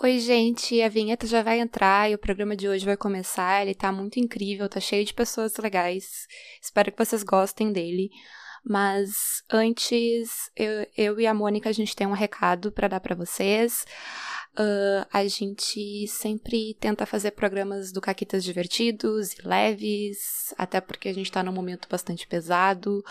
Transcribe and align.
Oi, 0.00 0.20
gente, 0.20 0.80
a 0.80 0.88
vinheta 0.88 1.26
já 1.26 1.42
vai 1.42 1.58
entrar 1.58 2.08
e 2.08 2.14
o 2.14 2.18
programa 2.18 2.54
de 2.54 2.68
hoje 2.68 2.84
vai 2.84 2.96
começar. 2.96 3.62
Ele 3.62 3.74
tá 3.74 3.90
muito 3.90 4.20
incrível, 4.20 4.68
tá 4.68 4.78
cheio 4.78 5.04
de 5.04 5.12
pessoas 5.12 5.56
legais. 5.56 6.28
Espero 6.62 6.92
que 6.92 7.04
vocês 7.04 7.24
gostem 7.24 7.72
dele. 7.72 8.08
Mas 8.64 9.42
antes, 9.50 10.52
eu, 10.54 10.86
eu 10.96 11.18
e 11.18 11.26
a 11.26 11.34
Mônica, 11.34 11.68
a 11.68 11.72
gente 11.72 11.96
tem 11.96 12.06
um 12.06 12.12
recado 12.12 12.70
para 12.70 12.86
dar 12.86 13.00
para 13.00 13.16
vocês. 13.16 13.84
Uh, 14.54 15.04
a 15.12 15.26
gente 15.26 16.06
sempre 16.06 16.74
tenta 16.78 17.04
fazer 17.04 17.32
programas 17.32 17.90
do 17.90 18.00
Caquitas 18.00 18.44
divertidos 18.44 19.32
e 19.32 19.42
leves, 19.42 20.54
até 20.56 20.80
porque 20.80 21.08
a 21.08 21.12
gente 21.12 21.32
tá 21.32 21.42
num 21.42 21.52
momento 21.52 21.88
bastante 21.88 22.24
pesado. 22.28 23.02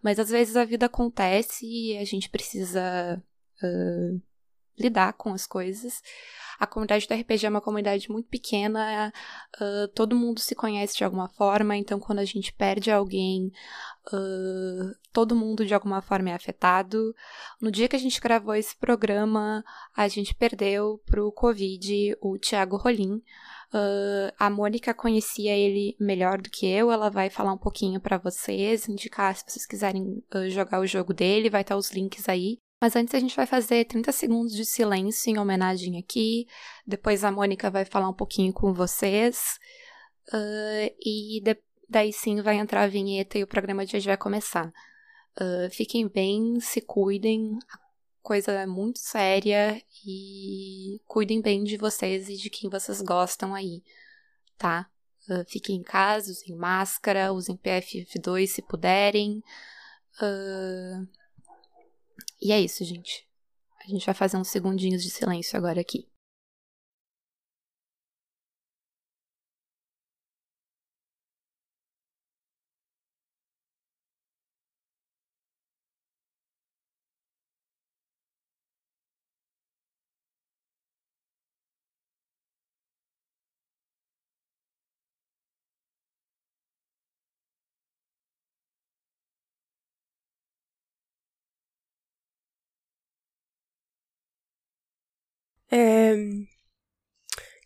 Mas 0.00 0.16
às 0.20 0.30
vezes 0.30 0.54
a 0.54 0.64
vida 0.64 0.86
acontece 0.86 1.66
e 1.66 1.98
a 1.98 2.04
gente 2.04 2.30
precisa. 2.30 3.20
Uh, 3.60 4.35
lidar 4.78 5.12
com 5.14 5.32
as 5.32 5.46
coisas. 5.46 6.02
A 6.58 6.66
comunidade 6.66 7.06
do 7.06 7.14
RPG 7.14 7.46
é 7.46 7.50
uma 7.50 7.60
comunidade 7.60 8.10
muito 8.10 8.28
pequena, 8.28 9.12
uh, 9.60 9.88
todo 9.88 10.16
mundo 10.16 10.40
se 10.40 10.54
conhece 10.54 10.96
de 10.96 11.04
alguma 11.04 11.28
forma, 11.28 11.76
então 11.76 12.00
quando 12.00 12.20
a 12.20 12.24
gente 12.24 12.52
perde 12.52 12.90
alguém, 12.90 13.52
uh, 14.12 14.94
todo 15.12 15.36
mundo 15.36 15.66
de 15.66 15.74
alguma 15.74 16.00
forma 16.00 16.30
é 16.30 16.34
afetado. 16.34 17.14
No 17.60 17.70
dia 17.70 17.88
que 17.88 17.96
a 17.96 17.98
gente 17.98 18.20
gravou 18.20 18.54
esse 18.54 18.74
programa, 18.76 19.62
a 19.94 20.08
gente 20.08 20.34
perdeu 20.34 21.00
pro 21.04 21.30
Covid 21.32 22.16
o 22.20 22.38
Thiago 22.38 22.76
Rolim. 22.76 23.22
Uh, 23.74 24.32
a 24.38 24.48
Mônica 24.48 24.94
conhecia 24.94 25.54
ele 25.54 25.94
melhor 26.00 26.40
do 26.40 26.48
que 26.48 26.66
eu, 26.66 26.90
ela 26.90 27.10
vai 27.10 27.28
falar 27.28 27.52
um 27.52 27.58
pouquinho 27.58 28.00
para 28.00 28.16
vocês, 28.16 28.88
indicar 28.88 29.36
se 29.36 29.44
vocês 29.46 29.66
quiserem 29.66 30.24
jogar 30.48 30.80
o 30.80 30.86
jogo 30.86 31.12
dele, 31.12 31.50
vai 31.50 31.60
estar 31.60 31.76
os 31.76 31.90
links 31.90 32.28
aí. 32.28 32.58
Mas 32.80 32.94
antes 32.94 33.14
a 33.14 33.18
gente 33.18 33.34
vai 33.34 33.46
fazer 33.46 33.86
30 33.86 34.12
segundos 34.12 34.52
de 34.52 34.64
silêncio 34.64 35.30
em 35.30 35.38
homenagem 35.38 35.98
aqui. 35.98 36.46
Depois 36.86 37.24
a 37.24 37.32
Mônica 37.32 37.70
vai 37.70 37.84
falar 37.84 38.08
um 38.08 38.14
pouquinho 38.14 38.52
com 38.52 38.72
vocês. 38.72 39.58
Uh, 40.28 40.92
e 41.00 41.40
de, 41.42 41.56
daí 41.88 42.12
sim 42.12 42.42
vai 42.42 42.56
entrar 42.56 42.82
a 42.82 42.88
vinheta 42.88 43.38
e 43.38 43.42
o 43.42 43.46
programa 43.46 43.86
de 43.86 43.96
hoje 43.96 44.06
vai 44.06 44.16
começar. 44.16 44.72
Uh, 45.40 45.70
fiquem 45.70 46.06
bem, 46.06 46.60
se 46.60 46.80
cuidem. 46.80 47.58
A 47.72 47.78
coisa 48.22 48.52
é 48.52 48.66
muito 48.66 48.98
séria 48.98 49.80
e 50.04 51.00
cuidem 51.06 51.40
bem 51.40 51.64
de 51.64 51.78
vocês 51.78 52.28
e 52.28 52.36
de 52.36 52.50
quem 52.50 52.68
vocês 52.68 53.00
gostam 53.00 53.54
aí, 53.54 53.82
tá? 54.58 54.90
Uh, 55.28 55.44
fiquem 55.48 55.76
em 55.76 55.82
casa, 55.82 56.30
usem 56.30 56.54
máscara, 56.54 57.32
usem 57.32 57.56
PFF2 57.56 58.46
se 58.48 58.62
puderem. 58.62 59.42
Uh, 60.20 61.06
e 62.40 62.52
é 62.52 62.60
isso, 62.60 62.84
gente. 62.84 63.26
A 63.84 63.88
gente 63.88 64.04
vai 64.04 64.14
fazer 64.14 64.36
uns 64.36 64.48
segundinhos 64.48 65.02
de 65.02 65.10
silêncio 65.10 65.56
agora 65.56 65.80
aqui. 65.80 66.08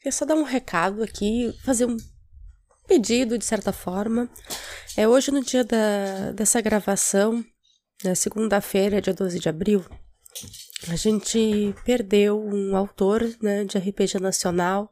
Queria 0.01 0.13
só 0.13 0.25
dar 0.25 0.35
um 0.35 0.45
recado 0.45 1.03
aqui, 1.03 1.55
fazer 1.63 1.85
um 1.85 1.97
pedido 2.89 3.37
de 3.37 3.45
certa 3.45 3.71
forma. 3.71 4.31
É 4.97 5.07
hoje 5.07 5.31
no 5.31 5.45
dia 5.45 5.63
da, 5.63 6.33
dessa 6.33 6.59
gravação, 6.63 7.45
na 8.03 8.15
segunda-feira, 8.15 9.03
dia 9.03 9.13
12 9.13 9.39
de 9.39 9.49
abril, 9.51 9.85
a 10.89 10.97
gente 10.97 11.75
perdeu 11.85 12.43
um 12.43 12.75
autor 12.75 13.23
né, 13.43 13.65
de 13.65 13.77
RPG 13.77 14.19
nacional, 14.19 14.91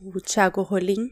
o 0.00 0.20
Thiago 0.20 0.62
Rolim. 0.62 1.10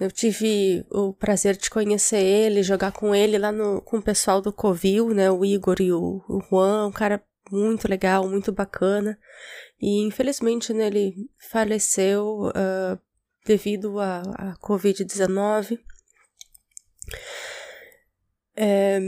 Eu 0.00 0.10
tive 0.10 0.84
o 0.90 1.12
prazer 1.12 1.56
de 1.56 1.70
conhecer 1.70 2.18
ele, 2.20 2.64
jogar 2.64 2.90
com 2.90 3.14
ele 3.14 3.38
lá 3.38 3.52
no, 3.52 3.80
com 3.80 3.98
o 3.98 4.02
pessoal 4.02 4.42
do 4.42 4.52
Covil, 4.52 5.10
né, 5.14 5.30
o 5.30 5.44
Igor 5.44 5.76
e 5.80 5.92
o, 5.92 6.24
o 6.28 6.42
Juan, 6.50 6.88
um 6.88 6.92
cara 6.92 7.22
muito 7.50 7.88
legal, 7.88 8.28
muito 8.28 8.52
bacana. 8.52 9.18
E 9.80 10.06
infelizmente 10.06 10.72
né, 10.72 10.86
ele 10.86 11.14
faleceu 11.50 12.48
uh, 12.48 12.98
devido 13.44 14.00
à 14.00 14.54
Covid-19. 14.62 15.78
É, 18.58 18.98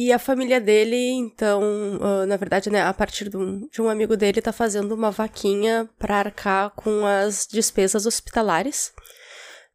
e 0.00 0.12
a 0.12 0.18
família 0.18 0.60
dele, 0.60 0.96
então, 0.96 1.60
uh, 1.96 2.24
na 2.24 2.36
verdade, 2.36 2.70
né, 2.70 2.82
a 2.82 2.94
partir 2.94 3.28
de 3.28 3.36
um, 3.36 3.66
de 3.66 3.82
um 3.82 3.88
amigo 3.88 4.16
dele, 4.16 4.40
tá 4.40 4.52
fazendo 4.52 4.94
uma 4.94 5.10
vaquinha 5.10 5.90
para 5.98 6.18
arcar 6.18 6.70
com 6.70 7.04
as 7.04 7.48
despesas 7.50 8.06
hospitalares. 8.06 8.92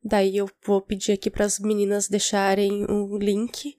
Daí 0.02 0.38
eu 0.38 0.50
vou 0.66 0.82
pedir 0.82 1.12
aqui 1.12 1.30
para 1.30 1.44
as 1.44 1.60
meninas 1.60 2.08
deixarem 2.08 2.86
o 2.90 3.18
link 3.18 3.76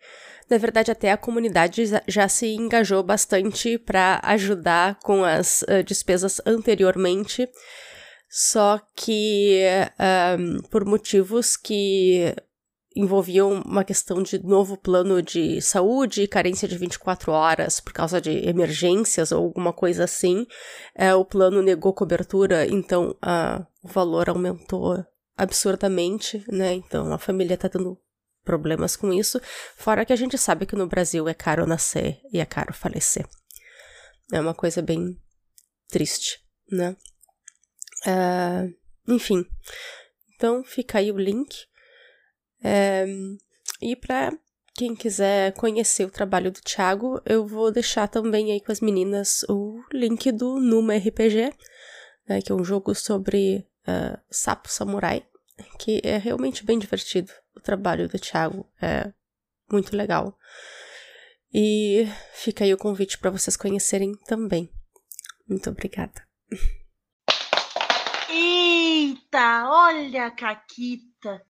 na 0.51 0.59
verdade, 0.59 0.91
até 0.91 1.11
a 1.11 1.17
comunidade 1.17 1.85
já 2.07 2.29
se 2.29 2.55
engajou 2.55 3.03
bastante 3.03 3.79
para 3.79 4.21
ajudar 4.25 4.99
com 5.01 5.25
as 5.25 5.63
uh, 5.63 5.83
despesas 5.85 6.41
anteriormente, 6.45 7.49
só 8.29 8.81
que 8.97 9.63
um, 10.39 10.63
por 10.69 10.85
motivos 10.85 11.57
que 11.57 12.35
envolviam 12.97 13.63
uma 13.63 13.83
questão 13.83 14.23
de 14.23 14.39
novo 14.45 14.77
plano 14.77 15.21
de 15.21 15.61
saúde, 15.61 16.29
carência 16.29 16.69
de 16.69 16.79
24 16.79 17.33
horas 17.33 17.81
por 17.81 17.93
causa 17.93 18.21
de 18.21 18.49
emergências 18.49 19.33
ou 19.33 19.45
alguma 19.45 19.73
coisa 19.73 20.05
assim, 20.05 20.47
é, 20.95 21.15
o 21.15 21.25
plano 21.25 21.61
negou 21.61 21.93
cobertura, 21.93 22.67
então 22.67 23.11
uh, 23.25 23.67
o 23.83 23.89
valor 23.89 24.29
aumentou 24.29 25.05
absurdamente, 25.37 26.45
né? 26.49 26.75
Então 26.75 27.13
a 27.13 27.19
família 27.19 27.57
tá 27.57 27.69
tendo 27.69 27.99
problemas 28.45 28.95
com 28.95 29.13
isso, 29.13 29.41
fora 29.77 30.05
que 30.05 30.13
a 30.13 30.17
gente 30.17 30.39
sabe 30.39 30.67
que 30.67 30.77
no 30.77 30.87
Brasil 30.87 31.29
é 31.29 31.35
caro 31.35 31.67
nascer 31.67 32.21
e 32.33 32.39
é 32.39 32.45
caro 32.45 32.73
falecer. 32.73 33.27
É 34.33 34.41
uma 34.41 34.55
coisa 34.55 34.81
bem 34.81 35.19
triste, 35.89 36.41
né? 36.71 36.97
Uh, 38.07 38.75
enfim, 39.09 39.45
então 40.35 40.63
fica 40.63 40.99
aí 40.99 41.11
o 41.11 41.19
link. 41.19 41.67
É, 42.63 43.07
e 43.81 43.95
para 43.97 44.33
quem 44.75 44.95
quiser 44.95 45.53
conhecer 45.53 46.05
o 46.05 46.11
trabalho 46.11 46.51
do 46.51 46.61
Thiago, 46.61 47.21
eu 47.25 47.47
vou 47.47 47.71
deixar 47.71 48.09
também 48.09 48.53
aí 48.53 48.61
com 48.61 48.73
as 48.73 48.81
meninas 48.81 49.45
o 49.49 49.81
link 49.93 50.33
do 50.33 50.59
Numa 50.59 50.97
RPG, 50.97 51.53
né, 52.29 52.43
que 52.43 52.51
é 52.51 52.55
um 52.55 52.65
jogo 52.65 52.95
sobre 52.95 53.67
uh, 53.87 54.19
sapo 54.31 54.69
samurai, 54.69 55.25
que 55.79 56.01
é 56.03 56.17
realmente 56.17 56.65
bem 56.65 56.79
divertido 56.79 57.33
o 57.57 57.61
trabalho 57.61 58.09
do 58.09 58.19
Thiago 58.19 58.67
é 58.81 59.13
muito 59.71 59.97
legal. 59.97 60.37
E 61.53 62.07
fica 62.33 62.65
aí 62.65 62.75
o 62.75 62.79
convite 62.79 63.19
para 63.19 63.31
vocês 63.31 63.57
conhecerem 63.57 64.13
também. 64.27 64.69
Muito 65.49 65.71
obrigada. 65.71 66.27
Eita, 68.29 69.69
olha 69.69 70.27
a 70.27 70.31
Caquita! 70.31 71.43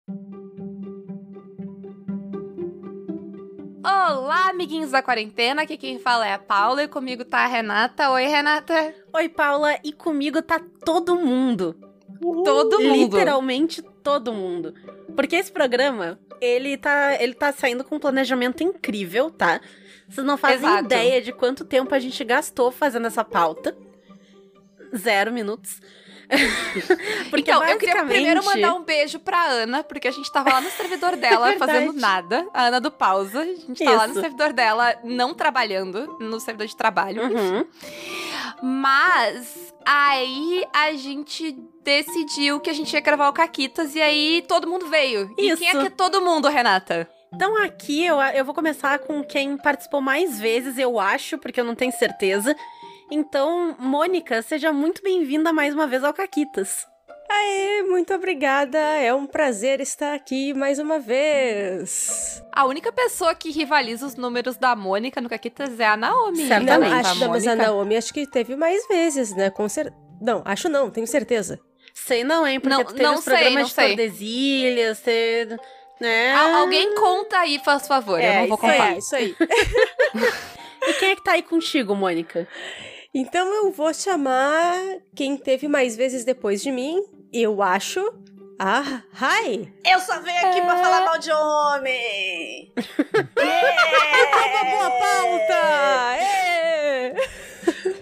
Olá, 3.86 4.50
amiguinhos 4.50 4.90
da 4.90 5.02
quarentena. 5.02 5.62
Aqui 5.62 5.76
quem 5.76 5.98
fala 5.98 6.26
é 6.26 6.34
a 6.34 6.38
Paula 6.38 6.82
e 6.82 6.88
comigo 6.88 7.24
tá 7.24 7.40
a 7.40 7.46
Renata. 7.46 8.10
Oi, 8.10 8.26
Renata. 8.26 8.94
Oi, 9.14 9.28
Paula, 9.28 9.78
e 9.82 9.92
comigo 9.92 10.42
tá 10.42 10.60
todo 10.84 11.16
mundo. 11.16 11.74
Todo 12.20 12.80
mundo. 12.80 13.16
Literalmente 13.16 13.82
todo 14.04 14.34
mundo. 14.34 14.74
Porque 15.16 15.34
esse 15.34 15.50
programa, 15.50 16.20
ele 16.40 16.76
tá, 16.76 17.20
ele 17.20 17.34
tá 17.34 17.50
saindo 17.52 17.82
com 17.82 17.96
um 17.96 17.98
planejamento 17.98 18.62
incrível, 18.62 19.30
tá? 19.30 19.60
Vocês 20.06 20.24
não 20.24 20.36
fazem 20.36 20.58
Exato. 20.58 20.84
ideia 20.84 21.22
de 21.22 21.32
quanto 21.32 21.64
tempo 21.64 21.92
a 21.94 21.98
gente 21.98 22.22
gastou 22.22 22.70
fazendo 22.70 23.06
essa 23.06 23.24
pauta. 23.24 23.76
Zero 24.94 25.32
minutos. 25.32 25.80
porque 27.30 27.50
então, 27.50 27.60
basicamente... 27.60 27.72
eu 27.72 27.78
queria 27.78 28.04
primeiro 28.04 28.44
mandar 28.44 28.74
um 28.74 28.82
beijo 28.82 29.18
pra 29.18 29.44
Ana, 29.44 29.82
porque 29.82 30.08
a 30.08 30.10
gente 30.10 30.30
tava 30.30 30.50
lá 30.50 30.60
no 30.60 30.70
servidor 30.70 31.16
dela 31.16 31.52
é 31.52 31.58
fazendo 31.58 31.92
nada. 31.94 32.46
A 32.52 32.66
Ana 32.66 32.80
do 32.80 32.90
Pausa. 32.90 33.40
A 33.40 33.44
gente 33.44 33.82
tá 33.82 33.90
Isso. 33.90 33.96
lá 33.96 34.06
no 34.06 34.14
servidor 34.14 34.52
dela, 34.52 34.94
não 35.02 35.34
trabalhando, 35.34 36.18
no 36.20 36.38
servidor 36.38 36.66
de 36.66 36.76
trabalho. 36.76 37.22
Uhum. 37.22 37.66
Mas 38.62 39.74
aí 39.84 40.64
a 40.72 40.92
gente 40.92 41.58
decidiu 41.84 42.58
que 42.58 42.70
a 42.70 42.72
gente 42.72 42.92
ia 42.92 43.00
gravar 43.00 43.28
o 43.28 43.32
Caquitas 43.32 43.94
e 43.94 44.00
aí 44.00 44.42
todo 44.48 44.66
mundo 44.66 44.88
veio. 44.88 45.32
Isso. 45.38 45.54
E 45.54 45.56
quem 45.56 45.68
é 45.68 45.72
que 45.72 45.86
é 45.86 45.90
todo 45.90 46.20
mundo, 46.20 46.48
Renata? 46.48 47.08
Então 47.32 47.56
aqui 47.62 48.04
eu, 48.04 48.20
eu 48.20 48.44
vou 48.44 48.54
começar 48.54 48.98
com 49.00 49.22
quem 49.22 49.56
participou 49.56 50.00
mais 50.00 50.38
vezes, 50.40 50.78
eu 50.78 50.98
acho, 50.98 51.36
porque 51.38 51.60
eu 51.60 51.64
não 51.64 51.74
tenho 51.74 51.92
certeza. 51.92 52.56
Então, 53.10 53.76
Mônica, 53.78 54.40
seja 54.42 54.72
muito 54.72 55.02
bem-vinda 55.02 55.52
mais 55.52 55.74
uma 55.74 55.86
vez 55.86 56.02
ao 56.02 56.14
Caquitas. 56.14 56.86
Aê, 57.28 57.82
muito 57.82 58.14
obrigada. 58.14 58.78
É 58.78 59.12
um 59.12 59.26
prazer 59.26 59.80
estar 59.80 60.14
aqui 60.14 60.54
mais 60.54 60.78
uma 60.78 60.98
vez. 60.98 62.42
A 62.52 62.66
única 62.66 62.92
pessoa 62.92 63.34
que 63.34 63.50
rivaliza 63.50 64.06
os 64.06 64.14
números 64.14 64.56
da 64.56 64.76
Mônica 64.76 65.20
no 65.20 65.28
Caquitas 65.28 65.78
é 65.80 65.86
a 65.86 65.96
Naomi. 65.96 66.46
Certamente. 66.46 66.90
Não, 66.90 66.98
acho, 66.98 67.20
não, 67.20 67.28
mas 67.30 67.46
a 67.46 67.56
Naomi 67.56 67.96
acho 67.96 68.12
que 68.12 68.26
teve 68.26 68.54
mais 68.56 68.86
vezes, 68.86 69.34
né? 69.34 69.50
Com 69.50 69.68
cer... 69.68 69.92
Não, 70.20 70.42
acho 70.44 70.68
não, 70.68 70.90
tenho 70.90 71.06
certeza. 71.06 71.58
Sei 72.06 72.22
não, 72.22 72.46
hein? 72.46 72.60
Porque 72.60 72.76
não, 72.76 72.84
tu 72.84 72.92
teve 72.92 73.02
não 73.02 73.14
os 73.14 73.24
sei, 73.24 73.34
programas 73.34 73.68
de 73.68 73.74
Tordesilhas, 73.74 74.98
você... 74.98 75.58
Né? 75.98 76.34
Al 76.34 76.54
alguém 76.56 76.94
conta 76.96 77.38
aí, 77.38 77.58
faz 77.64 77.86
favor. 77.86 78.20
É, 78.20 78.36
eu 78.36 78.40
não 78.40 78.48
vou 78.48 78.58
contar. 78.58 78.92
É, 78.92 78.98
isso 78.98 79.16
aí. 79.16 79.34
e 80.86 80.92
quem 80.94 81.12
é 81.12 81.16
que 81.16 81.24
tá 81.24 81.32
aí 81.32 81.42
contigo, 81.42 81.94
Mônica? 81.94 82.46
Então 83.14 83.46
eu 83.54 83.70
vou 83.70 83.94
chamar 83.94 84.76
quem 85.14 85.36
teve 85.36 85.66
mais 85.66 85.96
vezes 85.96 86.24
depois 86.24 86.60
de 86.60 86.70
mim, 86.70 87.02
eu 87.32 87.62
acho. 87.62 88.00
Ah, 88.58 89.02
hi! 89.14 89.72
Eu 89.84 89.98
só 90.00 90.20
venho 90.20 90.46
aqui 90.46 90.58
é... 90.58 90.64
pra 90.64 90.76
falar 90.76 91.04
mal 91.06 91.18
de 91.18 91.32
homem! 91.32 92.72
yeah! 93.38 94.46
uma 94.46 94.64
boa 94.64 94.90
pauta! 94.90 96.16
É! 96.18 97.43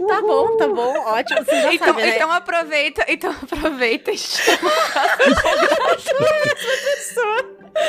Tá 0.07 0.21
bom, 0.21 0.57
tá 0.57 0.69
bom, 0.69 0.99
ótimo. 1.07 1.45
Você 1.45 1.63
já 1.63 1.75
então, 1.75 1.87
sabe, 1.89 2.03
né? 2.03 2.17
então 2.17 2.31
aproveita, 2.31 3.05
então 3.09 3.31
aproveita 3.31 4.11
e 4.11 4.19
chama 4.19 4.71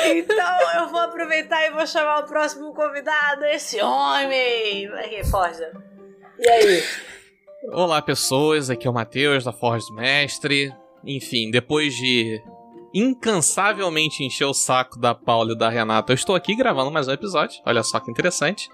Então 0.06 0.72
eu 0.76 0.88
vou 0.88 1.00
aproveitar 1.00 1.66
e 1.66 1.70
vou 1.70 1.86
chamar 1.86 2.20
o 2.20 2.26
próximo 2.26 2.74
convidado, 2.74 3.44
esse 3.46 3.80
homem! 3.80 4.88
Vai 4.88 5.04
aqui, 5.04 5.24
Forja. 5.30 5.72
E 6.38 6.48
aí? 6.48 6.84
Olá, 7.72 8.02
pessoas. 8.02 8.68
Aqui 8.70 8.86
é 8.86 8.90
o 8.90 8.94
Matheus, 8.94 9.44
da 9.44 9.52
Forja 9.52 9.86
do 9.86 9.94
Mestre. 9.94 10.72
Enfim, 11.04 11.50
depois 11.50 11.94
de 11.94 12.42
incansavelmente 12.94 14.22
encher 14.22 14.44
o 14.44 14.54
saco 14.54 14.98
da 14.98 15.14
Paula 15.14 15.52
e 15.52 15.58
da 15.58 15.68
Renata, 15.68 16.12
eu 16.12 16.14
estou 16.14 16.36
aqui 16.36 16.54
gravando 16.54 16.90
mais 16.90 17.08
um 17.08 17.12
episódio. 17.12 17.60
Olha 17.66 17.82
só 17.82 17.98
que 17.98 18.10
interessante. 18.10 18.68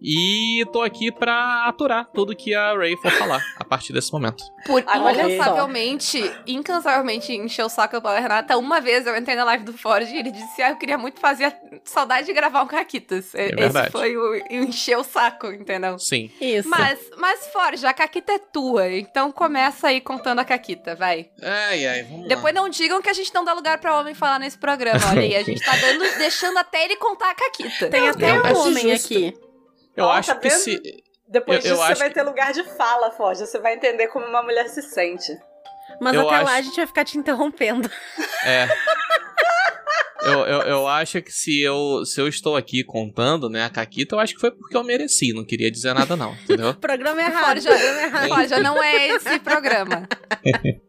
E 0.00 0.64
tô 0.72 0.82
aqui 0.82 1.10
pra 1.10 1.66
aturar 1.66 2.08
tudo 2.14 2.36
que 2.36 2.54
a 2.54 2.72
Ray 2.76 2.96
for 2.96 3.10
falar 3.12 3.42
a 3.56 3.64
partir 3.64 3.92
desse 3.92 4.12
momento. 4.12 4.42
Por 4.64 4.80
incansavelmente, 4.80 6.32
incansavelmente 6.46 7.32
encheu 7.32 7.66
o 7.66 7.68
saco 7.68 8.00
da 8.00 8.18
Renata. 8.18 8.56
Uma 8.56 8.80
vez 8.80 9.06
eu 9.06 9.16
entrei 9.16 9.34
na 9.34 9.44
live 9.44 9.64
do 9.64 9.72
Ford 9.76 10.08
e 10.08 10.16
ele 10.16 10.30
disse: 10.30 10.62
Ah, 10.62 10.70
eu 10.70 10.76
queria 10.76 10.96
muito 10.96 11.20
fazer 11.20 11.54
saudade 11.84 12.26
de 12.26 12.32
gravar 12.32 12.62
um 12.62 12.66
Caquitas. 12.66 13.34
É 13.34 13.46
Esse 13.46 13.54
verdade. 13.56 13.90
foi 13.90 14.16
o, 14.16 14.30
o 14.32 14.36
encher 14.54 14.96
o 14.98 15.04
saco, 15.04 15.48
entendeu? 15.48 15.98
Sim. 15.98 16.30
Isso. 16.40 16.68
Mas, 16.68 16.98
mas 17.16 17.46
Ford, 17.48 17.84
a 17.84 17.92
Caquita 17.92 18.32
é 18.32 18.38
tua, 18.38 18.90
então 18.92 19.32
começa 19.32 19.88
aí 19.88 20.00
contando 20.00 20.38
a 20.40 20.44
Caquita, 20.44 20.94
vai. 20.94 21.30
Ai, 21.42 21.86
ai, 21.86 22.02
vamos 22.04 22.28
Depois 22.28 22.54
lá. 22.54 22.60
não 22.60 22.68
digam 22.68 23.02
que 23.02 23.10
a 23.10 23.12
gente 23.12 23.34
não 23.34 23.44
dá 23.44 23.52
lugar 23.52 23.78
pra 23.78 23.98
homem 23.98 24.14
falar 24.14 24.38
nesse 24.38 24.58
programa. 24.58 25.00
Olha 25.10 25.22
aí, 25.22 25.36
a 25.36 25.42
gente 25.42 25.64
tá 25.64 25.74
dando, 25.76 26.00
deixando 26.18 26.58
até 26.58 26.84
ele 26.84 26.96
contar 26.96 27.30
a 27.30 27.34
Caquita. 27.34 27.88
Tem 27.88 28.08
até 28.08 28.32
um 28.32 28.58
homem 28.58 28.90
justo. 28.90 29.06
aqui. 29.14 29.47
Eu 29.98 30.04
oh, 30.04 30.10
acho 30.10 30.32
tá 30.32 30.36
que 30.36 30.48
se. 30.48 30.80
Depois 31.28 31.64
eu, 31.64 31.72
disso, 31.72 31.82
eu 31.82 31.86
você 31.88 31.94
vai 31.96 32.10
ter 32.10 32.22
lugar 32.22 32.52
de 32.52 32.62
fala, 32.62 33.10
Forja. 33.10 33.44
Você 33.44 33.58
vai 33.58 33.74
entender 33.74 34.06
como 34.06 34.24
uma 34.24 34.42
mulher 34.42 34.68
se 34.68 34.80
sente. 34.80 35.36
Mas 36.00 36.14
eu 36.14 36.20
até 36.20 36.36
acho... 36.36 36.44
lá 36.44 36.54
a 36.54 36.60
gente 36.60 36.76
vai 36.76 36.86
ficar 36.86 37.04
te 37.04 37.18
interrompendo. 37.18 37.90
É. 38.44 38.68
eu, 40.22 40.46
eu, 40.46 40.60
eu 40.62 40.86
acho 40.86 41.20
que 41.20 41.32
se 41.32 41.60
eu, 41.60 42.04
se 42.04 42.20
eu 42.20 42.28
estou 42.28 42.56
aqui 42.56 42.84
contando, 42.84 43.50
né, 43.50 43.64
a 43.64 43.68
Caquita, 43.68 44.14
eu 44.14 44.20
acho 44.20 44.32
que 44.34 44.40
foi 44.40 44.52
porque 44.52 44.76
eu 44.76 44.84
mereci. 44.84 45.32
Não 45.32 45.44
queria 45.44 45.68
dizer 45.68 45.92
nada, 45.92 46.16
não. 46.16 46.34
Entendeu? 46.34 46.72
programa 46.78 47.20
errado, 47.20 47.60
já, 47.60 47.70
programa 47.70 48.00
errado. 48.00 48.48
já 48.48 48.60
não 48.60 48.80
é 48.82 49.08
esse 49.08 49.38
programa. 49.40 50.08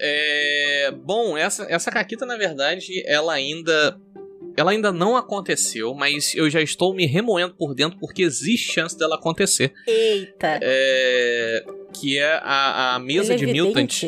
É, 0.00 0.92
bom, 0.92 1.36
essa, 1.36 1.66
essa 1.68 1.90
Caquita, 1.90 2.24
na 2.24 2.36
verdade, 2.36 3.02
ela 3.04 3.32
ainda 3.32 4.00
ela 4.58 4.72
ainda 4.72 4.92
não 4.92 5.16
aconteceu, 5.16 5.94
mas 5.94 6.34
eu 6.34 6.48
já 6.50 6.60
estou 6.60 6.94
me 6.94 7.06
remoendo 7.06 7.54
por 7.54 7.74
dentro 7.74 7.98
porque 7.98 8.22
existe 8.22 8.72
chance 8.72 8.96
dela 8.96 9.16
acontecer. 9.16 9.72
Eita! 9.86 10.58
É, 10.62 11.64
que 11.92 12.18
é 12.18 12.40
a, 12.42 12.94
a 12.94 12.98
mesa 12.98 13.34
Ele 13.34 13.46
de 13.46 13.58
é 13.58 13.62
Mutant. 13.62 14.02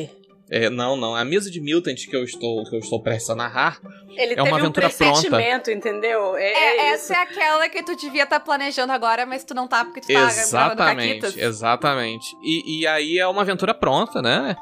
É, 0.50 0.68
não, 0.68 0.96
não. 0.96 1.14
A 1.14 1.24
mesa 1.24 1.48
de 1.48 1.60
Mutant 1.60 2.06
que 2.08 2.16
eu 2.16 2.24
estou, 2.24 2.64
que 2.64 2.74
eu 2.74 2.80
estou 2.80 3.00
prestes 3.00 3.30
a 3.30 3.36
narrar 3.36 3.80
Ele 4.16 4.34
é 4.36 4.42
uma 4.42 4.58
aventura 4.58 4.88
um 4.88 4.90
pronta. 4.90 5.72
entendeu? 5.72 6.36
É, 6.36 6.52
é, 6.52 6.76
é 6.76 6.88
essa 6.90 7.14
é 7.14 7.18
aquela 7.18 7.68
que 7.68 7.82
tu 7.84 7.94
devia 7.94 8.24
estar 8.24 8.40
tá 8.40 8.44
planejando 8.44 8.92
agora, 8.92 9.24
mas 9.24 9.44
tu 9.44 9.54
não 9.54 9.68
tá 9.68 9.84
porque 9.84 10.00
tu 10.00 10.12
tá 10.12 10.26
exatamente, 10.26 11.20
gravando 11.20 11.40
Exatamente. 11.40 12.36
E, 12.42 12.80
e 12.80 12.86
aí 12.88 13.18
é 13.18 13.26
uma 13.28 13.42
aventura 13.42 13.72
pronta, 13.72 14.20
né? 14.20 14.56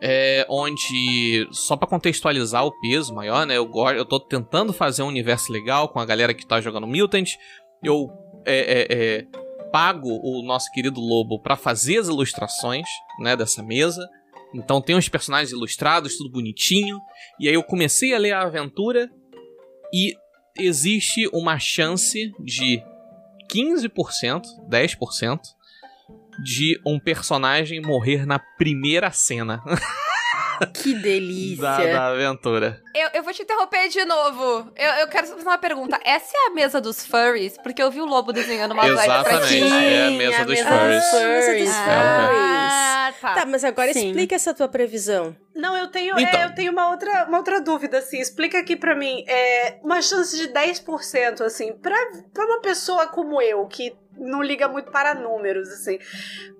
É, 0.00 0.46
onde, 0.48 1.48
só 1.50 1.76
para 1.76 1.88
contextualizar 1.88 2.64
o 2.64 2.80
peso 2.80 3.14
maior, 3.14 3.46
né, 3.46 3.56
eu, 3.56 3.70
eu 3.96 4.04
tô 4.04 4.20
tentando 4.20 4.72
fazer 4.72 5.02
um 5.02 5.08
universo 5.08 5.52
legal 5.52 5.88
com 5.88 5.98
a 5.98 6.04
galera 6.04 6.34
que 6.34 6.46
tá 6.46 6.60
jogando 6.60 6.86
Mutant, 6.86 7.30
eu 7.82 8.10
é, 8.44 8.56
é, 8.56 8.86
é 8.90 9.26
pago 9.72 10.08
o 10.08 10.42
nosso 10.42 10.70
querido 10.72 11.00
Lobo 11.00 11.40
para 11.40 11.56
fazer 11.56 11.98
as 11.98 12.08
ilustrações, 12.08 12.86
né, 13.20 13.36
dessa 13.36 13.62
mesa, 13.62 14.08
então 14.54 14.80
tem 14.80 14.96
os 14.96 15.08
personagens 15.08 15.50
ilustrados, 15.50 16.16
tudo 16.16 16.30
bonitinho, 16.30 16.98
e 17.40 17.48
aí 17.48 17.54
eu 17.54 17.62
comecei 17.62 18.14
a 18.14 18.18
ler 18.18 18.32
a 18.32 18.42
aventura 18.42 19.10
e 19.92 20.14
existe 20.58 21.28
uma 21.32 21.58
chance 21.58 22.32
de 22.40 22.82
15%, 23.52 24.42
10% 24.68 25.55
de 26.38 26.80
um 26.86 26.98
personagem 26.98 27.80
morrer 27.80 28.26
na 28.26 28.38
primeira 28.38 29.10
cena. 29.10 29.62
Que 30.72 30.94
delícia. 30.94 31.62
Da, 31.62 31.76
da 31.78 32.06
aventura. 32.08 32.80
Eu, 32.94 33.10
eu 33.14 33.22
vou 33.22 33.32
te 33.32 33.42
interromper 33.42 33.88
de 33.88 34.04
novo. 34.04 34.70
Eu, 34.76 34.90
eu 35.00 35.08
quero 35.08 35.26
fazer 35.26 35.42
uma 35.42 35.58
pergunta. 35.58 35.98
Essa 36.02 36.32
é 36.34 36.46
a 36.46 36.54
mesa 36.54 36.80
dos 36.80 37.04
furries? 37.04 37.58
Porque 37.58 37.82
eu 37.82 37.90
vi 37.90 38.00
o 38.00 38.06
Lobo 38.06 38.32
desenhando 38.32 38.72
uma 38.72 38.86
Exatamente, 38.86 39.38
pra 39.38 39.46
ti. 39.46 39.62
é 39.62 40.06
a 40.06 40.10
mesa, 40.10 40.36
a 40.40 40.44
dos, 40.44 40.54
mesa 40.54 40.70
furries. 40.70 41.02
dos 41.02 41.10
furries. 41.10 41.70
Ah, 41.74 43.12
tá. 43.20 43.34
tá, 43.34 43.46
mas 43.46 43.64
agora 43.64 43.92
Sim. 43.92 44.08
explica 44.08 44.34
essa 44.34 44.54
tua 44.54 44.68
previsão. 44.68 45.36
Não, 45.54 45.76
eu 45.76 45.88
tenho, 45.88 46.18
então. 46.18 46.40
é, 46.40 46.44
eu 46.44 46.54
tenho 46.54 46.72
uma 46.72 46.90
outra, 46.90 47.24
uma 47.26 47.38
outra 47.38 47.60
dúvida, 47.60 47.98
assim. 47.98 48.18
Explica 48.18 48.58
aqui 48.58 48.76
pra 48.76 48.94
mim. 48.94 49.24
É, 49.26 49.78
uma 49.82 50.00
chance 50.02 50.36
de 50.36 50.52
10%, 50.52 51.40
assim, 51.42 51.72
pra, 51.74 51.96
pra 52.32 52.44
uma 52.44 52.60
pessoa 52.60 53.06
como 53.06 53.40
eu, 53.40 53.66
que 53.66 53.94
não 54.18 54.42
liga 54.42 54.68
muito 54.68 54.90
para 54.90 55.14
números, 55.14 55.68
assim. 55.68 55.98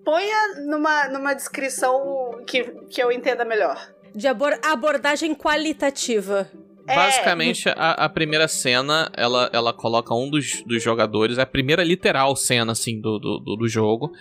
Ponha 0.05 0.65
numa, 0.67 1.09
numa 1.09 1.35
descrição 1.35 2.43
que, 2.47 2.65
que 2.91 3.03
eu 3.03 3.11
entenda 3.11 3.45
melhor. 3.45 3.93
De 4.15 4.27
abor 4.27 4.59
abordagem 4.63 5.35
qualitativa. 5.35 6.51
É. 6.89 6.95
Basicamente, 6.95 7.69
a, 7.69 8.05
a, 8.05 8.09
primeira 8.09 8.47
cena, 8.47 9.11
ela, 9.17 9.51
ela 9.53 9.73
coloca 9.73 10.15
um 10.15 10.31
dos, 10.31 10.63
dos 10.63 10.83
jogadores, 10.83 11.37
é 11.37 11.43
a 11.43 11.47
primeira 11.47 11.83
literal 11.83 12.37
cena, 12.37 12.73
assim, 12.73 13.01
do, 13.01 13.19
do, 13.19 13.57
do 13.57 13.69
jogo. 13.69 14.13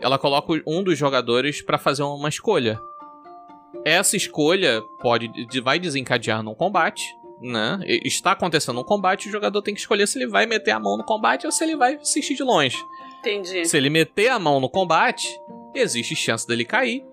Ela 0.00 0.18
coloca 0.18 0.52
um 0.66 0.82
dos 0.82 0.98
jogadores 0.98 1.60
para 1.60 1.76
fazer 1.76 2.02
uma 2.02 2.28
escolha. 2.28 2.80
Essa 3.84 4.16
escolha 4.16 4.80
pode 5.00 5.30
vai 5.62 5.78
desencadear 5.78 6.42
num 6.42 6.54
combate, 6.54 7.04
né? 7.40 7.78
Está 8.04 8.32
acontecendo 8.32 8.80
um 8.80 8.84
combate, 8.84 9.28
o 9.28 9.32
jogador 9.32 9.62
tem 9.62 9.74
que 9.74 9.80
escolher 9.80 10.06
se 10.06 10.18
ele 10.18 10.26
vai 10.26 10.46
meter 10.46 10.72
a 10.72 10.80
mão 10.80 10.96
no 10.96 11.04
combate 11.04 11.46
ou 11.46 11.52
se 11.52 11.64
ele 11.64 11.76
vai 11.76 11.94
assistir 11.94 12.34
de 12.34 12.42
longe. 12.42 12.76
Entendi. 13.20 13.64
Se 13.66 13.76
ele 13.76 13.90
meter 13.90 14.28
a 14.28 14.38
mão 14.38 14.60
no 14.60 14.68
combate, 14.68 15.28
existe 15.74 16.14
chance 16.14 16.46
dele 16.46 16.64
cair. 16.64 17.04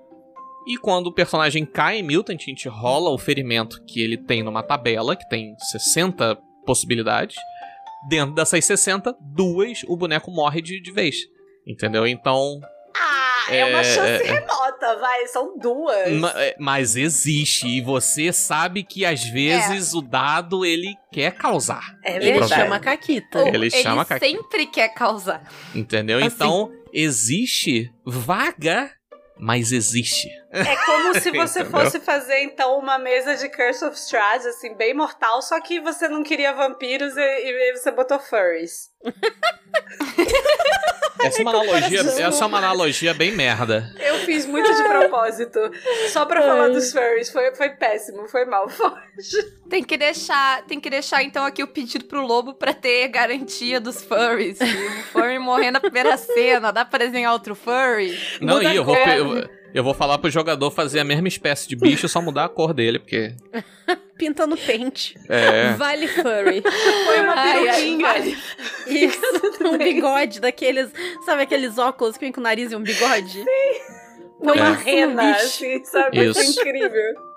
E 0.67 0.77
quando 0.77 1.07
o 1.07 1.13
personagem 1.13 1.65
cai 1.65 1.99
em 1.99 2.03
Mutant, 2.03 2.41
a 2.41 2.43
gente 2.43 2.67
rola 2.67 3.11
o 3.11 3.17
ferimento 3.17 3.83
que 3.85 4.01
ele 4.01 4.17
tem 4.17 4.41
numa 4.41 4.63
tabela, 4.63 5.15
que 5.15 5.27
tem 5.29 5.55
60 5.59 6.35
possibilidades. 6.65 7.35
Dentro 8.09 8.33
dessas 8.33 8.65
60, 8.65 9.15
duas 9.21 9.83
o 9.87 9.95
boneco 9.95 10.31
morre 10.31 10.61
de, 10.61 10.81
de 10.81 10.91
vez. 10.91 11.17
Entendeu? 11.67 12.07
Então, 12.07 12.59
é, 13.49 13.59
é 13.59 13.65
uma 13.65 13.83
chance 13.83 14.23
é, 14.23 14.27
é, 14.27 14.33
remota, 14.33 14.97
vai, 14.99 15.27
são 15.27 15.57
duas. 15.57 15.95
É, 16.35 16.55
mas 16.59 16.95
existe, 16.95 17.67
e 17.67 17.81
você 17.81 18.31
sabe 18.31 18.83
que 18.83 19.05
às 19.05 19.23
vezes 19.23 19.93
é. 19.93 19.97
o 19.97 20.01
dado 20.01 20.65
ele 20.65 20.95
quer 21.11 21.31
causar. 21.31 21.97
É 22.03 22.19
verdade. 22.19 22.53
Ele 22.53 22.61
chama 22.61 22.79
Caquita. 22.79 23.39
Ele, 23.47 23.57
ele 23.57 23.71
chama 23.71 24.05
Caquita. 24.05 24.25
sempre 24.25 24.65
quer 24.65 24.89
causar. 24.89 25.43
Entendeu? 25.73 26.17
Assim. 26.17 26.27
Então, 26.27 26.71
existe 26.91 27.91
vaga, 28.05 28.91
mas 29.37 29.71
existe. 29.71 30.29
É 30.51 30.75
como 30.85 31.19
se 31.19 31.31
você 31.35 31.65
fosse 31.65 31.99
fazer, 31.99 32.41
então, 32.43 32.77
uma 32.79 32.97
mesa 32.97 33.35
de 33.35 33.49
Curse 33.49 33.85
of 33.85 33.97
Strahd, 33.97 34.47
assim, 34.47 34.75
bem 34.75 34.93
mortal, 34.93 35.41
só 35.41 35.59
que 35.59 35.79
você 35.79 36.07
não 36.07 36.23
queria 36.23 36.53
vampiros 36.53 37.15
e, 37.17 37.21
e 37.21 37.73
você 37.77 37.91
botou 37.91 38.19
furries. 38.19 38.89
Essa 41.25 41.39
é 41.39 41.41
uma 41.41 41.51
analogia, 41.51 42.01
essa 42.01 42.43
é 42.43 42.47
uma 42.47 42.57
analogia 42.57 43.13
bem 43.13 43.31
merda. 43.31 43.89
Eu 43.99 44.19
fiz 44.19 44.45
muito 44.45 44.71
de 44.71 44.83
propósito. 44.83 45.59
Só 46.09 46.25
pra 46.25 46.41
Ai. 46.41 46.45
falar 46.47 46.67
dos 46.69 46.91
furries. 46.91 47.29
Foi, 47.31 47.55
foi 47.55 47.69
péssimo, 47.69 48.27
foi 48.27 48.45
mal. 48.45 48.67
Tem 49.69 49.83
que 49.83 49.97
deixar, 49.97 50.63
tem 50.65 50.79
que 50.79 50.89
deixar 50.89 51.23
então 51.23 51.43
aqui 51.43 51.63
o 51.63 51.67
pedido 51.67 52.05
pro 52.05 52.21
Lobo 52.23 52.53
pra 52.53 52.71
ter 52.71 53.07
garantia 53.07 53.79
dos 53.79 54.03
furries. 54.03 54.59
O 54.61 55.03
furry 55.11 55.39
morrer 55.39 55.71
na 55.71 55.79
primeira 55.79 56.15
cena, 56.17 56.71
dá 56.71 56.85
pra 56.85 56.99
desenhar 56.99 57.33
outro 57.33 57.55
furry? 57.55 58.15
Não, 58.41 58.61
e 58.61 58.75
eu 58.75 58.83
vou, 58.83 58.95
eu, 58.95 59.49
eu 59.75 59.83
vou 59.83 59.93
falar 59.93 60.17
pro 60.17 60.31
jogador 60.31 60.71
fazer 60.71 61.01
a 61.01 61.03
mesma 61.03 61.27
espécie 61.27 61.67
de 61.67 61.75
bicho, 61.75 62.07
só 62.07 62.21
mudar 62.21 62.45
a 62.45 62.49
cor 62.49 62.73
dele, 62.73 62.97
porque. 62.97 63.35
Pinta 64.17 64.47
no 64.47 64.55
pente. 64.55 65.19
É. 65.27 65.73
Vale 65.73 66.07
furry. 66.07 66.63
Foi 67.05 67.19
uma 67.19 67.35
peruquinha. 67.43 68.07
Vale. 68.07 68.37
Isso, 68.87 69.19
um 69.67 69.77
bigode 69.77 70.39
daqueles. 70.39 70.89
Sabe 71.25 71.41
aqueles 71.41 71.77
óculos 71.77 72.15
que 72.15 72.23
vem 72.23 72.31
com 72.31 72.39
o 72.39 72.43
nariz 72.43 72.71
e 72.71 72.75
um 72.77 72.81
bigode? 72.81 73.43
Sim. 73.43 73.45
Foi 74.41 74.55
uma 74.55 74.71
rena, 74.71 75.31
assim, 75.31 75.83
sabe? 75.83 76.23
Isso. 76.23 76.41
Foi 76.41 76.45
incrível. 76.45 77.34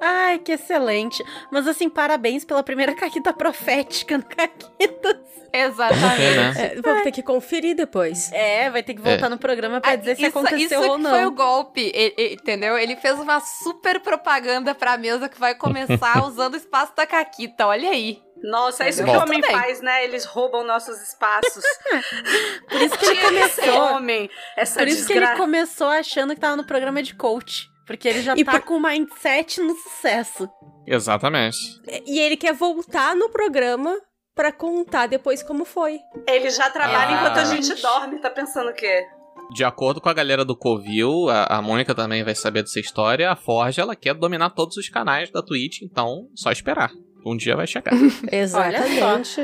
Ai, 0.00 0.38
que 0.38 0.52
excelente. 0.52 1.24
Mas 1.50 1.66
assim, 1.66 1.88
parabéns 1.88 2.44
pela 2.44 2.62
primeira 2.62 2.94
caquita 2.96 3.32
profética 3.32 4.18
no 4.18 4.24
Caquitas. 4.24 5.16
Exatamente. 5.52 6.22
É, 6.22 6.36
né? 6.36 6.72
é, 6.76 6.82
vou 6.82 7.02
ter 7.02 7.12
que 7.12 7.22
conferir 7.22 7.74
depois. 7.74 8.30
É, 8.32 8.68
vai 8.70 8.82
ter 8.82 8.94
que 8.94 9.00
voltar 9.00 9.26
é. 9.26 9.28
no 9.28 9.38
programa 9.38 9.80
pra 9.80 9.92
ah, 9.92 9.96
dizer 9.96 10.12
isso, 10.12 10.20
se 10.20 10.26
aconteceu 10.26 10.80
isso 10.80 10.90
ou 10.90 10.98
não. 10.98 11.10
Isso 11.10 11.18
foi 11.18 11.26
o 11.26 11.30
golpe, 11.30 11.92
entendeu? 12.18 12.76
Ele 12.76 12.96
fez 12.96 13.18
uma 13.18 13.40
super 13.40 14.00
propaganda 14.00 14.74
pra 14.74 14.98
mesa 14.98 15.28
que 15.28 15.38
vai 15.38 15.54
começar 15.54 16.22
usando 16.26 16.54
o 16.54 16.56
espaço 16.56 16.94
da 16.94 17.06
Caquita. 17.06 17.66
Olha 17.66 17.90
aí. 17.90 18.22
Nossa, 18.42 18.84
é 18.84 18.90
isso 18.90 19.02
Bom, 19.02 19.12
que 19.12 19.16
o 19.16 19.22
homem 19.22 19.42
faz, 19.42 19.80
né? 19.80 20.04
Eles 20.04 20.26
roubam 20.26 20.62
nossos 20.62 21.00
espaços. 21.00 21.64
Por 22.68 22.82
isso 22.82 22.98
que 22.98 23.06
ele 23.06 23.22
começou. 23.22 23.80
homem, 23.94 24.30
essa 24.56 24.80
Por 24.80 24.88
isso 24.88 25.06
desgra... 25.06 25.26
que 25.26 25.32
ele 25.32 25.36
começou 25.38 25.88
achando 25.88 26.34
que 26.34 26.40
tava 26.40 26.54
no 26.54 26.64
programa 26.64 27.02
de 27.02 27.14
coach. 27.14 27.70
Porque 27.86 28.08
ele 28.08 28.20
já 28.20 28.34
e 28.36 28.44
tá 28.44 28.52
por... 28.52 28.62
com 28.62 28.74
o 28.74 28.82
mindset 28.82 29.60
no 29.60 29.74
sucesso. 29.76 30.48
Exatamente. 30.86 31.58
E 32.04 32.18
ele 32.18 32.36
quer 32.36 32.52
voltar 32.52 33.14
no 33.14 33.30
programa 33.30 33.96
para 34.34 34.52
contar 34.52 35.06
depois 35.06 35.42
como 35.42 35.64
foi. 35.64 35.98
Ele 36.28 36.50
já 36.50 36.68
trabalha 36.68 37.16
ah. 37.16 37.20
enquanto 37.20 37.38
a 37.38 37.44
gente 37.44 37.80
dorme, 37.80 38.18
tá 38.18 38.28
pensando 38.28 38.70
o 38.70 38.74
quê? 38.74 39.06
De 39.52 39.64
acordo 39.64 40.00
com 40.00 40.08
a 40.08 40.12
galera 40.12 40.44
do 40.44 40.56
Covil, 40.56 41.28
a, 41.30 41.58
a 41.58 41.62
Mônica 41.62 41.94
também 41.94 42.24
vai 42.24 42.34
saber 42.34 42.62
dessa 42.62 42.80
história. 42.80 43.30
A 43.30 43.36
Forge, 43.36 43.80
ela 43.80 43.94
quer 43.94 44.14
dominar 44.14 44.50
todos 44.50 44.76
os 44.76 44.88
canais 44.88 45.30
da 45.30 45.42
Twitch, 45.42 45.82
então 45.82 46.28
só 46.34 46.50
esperar. 46.50 46.90
Um 47.24 47.36
dia 47.36 47.56
vai 47.56 47.66
chegar. 47.66 47.92
Exatamente. 48.30 49.02
Olha 49.02 49.24
só, 49.24 49.42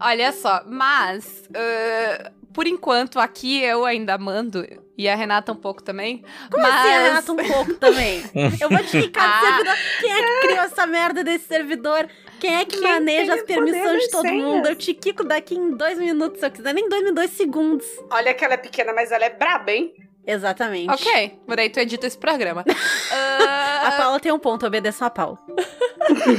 Olha 0.00 0.32
só 0.32 0.62
mas 0.66 1.48
uh, 1.48 2.43
por 2.54 2.68
enquanto 2.68 3.18
aqui 3.18 3.62
eu 3.62 3.84
ainda 3.84 4.16
mando 4.16 4.64
e 4.96 5.08
a 5.08 5.16
Renata 5.16 5.50
um 5.50 5.56
pouco 5.56 5.82
também. 5.82 6.24
Como 6.50 6.62
mas... 6.62 6.72
assim 6.72 6.88
a 6.88 7.02
Renata 7.02 7.32
um 7.32 7.36
pouco 7.36 7.74
também? 7.74 8.22
eu 8.60 8.68
vou 8.68 8.78
te 8.78 9.02
ficar 9.02 9.28
ah. 9.28 9.40
servidor. 9.40 9.74
Quem 10.00 10.12
é 10.12 10.22
que 10.22 10.40
criou 10.46 10.60
essa 10.60 10.86
merda 10.86 11.24
desse 11.24 11.46
servidor? 11.46 12.08
Quem 12.38 12.54
é 12.54 12.64
que 12.64 12.78
Quem 12.78 12.88
maneja 12.88 13.34
as 13.34 13.42
permissões 13.42 14.04
de 14.04 14.10
todo 14.10 14.22
senhas? 14.22 14.44
mundo? 14.46 14.68
Eu 14.68 14.76
te 14.76 14.94
quico 14.94 15.24
daqui 15.24 15.56
em 15.56 15.76
dois 15.76 15.98
minutos, 15.98 16.38
se 16.38 16.46
eu 16.46 16.50
quiser. 16.50 16.72
Nem 16.72 16.88
dois 16.88 17.02
minutos, 17.02 17.24
dois 17.24 17.36
segundos. 17.36 17.86
Olha 18.08 18.32
que 18.32 18.44
ela 18.44 18.54
é 18.54 18.58
pequena, 18.58 18.92
mas 18.92 19.10
ela 19.10 19.24
é 19.24 19.30
braba, 19.30 19.72
hein? 19.72 19.92
Exatamente. 20.24 20.90
Ok, 20.90 21.40
por 21.46 21.58
aí 21.58 21.68
tu 21.68 21.80
edita 21.80 22.06
esse 22.06 22.16
programa. 22.16 22.62
uh... 22.62 23.84
A 23.84 23.92
Paula 23.96 24.20
tem 24.20 24.32
um 24.32 24.38
ponto, 24.38 24.64
obedeço 24.64 25.04
a 25.04 25.10
Paula. 25.10 25.38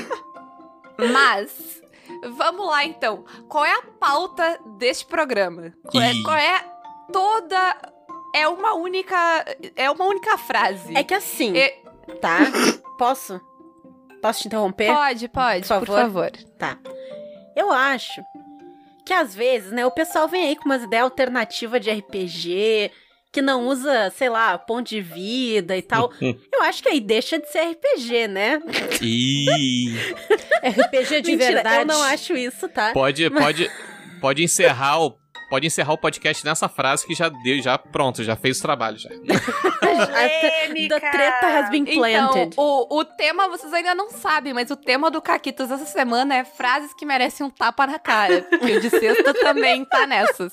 mas, 0.97 1.81
vamos 2.31 2.65
lá 2.65 2.85
então. 2.85 3.25
Qual 3.47 3.65
é 3.65 3.71
a 3.71 3.83
pauta 3.99 4.59
deste 4.77 5.05
programa? 5.05 5.73
Qual 5.89 6.03
é, 6.03 6.13
qual 6.23 6.37
é 6.37 6.65
toda 7.11 7.93
é 8.35 8.47
uma 8.49 8.73
única. 8.73 9.15
É 9.75 9.89
uma 9.89 10.05
única 10.05 10.37
frase. 10.37 10.95
É 10.95 11.03
que 11.03 11.13
assim. 11.13 11.57
É... 11.57 11.81
Tá? 12.19 12.39
Posso? 12.97 13.39
Posso 14.21 14.41
te 14.41 14.47
interromper? 14.47 14.93
Pode, 14.93 15.29
pode, 15.29 15.61
por 15.61 15.67
favor. 15.67 15.85
por 15.85 15.95
favor. 15.95 16.31
Tá. 16.57 16.77
Eu 17.55 17.71
acho 17.71 18.21
que 19.05 19.13
às 19.13 19.33
vezes, 19.35 19.71
né, 19.71 19.85
o 19.85 19.91
pessoal 19.91 20.27
vem 20.27 20.47
aí 20.47 20.55
com 20.55 20.65
umas 20.65 20.83
ideias 20.83 21.03
alternativas 21.03 21.79
de 21.79 21.91
RPG, 21.91 22.91
que 23.35 23.41
não 23.41 23.67
usa, 23.67 24.09
sei 24.15 24.29
lá, 24.29 24.57
ponto 24.57 24.87
de 24.87 25.01
vida 25.01 25.75
e 25.75 25.81
tal. 25.81 26.09
Eu 26.21 26.61
acho 26.61 26.81
que 26.81 26.87
aí 26.87 27.01
deixa 27.01 27.37
de 27.37 27.51
ser 27.51 27.71
RPG, 27.71 28.29
né? 28.29 28.61
Ih. 29.01 29.93
RPG 30.63 31.21
de 31.21 31.31
Mentira, 31.31 31.53
verdade. 31.55 31.79
Eu 31.79 31.85
não 31.85 32.01
acho 32.03 32.33
isso, 32.33 32.69
tá? 32.69 32.93
Pode, 32.93 33.29
Mas... 33.29 33.43
pode, 33.43 33.71
pode 34.21 34.41
encerrar 34.41 35.03
o 35.03 35.17
pode 35.49 35.67
encerrar 35.67 35.93
o 35.93 35.97
podcast 35.97 36.43
nessa 36.43 36.67
frase 36.67 37.05
que 37.05 37.13
já 37.13 37.29
deu, 37.29 37.61
já 37.61 37.77
pronto, 37.77 38.23
já 38.23 38.35
fez 38.35 38.57
o 38.57 38.61
trabalho 38.61 38.97
já. 38.97 39.09
The 40.89 40.99
treta 40.99 41.47
has 41.47 41.69
been 41.69 41.85
planted. 41.85 42.47
Então, 42.47 42.49
o, 42.57 42.99
o 42.99 43.05
tema 43.05 43.47
vocês 43.47 43.71
ainda 43.71 43.93
não 43.93 44.09
sabem, 44.09 44.53
mas 44.53 44.71
o 44.71 44.75
tema 44.75 45.11
do 45.11 45.21
Caquitas 45.21 45.71
essa 45.71 45.85
semana 45.85 46.35
é 46.35 46.43
frases 46.43 46.93
que 46.93 47.05
merecem 47.05 47.45
um 47.45 47.49
tapa 47.49 47.85
na 47.85 47.99
cara. 47.99 48.41
Porque 48.49 48.77
o 48.77 48.81
de 48.81 48.89
sexta 48.89 49.33
também 49.33 49.85
tá 49.85 50.05
nessas. 50.07 50.51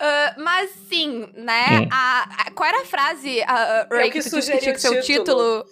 Uh, 0.00 0.42
mas 0.42 0.70
sim, 0.88 1.28
né? 1.34 1.80
Hum. 1.80 1.88
A, 1.90 2.28
a, 2.38 2.50
qual 2.50 2.68
era 2.68 2.82
a 2.82 2.84
frase, 2.84 3.40
uh, 3.40 3.94
Ray, 3.94 4.10
que, 4.10 4.20
que 4.20 4.30
tu 4.30 4.36
que 4.36 4.58
tinha 4.58 4.74
que 4.74 4.80
ser 4.80 4.98
o 4.98 5.02
título? 5.02 5.64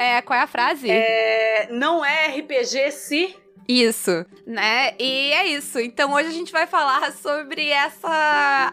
É, 0.00 0.20
qual 0.22 0.38
é 0.38 0.42
a 0.42 0.46
frase? 0.46 0.90
É, 0.90 1.68
não 1.70 2.04
é 2.04 2.28
RPG 2.38 2.90
se 2.90 3.36
isso, 3.68 4.24
né? 4.46 4.94
E 4.98 5.30
é 5.32 5.46
isso. 5.48 5.78
Então 5.78 6.14
hoje 6.14 6.28
a 6.28 6.32
gente 6.32 6.50
vai 6.50 6.66
falar 6.66 7.12
sobre 7.12 7.68
essa. 7.68 8.08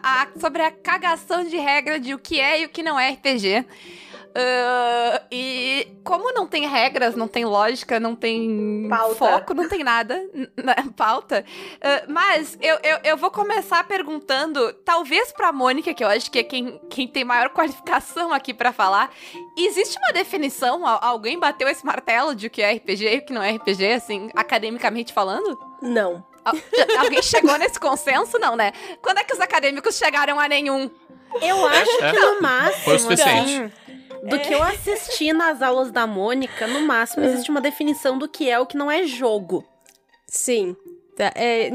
A, 0.02 0.28
sobre 0.40 0.62
a 0.62 0.70
cagação 0.70 1.44
de 1.44 1.58
regra 1.58 2.00
de 2.00 2.14
o 2.14 2.18
que 2.18 2.40
é 2.40 2.62
e 2.62 2.64
o 2.64 2.68
que 2.70 2.82
não 2.82 2.98
é 2.98 3.10
RPG. 3.10 3.66
Uh, 4.36 5.26
e 5.32 5.98
como 6.04 6.30
não 6.30 6.46
tem 6.46 6.68
regras, 6.68 7.16
não 7.16 7.26
tem 7.26 7.46
lógica, 7.46 7.98
não 7.98 8.14
tem 8.14 8.86
pauta. 8.86 9.14
foco, 9.14 9.54
não 9.54 9.66
tem 9.66 9.82
nada, 9.82 10.20
pauta. 10.94 11.42
Uh, 11.76 12.12
mas 12.12 12.58
eu, 12.60 12.78
eu, 12.82 12.98
eu, 13.02 13.16
vou 13.16 13.30
começar 13.30 13.82
perguntando, 13.84 14.74
talvez 14.84 15.32
pra 15.32 15.52
Mônica, 15.52 15.94
que 15.94 16.04
eu 16.04 16.08
acho 16.08 16.30
que 16.30 16.40
é 16.40 16.42
quem, 16.42 16.78
quem 16.90 17.08
tem 17.08 17.24
maior 17.24 17.48
qualificação 17.56 18.30
aqui 18.30 18.52
para 18.52 18.74
falar, 18.74 19.10
existe 19.56 19.96
uma 19.96 20.12
definição? 20.12 20.86
Alguém 20.86 21.38
bateu 21.38 21.66
esse 21.66 21.84
martelo 21.86 22.34
de 22.34 22.48
o 22.48 22.50
que 22.50 22.60
é 22.60 22.74
RPG 22.74 23.14
e 23.14 23.18
o 23.18 23.24
que 23.24 23.32
não 23.32 23.42
é 23.42 23.52
RPG, 23.52 23.92
assim, 23.94 24.28
academicamente 24.34 25.14
falando? 25.14 25.58
Não. 25.80 26.22
Alguém 26.98 27.22
chegou 27.22 27.56
nesse 27.56 27.80
consenso? 27.80 28.38
Não, 28.38 28.54
né? 28.54 28.72
Quando 29.00 29.18
é 29.18 29.24
que 29.24 29.32
os 29.32 29.40
acadêmicos 29.40 29.96
chegaram 29.96 30.38
a 30.38 30.46
nenhum? 30.46 30.90
Eu 31.40 31.66
acho 31.66 32.04
é, 32.04 32.12
que 32.12 32.18
no 32.18 32.40
máximo. 32.40 32.84
Foi 32.84 32.96
o 32.96 32.98
suficiente. 32.98 33.62
Assim, 33.62 33.72
do 34.26 34.36
é. 34.36 34.38
que 34.40 34.52
eu 34.52 34.62
assisti 34.62 35.32
nas 35.32 35.62
aulas 35.62 35.90
da 35.90 36.06
Mônica, 36.06 36.66
no 36.66 36.80
máximo 36.80 37.24
é. 37.24 37.28
existe 37.28 37.50
uma 37.50 37.60
definição 37.60 38.18
do 38.18 38.28
que 38.28 38.50
é 38.50 38.58
o 38.58 38.66
que 38.66 38.76
não 38.76 38.90
é 38.90 39.04
jogo. 39.04 39.64
Sim. 40.26 40.76
Tá, 41.16 41.32
é, 41.34 41.70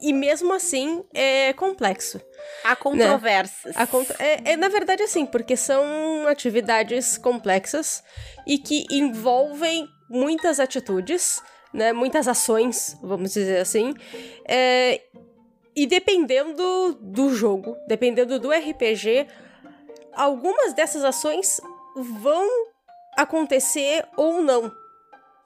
e 0.00 0.12
mesmo 0.12 0.52
assim 0.52 1.04
é 1.12 1.52
complexo. 1.52 2.20
Há 2.62 2.76
controvérsias. 2.76 3.74
Né? 3.74 3.86
Cont 3.86 4.08
é, 4.20 4.52
é, 4.52 4.56
na 4.56 4.68
verdade, 4.68 5.02
assim, 5.02 5.26
porque 5.26 5.56
são 5.56 6.28
atividades 6.28 7.18
complexas 7.18 8.04
e 8.46 8.56
que 8.56 8.86
envolvem 8.88 9.88
muitas 10.08 10.60
atitudes, 10.60 11.42
né? 11.72 11.92
Muitas 11.92 12.28
ações, 12.28 12.96
vamos 13.02 13.32
dizer 13.32 13.58
assim. 13.58 13.94
É, 14.46 15.00
e 15.74 15.86
dependendo 15.88 16.96
do 17.00 17.34
jogo, 17.34 17.76
dependendo 17.88 18.38
do 18.38 18.52
RPG, 18.52 19.26
algumas 20.12 20.72
dessas 20.72 21.02
ações 21.02 21.60
vão 21.94 22.48
acontecer 23.16 24.04
ou 24.16 24.42
não. 24.42 24.72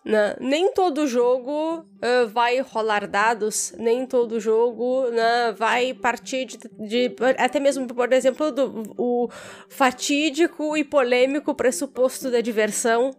Né? 0.05 0.37
Nem 0.41 0.73
todo 0.73 1.07
jogo 1.07 1.81
uh, 1.81 2.29
vai 2.29 2.61
rolar 2.61 3.07
dados, 3.07 3.75
nem 3.77 4.07
todo 4.07 4.41
jogo 4.41 5.11
né, 5.11 5.53
vai 5.53 5.93
partir 5.93 6.47
de, 6.47 6.59
de, 6.79 7.17
Até 7.37 7.59
mesmo, 7.61 7.87
por 7.87 8.11
exemplo, 8.13 8.51
do 8.51 8.95
o 8.97 9.29
fatídico 9.69 10.77
e 10.77 10.85
polêmico 10.85 11.55
pressuposto 11.55 12.31
da 12.31 12.41
diversão. 12.41 13.11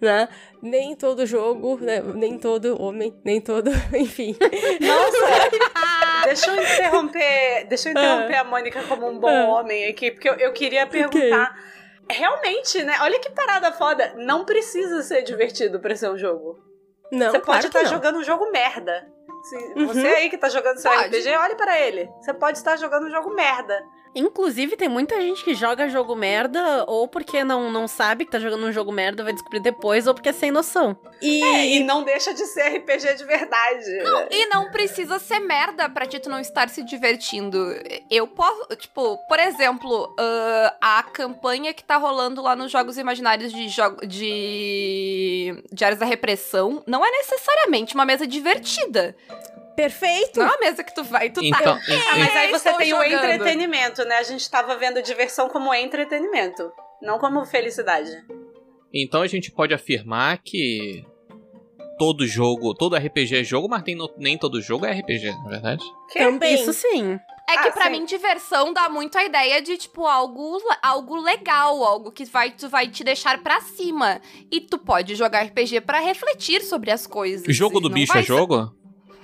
Né? 0.00 0.28
Nem 0.62 0.94
todo 0.94 1.26
jogo, 1.26 1.78
né, 1.82 2.00
nem 2.14 2.38
todo 2.38 2.80
homem, 2.80 3.12
nem 3.24 3.40
todo. 3.40 3.70
Enfim. 3.92 4.36
Nossa! 4.80 6.24
deixa 6.24 6.50
eu 6.50 6.62
interromper. 6.62 7.66
Deixa 7.68 7.88
eu 7.88 7.92
interromper 7.92 8.36
ah. 8.36 8.40
a 8.40 8.44
Mônica 8.44 8.82
como 8.84 9.08
um 9.08 9.18
bom 9.18 9.28
ah. 9.28 9.48
homem 9.48 9.86
aqui, 9.86 10.12
porque 10.12 10.28
eu, 10.28 10.34
eu 10.34 10.52
queria 10.52 10.86
perguntar. 10.86 11.50
Okay 11.50 11.75
realmente, 12.10 12.82
né? 12.82 12.96
Olha 13.00 13.18
que 13.18 13.30
parada 13.30 13.72
foda. 13.72 14.14
Não 14.16 14.44
precisa 14.44 15.02
ser 15.02 15.22
divertido 15.22 15.80
pra 15.80 15.94
ser 15.96 16.10
um 16.10 16.18
jogo. 16.18 16.58
Não, 17.10 17.30
Você 17.30 17.38
pode 17.38 17.66
estar 17.66 17.82
tá 17.82 17.86
jogando 17.86 18.18
um 18.18 18.24
jogo 18.24 18.50
merda. 18.50 19.06
Se 19.44 19.56
uhum. 19.56 19.86
Você 19.86 20.06
aí 20.06 20.28
que 20.28 20.38
tá 20.38 20.48
jogando 20.48 20.78
seu 20.78 20.90
pode. 20.90 21.16
RPG, 21.16 21.36
olhe 21.36 21.54
para 21.54 21.80
ele. 21.80 22.10
Você 22.20 22.34
pode 22.34 22.58
estar 22.58 22.76
jogando 22.76 23.06
um 23.06 23.10
jogo 23.10 23.30
merda. 23.34 23.80
Inclusive, 24.16 24.78
tem 24.78 24.88
muita 24.88 25.20
gente 25.20 25.44
que 25.44 25.54
joga 25.54 25.90
jogo 25.90 26.16
merda, 26.16 26.84
ou 26.86 27.06
porque 27.06 27.44
não, 27.44 27.70
não 27.70 27.86
sabe 27.86 28.24
que 28.24 28.30
tá 28.30 28.38
jogando 28.38 28.64
um 28.64 28.72
jogo 28.72 28.90
merda, 28.90 29.22
vai 29.22 29.34
descobrir 29.34 29.60
depois, 29.60 30.06
ou 30.06 30.14
porque 30.14 30.30
é 30.30 30.32
sem 30.32 30.50
noção. 30.50 30.96
E, 31.20 31.44
é, 31.44 31.66
e 31.76 31.80
não 31.80 32.02
deixa 32.02 32.32
de 32.32 32.46
ser 32.46 32.78
RPG 32.78 33.14
de 33.16 33.24
verdade. 33.24 33.98
Não, 34.02 34.26
e 34.30 34.46
não 34.46 34.70
precisa 34.70 35.18
ser 35.18 35.38
merda 35.40 35.86
pra 35.90 36.06
ti 36.06 36.18
tu 36.18 36.30
não 36.30 36.40
estar 36.40 36.70
se 36.70 36.82
divertindo. 36.82 37.58
Eu 38.10 38.26
posso, 38.26 38.74
tipo, 38.76 39.18
por 39.28 39.38
exemplo, 39.38 40.14
uh, 40.18 40.76
a 40.80 41.02
campanha 41.02 41.74
que 41.74 41.84
tá 41.84 41.98
rolando 41.98 42.40
lá 42.40 42.56
nos 42.56 42.72
Jogos 42.72 42.96
Imaginários 42.96 43.52
de, 43.52 43.68
jogo, 43.68 44.06
de 44.06 45.62
Diários 45.70 46.00
da 46.00 46.06
Repressão 46.06 46.82
não 46.86 47.04
é 47.04 47.10
necessariamente 47.10 47.94
uma 47.94 48.06
mesa 48.06 48.26
divertida. 48.26 49.14
Perfeito. 49.76 50.40
Não 50.40 50.46
é 50.46 50.54
a 50.54 50.58
mesa 50.58 50.82
que 50.82 50.94
tu 50.94 51.04
vai, 51.04 51.28
tu 51.30 51.40
então, 51.44 51.60
tá. 51.60 51.80
É, 51.86 52.18
mas 52.18 52.36
aí 52.36 52.50
você 52.50 52.72
tem 52.72 52.88
jogando. 52.88 53.10
o 53.10 53.14
entretenimento, 53.14 54.04
né? 54.04 54.16
A 54.16 54.22
gente 54.22 54.50
tava 54.50 54.76
vendo 54.76 55.02
diversão 55.02 55.48
como 55.48 55.72
entretenimento, 55.74 56.72
não 57.02 57.18
como 57.18 57.44
felicidade. 57.44 58.10
Então 58.92 59.20
a 59.20 59.26
gente 59.26 59.52
pode 59.52 59.74
afirmar 59.74 60.38
que 60.42 61.04
todo 61.98 62.26
jogo, 62.26 62.74
todo 62.74 62.96
RPG 62.96 63.36
é 63.36 63.44
jogo, 63.44 63.68
mas 63.68 63.82
nem, 63.86 63.96
nem 64.16 64.38
todo 64.38 64.60
jogo 64.60 64.86
é 64.86 64.92
RPG, 64.92 65.30
na 65.30 65.46
é 65.46 65.48
verdade? 65.50 65.84
Que? 66.10 66.18
Também. 66.18 66.54
Isso 66.54 66.72
sim. 66.72 67.18
É 67.48 67.58
que 67.58 67.68
ah, 67.68 67.72
pra 67.72 67.84
sim. 67.84 67.90
mim 67.92 68.04
diversão 68.04 68.72
dá 68.72 68.88
muito 68.88 69.16
a 69.16 69.24
ideia 69.24 69.62
de, 69.62 69.76
tipo, 69.76 70.04
algo, 70.04 70.58
algo 70.82 71.16
legal, 71.16 71.84
algo 71.84 72.10
que 72.10 72.24
vai, 72.24 72.50
tu 72.50 72.68
vai 72.68 72.88
te 72.88 73.04
deixar 73.04 73.40
pra 73.40 73.60
cima. 73.60 74.20
E 74.50 74.60
tu 74.60 74.78
pode 74.78 75.14
jogar 75.14 75.44
RPG 75.44 75.82
para 75.82 76.00
refletir 76.00 76.62
sobre 76.62 76.90
as 76.90 77.06
coisas. 77.06 77.54
Jogo 77.54 77.78
do 77.78 77.88
bicho 77.88 78.18
é 78.18 78.22
jogo? 78.22 78.74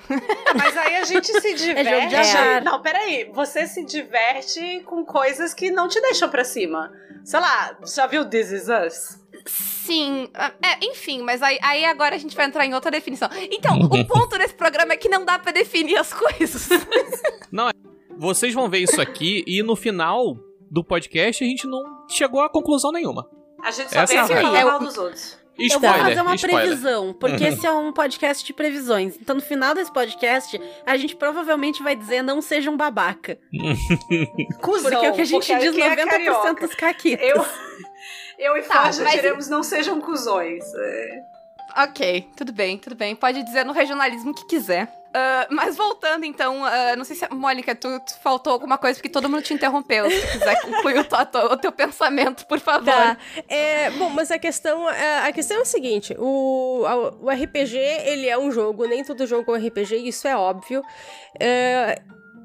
Mas 0.56 0.76
aí 0.76 0.96
a 0.96 1.04
gente 1.04 1.26
se 1.40 1.54
diverte. 1.54 2.14
É 2.14 2.60
não, 2.60 2.80
peraí. 2.80 3.30
Você 3.32 3.66
se 3.66 3.84
diverte 3.84 4.80
com 4.84 5.04
coisas 5.04 5.54
que 5.54 5.70
não 5.70 5.88
te 5.88 6.00
deixam 6.00 6.28
pra 6.28 6.44
cima. 6.44 6.92
Sei 7.24 7.38
lá, 7.38 7.76
já 7.86 8.06
viu 8.06 8.28
This 8.28 8.50
Is 8.50 8.68
Us? 8.68 9.22
Sim, 9.46 10.28
é, 10.62 10.86
enfim, 10.86 11.22
mas 11.22 11.42
aí, 11.42 11.58
aí, 11.62 11.84
agora 11.84 12.14
a 12.14 12.18
gente 12.18 12.36
vai 12.36 12.46
entrar 12.46 12.64
em 12.64 12.74
outra 12.74 12.90
definição. 12.90 13.28
Então, 13.50 13.76
o 13.80 13.88
ponto 14.06 14.38
desse 14.38 14.54
programa 14.54 14.92
é 14.92 14.96
que 14.96 15.08
não 15.08 15.24
dá 15.24 15.38
para 15.38 15.52
definir 15.52 15.96
as 15.96 16.12
coisas. 16.12 16.68
Não, 17.50 17.68
é, 17.68 17.72
vocês 18.16 18.54
vão 18.54 18.68
ver 18.68 18.78
isso 18.78 19.00
aqui 19.00 19.44
e 19.46 19.62
no 19.62 19.74
final 19.74 20.36
do 20.70 20.82
podcast 20.82 21.44
a 21.44 21.46
gente 21.46 21.66
não 21.66 21.82
chegou 22.08 22.40
a 22.40 22.48
conclusão 22.48 22.90
nenhuma. 22.90 23.28
A 23.62 23.70
gente 23.70 23.90
só 23.92 24.00
Essa 24.00 24.14
pensa 24.14 24.32
em 24.32 24.42
falar 24.42 24.64
mal 24.64 24.78
dos 24.78 24.96
outros. 24.96 25.38
Spoiler, 25.66 25.98
eu 25.98 26.04
vou 26.04 26.08
fazer 26.08 26.20
uma 26.22 26.34
spoiler. 26.34 26.60
previsão, 26.60 27.12
porque 27.12 27.44
esse 27.44 27.66
é 27.66 27.72
um 27.72 27.92
podcast 27.92 28.44
de 28.44 28.52
previsões. 28.52 29.16
Então, 29.20 29.36
no 29.36 29.42
final 29.42 29.74
desse 29.74 29.92
podcast, 29.92 30.60
a 30.86 30.96
gente 30.96 31.16
provavelmente 31.16 31.82
vai 31.82 31.96
dizer 31.96 32.22
não 32.22 32.40
seja 32.40 32.70
um 32.70 32.76
babaca. 32.76 33.38
Cusão, 34.60 34.90
porque 34.90 35.06
é 35.06 35.10
o 35.10 35.14
que 35.14 35.20
a 35.22 35.24
gente 35.24 35.58
diz 35.58 35.74
90% 35.74 36.56
é 36.56 36.60
dos 36.60 36.74
caquitos. 36.74 37.26
Eu, 37.26 37.44
eu 38.38 38.56
e 38.56 38.62
tá, 38.62 38.82
Forja 38.84 39.04
diremos 39.04 39.48
não 39.48 39.62
sejam 39.62 40.00
cuzões. 40.00 40.64
É. 40.74 41.22
Ok, 41.84 42.28
tudo 42.36 42.52
bem, 42.52 42.76
tudo 42.76 42.94
bem. 42.94 43.14
Pode 43.16 43.42
dizer 43.42 43.64
no 43.64 43.72
regionalismo 43.72 44.34
que 44.34 44.46
quiser. 44.46 45.01
Uh, 45.12 45.54
mas 45.54 45.76
voltando, 45.76 46.24
então, 46.24 46.62
uh, 46.62 46.96
não 46.96 47.04
sei 47.04 47.14
se, 47.14 47.28
Mônica, 47.28 47.74
tu, 47.74 48.00
tu, 48.00 48.18
faltou 48.22 48.50
alguma 48.50 48.78
coisa, 48.78 48.98
porque 48.98 49.10
todo 49.10 49.28
mundo 49.28 49.42
te 49.42 49.52
interrompeu. 49.52 50.10
Se 50.10 50.32
quiser 50.32 50.60
concluir 50.64 50.96
o, 50.98 51.02
o, 51.02 51.52
o, 51.52 51.56
teu 51.58 51.70
pensamento, 51.70 52.46
por 52.46 52.58
favor. 52.58 52.86
Tá. 52.86 53.18
É, 53.46 53.90
bom, 53.90 54.08
mas 54.08 54.30
a 54.30 54.38
questão, 54.38 54.88
é, 54.88 55.28
a 55.28 55.32
questão 55.32 55.58
é 55.58 55.60
o 55.60 55.66
seguinte, 55.66 56.16
o, 56.18 56.86
o 57.20 57.28
RPG, 57.28 57.76
ele 57.76 58.26
é 58.26 58.38
um 58.38 58.50
jogo, 58.50 58.86
nem 58.86 59.04
todo 59.04 59.26
jogo 59.26 59.54
é 59.54 59.58
um 59.58 59.66
RPG, 59.66 59.96
isso 59.96 60.26
é 60.26 60.34
óbvio. 60.34 60.82
É, 61.38 62.00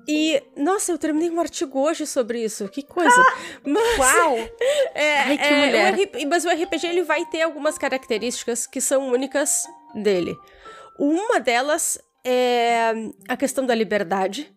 e, 0.06 0.42
nossa, 0.56 0.92
eu 0.92 0.98
terminei 0.98 1.30
um 1.30 1.40
artigo 1.40 1.80
hoje 1.80 2.06
sobre 2.06 2.44
isso. 2.44 2.68
Que 2.70 2.82
coisa. 2.82 3.10
Ah, 3.18 3.38
mas, 3.66 3.98
Uau! 3.98 4.38
É, 4.94 5.20
Ai, 5.20 5.38
que 5.38 5.44
é, 5.44 5.66
mulher. 5.66 5.94
O 5.94 6.30
mas 6.30 6.44
o 6.44 6.50
RPG 6.50 6.88
ele 6.88 7.04
vai 7.04 7.24
ter 7.26 7.44
algumas 7.44 7.78
características 7.78 8.66
que 8.66 8.82
são 8.82 9.10
únicas 9.10 9.64
dele. 9.94 10.36
Uma 10.98 11.40
delas 11.40 12.00
é 12.30 12.92
a 13.30 13.38
questão 13.38 13.66
da 13.66 13.74
liberdade, 13.74 14.54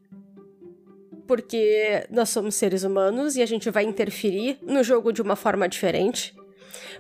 porque 1.27 2.05
nós 2.11 2.29
somos 2.29 2.57
seres 2.57 2.83
humanos 2.83 3.37
e 3.37 3.43
a 3.43 3.47
gente 3.47 3.71
vai 3.71 3.85
interferir 3.85 4.59
no 4.63 4.83
jogo 4.83 5.13
de 5.13 5.23
uma 5.23 5.37
forma 5.37 5.69
diferente. 5.69 6.35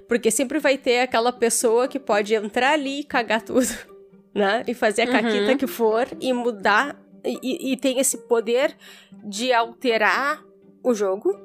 Porque 0.06 0.30
sempre 0.30 0.60
vai 0.60 0.78
ter 0.78 1.00
aquela 1.00 1.32
pessoa 1.32 1.88
que 1.88 1.98
pode 1.98 2.34
entrar 2.34 2.74
ali 2.74 3.00
e 3.00 3.04
cagar 3.04 3.42
tudo, 3.42 3.66
né? 4.32 4.62
E 4.68 4.72
fazer 4.72 5.02
a 5.02 5.06
uhum. 5.06 5.12
caquita 5.12 5.56
que 5.56 5.66
for 5.66 6.06
e 6.20 6.32
mudar. 6.32 6.96
E, 7.24 7.72
e 7.72 7.76
tem 7.76 7.98
esse 7.98 8.16
poder 8.16 8.76
de 9.24 9.52
alterar 9.52 10.44
o 10.84 10.94
jogo, 10.94 11.36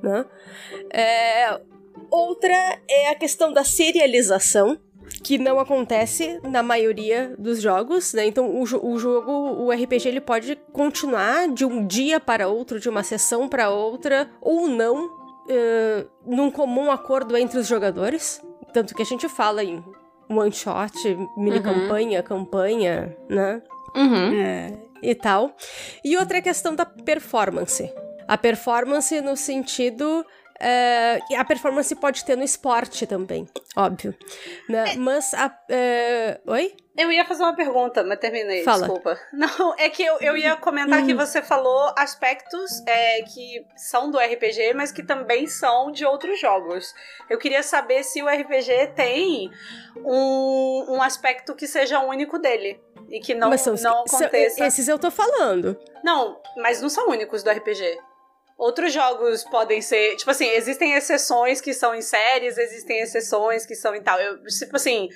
né? 0.00 0.24
É, 0.92 1.60
outra 2.08 2.80
é 2.88 3.10
a 3.10 3.14
questão 3.16 3.52
da 3.52 3.64
serialização 3.64 4.78
que 5.24 5.38
não 5.38 5.58
acontece 5.58 6.38
na 6.42 6.62
maioria 6.62 7.34
dos 7.38 7.60
jogos, 7.60 8.12
né? 8.12 8.26
Então 8.26 8.46
o, 8.46 8.62
o 8.62 8.98
jogo, 8.98 9.32
o 9.32 9.72
RPG, 9.72 10.06
ele 10.06 10.20
pode 10.20 10.54
continuar 10.70 11.48
de 11.48 11.64
um 11.64 11.86
dia 11.86 12.20
para 12.20 12.46
outro, 12.46 12.78
de 12.78 12.90
uma 12.90 13.02
sessão 13.02 13.48
para 13.48 13.70
outra, 13.70 14.30
ou 14.38 14.68
não, 14.68 15.06
uh, 15.06 16.10
num 16.26 16.50
comum 16.50 16.90
acordo 16.90 17.34
entre 17.38 17.58
os 17.58 17.66
jogadores. 17.66 18.40
Tanto 18.74 18.94
que 18.94 19.00
a 19.00 19.06
gente 19.06 19.26
fala 19.26 19.64
em 19.64 19.82
one 20.28 20.52
shot, 20.52 20.92
mini 21.38 21.56
uhum. 21.56 21.62
campanha, 21.62 22.22
campanha, 22.22 23.16
né? 23.26 23.62
Uhum. 23.96 24.34
É, 24.34 24.72
e 25.02 25.14
tal. 25.14 25.56
E 26.04 26.18
outra 26.18 26.36
é 26.36 26.40
a 26.40 26.42
questão 26.42 26.74
da 26.74 26.84
performance. 26.84 27.90
A 28.28 28.36
performance 28.36 29.18
no 29.22 29.36
sentido 29.36 30.24
Uh, 30.60 31.36
a 31.36 31.44
performance 31.44 31.94
pode 31.96 32.24
ter 32.24 32.36
no 32.36 32.44
esporte 32.44 33.06
também, 33.06 33.48
óbvio. 33.76 34.14
Né? 34.68 34.92
É. 34.92 34.96
Mas 34.96 35.34
a. 35.34 35.48
Uh, 35.48 36.50
oi? 36.52 36.74
Eu 36.96 37.10
ia 37.10 37.24
fazer 37.24 37.42
uma 37.42 37.56
pergunta, 37.56 38.04
mas 38.04 38.20
terminei, 38.20 38.62
Fala. 38.62 38.86
desculpa. 38.86 39.18
Não, 39.32 39.74
é 39.76 39.90
que 39.90 40.04
eu, 40.04 40.16
eu 40.20 40.36
ia 40.36 40.54
comentar 40.54 41.02
hum. 41.02 41.06
que 41.06 41.12
você 41.12 41.42
falou 41.42 41.92
aspectos 41.98 42.70
é, 42.86 43.22
que 43.22 43.66
são 43.76 44.12
do 44.12 44.18
RPG, 44.18 44.74
mas 44.74 44.92
que 44.92 45.02
também 45.02 45.48
são 45.48 45.90
de 45.90 46.06
outros 46.06 46.38
jogos. 46.38 46.94
Eu 47.28 47.36
queria 47.36 47.64
saber 47.64 48.04
se 48.04 48.22
o 48.22 48.28
RPG 48.28 48.92
tem 48.94 49.50
um, 49.96 50.86
um 50.90 51.02
aspecto 51.02 51.52
que 51.56 51.66
seja 51.66 51.98
único 51.98 52.38
dele. 52.38 52.80
E 53.10 53.20
que 53.20 53.34
não, 53.34 53.56
são, 53.58 53.74
não 53.74 54.00
aconteça. 54.02 54.56
São, 54.56 54.66
esses 54.66 54.88
eu 54.88 54.98
tô 54.98 55.10
falando. 55.10 55.78
Não, 56.02 56.40
mas 56.56 56.80
não 56.80 56.88
são 56.88 57.10
únicos 57.10 57.42
do 57.42 57.50
RPG. 57.50 57.98
Outros 58.56 58.92
jogos 58.92 59.42
podem 59.44 59.80
ser. 59.82 60.16
Tipo 60.16 60.30
assim, 60.30 60.46
existem 60.46 60.94
exceções 60.94 61.60
que 61.60 61.74
são 61.74 61.94
em 61.94 62.00
séries, 62.00 62.56
existem 62.56 63.00
exceções 63.00 63.66
que 63.66 63.74
são 63.74 63.94
em 63.94 64.02
tal. 64.02 64.18
Eu, 64.20 64.44
tipo 64.44 64.76
assim, 64.76 65.08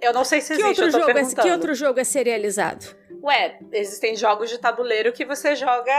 eu 0.00 0.12
não 0.12 0.24
sei 0.24 0.40
se 0.40 0.56
que 0.56 0.62
existe, 0.62 0.82
outro 0.82 0.98
jogo 0.98 1.18
é, 1.18 1.42
Que 1.42 1.50
outro 1.50 1.74
jogo 1.74 2.00
é 2.00 2.04
serializado? 2.04 2.86
Ué, 3.22 3.58
existem 3.72 4.16
jogos 4.16 4.50
de 4.50 4.58
tabuleiro 4.58 5.12
que 5.12 5.24
você 5.24 5.54
joga 5.54 5.92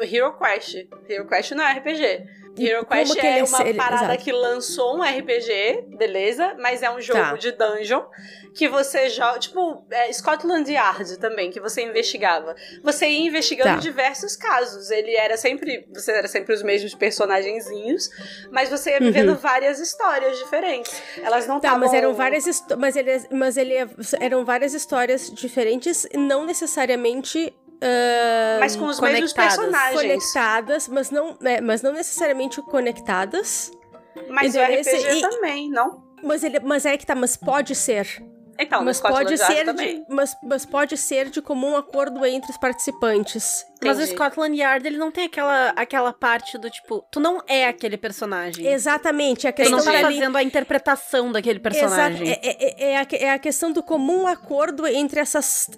Hero 0.00 0.36
Quest. 0.38 0.86
Hero 1.08 1.28
Quest 1.28 1.52
não 1.52 1.64
é 1.64 1.72
RPG. 1.74 2.24
Hero 2.58 2.84
Quest 2.84 3.16
é, 3.18 3.38
é 3.38 3.44
uma 3.44 3.74
parada 3.74 4.04
Exato. 4.04 4.24
que 4.24 4.32
lançou 4.32 4.96
um 4.96 5.02
RPG, 5.02 5.86
beleza? 5.96 6.54
Mas 6.58 6.82
é 6.82 6.90
um 6.90 7.00
jogo 7.00 7.18
tá. 7.18 7.36
de 7.36 7.52
dungeon 7.52 8.02
que 8.54 8.68
você 8.68 9.08
joga. 9.08 9.38
Tipo, 9.38 9.84
é 9.90 10.12
Scotland 10.12 10.70
Yard 10.70 11.18
também, 11.18 11.50
que 11.50 11.60
você 11.60 11.82
investigava. 11.82 12.54
Você 12.82 13.06
ia 13.08 13.26
investigando 13.26 13.76
tá. 13.76 13.76
diversos 13.76 14.36
casos. 14.36 14.90
Ele 14.90 15.14
era 15.16 15.36
sempre. 15.36 15.86
Você 15.94 16.12
era 16.12 16.28
sempre 16.28 16.54
os 16.54 16.62
mesmos 16.62 16.94
personagenzinhos, 16.94 18.10
mas 18.50 18.68
você 18.68 18.90
ia 18.90 19.00
vivendo 19.00 19.30
uhum. 19.30 19.36
várias 19.36 19.80
histórias 19.80 20.38
diferentes. 20.38 21.02
Elas 21.22 21.46
não 21.46 21.56
estavam. 21.56 21.80
Tá, 21.80 21.86
mas 21.86 21.94
eram 21.94 22.12
várias. 22.12 22.44
Mas, 22.78 22.96
ele, 22.96 23.26
mas 23.30 23.56
ele 23.56 23.74
eram 24.20 24.44
várias 24.44 24.74
histórias 24.74 25.30
diferentes, 25.30 26.06
não 26.14 26.44
necessariamente 26.44 27.52
Uh, 27.82 28.60
mas 28.60 28.76
com 28.76 28.86
os 28.86 29.00
mesmos 29.00 29.32
personagens. 29.32 30.00
Conectadas, 30.00 30.86
mas 30.86 31.10
não, 31.10 31.36
é, 31.42 31.60
mas 31.60 31.82
não 31.82 31.92
necessariamente 31.92 32.62
conectadas. 32.62 33.72
Mas 34.28 34.54
o 34.54 34.60
RPG 34.60 34.88
esse, 34.88 35.20
também, 35.20 35.68
não? 35.68 36.00
Mas, 36.22 36.44
ele, 36.44 36.60
mas 36.60 36.86
é 36.86 36.96
que 36.96 37.04
tá, 37.04 37.16
mas 37.16 37.36
pode 37.36 37.74
ser. 37.74 38.22
Então, 38.62 38.84
mas 38.84 39.00
pode 39.00 39.36
ser 39.38 39.72
de, 39.72 40.04
mas, 40.08 40.36
mas 40.42 40.64
pode 40.64 40.96
ser 40.96 41.30
de 41.30 41.42
comum 41.42 41.76
acordo 41.76 42.24
entre 42.24 42.50
os 42.50 42.56
participantes. 42.56 43.64
Entendi. 43.82 43.98
Mas 43.98 43.98
o 43.98 44.12
Scotland 44.12 44.56
Yard, 44.56 44.86
ele 44.86 44.96
não 44.96 45.10
tem 45.10 45.24
aquela, 45.24 45.70
aquela 45.70 46.12
parte 46.12 46.56
do 46.56 46.70
tipo, 46.70 47.04
tu 47.10 47.18
não 47.18 47.42
é 47.48 47.66
aquele 47.66 47.96
personagem. 47.96 48.64
Exatamente. 48.66 49.48
A 49.48 49.52
questão 49.52 49.78
tu 49.78 49.84
não 49.84 49.92
tá 49.92 50.00
fazendo 50.00 50.36
a 50.36 50.42
interpretação 50.42 51.32
daquele 51.32 51.58
personagem. 51.58 52.28
Exato. 52.28 52.40
É, 52.44 52.48
é, 52.48 52.56
é, 52.60 52.92
é, 52.92 52.96
a, 52.96 53.06
é 53.12 53.30
a 53.30 53.38
questão 53.38 53.72
do 53.72 53.82
comum 53.82 54.26
acordo 54.26 54.86
entre, 54.86 55.18
essas, 55.18 55.68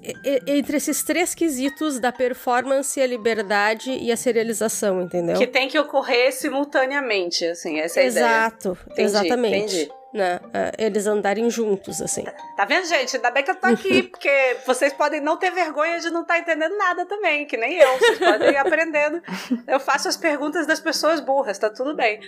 entre 0.46 0.76
esses 0.76 1.02
três 1.02 1.34
quesitos 1.34 1.98
da 1.98 2.12
performance, 2.12 3.00
a 3.00 3.06
liberdade 3.06 3.90
e 3.90 4.12
a 4.12 4.16
serialização, 4.16 5.00
entendeu? 5.00 5.38
Que 5.38 5.46
tem 5.46 5.68
que 5.68 5.78
ocorrer 5.78 6.32
simultaneamente, 6.32 7.46
assim, 7.46 7.80
essa 7.80 8.00
é 8.00 8.02
a 8.02 8.06
Exato, 8.06 8.78
ideia. 8.92 9.06
exatamente. 9.06 9.76
Entendi. 9.76 10.03
Né? 10.14 10.40
Uh, 10.44 10.72
eles 10.78 11.08
andarem 11.08 11.50
juntos, 11.50 12.00
assim. 12.00 12.24
Tá 12.56 12.64
vendo, 12.64 12.86
gente? 12.86 13.16
Ainda 13.16 13.32
bem 13.32 13.42
que 13.42 13.50
eu 13.50 13.56
tô 13.56 13.66
aqui, 13.66 14.04
porque 14.08 14.56
vocês 14.64 14.92
podem 14.92 15.20
não 15.20 15.36
ter 15.36 15.50
vergonha 15.50 15.98
de 15.98 16.08
não 16.08 16.22
estar 16.22 16.34
tá 16.34 16.40
entendendo 16.40 16.76
nada 16.78 17.04
também, 17.04 17.44
que 17.44 17.56
nem 17.56 17.74
eu. 17.74 17.98
Vocês 17.98 18.18
podem 18.20 18.52
ir 18.52 18.56
aprendendo. 18.56 19.20
Eu 19.66 19.80
faço 19.80 20.08
as 20.08 20.16
perguntas 20.16 20.68
das 20.68 20.78
pessoas 20.78 21.18
burras, 21.18 21.58
tá 21.58 21.68
tudo 21.68 21.96
bem. 21.96 22.20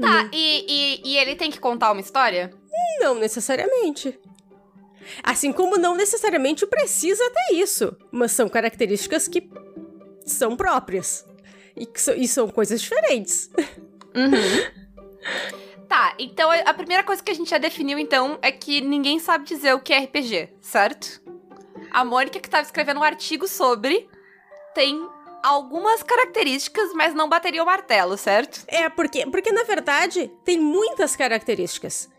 Tá, 0.00 0.28
e, 0.32 0.64
e, 1.04 1.12
e 1.12 1.18
ele 1.18 1.36
tem 1.36 1.50
que 1.50 1.60
contar 1.60 1.92
uma 1.92 2.00
história? 2.00 2.50
Não 3.00 3.14
necessariamente. 3.14 4.18
Assim 5.22 5.52
como 5.52 5.76
não 5.76 5.94
necessariamente 5.94 6.66
precisa 6.66 7.22
ter 7.30 7.56
isso, 7.56 7.94
mas 8.10 8.32
são 8.32 8.48
características 8.48 9.28
que 9.28 9.48
são 10.24 10.56
próprias. 10.56 11.26
E, 11.76 11.84
que 11.84 12.00
so, 12.00 12.12
e 12.12 12.26
são 12.26 12.48
coisas 12.48 12.80
diferentes. 12.80 13.50
Uhum. 14.14 15.56
Tá, 15.88 16.14
então 16.18 16.50
a 16.50 16.74
primeira 16.74 17.02
coisa 17.04 17.22
que 17.22 17.30
a 17.30 17.34
gente 17.34 17.50
já 17.50 17.58
definiu, 17.58 17.98
então, 17.98 18.38
é 18.42 18.50
que 18.50 18.80
ninguém 18.80 19.18
sabe 19.18 19.44
dizer 19.44 19.74
o 19.74 19.80
que 19.80 19.92
é 19.92 20.00
RPG, 20.00 20.54
certo? 20.60 21.22
A 21.90 22.04
Mônica, 22.04 22.40
que 22.40 22.48
estava 22.48 22.64
escrevendo 22.64 23.00
um 23.00 23.04
artigo 23.04 23.46
sobre, 23.46 24.08
tem 24.74 25.08
algumas 25.42 26.02
características, 26.02 26.92
mas 26.92 27.14
não 27.14 27.28
bateria 27.28 27.62
o 27.62 27.66
martelo, 27.66 28.16
certo? 28.16 28.64
É, 28.66 28.88
porque, 28.88 29.26
porque 29.26 29.52
na 29.52 29.62
verdade 29.62 30.30
tem 30.44 30.58
muitas 30.58 31.14
características. 31.14 32.10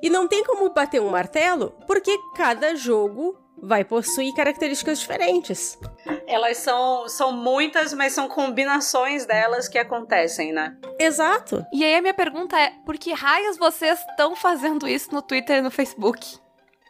E 0.00 0.08
não 0.08 0.28
tem 0.28 0.44
como 0.44 0.70
bater 0.70 1.00
um 1.00 1.10
martelo, 1.10 1.74
porque 1.86 2.16
cada 2.36 2.76
jogo 2.76 3.36
vai 3.62 3.84
possuir 3.84 4.34
características 4.34 5.00
diferentes. 5.00 5.78
Elas 6.26 6.58
são, 6.58 7.08
são 7.08 7.32
muitas, 7.32 7.92
mas 7.92 8.12
são 8.12 8.28
combinações 8.28 9.26
delas 9.26 9.68
que 9.68 9.78
acontecem, 9.78 10.52
né? 10.52 10.76
Exato. 10.98 11.64
E 11.72 11.84
aí 11.84 11.96
a 11.96 12.02
minha 12.02 12.14
pergunta 12.14 12.58
é: 12.58 12.72
por 12.84 12.96
que 12.96 13.12
raios 13.12 13.56
vocês 13.56 13.98
estão 14.00 14.36
fazendo 14.36 14.86
isso 14.86 15.12
no 15.12 15.22
Twitter 15.22 15.58
e 15.58 15.62
no 15.62 15.70
Facebook? 15.70 16.38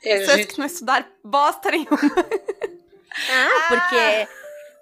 É, 0.05 0.19
vocês 0.19 0.39
gente... 0.39 0.55
que 0.55 0.59
não 0.59 0.67
estudaram 0.67 1.07
bosta 1.25 1.71
nenhuma. 1.71 1.89
ah, 3.31 3.67
porque 3.69 3.97
ah. 3.97 4.29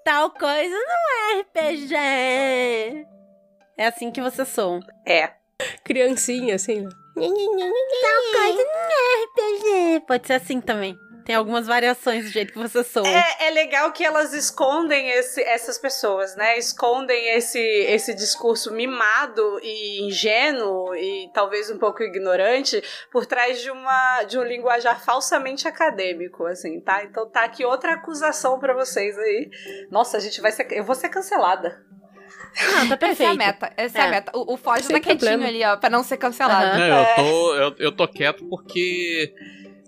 tal 0.05 0.31
coisa 0.31 0.77
não 0.77 1.38
é 1.38 1.40
RPG. 1.40 3.07
É 3.79 3.87
assim 3.87 4.11
que 4.11 4.20
vocês 4.20 4.49
são. 4.49 4.81
É. 5.07 5.33
Criancinha, 5.85 6.55
assim. 6.55 6.87
Tal 6.87 7.22
coisa 7.22 8.64
não 8.64 8.90
é 8.90 9.25
RPG. 9.25 10.07
Pode 10.07 10.27
ser 10.27 10.35
assim 10.35 10.61
também. 10.61 10.99
Tem 11.27 11.35
algumas 11.35 11.67
variações 11.67 12.25
do 12.25 12.31
jeito 12.31 12.53
que 12.53 12.59
você 12.59 12.85
soa. 12.85 13.09
É, 13.09 13.49
é 13.49 13.51
legal 13.51 13.91
que 13.91 14.05
elas 14.05 14.33
escondem 14.33 15.11
esse, 15.11 15.43
essas 15.43 15.77
pessoas, 15.77 16.37
né? 16.37 16.57
Escondem 16.57 17.31
esse, 17.31 17.59
esse 17.59 18.15
discurso 18.15 18.73
mimado 18.73 19.59
e 19.61 20.07
ingênuo 20.07 20.95
e 20.95 21.29
talvez 21.35 21.69
um 21.69 21.79
pouco 21.79 22.05
ignorante 22.05 22.81
por 23.11 23.27
trás 23.27 23.61
de, 23.61 23.73
uma, 23.73 24.23
de 24.23 24.39
um 24.39 24.45
linguajar 24.45 25.05
falsamente 25.05 25.67
acadêmico, 25.67 26.47
assim, 26.47 26.79
tá? 26.79 27.03
Então 27.03 27.29
tá 27.29 27.43
aqui 27.43 27.65
outra 27.65 27.95
acusação 27.95 28.61
para 28.61 28.73
vocês 28.73 29.19
aí. 29.19 29.51
Nossa, 29.91 30.19
a 30.19 30.21
gente 30.21 30.41
vai 30.41 30.53
ser. 30.53 30.69
Eu 30.71 30.85
vou 30.85 30.95
ser 30.95 31.09
cancelada. 31.09 31.85
Não, 32.73 32.89
tá 32.89 32.97
perfeito. 32.97 33.23
Essa 33.23 33.25
é 33.25 33.27
a 33.27 33.35
meta. 33.35 33.73
Essa 33.77 33.99
é, 33.99 34.01
é 34.01 34.05
a 34.05 34.11
meta. 34.11 34.33
O, 34.33 34.55
o 34.55 34.57
Foge 34.57 34.89
tá 34.89 35.01
quietinho 35.01 35.19
problema. 35.19 35.49
ali, 35.49 35.65
ó, 35.65 35.77
pra 35.77 35.91
não 35.91 36.05
ser 36.05 36.19
cancelado. 36.19 36.71
Uhum. 36.71 36.89
Não, 36.89 36.99
eu, 36.99 37.15
tô, 37.17 37.55
eu, 37.55 37.75
eu 37.79 37.93
tô 37.93 38.07
quieto 38.07 38.49
porque 38.49 39.35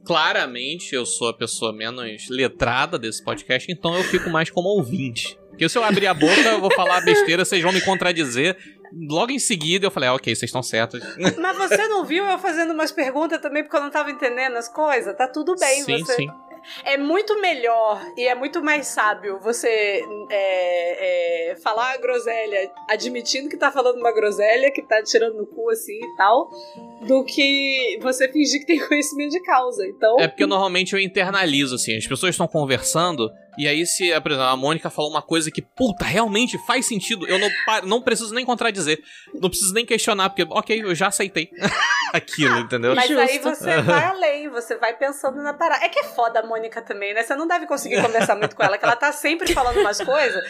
claramente 0.09 0.95
eu 0.95 1.05
sou 1.05 1.29
a 1.29 1.35
pessoa 1.35 1.71
menos 1.71 2.31
letrada 2.31 2.99
desse 2.99 3.23
podcast, 3.23 3.71
então 3.71 3.95
eu 3.95 4.03
fico 4.03 4.31
mais 4.31 4.49
como 4.49 4.71
ouvinte. 4.71 5.39
Porque 5.51 5.69
se 5.69 5.77
eu 5.77 5.85
abrir 5.85 6.07
a 6.07 6.15
boca, 6.15 6.41
eu 6.41 6.61
vou 6.61 6.73
falar 6.75 7.03
besteira, 7.03 7.45
vocês 7.45 7.63
vão 7.63 7.73
me 7.73 7.83
contradizer. 7.83 8.57
Logo 9.07 9.31
em 9.31 9.39
seguida 9.39 9.87
eu 9.87 9.91
falei, 9.91 10.09
ah, 10.09 10.15
ok, 10.15 10.35
vocês 10.35 10.49
estão 10.49 10.63
certos. 10.63 11.03
Mas 11.39 11.59
você 11.59 11.87
não 11.89 12.07
viu 12.07 12.25
eu 12.25 12.39
fazendo 12.39 12.73
umas 12.73 12.91
perguntas 12.91 13.39
também 13.39 13.63
porque 13.63 13.77
eu 13.77 13.83
não 13.83 13.91
tava 13.91 14.11
entendendo 14.11 14.57
as 14.57 14.69
coisas? 14.69 15.15
Tá 15.15 15.29
tudo 15.29 15.55
bem, 15.57 15.83
sim, 15.83 15.99
você. 15.99 16.15
Sim. 16.15 16.31
É 16.85 16.97
muito 16.97 17.41
melhor 17.41 18.01
e 18.17 18.27
é 18.27 18.35
muito 18.35 18.63
mais 18.63 18.87
sábio 18.87 19.39
você 19.41 20.05
é, 20.31 21.51
é, 21.51 21.57
falar 21.57 21.95
a 21.95 21.97
groselha 21.97 22.71
admitindo 22.89 23.49
que 23.49 23.57
tá 23.57 23.71
falando 23.71 23.99
uma 23.99 24.13
groselha, 24.13 24.71
que 24.71 24.83
tá 24.83 25.03
tirando 25.03 25.37
no 25.37 25.47
cu 25.47 25.71
assim 25.71 25.99
e 25.99 26.17
tal, 26.17 26.51
do 27.07 27.25
que 27.25 27.99
você 28.01 28.31
fingir 28.31 28.61
que 28.61 28.67
tem 28.67 28.79
conhecimento 28.87 29.31
de 29.31 29.43
causa. 29.43 29.87
Então. 29.87 30.17
É 30.19 30.29
porque 30.29 30.47
normalmente 30.47 30.95
eu 30.95 31.01
internalizo, 31.01 31.75
assim, 31.75 31.97
as 31.97 32.07
pessoas 32.07 32.35
estão 32.35 32.47
conversando. 32.47 33.31
E 33.59 33.67
aí, 33.67 33.85
se, 33.85 34.09
por 34.21 34.31
exemplo, 34.31 34.49
a 34.49 34.57
Mônica 34.57 34.89
falou 34.89 35.11
uma 35.11 35.21
coisa 35.21 35.51
que, 35.51 35.61
puta, 35.61 36.05
realmente 36.05 36.57
faz 36.65 36.87
sentido, 36.87 37.27
eu 37.27 37.41
não, 37.41 37.49
não 37.85 38.01
preciso 38.01 38.33
nem 38.33 38.45
contradizer. 38.45 39.01
Não 39.35 39.51
preciso 39.51 39.75
nem 39.75 39.85
questionar, 39.85 40.31
porque, 40.31 40.47
ok, 40.49 40.81
eu 40.81 40.95
já 40.95 41.09
aceitei 41.09 41.51
aquilo, 42.13 42.59
entendeu? 42.59 42.95
Mas 42.95 43.09
Justo. 43.09 43.23
aí 43.23 43.39
você 43.39 43.83
vai 43.83 44.05
além, 44.05 44.49
você 44.49 44.77
vai 44.77 44.97
pensando 44.97 45.43
na 45.43 45.55
parada. 45.55 45.85
É 45.85 45.89
que 45.89 45.99
é 45.99 46.05
foda 46.05 46.41
a 46.41 46.47
Mônica 46.47 46.81
também, 46.83 47.15
né? 47.15 47.23
Você 47.23 47.35
não 47.35 47.47
deve 47.47 47.67
conseguir 47.67 48.03
conversar 48.03 48.37
muito 48.37 48.57
com 48.57 48.63
ela, 48.63 48.79
que 48.79 48.85
ela 48.85 48.97
tá 48.97 49.13
sempre 49.13 49.53
falando 49.53 49.81
umas 49.81 50.01
coisas. 50.01 50.45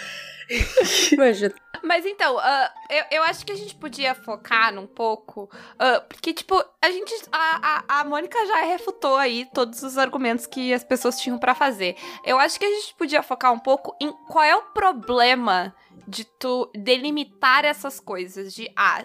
Imagina. 1.13 1.55
Mas 1.83 2.07
então, 2.07 2.37
uh, 2.37 2.69
eu, 2.89 3.05
eu 3.19 3.23
acho 3.23 3.45
que 3.45 3.53
a 3.53 3.57
gente 3.57 3.75
podia 3.75 4.15
focar 4.15 4.73
num 4.73 4.87
pouco. 4.87 5.45
Uh, 5.75 6.07
porque, 6.09 6.33
tipo, 6.33 6.63
a 6.83 6.91
gente. 6.91 7.15
A, 7.31 7.85
a, 7.89 8.01
a 8.01 8.05
Mônica 8.05 8.39
já 8.47 8.63
refutou 8.63 9.17
aí 9.17 9.47
todos 9.53 9.83
os 9.83 9.99
argumentos 9.99 10.47
que 10.47 10.73
as 10.73 10.83
pessoas 10.83 11.21
tinham 11.21 11.39
para 11.39 11.55
fazer. 11.55 11.97
Eu 12.25 12.39
acho 12.39 12.59
que 12.59 12.65
a 12.65 12.71
gente 12.71 12.95
podia 12.95 13.23
focar 13.23 13.53
um 13.53 13.59
pouco 13.59 13.95
em 14.01 14.11
qual 14.29 14.45
é 14.45 14.57
o 14.57 14.63
problema 14.63 15.75
de 16.07 16.25
tu 16.25 16.71
delimitar 16.75 17.65
essas 17.65 18.01
coisas. 18.01 18.55
De, 18.55 18.71
ah, 18.75 19.05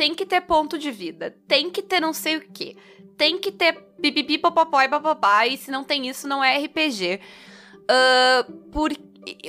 tem 0.00 0.14
que 0.14 0.24
ter 0.24 0.40
ponto 0.40 0.78
de 0.78 0.90
vida, 0.90 1.36
tem 1.46 1.68
que 1.68 1.82
ter 1.82 2.00
não 2.00 2.14
sei 2.14 2.38
o 2.38 2.40
que, 2.40 2.74
tem 3.18 3.36
que 3.36 3.52
ter 3.52 3.74
pipipi, 4.00 4.38
popopó 4.38 4.80
e 4.80 4.88
bababá, 4.88 5.46
e 5.46 5.58
se 5.58 5.70
não 5.70 5.84
tem 5.84 6.08
isso, 6.08 6.26
não 6.26 6.42
é 6.42 6.56
RPG. 6.56 7.20
Uh, 7.82 8.52
por, 8.70 8.90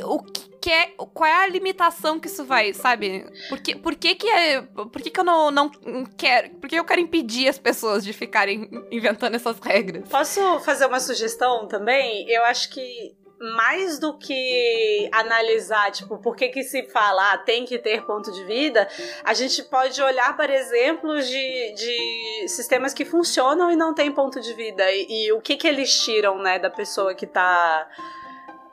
o 0.04 0.20
que 0.60 0.70
é, 0.70 0.88
qual 0.98 1.26
é 1.26 1.46
a 1.46 1.48
limitação 1.48 2.20
que 2.20 2.28
isso 2.28 2.44
vai, 2.44 2.74
sabe? 2.74 3.26
Por 3.48 3.62
que, 3.62 3.78
por 3.78 3.96
que, 3.96 4.14
que, 4.14 4.28
é, 4.28 4.62
por 4.62 5.02
que, 5.02 5.10
que 5.10 5.22
eu 5.22 5.24
não, 5.24 5.50
não 5.52 5.72
quero. 6.18 6.50
Por 6.56 6.70
que 6.70 6.76
eu 6.76 6.84
quero 6.84 7.00
impedir 7.00 7.48
as 7.48 7.58
pessoas 7.58 8.04
de 8.04 8.12
ficarem 8.12 8.70
inventando 8.92 9.36
essas 9.36 9.58
regras? 9.58 10.10
Posso 10.10 10.60
fazer 10.60 10.86
uma 10.86 11.00
sugestão 11.00 11.66
também? 11.66 12.30
Eu 12.30 12.44
acho 12.44 12.70
que 12.72 13.16
mais 13.42 13.98
do 13.98 14.14
que 14.18 15.10
analisar, 15.12 15.92
tipo, 15.92 16.18
por 16.18 16.36
que 16.36 16.50
que 16.50 16.64
se 16.64 16.84
fala, 16.84 17.34
ah, 17.34 17.38
tem 17.38 17.66
que 17.66 17.80
ter 17.80 18.06
ponto 18.06 18.32
de 18.32 18.44
vida, 18.44 18.88
a 19.24 19.34
gente 19.34 19.64
pode 19.64 20.02
olhar 20.02 20.36
para 20.38 20.54
exemplos 20.54 21.28
de, 21.28 21.74
de 21.74 22.48
sistemas 22.48 22.94
que 22.94 23.04
funcionam 23.04 23.72
e 23.72 23.76
não 23.76 23.94
tem 23.94 24.12
ponto 24.12 24.40
de 24.40 24.54
vida. 24.54 24.84
E, 24.92 25.26
e 25.26 25.32
o 25.34 25.42
que 25.42 25.58
que 25.58 25.68
eles 25.68 26.00
tiram, 26.02 26.38
né, 26.38 26.60
da 26.60 26.70
pessoa 26.70 27.16
que 27.16 27.26
tá 27.26 27.88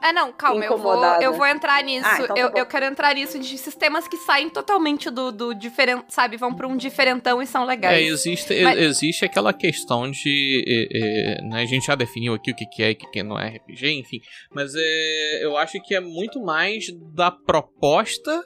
é, 0.00 0.12
não, 0.12 0.32
calma, 0.32 0.64
eu 0.64 0.78
vou, 0.78 1.04
eu 1.20 1.32
vou 1.32 1.46
entrar 1.46 1.82
nisso. 1.82 2.06
Ah, 2.06 2.20
então 2.22 2.36
tá 2.36 2.40
eu, 2.40 2.50
eu 2.54 2.66
quero 2.66 2.86
entrar 2.86 3.14
nisso 3.14 3.38
de 3.38 3.58
sistemas 3.58 4.06
que 4.06 4.16
saem 4.16 4.48
totalmente 4.48 5.10
do, 5.10 5.32
do 5.32 5.54
diferente, 5.54 6.04
sabe? 6.08 6.36
Vão 6.36 6.54
pra 6.54 6.68
um 6.68 6.76
diferentão 6.76 7.42
e 7.42 7.46
são 7.46 7.64
legais. 7.64 7.98
É, 7.98 8.02
existe, 8.02 8.62
Mas... 8.62 8.78
existe 8.78 9.24
aquela 9.24 9.52
questão 9.52 10.10
de. 10.10 10.64
É, 10.66 11.38
é, 11.38 11.42
né, 11.42 11.62
a 11.62 11.66
gente 11.66 11.86
já 11.86 11.94
definiu 11.94 12.34
aqui 12.34 12.52
o 12.52 12.54
que, 12.54 12.66
que 12.66 12.82
é 12.82 12.90
e 12.90 12.92
o 12.92 12.96
que, 12.96 13.10
que 13.10 13.22
não 13.22 13.38
é 13.38 13.56
RPG, 13.56 13.98
enfim. 13.98 14.20
Mas 14.52 14.72
é, 14.76 15.44
eu 15.44 15.56
acho 15.56 15.80
que 15.82 15.94
é 15.94 16.00
muito 16.00 16.40
mais 16.40 16.86
da 17.14 17.30
proposta 17.30 18.44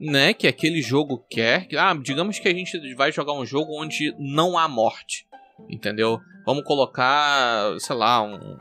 né, 0.00 0.32
que 0.32 0.48
aquele 0.48 0.80
jogo 0.80 1.24
quer. 1.28 1.68
Ah, 1.76 1.94
digamos 1.94 2.38
que 2.38 2.48
a 2.48 2.54
gente 2.54 2.94
vai 2.94 3.12
jogar 3.12 3.34
um 3.34 3.44
jogo 3.44 3.78
onde 3.78 4.14
não 4.18 4.56
há 4.56 4.66
morte, 4.66 5.26
entendeu? 5.68 6.18
Vamos 6.46 6.64
colocar, 6.64 7.78
sei 7.78 7.94
lá, 7.94 8.22
um, 8.22 8.56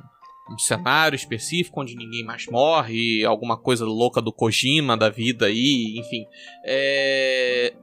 um 0.51 0.57
cenário 0.57 1.15
específico 1.15 1.81
onde 1.81 1.95
ninguém 1.95 2.23
mais 2.23 2.45
morre, 2.47 3.23
alguma 3.25 3.57
coisa 3.57 3.85
louca 3.85 4.21
do 4.21 4.33
Kojima 4.33 4.97
da 4.97 5.09
vida 5.09 5.47
aí, 5.47 5.97
enfim. 5.97 6.25
É... 6.65 7.73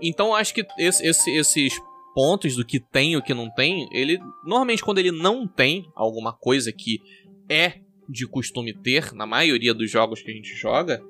Então 0.00 0.34
acho 0.34 0.54
que 0.54 0.66
esse, 0.78 1.06
esse, 1.06 1.30
esses 1.30 1.80
pontos 2.14 2.56
do 2.56 2.64
que 2.64 2.80
tem 2.80 3.12
e 3.12 3.16
o 3.16 3.22
que 3.22 3.34
não 3.34 3.50
tem, 3.50 3.88
ele 3.92 4.18
normalmente 4.44 4.82
quando 4.82 4.98
ele 4.98 5.12
não 5.12 5.46
tem 5.46 5.90
alguma 5.94 6.32
coisa 6.32 6.72
que 6.72 7.00
é 7.48 7.80
de 8.08 8.26
costume 8.26 8.74
ter 8.74 9.12
na 9.12 9.26
maioria 9.26 9.72
dos 9.72 9.90
jogos 9.90 10.20
que 10.20 10.30
a 10.30 10.34
gente 10.34 10.54
joga, 10.54 11.02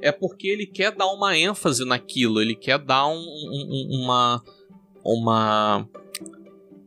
é 0.00 0.10
porque 0.10 0.48
ele 0.48 0.66
quer 0.66 0.92
dar 0.92 1.06
uma 1.08 1.36
ênfase 1.36 1.84
naquilo, 1.84 2.40
ele 2.40 2.54
quer 2.54 2.78
dar 2.78 3.06
um, 3.06 3.18
um, 3.18 4.02
uma 4.02 4.42
uma 5.04 5.88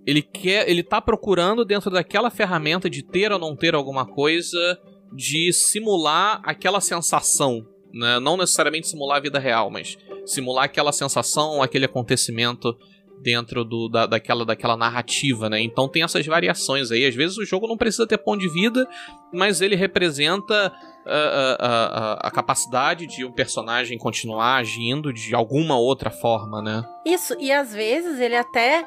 ele 0.06 0.22
quer, 0.22 0.70
ele 0.70 0.84
tá 0.84 1.00
procurando 1.00 1.64
dentro 1.64 1.90
daquela 1.92 2.30
ferramenta 2.30 2.90
de 2.90 3.04
ter 3.04 3.32
ou 3.32 3.40
não 3.40 3.56
ter 3.56 3.76
alguma 3.76 4.06
coisa 4.06 4.80
de 5.14 5.52
simular 5.54 6.42
aquela 6.44 6.82
sensação, 6.82 7.66
né? 7.94 8.20
Não 8.20 8.38
necessariamente 8.38 8.88
simular 8.88 9.18
a 9.18 9.22
vida 9.22 9.40
real, 9.40 9.70
mas 9.70 9.98
simular 10.26 10.66
aquela 10.66 10.92
sensação, 10.92 11.62
aquele 11.62 11.86
acontecimento 11.86 12.76
dentro 13.22 13.64
do, 13.64 13.88
da, 13.88 14.06
daquela, 14.06 14.44
daquela 14.44 14.76
narrativa, 14.76 15.50
né? 15.50 15.62
Então 15.62 15.88
tem 15.88 16.04
essas 16.04 16.26
variações 16.26 16.92
aí. 16.92 17.06
Às 17.06 17.16
vezes 17.16 17.38
o 17.38 17.46
jogo 17.46 17.68
não 17.68 17.78
precisa 17.78 18.08
ter 18.08 18.18
ponto 18.18 18.40
de 18.40 18.50
vida, 18.50 18.88
mas 19.32 19.62
ele 19.62 19.76
representa 19.76 20.74
a, 21.06 21.16
a, 21.16 21.56
a, 21.60 22.28
a, 22.28 22.32
capacidade 22.32 23.08
de 23.08 23.24
um 23.26 23.32
personagem 23.32 23.98
continuar 23.98 24.56
agindo 24.56 25.14
de 25.14 25.34
alguma 25.34 25.78
outra 25.78 26.10
forma, 26.10 26.62
né? 26.62 26.84
Isso, 27.06 27.36
e 27.40 27.52
às 27.52 27.74
vezes 27.74 28.20
ele 28.20 28.36
até 28.36 28.86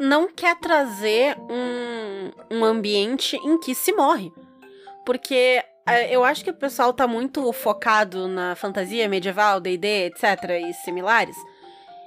não 0.00 0.26
quer 0.26 0.58
trazer 0.58 1.36
um, 1.38 2.56
um 2.56 2.64
ambiente 2.64 3.36
em 3.36 3.58
que 3.60 3.74
se 3.74 3.92
morre. 3.92 4.32
Porque 5.04 5.62
é, 5.86 6.14
eu 6.14 6.24
acho 6.24 6.42
que 6.42 6.50
o 6.50 6.54
pessoal 6.54 6.92
tá 6.92 7.06
muito 7.06 7.52
focado 7.52 8.26
na 8.26 8.54
fantasia 8.54 9.08
medieval, 9.08 9.60
D&D, 9.60 10.06
etc. 10.06 10.24
e 10.68 10.72
similares. 10.72 11.36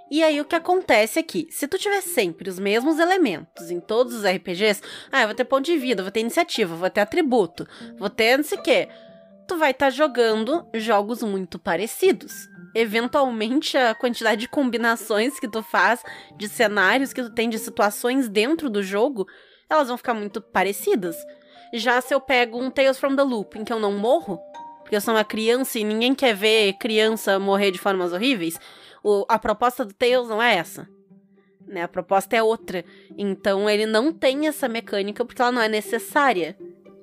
E 0.09 0.23
aí 0.23 0.39
o 0.39 0.45
que 0.45 0.55
acontece 0.55 1.19
aqui? 1.19 1.47
Se 1.49 1.67
tu 1.67 1.77
tiver 1.77 2.01
sempre 2.01 2.49
os 2.49 2.59
mesmos 2.59 2.99
elementos 2.99 3.71
em 3.71 3.79
todos 3.79 4.13
os 4.13 4.23
RPGs, 4.23 4.81
ah, 5.11 5.21
eu 5.21 5.27
vou 5.27 5.35
ter 5.35 5.43
ponto 5.45 5.65
de 5.65 5.77
vida, 5.77 6.03
vou 6.03 6.11
ter 6.11 6.19
iniciativa, 6.19 6.75
vou 6.75 6.89
ter 6.89 7.01
atributo, 7.01 7.67
vou 7.97 8.09
ter 8.09 8.37
não 8.37 8.43
sei 8.43 8.57
o 8.57 8.61
quê. 8.61 8.89
Tu 9.47 9.57
vai 9.57 9.71
estar 9.71 9.87
tá 9.87 9.89
jogando 9.89 10.67
jogos 10.75 11.23
muito 11.23 11.57
parecidos. 11.57 12.47
Eventualmente, 12.75 13.77
a 13.77 13.93
quantidade 13.93 14.41
de 14.41 14.47
combinações 14.47 15.39
que 15.39 15.47
tu 15.47 15.61
faz, 15.61 16.03
de 16.35 16.47
cenários 16.47 17.13
que 17.13 17.21
tu 17.21 17.29
tem, 17.29 17.49
de 17.49 17.59
situações 17.59 18.27
dentro 18.27 18.69
do 18.69 18.81
jogo, 18.81 19.27
elas 19.69 19.87
vão 19.87 19.97
ficar 19.97 20.13
muito 20.13 20.41
parecidas. 20.41 21.15
Já 21.73 22.01
se 22.01 22.13
eu 22.13 22.21
pego 22.21 22.59
um 22.59 22.69
Tales 22.69 22.97
from 22.97 23.15
the 23.15 23.23
Loop, 23.23 23.57
em 23.57 23.63
que 23.63 23.73
eu 23.73 23.79
não 23.79 23.91
morro, 23.91 24.39
porque 24.81 24.95
eu 24.95 25.01
sou 25.01 25.13
uma 25.13 25.23
criança 25.23 25.79
e 25.79 25.83
ninguém 25.83 26.13
quer 26.13 26.35
ver 26.35 26.73
criança 26.73 27.39
morrer 27.39 27.71
de 27.71 27.79
formas 27.79 28.13
horríveis, 28.13 28.59
o, 29.03 29.25
a 29.27 29.37
proposta 29.37 29.83
do 29.83 29.93
Tails 29.93 30.29
não 30.29 30.41
é 30.41 30.55
essa. 30.55 30.87
Né? 31.67 31.83
A 31.83 31.87
proposta 31.87 32.35
é 32.35 32.43
outra. 32.43 32.85
Então 33.17 33.69
ele 33.69 33.85
não 33.85 34.13
tem 34.13 34.47
essa 34.47 34.67
mecânica 34.67 35.25
porque 35.25 35.41
ela 35.41 35.51
não 35.51 35.61
é 35.61 35.67
necessária. 35.67 36.57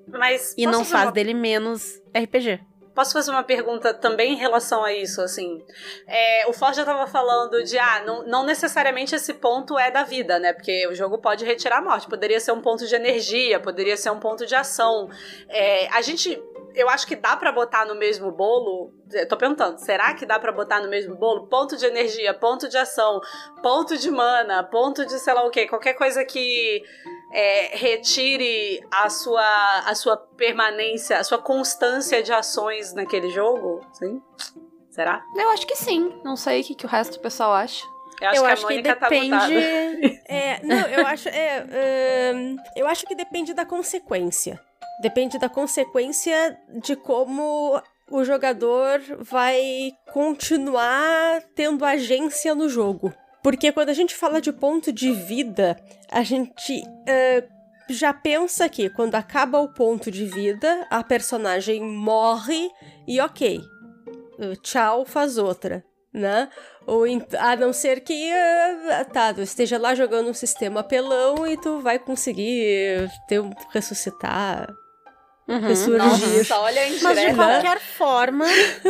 Mas 0.08 0.54
e 0.56 0.66
não 0.66 0.84
faz 0.84 1.06
uma... 1.06 1.12
dele 1.12 1.34
menos 1.34 2.00
RPG. 2.14 2.60
Posso 3.00 3.14
fazer 3.14 3.30
uma 3.30 3.42
pergunta 3.42 3.94
também 3.94 4.34
em 4.34 4.36
relação 4.36 4.84
a 4.84 4.92
isso, 4.92 5.22
assim? 5.22 5.64
É, 6.06 6.46
o 6.46 6.52
Forge 6.52 6.76
já 6.76 6.84
tava 6.84 7.06
falando 7.06 7.64
de, 7.64 7.78
ah, 7.78 8.02
não, 8.04 8.26
não 8.26 8.44
necessariamente 8.44 9.14
esse 9.14 9.32
ponto 9.32 9.78
é 9.78 9.90
da 9.90 10.02
vida, 10.02 10.38
né? 10.38 10.52
Porque 10.52 10.86
o 10.86 10.94
jogo 10.94 11.16
pode 11.16 11.42
retirar 11.42 11.78
a 11.78 11.80
morte. 11.80 12.06
Poderia 12.06 12.38
ser 12.38 12.52
um 12.52 12.60
ponto 12.60 12.86
de 12.86 12.94
energia, 12.94 13.58
poderia 13.58 13.96
ser 13.96 14.10
um 14.10 14.20
ponto 14.20 14.44
de 14.44 14.54
ação. 14.54 15.08
É, 15.48 15.88
a 15.88 16.02
gente 16.02 16.38
eu 16.74 16.90
acho 16.90 17.06
que 17.06 17.16
dá 17.16 17.36
para 17.38 17.50
botar 17.50 17.86
no 17.86 17.94
mesmo 17.94 18.30
bolo. 18.30 18.92
Eu 19.10 19.26
tô 19.26 19.34
perguntando, 19.34 19.78
será 19.78 20.12
que 20.12 20.26
dá 20.26 20.38
para 20.38 20.52
botar 20.52 20.82
no 20.82 20.88
mesmo 20.90 21.14
bolo 21.16 21.46
ponto 21.46 21.78
de 21.78 21.86
energia, 21.86 22.34
ponto 22.34 22.68
de 22.68 22.76
ação, 22.76 23.18
ponto 23.62 23.96
de 23.96 24.10
mana, 24.10 24.62
ponto 24.62 25.06
de 25.06 25.18
sei 25.18 25.32
lá 25.32 25.42
o 25.46 25.50
que, 25.50 25.66
qualquer 25.66 25.94
coisa 25.94 26.22
que 26.22 26.82
é, 27.32 27.76
retire 27.76 28.84
a 28.90 29.08
sua, 29.08 29.78
a 29.86 29.94
sua 29.94 30.16
permanência, 30.16 31.18
a 31.18 31.24
sua 31.24 31.38
constância 31.38 32.22
de 32.22 32.32
ações 32.32 32.92
naquele 32.92 33.30
jogo? 33.30 33.80
Sim? 33.92 34.20
Será? 34.90 35.22
Eu 35.36 35.50
acho 35.50 35.66
que 35.66 35.76
sim. 35.76 36.20
Não 36.24 36.36
sei 36.36 36.60
o 36.60 36.64
que, 36.64 36.74
que 36.74 36.86
o 36.86 36.88
resto 36.88 37.14
do 37.14 37.20
pessoal 37.20 37.52
acha. 37.52 37.84
Eu 38.20 38.28
acho 38.28 38.36
eu 38.36 38.42
que, 38.42 38.50
acho 38.50 38.66
que 38.66 38.82
tá 38.82 38.94
depende. 38.94 39.30
Tá 39.30 39.48
é, 40.34 40.60
não, 40.62 40.86
eu 40.88 41.06
acho. 41.06 41.28
É, 41.28 42.34
eu 42.76 42.86
acho 42.86 43.06
que 43.06 43.14
depende 43.14 43.54
da 43.54 43.64
consequência. 43.64 44.60
Depende 45.00 45.38
da 45.38 45.48
consequência 45.48 46.58
de 46.82 46.94
como 46.96 47.80
o 48.10 48.24
jogador 48.24 49.00
vai 49.20 49.92
continuar 50.12 51.42
tendo 51.54 51.84
agência 51.84 52.54
no 52.54 52.68
jogo. 52.68 53.14
Porque 53.42 53.72
quando 53.72 53.88
a 53.88 53.94
gente 53.94 54.14
fala 54.14 54.40
de 54.40 54.52
ponto 54.52 54.92
de 54.92 55.12
vida, 55.12 55.76
a 56.10 56.22
gente 56.22 56.82
uh, 56.82 57.48
já 57.88 58.12
pensa 58.12 58.68
que 58.68 58.90
quando 58.90 59.14
acaba 59.14 59.60
o 59.60 59.68
ponto 59.68 60.10
de 60.10 60.26
vida, 60.26 60.86
a 60.90 61.02
personagem 61.02 61.82
morre 61.82 62.70
e 63.06 63.20
ok. 63.20 63.60
Uh, 64.38 64.56
tchau, 64.62 65.04
faz 65.06 65.38
outra, 65.38 65.84
né? 66.12 66.50
Ou 66.86 67.04
a 67.38 67.56
não 67.56 67.72
ser 67.72 68.00
que 68.00 68.30
uh, 68.30 69.12
tá, 69.12 69.32
tu 69.32 69.40
esteja 69.40 69.78
lá 69.78 69.94
jogando 69.94 70.28
um 70.28 70.34
sistema 70.34 70.84
pelão 70.84 71.46
e 71.46 71.56
tu 71.56 71.80
vai 71.80 71.98
conseguir 71.98 73.10
ter, 73.26 73.42
ressuscitar 73.70 74.68
Uhum. 75.50 75.98
Nossa, 75.98 76.60
olha 76.60 76.82
a 76.82 76.90
Mas 77.02 77.20
de 77.20 77.34
qualquer 77.34 77.80
forma, 77.80 78.46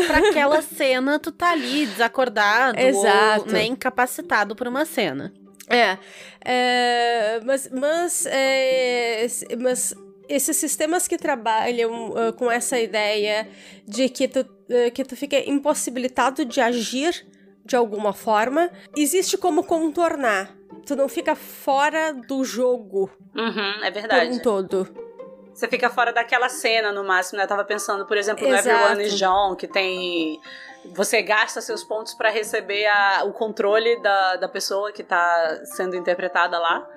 para 0.07 0.19
aquela 0.19 0.61
cena, 0.77 1.19
tu 1.19 1.33
tá 1.33 1.53
ali 1.53 1.87
desacordado 1.87 2.79
Exato. 2.79 3.47
ou 3.47 3.53
né, 3.53 3.65
incapacitado 3.65 4.55
por 4.55 4.69
uma 4.69 4.85
cena. 4.85 5.33
É, 5.67 5.97
é 6.45 7.41
mas, 7.47 7.71
mas, 7.73 8.27
é, 8.27 9.27
mas 9.59 9.95
esses 10.29 10.55
sistemas 10.59 11.09
que 11.09 11.17
trabalham 11.17 12.11
uh, 12.11 12.33
com 12.35 12.51
essa 12.51 12.79
ideia 12.79 13.49
de 13.89 14.11
que 14.11 14.29
tu, 14.29 14.41
uh, 14.41 14.91
que 14.93 15.03
tu 15.03 15.17
fica 15.17 15.39
impossibilitado 15.49 16.45
de 16.45 16.61
agir 16.61 17.27
de 17.65 17.75
alguma 17.75 18.13
forma, 18.13 18.71
existe 18.95 19.39
como 19.39 19.65
contornar. 19.65 20.55
Tu 20.85 20.95
não 20.95 21.09
fica 21.09 21.35
fora 21.35 22.13
do 22.13 22.45
jogo. 22.45 23.11
Uhum, 23.35 23.85
é 23.85 23.91
verdade. 23.91 24.27
Por 24.27 24.35
um 24.35 24.39
todo. 24.41 25.10
Você 25.61 25.69
fica 25.69 25.91
fora 25.91 26.11
daquela 26.11 26.49
cena 26.49 26.91
no 26.91 27.05
máximo, 27.05 27.37
né? 27.37 27.45
Eu 27.45 27.49
tava 27.49 27.67
pensando, 27.67 28.07
por 28.07 28.17
exemplo, 28.17 28.49
no 28.49 28.57
Everyone 28.57 29.05
is 29.05 29.19
John, 29.19 29.55
que 29.55 29.69
tem. 29.69 30.41
Você 30.95 31.21
gasta 31.21 31.61
seus 31.61 31.85
pontos 31.85 32.15
para 32.15 32.31
receber 32.31 32.87
a, 32.87 33.25
o 33.25 33.33
controle 33.35 34.01
da, 34.01 34.37
da 34.37 34.49
pessoa 34.49 34.91
que 34.91 35.03
tá 35.03 35.61
sendo 35.65 35.95
interpretada 35.95 36.59
lá. 36.59 36.89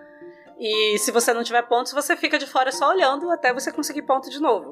E 0.58 0.98
se 1.00 1.12
você 1.12 1.34
não 1.34 1.44
tiver 1.44 1.64
pontos, 1.64 1.92
você 1.92 2.16
fica 2.16 2.40
de 2.40 2.48
fora 2.48 2.72
só 2.72 2.88
olhando 2.88 3.30
até 3.32 3.52
você 3.54 3.70
conseguir 3.70 4.04
ponto 4.04 4.30
de 4.30 4.40
novo. 4.40 4.72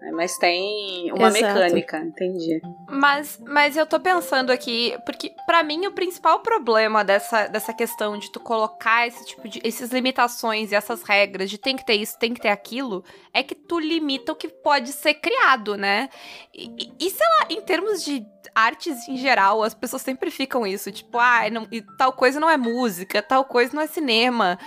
Né? 0.00 0.10
Mas 0.12 0.36
tem 0.38 1.12
uma 1.12 1.28
Exato. 1.28 1.54
mecânica, 1.54 1.98
entendi. 1.98 2.60
Mas, 2.88 3.40
mas 3.46 3.76
eu 3.76 3.86
tô 3.86 3.98
pensando 3.98 4.50
aqui, 4.50 4.96
porque 5.04 5.32
para 5.46 5.62
mim 5.62 5.86
o 5.86 5.92
principal 5.92 6.40
problema 6.40 7.04
dessa, 7.04 7.48
dessa 7.48 7.72
questão 7.72 8.16
de 8.16 8.30
tu 8.30 8.40
colocar 8.40 9.06
esse 9.06 9.24
tipo 9.26 9.48
de. 9.48 9.60
essas 9.64 9.90
limitações 9.90 10.70
e 10.70 10.74
essas 10.74 11.02
regras 11.02 11.50
de 11.50 11.58
tem 11.58 11.76
que 11.76 11.84
ter 11.84 11.94
isso, 11.94 12.18
tem 12.18 12.32
que 12.32 12.40
ter 12.40 12.48
aquilo, 12.48 13.04
é 13.32 13.42
que 13.42 13.54
tu 13.54 13.78
limita 13.78 14.32
o 14.32 14.36
que 14.36 14.48
pode 14.48 14.92
ser 14.92 15.14
criado, 15.14 15.76
né? 15.76 16.08
E, 16.54 16.92
e 16.98 17.10
sei 17.10 17.26
lá, 17.26 17.46
em 17.50 17.60
termos 17.60 18.04
de 18.04 18.24
artes 18.54 19.08
em 19.08 19.16
geral, 19.16 19.62
as 19.62 19.74
pessoas 19.74 20.02
sempre 20.02 20.30
ficam 20.30 20.66
isso, 20.66 20.92
tipo, 20.92 21.18
ah, 21.18 21.48
não, 21.50 21.66
tal 21.96 22.12
coisa 22.12 22.38
não 22.38 22.48
é 22.48 22.56
música, 22.56 23.22
tal 23.22 23.44
coisa 23.44 23.74
não 23.74 23.82
é 23.82 23.86
cinema. 23.86 24.58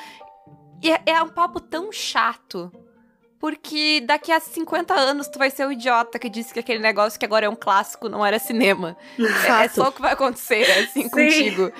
E 0.84 0.92
é, 0.92 1.02
é 1.06 1.24
um 1.24 1.30
papo 1.30 1.60
tão 1.60 1.92
chato 1.92 2.72
porque 3.42 4.02
daqui 4.06 4.32
a 4.32 4.40
50 4.40 4.94
anos 4.94 5.28
tu 5.28 5.40
vai 5.40 5.50
ser 5.50 5.66
o 5.66 5.72
idiota 5.72 6.20
que 6.20 6.30
disse 6.30 6.54
que 6.54 6.60
aquele 6.60 6.78
negócio 6.78 7.20
que 7.20 7.26
agora 7.26 7.48
é 7.48 7.50
um 7.50 7.56
clássico 7.56 8.08
não 8.08 8.24
era 8.24 8.38
cinema. 8.38 8.96
É, 9.20 9.66
é, 9.66 9.68
só 9.68 9.90
o 9.90 9.92
que 9.92 10.00
vai 10.00 10.14
acontecer, 10.14 10.62
assim, 10.80 11.04
Sim. 11.04 11.10
contigo. 11.10 11.72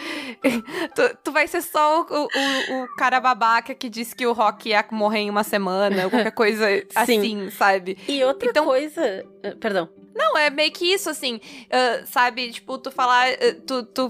tu, 0.96 1.18
tu, 1.24 1.32
vai 1.32 1.48
ser 1.48 1.62
só 1.62 2.02
o, 2.02 2.14
o, 2.14 2.84
o, 2.84 2.96
cara 2.98 3.20
babaca 3.20 3.76
que 3.76 3.90
disse 3.90 4.16
que 4.16 4.26
o 4.26 4.34
rock 4.34 4.70
ia 4.70 4.84
morrer 4.92 5.20
em 5.20 5.30
uma 5.30 5.44
semana, 5.44 6.06
ou 6.06 6.10
qualquer 6.10 6.32
coisa 6.32 6.66
assim, 6.96 7.52
sabe? 7.52 7.96
E 8.08 8.24
outra 8.24 8.50
então, 8.50 8.66
coisa. 8.66 9.24
Eh, 9.44 9.56
perdão. 9.60 9.88
Não, 10.16 10.36
é 10.36 10.50
meio 10.50 10.72
que 10.72 10.92
isso, 10.92 11.12
assim, 11.12 11.36
uh, 11.36 12.08
sabe? 12.08 12.52
Tipo, 12.52 12.80
tu 12.80 12.90
falar. 12.90 13.28
Uh, 13.34 13.62
tu, 13.62 13.84
tu 13.84 14.10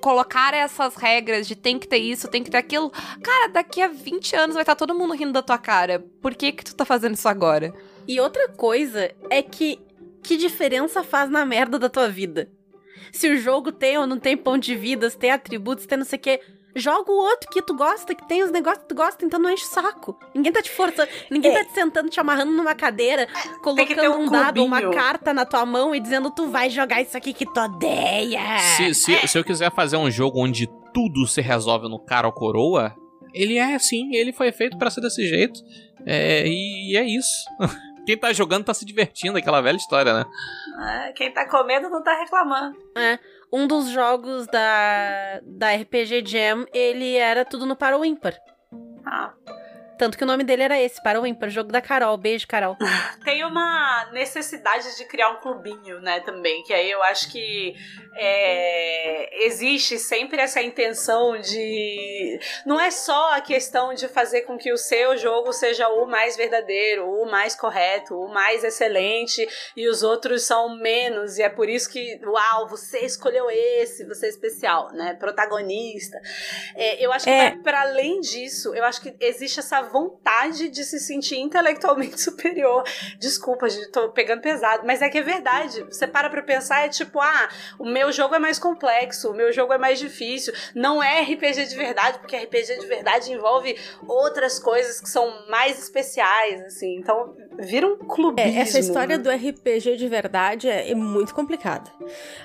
colocar 0.00 0.54
essas 0.54 0.96
regras 0.96 1.46
de 1.46 1.54
tem 1.54 1.78
que 1.78 1.86
ter 1.86 1.98
isso, 1.98 2.28
tem 2.28 2.42
que 2.42 2.50
ter 2.50 2.56
aquilo. 2.56 2.90
Cara, 3.22 3.48
daqui 3.48 3.80
a 3.80 3.88
20 3.88 4.36
anos 4.36 4.54
vai 4.54 4.62
estar 4.62 4.74
todo 4.74 4.94
mundo 4.94 5.14
rindo 5.14 5.32
da 5.32 5.42
tua 5.42 5.58
cara. 5.58 6.04
Por 6.20 6.34
que 6.34 6.52
que 6.52 6.64
tu 6.64 6.74
tá 6.74 6.84
fazendo 6.84 7.14
isso 7.14 7.28
agora? 7.28 7.74
E 8.06 8.20
outra 8.20 8.48
coisa 8.48 9.12
é 9.30 9.42
que 9.42 9.78
que 10.22 10.36
diferença 10.36 11.02
faz 11.02 11.28
na 11.28 11.44
merda 11.44 11.78
da 11.78 11.88
tua 11.88 12.08
vida? 12.08 12.48
Se 13.10 13.28
o 13.28 13.36
jogo 13.36 13.72
tem 13.72 13.98
ou 13.98 14.06
não 14.06 14.18
tem 14.18 14.36
ponto 14.36 14.62
de 14.62 14.76
vida, 14.76 15.10
se 15.10 15.18
tem 15.18 15.30
atributos, 15.30 15.82
se 15.82 15.88
tem 15.88 15.98
não 15.98 16.04
sei 16.04 16.18
o 16.18 16.22
que 16.22 16.40
Joga 16.74 17.12
o 17.12 17.16
outro 17.16 17.50
que 17.50 17.60
tu 17.60 17.74
gosta, 17.74 18.14
que 18.14 18.26
tem 18.26 18.42
os 18.42 18.50
negócios 18.50 18.82
que 18.82 18.88
tu 18.88 18.94
gosta, 18.94 19.24
então 19.24 19.38
não 19.38 19.50
enche 19.50 19.64
o 19.64 19.68
saco. 19.68 20.18
Ninguém 20.34 20.52
tá 20.52 20.62
te 20.62 20.70
forçando, 20.70 21.08
ninguém 21.30 21.50
é. 21.50 21.58
tá 21.58 21.64
te 21.64 21.74
sentando, 21.74 22.08
te 22.08 22.18
amarrando 22.18 22.52
numa 22.52 22.74
cadeira, 22.74 23.28
colocando 23.62 24.12
um, 24.12 24.22
um 24.22 24.30
dado, 24.30 24.64
uma 24.64 24.90
carta 24.90 25.34
na 25.34 25.44
tua 25.44 25.66
mão 25.66 25.94
e 25.94 26.00
dizendo 26.00 26.30
tu 26.30 26.48
vai 26.48 26.70
jogar 26.70 27.02
isso 27.02 27.16
aqui 27.16 27.34
que 27.34 27.44
tu 27.44 27.60
odeia. 27.60 28.58
Se, 28.76 28.94
se, 28.94 29.28
se 29.28 29.38
eu 29.38 29.44
quiser 29.44 29.70
fazer 29.72 29.96
um 29.96 30.10
jogo 30.10 30.42
onde 30.42 30.66
tudo 30.94 31.26
se 31.26 31.40
resolve 31.40 31.88
no 31.88 31.98
cara 31.98 32.26
ou 32.26 32.32
coroa, 32.32 32.94
ele 33.34 33.58
é 33.58 33.74
assim, 33.74 34.14
ele 34.14 34.32
foi 34.32 34.50
feito 34.50 34.78
para 34.78 34.90
ser 34.90 35.02
desse 35.02 35.26
jeito. 35.26 35.60
É, 36.06 36.46
e, 36.46 36.92
e 36.92 36.96
é 36.96 37.04
isso. 37.04 37.44
Quem 38.06 38.16
tá 38.16 38.32
jogando 38.32 38.64
tá 38.64 38.74
se 38.74 38.84
divertindo, 38.84 39.38
aquela 39.38 39.60
velha 39.60 39.76
história, 39.76 40.12
né? 40.12 40.24
É, 41.06 41.12
quem 41.12 41.32
tá 41.32 41.48
comendo 41.48 41.88
não 41.88 42.02
tá 42.02 42.18
reclamando. 42.18 42.76
É 42.96 43.16
um 43.52 43.66
dos 43.66 43.90
jogos 43.90 44.46
da, 44.46 45.40
da 45.44 45.74
RPG 45.74 46.24
Jam, 46.26 46.64
ele 46.72 47.16
era 47.16 47.44
tudo 47.44 47.66
no 47.66 47.76
par 47.76 47.92
ímpar. 48.04 48.34
Ah. 49.04 49.34
Tanto 50.02 50.18
que 50.18 50.24
o 50.24 50.26
nome 50.26 50.42
dele 50.42 50.64
era 50.64 50.82
esse, 50.82 51.00
para 51.00 51.20
o 51.20 51.24
ímpar, 51.24 51.48
jogo 51.48 51.70
da 51.70 51.80
Carol. 51.80 52.16
Beijo, 52.16 52.44
Carol. 52.48 52.76
Tem 53.24 53.44
uma 53.44 54.10
necessidade 54.10 54.96
de 54.96 55.04
criar 55.04 55.30
um 55.30 55.36
clubinho, 55.36 56.00
né, 56.00 56.18
também. 56.18 56.60
Que 56.64 56.74
aí 56.74 56.90
eu 56.90 57.00
acho 57.04 57.30
que 57.30 57.76
é, 58.16 59.44
existe 59.46 60.00
sempre 60.00 60.40
essa 60.40 60.60
intenção 60.60 61.40
de. 61.40 62.36
Não 62.66 62.80
é 62.80 62.90
só 62.90 63.34
a 63.34 63.40
questão 63.40 63.94
de 63.94 64.08
fazer 64.08 64.40
com 64.40 64.58
que 64.58 64.72
o 64.72 64.76
seu 64.76 65.16
jogo 65.16 65.52
seja 65.52 65.88
o 65.88 66.04
mais 66.04 66.36
verdadeiro, 66.36 67.08
o 67.08 67.30
mais 67.30 67.54
correto, 67.54 68.18
o 68.18 68.26
mais 68.26 68.64
excelente, 68.64 69.48
e 69.76 69.88
os 69.88 70.02
outros 70.02 70.42
são 70.42 70.76
menos, 70.76 71.38
e 71.38 71.42
é 71.42 71.48
por 71.48 71.68
isso 71.68 71.88
que, 71.88 72.20
uau, 72.24 72.66
você 72.66 72.98
escolheu 73.06 73.48
esse, 73.48 74.04
você 74.04 74.26
é 74.26 74.30
especial, 74.30 74.90
né? 74.92 75.14
Protagonista. 75.14 76.20
É, 76.74 77.04
eu 77.04 77.12
acho 77.12 77.24
que 77.24 77.30
é. 77.30 77.56
para 77.62 77.82
além 77.82 78.20
disso, 78.20 78.74
eu 78.74 78.84
acho 78.84 79.00
que 79.00 79.14
existe 79.20 79.60
essa 79.60 79.91
vontade 79.92 80.68
de 80.68 80.84
se 80.84 80.98
sentir 80.98 81.38
intelectualmente 81.38 82.18
superior. 82.20 82.82
Desculpa, 83.18 83.68
gente, 83.68 83.90
tô 83.90 84.10
pegando 84.10 84.40
pesado, 84.40 84.84
mas 84.86 85.02
é 85.02 85.08
que 85.08 85.18
é 85.18 85.22
verdade. 85.22 85.84
Você 85.84 86.06
para 86.06 86.30
pra 86.30 86.42
pensar, 86.42 86.84
é 86.84 86.88
tipo, 86.88 87.20
ah, 87.20 87.48
o 87.78 87.84
meu 87.84 88.10
jogo 88.10 88.34
é 88.34 88.38
mais 88.38 88.58
complexo, 88.58 89.30
o 89.30 89.34
meu 89.34 89.52
jogo 89.52 89.72
é 89.72 89.78
mais 89.78 89.98
difícil. 89.98 90.52
Não 90.74 91.02
é 91.02 91.22
RPG 91.22 91.66
de 91.66 91.76
verdade, 91.76 92.18
porque 92.18 92.36
RPG 92.36 92.80
de 92.80 92.86
verdade 92.86 93.32
envolve 93.32 93.78
outras 94.08 94.58
coisas 94.58 95.00
que 95.00 95.08
são 95.08 95.46
mais 95.48 95.78
especiais, 95.78 96.62
assim. 96.62 96.96
Então, 96.96 97.36
vira 97.58 97.86
um 97.86 97.96
clubismo. 97.96 98.58
É, 98.58 98.62
essa 98.62 98.78
história 98.78 99.18
do 99.18 99.30
RPG 99.30 99.96
de 99.96 100.08
verdade 100.08 100.68
é, 100.68 100.90
é 100.90 100.94
muito 100.94 101.34
complicada. 101.34 101.90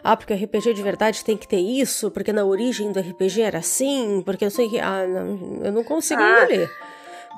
Ah, 0.04 0.16
porque 0.16 0.34
o 0.34 0.38
RPG 0.38 0.74
de 0.74 0.84
verdade 0.84 1.24
tem 1.24 1.38
que 1.38 1.48
ter 1.48 1.60
isso, 1.60 2.12
porque 2.12 2.34
na 2.34 2.44
origem 2.44 2.92
do 2.92 3.00
RPG 3.00 3.42
era 3.42 3.60
assim, 3.60 4.22
porque 4.26 4.46
eu 4.46 4.52
sei 4.52 4.70
que. 4.70 4.80
Ah, 4.80 5.06
não, 5.08 5.66
eu 5.66 5.72
não 5.72 5.84
consigo 5.84 6.22
ah. 6.22 6.44
engolir. 6.44 6.70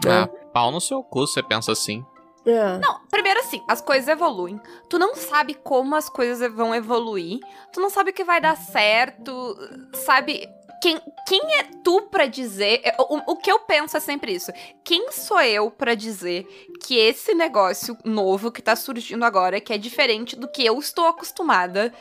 Ah, 0.07 0.27
pau 0.53 0.71
no 0.71 0.79
seu 0.79 1.03
cu, 1.03 1.27
você 1.27 1.43
pensa 1.43 1.71
assim. 1.71 2.05
É. 2.45 2.77
Não, 2.77 3.01
primeiro 3.09 3.39
assim, 3.39 3.61
as 3.67 3.81
coisas 3.81 4.07
evoluem. 4.07 4.59
Tu 4.89 4.97
não 4.97 5.15
sabe 5.15 5.53
como 5.53 5.95
as 5.95 6.09
coisas 6.09 6.51
vão 6.53 6.73
evoluir. 6.73 7.39
Tu 7.71 7.79
não 7.79 7.89
sabe 7.89 8.11
o 8.11 8.13
que 8.13 8.23
vai 8.23 8.39
dar 8.39 8.55
certo. 8.55 9.57
Sabe? 9.93 10.47
Quem, 10.81 10.99
quem 11.27 11.41
é 11.57 11.63
tu 11.83 12.03
para 12.03 12.25
dizer. 12.25 12.81
É, 12.83 12.95
o, 12.99 13.33
o 13.33 13.35
que 13.35 13.51
eu 13.51 13.59
penso 13.59 13.97
é 13.97 13.99
sempre 13.99 14.33
isso. 14.33 14.51
Quem 14.83 15.11
sou 15.11 15.41
eu 15.41 15.69
para 15.69 15.95
dizer 15.95 16.47
que 16.81 16.97
esse 16.97 17.33
negócio 17.33 17.97
novo 18.05 18.51
que 18.51 18.61
tá 18.61 18.75
surgindo 18.75 19.25
agora, 19.25 19.59
que 19.59 19.73
é 19.73 19.77
diferente 19.77 20.35
do 20.35 20.47
que 20.47 20.65
eu 20.65 20.79
estou 20.79 21.07
acostumada, 21.07 21.93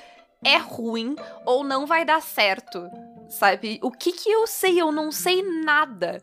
é 0.45 0.57
ruim 0.57 1.17
ou 1.45 1.65
não 1.65 1.85
vai 1.87 2.05
dar 2.05 2.23
certo? 2.23 2.89
Sabe? 3.29 3.81
O 3.83 3.91
que 3.91 4.13
que 4.13 4.31
eu 4.31 4.47
sei? 4.47 4.81
Eu 4.81 4.93
não 4.93 5.11
sei 5.11 5.43
nada 5.43 6.23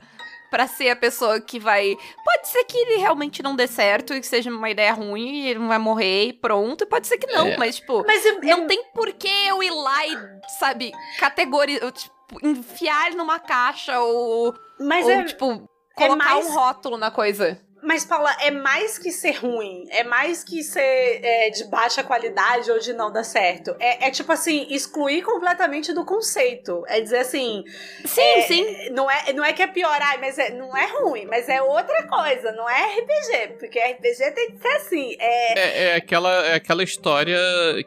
para 0.50 0.68
ser 0.68 0.90
a 0.90 0.96
pessoa 0.96 1.40
que 1.40 1.60
vai. 1.60 1.98
Pode 2.24 2.48
ser 2.48 2.64
que 2.66 2.78
ele 2.78 2.98
realmente 2.98 3.44
não 3.44 3.56
dê 3.56 3.68
certo 3.68 4.14
e 4.14 4.22
que 4.22 4.28
seja 4.28 4.50
uma 4.50 4.70
ideia 4.70 4.94
ruim 4.94 5.44
e 5.44 5.50
ele 5.50 5.60
não 5.60 5.68
vai 5.68 5.78
morrer 5.78 6.26
e 6.28 6.34
pronto. 6.34 6.84
E 6.84 6.88
pode 6.88 7.08
ser 7.08 7.18
que 7.18 7.28
não, 7.28 7.48
é. 7.48 7.58
mas, 7.58 7.78
tipo, 7.78 8.04
mas 8.06 8.26
eu, 8.26 8.42
não 8.42 8.62
eu... 8.62 8.68
tem 8.68 8.84
por 8.94 9.12
que 9.14 9.28
eu 9.48 9.62
ir 9.62 9.72
lá 9.72 10.08
e, 10.08 10.18
sabe, 10.60 10.92
categorizar. 11.20 11.92
Tipo, 11.92 12.16
enfiar 12.44 13.08
ele 13.08 13.16
numa 13.16 13.40
caixa 13.40 14.00
ou. 14.00 14.54
Mas 14.80 15.06
ou, 15.06 15.12
é, 15.12 15.24
tipo, 15.24 15.70
colocar 15.96 16.32
é 16.32 16.34
mais... 16.34 16.46
um 16.46 16.54
rótulo 16.54 16.98
na 16.98 17.12
coisa. 17.12 17.60
Mas, 17.86 18.04
Paula, 18.04 18.36
é 18.42 18.50
mais 18.50 18.98
que 18.98 19.12
ser 19.12 19.34
ruim. 19.34 19.86
É 19.92 20.04
mais 20.04 20.44
que 20.44 20.64
ser 20.64 20.80
é, 20.82 21.52
de 21.52 21.66
baixa 21.66 22.04
qualidade 22.04 22.72
ou 22.72 22.80
de 22.80 22.94
não 22.94 23.12
dar 23.12 23.24
certo. 23.24 23.76
É, 23.80 24.08
é, 24.08 24.12
tipo 24.12 24.32
assim, 24.32 24.66
excluir 24.72 25.22
completamente 25.22 25.94
do 25.94 26.04
conceito. 26.04 26.84
É 26.88 27.00
dizer 27.00 27.20
assim. 27.20 27.64
Sim, 28.04 28.22
é, 28.22 28.42
sim. 28.42 28.90
Não 28.90 29.10
é, 29.10 29.32
não 29.34 29.46
é 29.46 29.54
que 29.54 29.62
é 29.62 29.68
piorar, 29.68 30.20
mas 30.20 30.40
é, 30.40 30.50
não 30.50 30.76
é 30.76 30.88
ruim, 31.00 31.28
mas 31.28 31.48
é 31.48 31.62
outra 31.62 32.08
coisa. 32.08 32.52
Não 32.54 32.68
é 32.68 32.98
RPG. 32.98 33.60
Porque 33.60 33.80
RPG 33.80 34.32
tem 34.34 34.52
que 34.52 34.58
ser 34.60 34.78
assim. 34.78 35.16
É, 35.20 35.60
é, 35.60 35.84
é 35.84 35.96
aquela, 35.96 36.48
é 36.48 36.56
aquela 36.56 36.84
história 36.84 37.38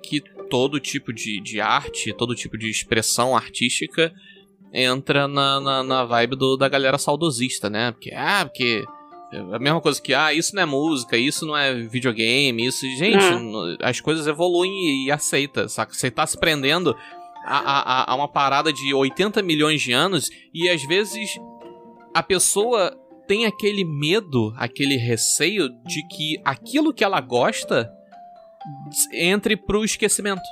que 0.00 0.20
todo 0.48 0.78
tipo 0.78 1.12
de, 1.12 1.40
de 1.40 1.60
arte, 1.60 2.12
todo 2.12 2.36
tipo 2.36 2.56
de 2.56 2.70
expressão 2.70 3.36
artística 3.36 4.12
entra 4.72 5.26
na, 5.26 5.60
na, 5.60 5.82
na 5.82 6.04
vibe 6.04 6.36
do, 6.36 6.56
da 6.56 6.68
galera 6.68 6.98
saudosista, 6.98 7.68
né? 7.68 7.90
Porque, 7.90 8.12
ah, 8.14 8.44
porque 8.44 8.84
a 9.32 9.58
mesma 9.58 9.80
coisa 9.80 10.00
que, 10.00 10.14
ah, 10.14 10.32
isso 10.32 10.54
não 10.54 10.62
é 10.62 10.66
música, 10.66 11.16
isso 11.16 11.46
não 11.46 11.56
é 11.56 11.74
videogame, 11.74 12.64
isso. 12.64 12.86
Gente, 12.96 13.24
hum. 13.24 13.76
as 13.80 14.00
coisas 14.00 14.26
evoluem 14.26 15.04
e, 15.04 15.10
aceita, 15.10 15.68
saca? 15.68 15.92
Você 15.92 16.10
tá 16.10 16.26
se 16.26 16.38
prendendo 16.38 16.96
a, 17.44 17.58
a, 17.58 18.12
a 18.12 18.14
uma 18.14 18.28
parada 18.28 18.72
de 18.72 18.94
80 18.94 19.42
milhões 19.42 19.82
de 19.82 19.92
anos 19.92 20.30
e 20.54 20.68
às 20.68 20.82
vezes 20.82 21.38
a 22.14 22.22
pessoa 22.22 22.96
tem 23.26 23.44
aquele 23.44 23.84
medo, 23.84 24.54
aquele 24.56 24.96
receio 24.96 25.68
de 25.84 26.06
que 26.08 26.40
aquilo 26.42 26.94
que 26.94 27.04
ela 27.04 27.20
gosta 27.20 27.92
entre 29.12 29.56
pro 29.56 29.84
esquecimento. 29.84 30.42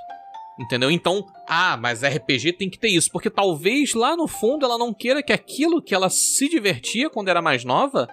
Entendeu? 0.59 0.91
Então, 0.91 1.27
ah, 1.47 1.77
mas 1.77 2.03
RPG 2.03 2.55
tem 2.55 2.71
que 2.71 2.79
ter 2.79 2.89
isso, 2.89 3.11
porque 3.11 3.29
talvez 3.29 3.93
lá 3.93 4.17
no 4.17 4.27
fundo 4.27 4.65
ela 4.65 4.79
não 4.79 4.93
queira 4.93 5.23
que 5.23 5.33
aquilo 5.33 5.83
que 5.83 5.95
ela 5.95 6.09
se 6.09 6.49
divertia 6.49 7.11
quando 7.11 7.29
era 7.29 7.43
mais 7.43 7.63
nova 7.63 8.09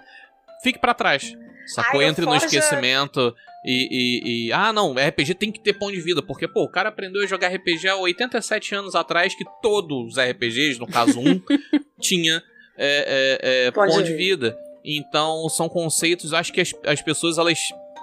fique 0.64 0.80
para 0.80 0.94
trás. 0.94 1.32
Sacou? 1.66 2.00
Ai, 2.00 2.06
Entre 2.06 2.24
Forja... 2.24 2.40
no 2.40 2.44
esquecimento 2.44 3.34
e, 3.64 3.88
e, 3.90 4.48
e, 4.48 4.52
Ah, 4.52 4.72
não, 4.72 4.94
RPG 4.94 5.34
tem 5.34 5.52
que 5.52 5.60
ter 5.60 5.74
pão 5.74 5.92
de 5.92 6.00
vida. 6.00 6.20
Porque, 6.22 6.48
pô, 6.48 6.64
o 6.64 6.68
cara 6.68 6.88
aprendeu 6.88 7.22
a 7.22 7.26
jogar 7.26 7.48
RPG 7.48 7.88
há 7.88 7.96
87 7.96 8.74
anos 8.74 8.94
atrás, 8.94 9.34
que 9.34 9.44
todos 9.62 10.12
os 10.12 10.18
RPGs, 10.18 10.78
no 10.78 10.86
caso 10.86 11.20
um, 11.20 11.40
tinha 12.00 12.42
é, 12.76 13.38
é, 13.42 13.66
é, 13.66 13.70
pão 13.70 14.02
de 14.02 14.14
vida. 14.14 14.58
Então, 14.84 15.48
são 15.48 15.68
conceitos. 15.68 16.34
Acho 16.34 16.52
que 16.52 16.60
as, 16.60 16.72
as 16.84 17.00
pessoas, 17.00 17.38
elas 17.38 17.58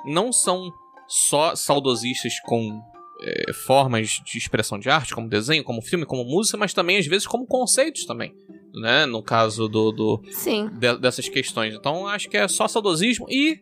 não 0.05 0.31
são 0.31 0.71
só 1.07 1.55
saudosistas 1.55 2.39
com 2.45 2.81
é, 3.21 3.53
formas 3.53 4.21
de 4.25 4.37
expressão 4.37 4.79
de 4.79 4.89
arte, 4.89 5.13
como 5.13 5.29
desenho, 5.29 5.63
como 5.63 5.81
filme, 5.81 6.05
como 6.05 6.23
música, 6.23 6.57
mas 6.57 6.73
também 6.73 6.97
às 6.97 7.05
vezes 7.05 7.27
como 7.27 7.45
conceitos 7.45 8.05
também, 8.05 8.33
né? 8.73 9.05
No 9.05 9.21
caso 9.21 9.67
do, 9.67 9.91
do 9.91 10.23
Sim. 10.31 10.69
De, 10.73 10.97
dessas 10.97 11.29
questões. 11.29 11.75
Então 11.75 12.07
acho 12.07 12.29
que 12.29 12.37
é 12.37 12.47
só 12.47 12.67
saudosismo 12.67 13.27
e 13.29 13.59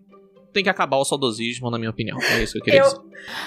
tem 0.52 0.64
que 0.64 0.70
acabar 0.70 0.98
o 0.98 1.06
saudosismo, 1.06 1.70
na 1.70 1.78
minha 1.78 1.92
opinião. 1.92 2.18
É 2.22 2.42
isso 2.42 2.54
que 2.54 2.60
eu 2.60 2.64
queria 2.64 2.80
eu, 2.80 2.86
dizer. 2.86 2.98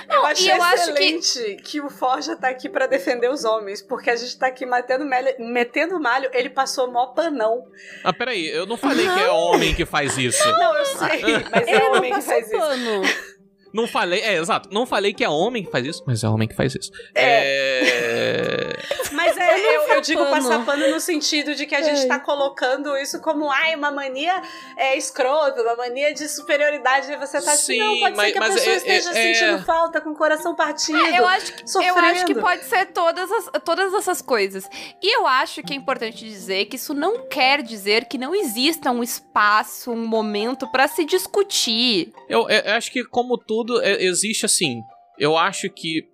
Eu 0.08 0.16
Não, 0.16 0.26
achei 0.26 0.52
eu 0.52 0.56
excelente 0.56 1.38
acho 1.38 1.44
que... 1.44 1.56
que 1.56 1.80
o 1.80 1.90
Forja 1.90 2.36
tá 2.36 2.48
aqui 2.48 2.68
para 2.68 2.86
defender 2.86 3.30
os 3.30 3.44
homens, 3.44 3.82
porque 3.82 4.10
a 4.10 4.16
gente 4.16 4.38
tá 4.38 4.46
aqui 4.46 4.64
metendo 4.64 5.04
malho, 5.04 5.34
metendo 5.38 6.00
malho, 6.00 6.30
ele 6.32 6.50
passou 6.50 6.90
mó 6.90 7.06
panão. 7.08 7.64
Ah, 8.04 8.12
peraí, 8.12 8.46
eu 8.48 8.66
não 8.66 8.76
falei 8.76 9.04
não. 9.04 9.14
que 9.14 9.20
é 9.20 9.30
homem 9.30 9.74
que 9.74 9.84
faz 9.84 10.16
isso. 10.16 10.46
Não, 10.48 10.76
eu 10.76 10.84
sei, 10.84 11.22
mas 11.50 11.68
é 11.68 11.88
homem 11.88 12.12
que 12.12 12.20
faz 12.20 12.50
pano. 12.50 13.04
isso. 13.04 13.32
Não 13.72 13.86
falei, 13.86 14.20
é, 14.20 14.36
exato. 14.36 14.68
Não 14.72 14.86
falei 14.86 15.14
que 15.14 15.24
é 15.24 15.28
homem 15.28 15.64
que 15.64 15.70
faz 15.70 15.86
isso, 15.86 16.02
mas 16.06 16.22
é 16.22 16.28
homem 16.28 16.46
que 16.46 16.54
faz 16.54 16.74
isso. 16.74 16.90
É. 17.14 17.24
é... 17.24 18.72
Mas 19.12 19.36
é, 19.36 19.58
eu, 19.58 19.82
eu, 19.82 19.88
eu 19.94 20.00
digo 20.00 20.24
passar 20.26 20.64
pano 20.64 20.88
no 20.88 21.00
sentido 21.00 21.54
de 21.54 21.66
que 21.66 21.74
a 21.74 21.82
gente 21.82 22.02
é. 22.02 22.06
tá 22.06 22.18
colocando 22.18 22.96
isso 22.96 23.20
como, 23.20 23.50
ai, 23.50 23.74
uma 23.74 23.90
mania 23.90 24.42
é, 24.76 24.96
escrota, 24.96 25.62
uma 25.62 25.76
mania 25.76 26.12
de 26.12 26.28
superioridade. 26.28 27.12
E 27.12 27.16
você 27.16 27.40
tá 27.40 27.52
assim, 27.52 27.78
não, 27.78 27.98
pode 28.00 28.16
mas, 28.16 28.26
ser 28.26 28.32
que 28.32 28.38
a 28.38 28.42
pessoa 28.42 28.74
é, 28.74 28.76
esteja 28.76 29.10
é, 29.10 29.34
sentindo 29.34 29.64
falta, 29.64 30.00
com 30.00 30.10
o 30.10 30.16
coração 30.16 30.54
partido. 30.54 30.98
É, 30.98 31.18
eu, 31.18 31.26
acho 31.26 31.52
que, 31.52 31.62
eu 31.84 31.96
acho 31.96 32.24
que 32.24 32.34
pode 32.34 32.64
ser 32.64 32.86
todas, 32.86 33.30
as, 33.30 33.50
todas 33.64 33.94
essas 33.94 34.22
coisas. 34.22 34.68
E 35.02 35.16
eu 35.16 35.26
acho 35.26 35.62
que 35.62 35.72
é 35.72 35.76
importante 35.76 36.24
dizer 36.24 36.66
que 36.66 36.76
isso 36.76 36.94
não 36.94 37.26
quer 37.28 37.62
dizer 37.62 38.06
que 38.06 38.18
não 38.18 38.34
exista 38.34 38.90
um 38.90 39.02
espaço, 39.02 39.90
um 39.90 40.06
momento 40.06 40.66
para 40.70 40.88
se 40.88 41.04
discutir. 41.04 42.12
Eu, 42.28 42.48
eu 42.48 42.74
acho 42.74 42.90
que, 42.90 43.04
como 43.04 43.36
tudo, 43.36 43.61
tudo, 43.64 43.80
é, 43.82 44.02
existe 44.02 44.44
assim. 44.44 44.82
Eu 45.18 45.36
acho 45.36 45.70
que 45.70 46.08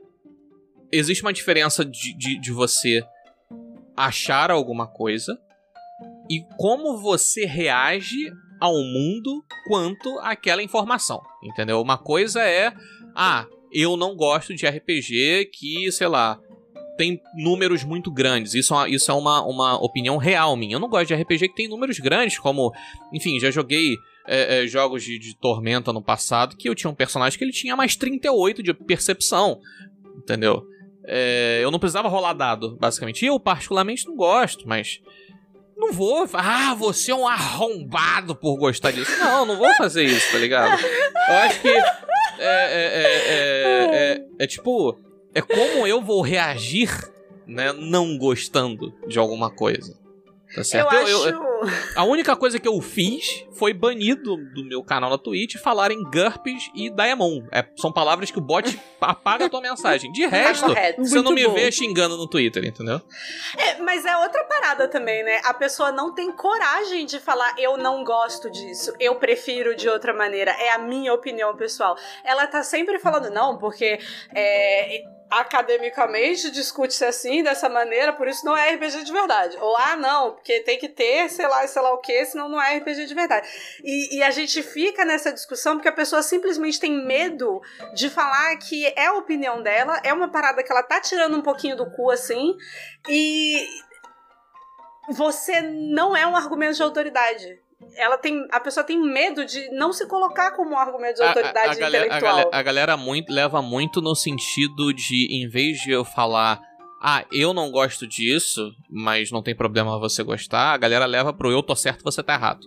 existe 0.92 1.22
uma 1.22 1.32
diferença 1.32 1.84
de, 1.84 2.16
de, 2.16 2.38
de 2.38 2.52
você 2.52 3.02
achar 3.96 4.50
alguma 4.50 4.86
coisa 4.86 5.38
e 6.30 6.42
como 6.56 6.98
você 6.98 7.46
reage 7.46 8.30
ao 8.60 8.74
mundo 8.74 9.44
quanto 9.66 10.18
àquela 10.20 10.62
informação, 10.62 11.20
entendeu? 11.42 11.80
Uma 11.80 11.96
coisa 11.96 12.42
é, 12.42 12.72
ah, 13.14 13.46
eu 13.72 13.96
não 13.96 14.14
gosto 14.16 14.54
de 14.54 14.66
RPG 14.66 15.50
que, 15.52 15.90
sei 15.92 16.08
lá, 16.08 16.38
tem 16.96 17.20
números 17.36 17.84
muito 17.84 18.10
grandes. 18.10 18.54
Isso, 18.54 18.74
é 18.74 18.90
isso 18.90 19.10
é 19.10 19.14
uma, 19.14 19.42
uma 19.44 19.82
opinião 19.82 20.16
real 20.16 20.56
minha. 20.56 20.74
Eu 20.74 20.80
não 20.80 20.88
gosto 20.88 21.06
de 21.08 21.14
RPG 21.14 21.48
que 21.48 21.54
tem 21.54 21.68
números 21.68 21.98
grandes, 21.98 22.38
como, 22.38 22.72
enfim, 23.12 23.38
já 23.38 23.50
joguei 23.50 23.96
é, 24.28 24.62
é, 24.62 24.66
jogos 24.66 25.02
de, 25.02 25.18
de 25.18 25.34
Tormenta 25.34 25.90
no 25.90 26.02
passado 26.02 26.54
que 26.56 26.68
eu 26.68 26.74
tinha 26.74 26.90
um 26.90 26.94
personagem 26.94 27.38
que 27.38 27.44
ele 27.44 27.52
tinha 27.52 27.74
mais 27.74 27.96
38 27.96 28.62
de 28.62 28.74
percepção, 28.74 29.58
entendeu? 30.16 30.62
É, 31.06 31.60
eu 31.62 31.70
não 31.70 31.78
precisava 31.78 32.08
rolar 32.08 32.34
dado, 32.34 32.76
basicamente. 32.76 33.22
E 33.22 33.28
eu, 33.28 33.40
particularmente, 33.40 34.06
não 34.06 34.14
gosto, 34.14 34.68
mas. 34.68 35.00
Não 35.74 35.92
vou. 35.92 36.28
Ah, 36.34 36.74
você 36.74 37.12
é 37.12 37.14
um 37.14 37.26
arrombado 37.26 38.34
por 38.34 38.58
gostar 38.58 38.90
disso. 38.90 39.18
Não, 39.18 39.46
não 39.46 39.56
vou 39.56 39.72
fazer 39.76 40.04
isso, 40.04 40.30
tá 40.30 40.38
ligado? 40.38 40.78
Eu 41.28 41.34
acho 41.34 41.60
que. 41.62 41.68
É, 41.68 41.82
é, 42.40 43.02
é, 43.30 44.26
é 44.38 44.46
tipo. 44.46 44.98
É 45.34 45.40
como 45.40 45.86
eu 45.86 46.02
vou 46.02 46.20
reagir, 46.20 46.90
né? 47.46 47.72
Não 47.72 48.18
gostando 48.18 48.92
de 49.06 49.18
alguma 49.18 49.50
coisa. 49.50 49.96
Tá 50.54 50.64
certo? 50.64 50.92
Eu, 50.94 51.00
Eu- 51.08 51.16
acho. 51.24 51.28
eu- 51.28 51.48
a 51.96 52.04
única 52.04 52.34
coisa 52.36 52.58
que 52.58 52.66
eu 52.68 52.80
fiz 52.80 53.44
foi 53.52 53.74
banir 53.74 54.16
do, 54.22 54.36
do 54.36 54.64
meu 54.64 54.82
canal 54.82 55.10
na 55.10 55.18
Twitch 55.18 55.56
falarem 55.56 56.02
GURPS 56.04 56.70
e 56.74 56.88
Diamond. 56.88 57.46
É, 57.52 57.64
são 57.76 57.92
palavras 57.92 58.30
que 58.30 58.38
o 58.38 58.40
bot 58.40 58.64
apaga 59.00 59.46
a 59.46 59.48
tua 59.50 59.60
mensagem. 59.60 60.10
De 60.12 60.22
Tá 60.22 60.36
resto, 60.36 60.66
correto. 60.66 61.04
você 61.04 61.16
não 61.16 61.24
Muito 61.24 61.34
me 61.34 61.46
bom. 61.46 61.54
vê 61.54 61.70
xingando 61.72 62.16
no 62.16 62.26
Twitter, 62.28 62.64
entendeu? 62.64 63.00
É, 63.56 63.78
mas 63.82 64.04
é 64.04 64.16
outra 64.16 64.44
parada 64.44 64.88
também, 64.88 65.22
né? 65.24 65.40
A 65.44 65.52
pessoa 65.52 65.90
não 65.92 66.14
tem 66.14 66.30
coragem 66.32 67.04
de 67.06 67.18
falar 67.18 67.54
eu 67.58 67.76
não 67.76 68.02
gosto 68.04 68.48
disso, 68.50 68.92
eu 69.00 69.16
prefiro 69.16 69.74
de 69.76 69.88
outra 69.88 70.14
maneira, 70.14 70.50
é 70.52 70.70
a 70.70 70.78
minha 70.78 71.12
opinião 71.12 71.56
pessoal. 71.56 71.96
Ela 72.24 72.46
tá 72.46 72.62
sempre 72.62 72.98
falando, 72.98 73.30
não, 73.30 73.58
porque 73.58 73.98
é, 74.34 75.02
academicamente 75.30 76.50
discute-se 76.50 77.04
assim, 77.04 77.42
dessa 77.42 77.68
maneira, 77.68 78.12
por 78.12 78.28
isso 78.28 78.44
não 78.44 78.56
é 78.56 78.74
RPG 78.74 79.04
de 79.04 79.12
verdade. 79.12 79.56
Ou, 79.60 79.76
ah, 79.76 79.96
não, 79.96 80.32
porque 80.32 80.60
tem 80.60 80.78
que 80.78 80.88
ter, 80.88 81.28
sei 81.28 81.46
lá, 81.46 81.66
sei 81.66 81.82
lá 81.82 81.92
o 81.92 81.98
que, 81.98 82.24
senão 82.24 82.48
não 82.48 82.60
é 82.60 82.76
RPG 82.78 83.06
de 83.06 83.14
verdade. 83.14 83.48
E, 83.84 84.16
e 84.16 84.22
a 84.22 84.30
gente 84.30 84.62
fica 84.62 85.04
nessa 85.04 85.32
discussão 85.32 85.76
porque 85.76 85.88
a 85.88 85.92
pessoa 85.92 86.22
simplesmente 86.22 86.80
tem 86.80 87.04
medo 87.04 87.60
de 87.94 88.08
falar 88.08 88.56
que 88.56 88.86
é 88.86 89.06
a 89.06 89.14
opinião 89.14 89.62
dela, 89.62 90.00
é 90.02 90.12
uma 90.12 90.30
parada 90.30 90.62
que 90.62 90.72
ela 90.72 90.82
tá 90.82 91.00
tirando 91.00 91.36
um 91.36 91.42
pouquinho 91.42 91.76
do 91.76 91.90
cu 91.90 92.10
assim, 92.10 92.56
e 93.08 93.66
você 95.10 95.60
não 95.60 96.16
é 96.16 96.26
um 96.26 96.36
argumento 96.36 96.76
de 96.76 96.82
autoridade. 96.82 97.67
Ela 97.96 98.16
tem, 98.18 98.46
a 98.50 98.60
pessoa 98.60 98.84
tem 98.84 99.00
medo 99.00 99.44
de 99.44 99.70
não 99.70 99.92
se 99.92 100.06
colocar 100.06 100.52
como 100.52 100.70
um 100.72 100.78
argumento 100.78 101.16
de 101.16 101.22
A- 101.22 101.26
a- 101.26 101.28
autoridade 101.28 101.58
a, 101.70 101.74
galera, 101.74 102.04
a, 102.04 102.06
intelectual. 102.06 102.20
galera, 102.36 102.50
a 102.52 102.62
galera 102.62 102.96
muito, 102.96 103.32
leva 103.32 103.60
muito 103.62 104.00
no 104.00 104.14
sentido 104.14 104.92
de, 104.92 105.26
em 105.30 105.48
vez 105.48 105.78
de 105.80 105.90
eu 105.90 106.04
falar, 106.04 106.60
ah, 107.02 107.24
eu 107.32 107.52
não 107.54 107.70
gosto 107.70 108.06
disso, 108.06 108.70
mas 108.90 109.30
não 109.30 109.42
tem 109.42 109.54
problema 109.54 109.98
você 109.98 110.22
gostar, 110.22 110.72
a 110.72 110.76
galera 110.76 111.06
leva 111.06 111.32
pro 111.32 111.50
eu 111.50 111.62
tô 111.62 111.74
certo, 111.76 112.02
você 112.02 112.22
tá 112.22 112.34
errado. 112.34 112.60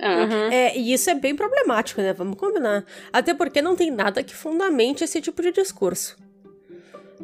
Ah. 0.00 0.16
Uhum. 0.24 0.50
É, 0.52 0.76
e 0.76 0.92
isso 0.92 1.08
é 1.08 1.14
bem 1.14 1.36
problemático, 1.36 2.00
né? 2.00 2.12
Vamos 2.12 2.36
combinar. 2.36 2.84
Até 3.12 3.32
porque 3.32 3.62
não 3.62 3.76
tem 3.76 3.90
nada 3.92 4.22
que 4.24 4.34
fundamente 4.34 5.04
esse 5.04 5.20
tipo 5.20 5.40
de 5.40 5.52
discurso. 5.52 6.16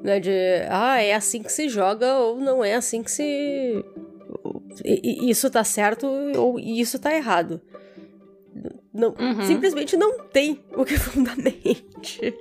Né? 0.00 0.20
De, 0.20 0.30
ah, 0.70 1.02
é 1.02 1.12
assim 1.12 1.42
que 1.42 1.50
se 1.50 1.68
joga 1.68 2.14
ou 2.14 2.38
não 2.40 2.64
é 2.64 2.74
assim 2.74 3.02
que 3.02 3.10
se. 3.10 3.84
Isso 4.84 5.50
tá 5.50 5.62
certo 5.64 6.06
ou 6.36 6.58
isso 6.58 6.98
tá 6.98 7.14
errado. 7.14 7.60
Não, 8.92 9.10
Uhum. 9.16 9.42
Simplesmente 9.46 9.96
não 9.96 10.18
tem 10.26 10.64
o 10.74 10.84
que 10.84 10.98
fundamente. 10.98 12.34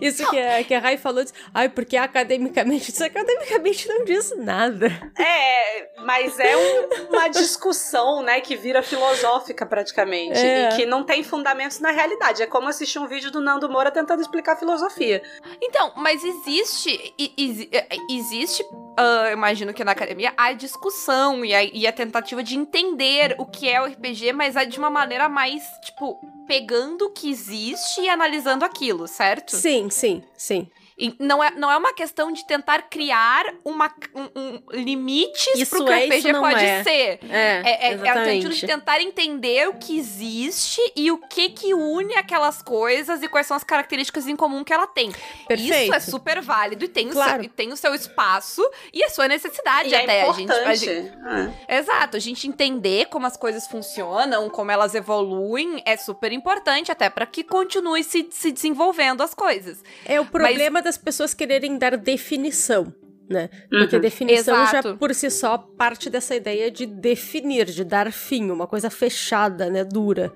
Isso 0.00 0.28
que 0.30 0.38
a, 0.38 0.64
que 0.64 0.72
a 0.72 0.78
Rai 0.78 0.96
falou, 0.96 1.22
diz, 1.22 1.34
ai, 1.52 1.68
porque 1.68 1.98
academicamente, 1.98 2.90
isso 2.90 3.04
academicamente 3.04 3.86
não 3.86 4.02
diz 4.04 4.34
nada. 4.38 4.86
É, 5.18 5.90
mas 6.02 6.38
é 6.40 6.56
um- 6.56 7.08
uma 7.10 7.28
discussão, 7.28 8.22
né, 8.22 8.40
que 8.40 8.56
vira 8.56 8.82
filosófica 8.82 9.66
praticamente. 9.66 10.38
É. 10.38 10.70
E 10.70 10.76
que 10.76 10.86
não 10.86 11.04
tem 11.04 11.22
fundamentos 11.22 11.78
na 11.80 11.90
realidade. 11.90 12.42
É 12.42 12.46
como 12.46 12.68
assistir 12.68 12.98
um 12.98 13.06
vídeo 13.06 13.30
do 13.30 13.40
Nando 13.42 13.68
Moura 13.68 13.90
tentando 13.90 14.22
explicar 14.22 14.56
filosofia. 14.56 15.22
Então, 15.60 15.92
mas 15.96 16.24
existe. 16.24 17.14
exi- 17.36 17.68
existe. 18.10 18.64
Eu 18.96 19.32
imagino 19.32 19.72
que 19.72 19.84
na 19.84 19.92
academia 19.92 20.32
a 20.36 20.52
discussão 20.52 21.44
e 21.44 21.54
a, 21.54 21.62
e 21.64 21.86
a 21.86 21.92
tentativa 21.92 22.42
de 22.42 22.56
entender 22.56 23.34
o 23.38 23.46
que 23.46 23.68
é 23.68 23.80
o 23.80 23.86
RPG, 23.86 24.32
mas 24.32 24.56
é 24.56 24.64
de 24.64 24.78
uma 24.78 24.90
maneira 24.90 25.28
mais, 25.28 25.62
tipo, 25.84 26.20
pegando 26.46 27.06
o 27.06 27.10
que 27.10 27.30
existe 27.30 28.00
e 28.00 28.08
analisando 28.08 28.64
aquilo, 28.64 29.06
certo? 29.06 29.56
Sim, 29.56 29.88
sim, 29.90 30.22
sim. 30.36 30.68
E 30.98 31.14
não 31.18 31.42
é, 31.42 31.50
não 31.52 31.70
é 31.70 31.76
uma 31.76 31.92
questão 31.94 32.30
de 32.32 32.46
tentar 32.46 32.82
criar 32.82 33.44
uma, 33.64 33.92
um, 34.14 34.40
um- 34.40 34.62
limites 34.72 35.54
Isso 35.56 35.70
pro 35.76 35.84
que 35.84 35.90
o 35.90 35.92
é, 35.92 36.04
RPG 36.04 36.16
isso 36.18 36.32
não 36.32 36.40
pode 36.40 36.64
é. 36.64 36.82
ser. 36.84 37.18
É, 37.28 37.62
É, 37.64 37.88
é, 37.88 37.92
é 37.94 37.96
o 38.20 38.24
sentido 38.24 38.54
de 38.54 38.66
tentar 38.66 39.00
entender 39.00 39.68
o 39.68 39.74
que 39.74 39.98
existe 39.98 40.80
e 40.94 41.10
o 41.10 41.18
que 41.18 41.50
que 41.50 41.74
une 41.74 42.14
aquelas 42.14 42.62
coisas 42.62 43.22
e 43.22 43.28
quais 43.28 43.46
são 43.46 43.56
as 43.56 43.64
características 43.64 44.26
em 44.26 44.36
comum 44.36 44.62
que 44.62 44.72
ela 44.72 44.86
tem. 44.86 45.10
Perfeito. 45.48 45.84
Isso 45.84 45.94
é 45.94 46.00
super 46.00 46.40
válido 46.40 46.84
e 46.84 46.88
tem, 46.88 47.08
o 47.08 47.12
Claro. 47.12 47.32
seu, 47.34 47.42
e 47.44 47.48
tem 47.48 47.72
o 47.72 47.76
seu 47.76 47.94
espaço 47.94 48.62
e 48.92 49.02
a 49.02 49.08
sua 49.08 49.28
necessidade 49.28 49.88
E 49.88 49.94
até. 49.94 50.18
é 50.20 50.28
a 50.28 50.32
gente, 50.32 50.52
a 50.52 50.74
gente- 50.74 51.12
Ah. 51.24 51.50
exato, 51.76 52.16
a 52.16 52.20
gente 52.20 52.46
entender 52.46 53.06
como 53.06 53.26
as 53.26 53.36
coisas 53.36 53.66
funcionam, 53.66 54.48
como 54.50 54.70
elas 54.70 54.94
evoluem, 54.94 55.82
é 55.86 55.96
super 55.96 56.32
importante 56.32 56.92
até 56.92 57.08
para 57.08 57.24
que 57.26 57.42
continue 57.42 58.04
se, 58.04 58.28
se 58.30 58.52
desenvolvendo 58.52 59.22
as 59.22 59.32
coisas. 59.34 59.82
É 60.04 60.20
o 60.20 60.26
problema 60.26 60.81
das 60.82 60.98
pessoas 60.98 61.32
quererem 61.32 61.78
dar 61.78 61.96
definição, 61.96 62.92
né? 63.30 63.48
Porque 63.70 63.96
Uhum. 63.96 64.02
definição 64.02 64.54
já 64.66 64.80
Exato. 64.80 64.96
por 64.98 65.14
si 65.14 65.30
só 65.30 65.56
parte 65.56 66.10
dessa 66.10 66.34
ideia 66.34 66.70
de 66.70 66.84
definir, 66.84 67.64
de 67.66 67.84
dar 67.84 68.12
fim, 68.12 68.50
uma 68.50 68.66
coisa 68.66 68.90
fechada, 68.90 69.70
né? 69.70 69.84
Dura. 69.84 70.32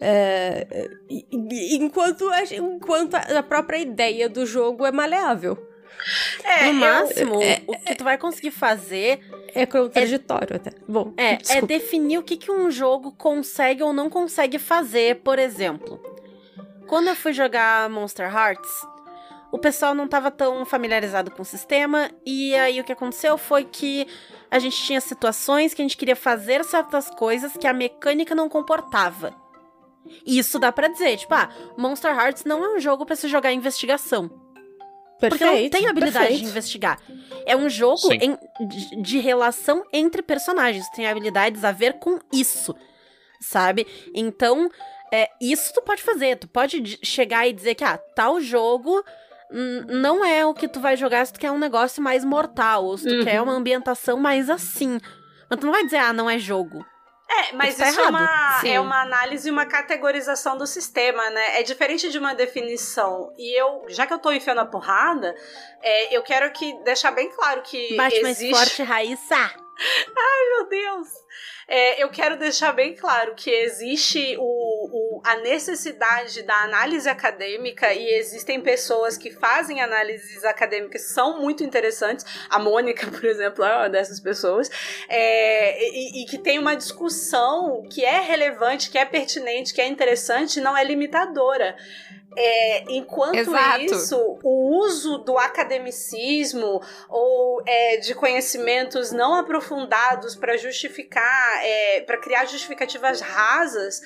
É, 0.00 0.88
enquanto, 1.32 2.28
a, 2.30 2.42
enquanto 2.54 3.14
a 3.14 3.42
própria 3.42 3.78
ideia 3.78 4.28
do 4.28 4.44
jogo 4.44 4.84
é 4.84 4.92
maleável. 4.92 5.56
É, 6.44 6.66
No 6.66 6.74
máximo, 6.74 7.36
o 7.66 7.78
que 7.78 7.94
tu 7.96 8.04
vai 8.04 8.18
conseguir 8.18 8.50
fazer 8.50 9.18
É 9.54 9.64
contraditório 9.64 10.56
até. 10.56 10.70
Bom, 10.86 11.12
é, 11.16 11.38
é 11.56 11.62
definir 11.62 12.18
o 12.18 12.22
que, 12.22 12.36
que 12.36 12.52
um 12.52 12.70
jogo 12.70 13.12
consegue 13.12 13.82
ou 13.82 13.92
não 13.94 14.10
consegue 14.10 14.58
fazer, 14.58 15.16
por 15.24 15.38
exemplo. 15.38 15.98
Quando 16.86 17.08
eu 17.08 17.16
fui 17.16 17.32
jogar 17.32 17.88
Monster 17.88 18.32
Hearts, 18.32 18.70
o 19.52 19.58
pessoal 19.58 19.94
não 19.94 20.04
estava 20.04 20.30
tão 20.30 20.64
familiarizado 20.64 21.30
com 21.30 21.42
o 21.42 21.44
sistema, 21.44 22.10
e 22.24 22.54
aí 22.54 22.80
o 22.80 22.84
que 22.84 22.92
aconteceu 22.92 23.38
foi 23.38 23.64
que 23.64 24.06
a 24.50 24.58
gente 24.58 24.76
tinha 24.82 25.00
situações 25.00 25.72
que 25.74 25.82
a 25.82 25.84
gente 25.84 25.96
queria 25.96 26.16
fazer 26.16 26.64
certas 26.64 27.08
coisas 27.10 27.52
que 27.56 27.66
a 27.66 27.72
mecânica 27.72 28.34
não 28.34 28.48
comportava. 28.48 29.34
E 30.24 30.38
Isso 30.38 30.58
dá 30.58 30.70
pra 30.70 30.88
dizer, 30.88 31.16
tipo, 31.16 31.34
ah, 31.34 31.48
Monster 31.76 32.14
Hearts 32.16 32.44
não 32.44 32.62
é 32.64 32.68
um 32.76 32.78
jogo 32.80 33.04
pra 33.04 33.16
se 33.16 33.26
jogar 33.28 33.52
investigação. 33.52 34.28
Porque 35.18 35.42
não 35.44 35.52
Perfeito, 35.52 35.72
tem 35.78 35.86
habilidade 35.88 36.18
perfeito. 36.18 36.42
de 36.44 36.50
investigar. 36.50 37.00
É 37.46 37.56
um 37.56 37.68
jogo 37.70 38.12
em- 38.12 38.38
de, 38.68 39.00
de 39.02 39.18
relação 39.18 39.82
entre 39.92 40.20
personagens. 40.22 40.86
Tem 40.90 41.06
habilidades 41.08 41.64
a 41.64 41.72
ver 41.72 41.94
com 41.94 42.18
isso. 42.30 42.74
Sabe? 43.40 43.86
Então, 44.14 44.68
é, 45.12 45.28
isso 45.40 45.72
tu 45.72 45.80
pode 45.82 46.02
fazer. 46.02 46.36
Tu 46.36 46.46
pode 46.46 46.98
chegar 47.02 47.48
e 47.48 47.52
dizer 47.54 47.74
que, 47.74 47.82
ah, 47.82 47.96
tal 48.14 48.40
jogo 48.42 49.02
não 49.50 50.24
é 50.24 50.44
o 50.44 50.52
que 50.54 50.68
tu 50.68 50.80
vai 50.80 50.96
jogar 50.96 51.24
se 51.26 51.32
tu 51.32 51.40
quer 51.40 51.50
um 51.50 51.58
negócio 51.58 52.02
mais 52.02 52.24
mortal. 52.24 52.84
Ou 52.84 52.98
se 52.98 53.06
tu 53.08 53.14
Uhum. 53.14 53.24
quer 53.24 53.40
uma 53.42 53.52
ambientação 53.52 54.18
mais 54.18 54.48
assim. 54.50 54.98
Mas 55.48 55.60
tu 55.60 55.66
não 55.66 55.72
vai 55.72 55.84
dizer, 55.84 55.98
ah, 55.98 56.12
não 56.12 56.28
é 56.28 56.38
jogo. 56.38 56.84
É, 57.28 57.52
mas 57.54 57.70
Isso 57.70 57.78
tá 57.78 57.88
isso 57.90 58.00
é 58.00 58.06
uma, 58.08 58.58
Sim. 58.60 58.68
é 58.70 58.80
uma 58.80 59.02
análise 59.02 59.48
e 59.48 59.50
uma 59.50 59.66
categorização 59.66 60.56
do 60.56 60.64
sistema, 60.66 61.28
né? 61.30 61.58
É 61.58 61.62
diferente 61.64 62.08
de 62.08 62.18
uma 62.18 62.34
definição. 62.34 63.32
E 63.36 63.60
eu, 63.60 63.84
já 63.88 64.06
que 64.06 64.12
eu 64.14 64.18
tô 64.20 64.30
enfiando 64.30 64.60
a 64.60 64.64
porrada, 64.66 65.34
é, 65.82 66.16
eu 66.16 66.22
quero 66.22 66.50
que 66.52 66.72
deixar 66.84 67.10
bem 67.10 67.28
claro 67.34 67.62
que 67.62 67.96
Bate 67.96 68.22
mais 68.22 68.40
existe... 68.40 68.54
forte, 68.56 68.82
Raíssa. 68.84 69.36
Meu 70.56 70.68
Deus! 70.68 71.08
É, 71.68 72.00
eu 72.02 72.08
quero 72.10 72.38
deixar 72.38 72.72
bem 72.72 72.94
claro 72.94 73.34
que 73.34 73.50
existe 73.50 74.36
o, 74.38 74.44
o- 75.18 75.20
a 75.24 75.36
necessidade 75.38 76.42
da 76.44 76.54
análise 76.62 77.08
acadêmica 77.08 77.92
e 77.92 78.08
existem 78.14 78.60
pessoas 78.60 79.18
que 79.18 79.32
fazem 79.32 79.80
análises 79.80 80.44
acadêmicas 80.44 81.02
que 81.02 81.08
são 81.08 81.40
muito 81.40 81.64
interessantes. 81.64 82.24
A 82.48 82.58
Mônica, 82.60 83.06
por 83.10 83.24
exemplo, 83.24 83.64
é 83.64 83.76
uma 83.78 83.88
dessas 83.88 84.20
pessoas. 84.20 84.70
É, 85.08 85.76
e, 85.90 86.22
e 86.22 86.26
que 86.26 86.38
tem 86.38 86.58
uma 86.58 86.76
discussão 86.76 87.82
que 87.90 88.04
é 88.04 88.20
relevante, 88.20 88.88
que 88.88 88.96
é 88.98 89.04
pertinente, 89.04 89.74
que 89.74 89.80
é 89.80 89.86
interessante, 89.88 90.60
não 90.60 90.76
é 90.76 90.84
limitadora. 90.84 91.76
É, 92.36 92.84
enquanto 92.90 93.36
Exato. 93.36 93.80
isso, 93.80 94.38
o 94.42 94.78
uso 94.78 95.18
do 95.18 95.38
academicismo 95.38 96.82
ou 97.08 97.62
é, 97.64 97.96
de 97.96 98.14
conhecimentos 98.14 99.10
não 99.10 99.34
aprofundados 99.34 100.36
para 100.36 100.56
justificar, 100.58 101.62
para 102.06 102.18
criar 102.18 102.44
justificativas 102.44 103.22
rasas, 103.22 104.02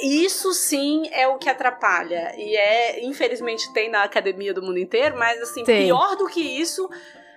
isso 0.00 0.52
sim 0.54 1.08
é 1.12 1.26
o 1.26 1.38
que 1.38 1.48
atrapalha. 1.48 2.32
E 2.36 2.56
é, 2.56 3.04
infelizmente, 3.04 3.72
tem 3.72 3.90
na 3.90 4.04
academia 4.04 4.54
do 4.54 4.62
mundo 4.62 4.78
inteiro, 4.78 5.18
mas 5.18 5.40
assim, 5.42 5.64
Tem. 5.64 5.84
pior 5.86 6.16
do 6.16 6.26
que 6.26 6.40
isso 6.40 6.88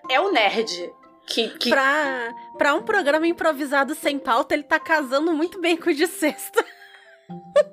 é 0.10 0.20
o 0.20 0.32
nerd. 0.32 0.94
Que, 1.26 1.50
que 1.50 1.70
Pra, 1.70 2.34
pra 2.58 2.74
um 2.74 2.84
programa 2.84 3.28
improvisado 3.28 3.96
sem 3.96 4.18
pauta, 4.20 4.54
ele 4.54 4.64
tá 4.64 4.80
casando 4.80 5.34
muito 5.34 5.60
bem 5.60 5.78
com 5.78 5.90
o 5.90 5.94
de 5.94 6.08
sexta. 6.08 6.64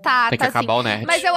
Tá, 0.02 0.28
Tem 0.28 0.38
que 0.38 0.44
tá 0.44 0.52
sim. 0.52 0.58
acabar 0.58 0.74
o 0.74 0.82
nerd. 0.82 1.04
Mas 1.04 1.22
eu, 1.24 1.34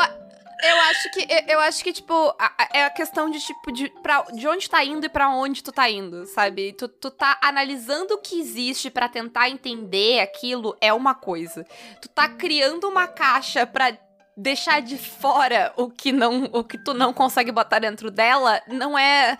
eu 0.63 0.81
acho 0.81 1.11
que 1.11 1.19
eu- 1.29 1.43
eu 1.55 1.59
acho 1.59 1.83
que 1.83 1.93
tipo 1.93 2.13
a- 2.39 2.53
a- 2.57 2.69
é 2.73 2.85
a 2.85 2.89
questão 2.89 3.29
de 3.29 3.39
tipo 3.39 3.71
de 3.71 3.89
pra, 4.01 4.21
de 4.33 4.47
onde 4.47 4.69
tá 4.69 4.83
indo 4.83 5.05
e 5.05 5.09
pra 5.09 5.29
onde 5.29 5.63
tu 5.63 5.71
tá 5.71 5.89
indo, 5.89 6.25
sabe? 6.25 6.73
Tu, 6.73 6.87
tu 6.87 7.09
tá 7.11 7.37
analisando 7.41 8.13
o 8.15 8.17
que 8.19 8.39
existe 8.39 8.89
pra 8.89 9.07
tentar 9.09 9.49
entender 9.49 10.19
aquilo 10.21 10.75
é 10.81 10.91
uma 10.93 11.13
coisa. 11.15 11.65
Tu 12.01 12.07
tá 12.09 12.27
criando 12.29 12.87
uma 12.87 13.07
caixa 13.07 13.65
pra 13.65 13.91
deixar 14.37 14.81
de 14.81 14.97
fora 14.97 15.73
o 15.75 15.89
que 15.89 16.11
não 16.11 16.45
o 16.53 16.63
que 16.63 16.77
tu 16.77 16.93
não 16.93 17.13
consegue 17.13 17.51
botar 17.51 17.79
dentro 17.79 18.09
dela 18.09 18.61
não 18.65 18.97
é 18.97 19.37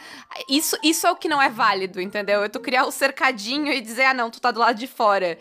isso 0.49 0.77
isso 0.83 1.07
é 1.07 1.11
o 1.11 1.15
que 1.15 1.29
não 1.29 1.41
é 1.41 1.49
válido 1.49 2.01
entendeu 2.01 2.43
é 2.43 2.49
tu 2.49 2.59
criar 2.59 2.83
o 2.85 2.91
cercadinho 2.91 3.71
e 3.71 3.79
dizer 3.79 4.03
ah 4.03 4.13
não 4.13 4.29
tu 4.29 4.41
tá 4.41 4.51
do 4.51 4.59
lado 4.59 4.77
de 4.77 4.87
fora 4.87 5.39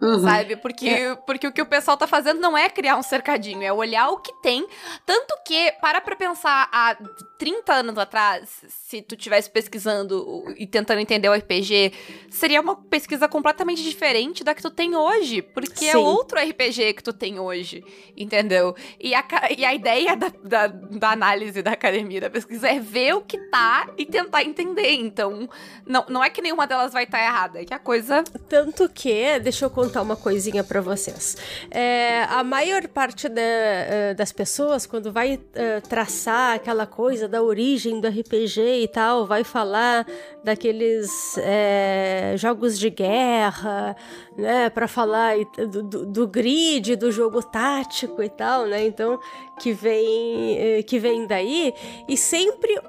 Uhum. 0.00 0.20
Sabe? 0.20 0.56
Porque, 0.56 0.88
é. 0.88 1.14
porque 1.14 1.46
o 1.46 1.52
que 1.52 1.62
o 1.62 1.66
pessoal 1.66 1.96
tá 1.96 2.06
fazendo 2.06 2.40
não 2.40 2.56
é 2.56 2.68
criar 2.68 2.96
um 2.96 3.02
cercadinho, 3.02 3.62
é 3.62 3.72
olhar 3.72 4.08
o 4.08 4.18
que 4.18 4.32
tem. 4.40 4.66
Tanto 5.04 5.34
que, 5.44 5.72
para 5.80 6.00
pra 6.00 6.16
pensar, 6.16 6.68
há 6.72 6.96
30 7.40 7.72
anos 7.72 7.96
atrás, 7.96 8.62
se 8.68 9.00
tu 9.00 9.16
tivesse 9.16 9.48
pesquisando 9.48 10.44
e 10.58 10.66
tentando 10.66 11.00
entender 11.00 11.26
o 11.26 11.32
RPG, 11.32 11.90
seria 12.28 12.60
uma 12.60 12.76
pesquisa 12.76 13.26
completamente 13.26 13.82
diferente 13.82 14.44
da 14.44 14.54
que 14.54 14.60
tu 14.60 14.68
tem 14.68 14.94
hoje. 14.94 15.40
Porque 15.40 15.86
é 15.86 15.92
Sim. 15.92 15.96
é 15.96 15.96
outro 15.96 16.38
RPG 16.38 16.92
que 16.92 17.02
tu 17.02 17.14
tem 17.14 17.40
hoje. 17.40 17.82
Entendeu? 18.14 18.76
E 19.00 19.14
a, 19.14 19.24
e 19.56 19.64
a 19.64 19.74
ideia 19.74 20.14
da, 20.14 20.30
da, 20.44 20.66
da 20.66 21.12
análise 21.12 21.62
da 21.62 21.70
academia 21.70 22.20
da 22.20 22.28
pesquisa 22.28 22.68
é 22.68 22.78
ver 22.78 23.14
o 23.14 23.22
que 23.22 23.38
tá 23.48 23.88
e 23.96 24.04
tentar 24.04 24.44
entender. 24.44 24.92
Então, 24.96 25.48
não, 25.86 26.04
não 26.10 26.22
é 26.22 26.28
que 26.28 26.42
nenhuma 26.42 26.66
delas 26.66 26.92
vai 26.92 27.04
estar 27.04 27.20
tá 27.20 27.24
errada, 27.24 27.62
é 27.62 27.64
que 27.64 27.72
a 27.72 27.78
coisa. 27.78 28.22
Tanto 28.50 28.86
que, 28.90 29.38
deixa 29.38 29.64
eu 29.64 29.70
contar 29.70 30.02
uma 30.02 30.16
coisinha 30.16 30.62
para 30.62 30.82
vocês. 30.82 31.38
É, 31.70 32.24
a 32.24 32.44
maior 32.44 32.86
parte 32.88 33.30
da, 33.30 33.40
uh, 33.40 34.14
das 34.14 34.30
pessoas, 34.30 34.84
quando 34.84 35.10
vai 35.10 35.36
uh, 35.36 35.88
traçar 35.88 36.56
aquela 36.56 36.86
coisa 36.86 37.29
da 37.30 37.42
origem 37.42 38.00
do 38.00 38.08
RPG 38.08 38.82
e 38.82 38.88
tal, 38.88 39.24
vai 39.24 39.44
falar 39.44 40.06
daqueles 40.42 41.38
é, 41.38 42.34
jogos 42.36 42.78
de 42.78 42.90
guerra, 42.90 43.96
né, 44.36 44.68
para 44.68 44.88
falar 44.88 45.36
do, 45.56 45.82
do, 45.82 46.06
do, 46.06 46.26
grid, 46.26 46.96
do 46.96 47.12
jogo 47.12 47.42
tático 47.42 48.22
e 48.22 48.28
tal, 48.28 48.66
né? 48.66 48.84
Então 48.84 49.18
que 49.60 49.72
vem 49.72 50.58
eh, 50.58 50.82
que 50.82 50.98
vem 50.98 51.26
daí 51.26 51.72
e 52.08 52.16
sempre 52.16 52.76
uh, 52.78 52.82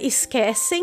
esquecem 0.00 0.82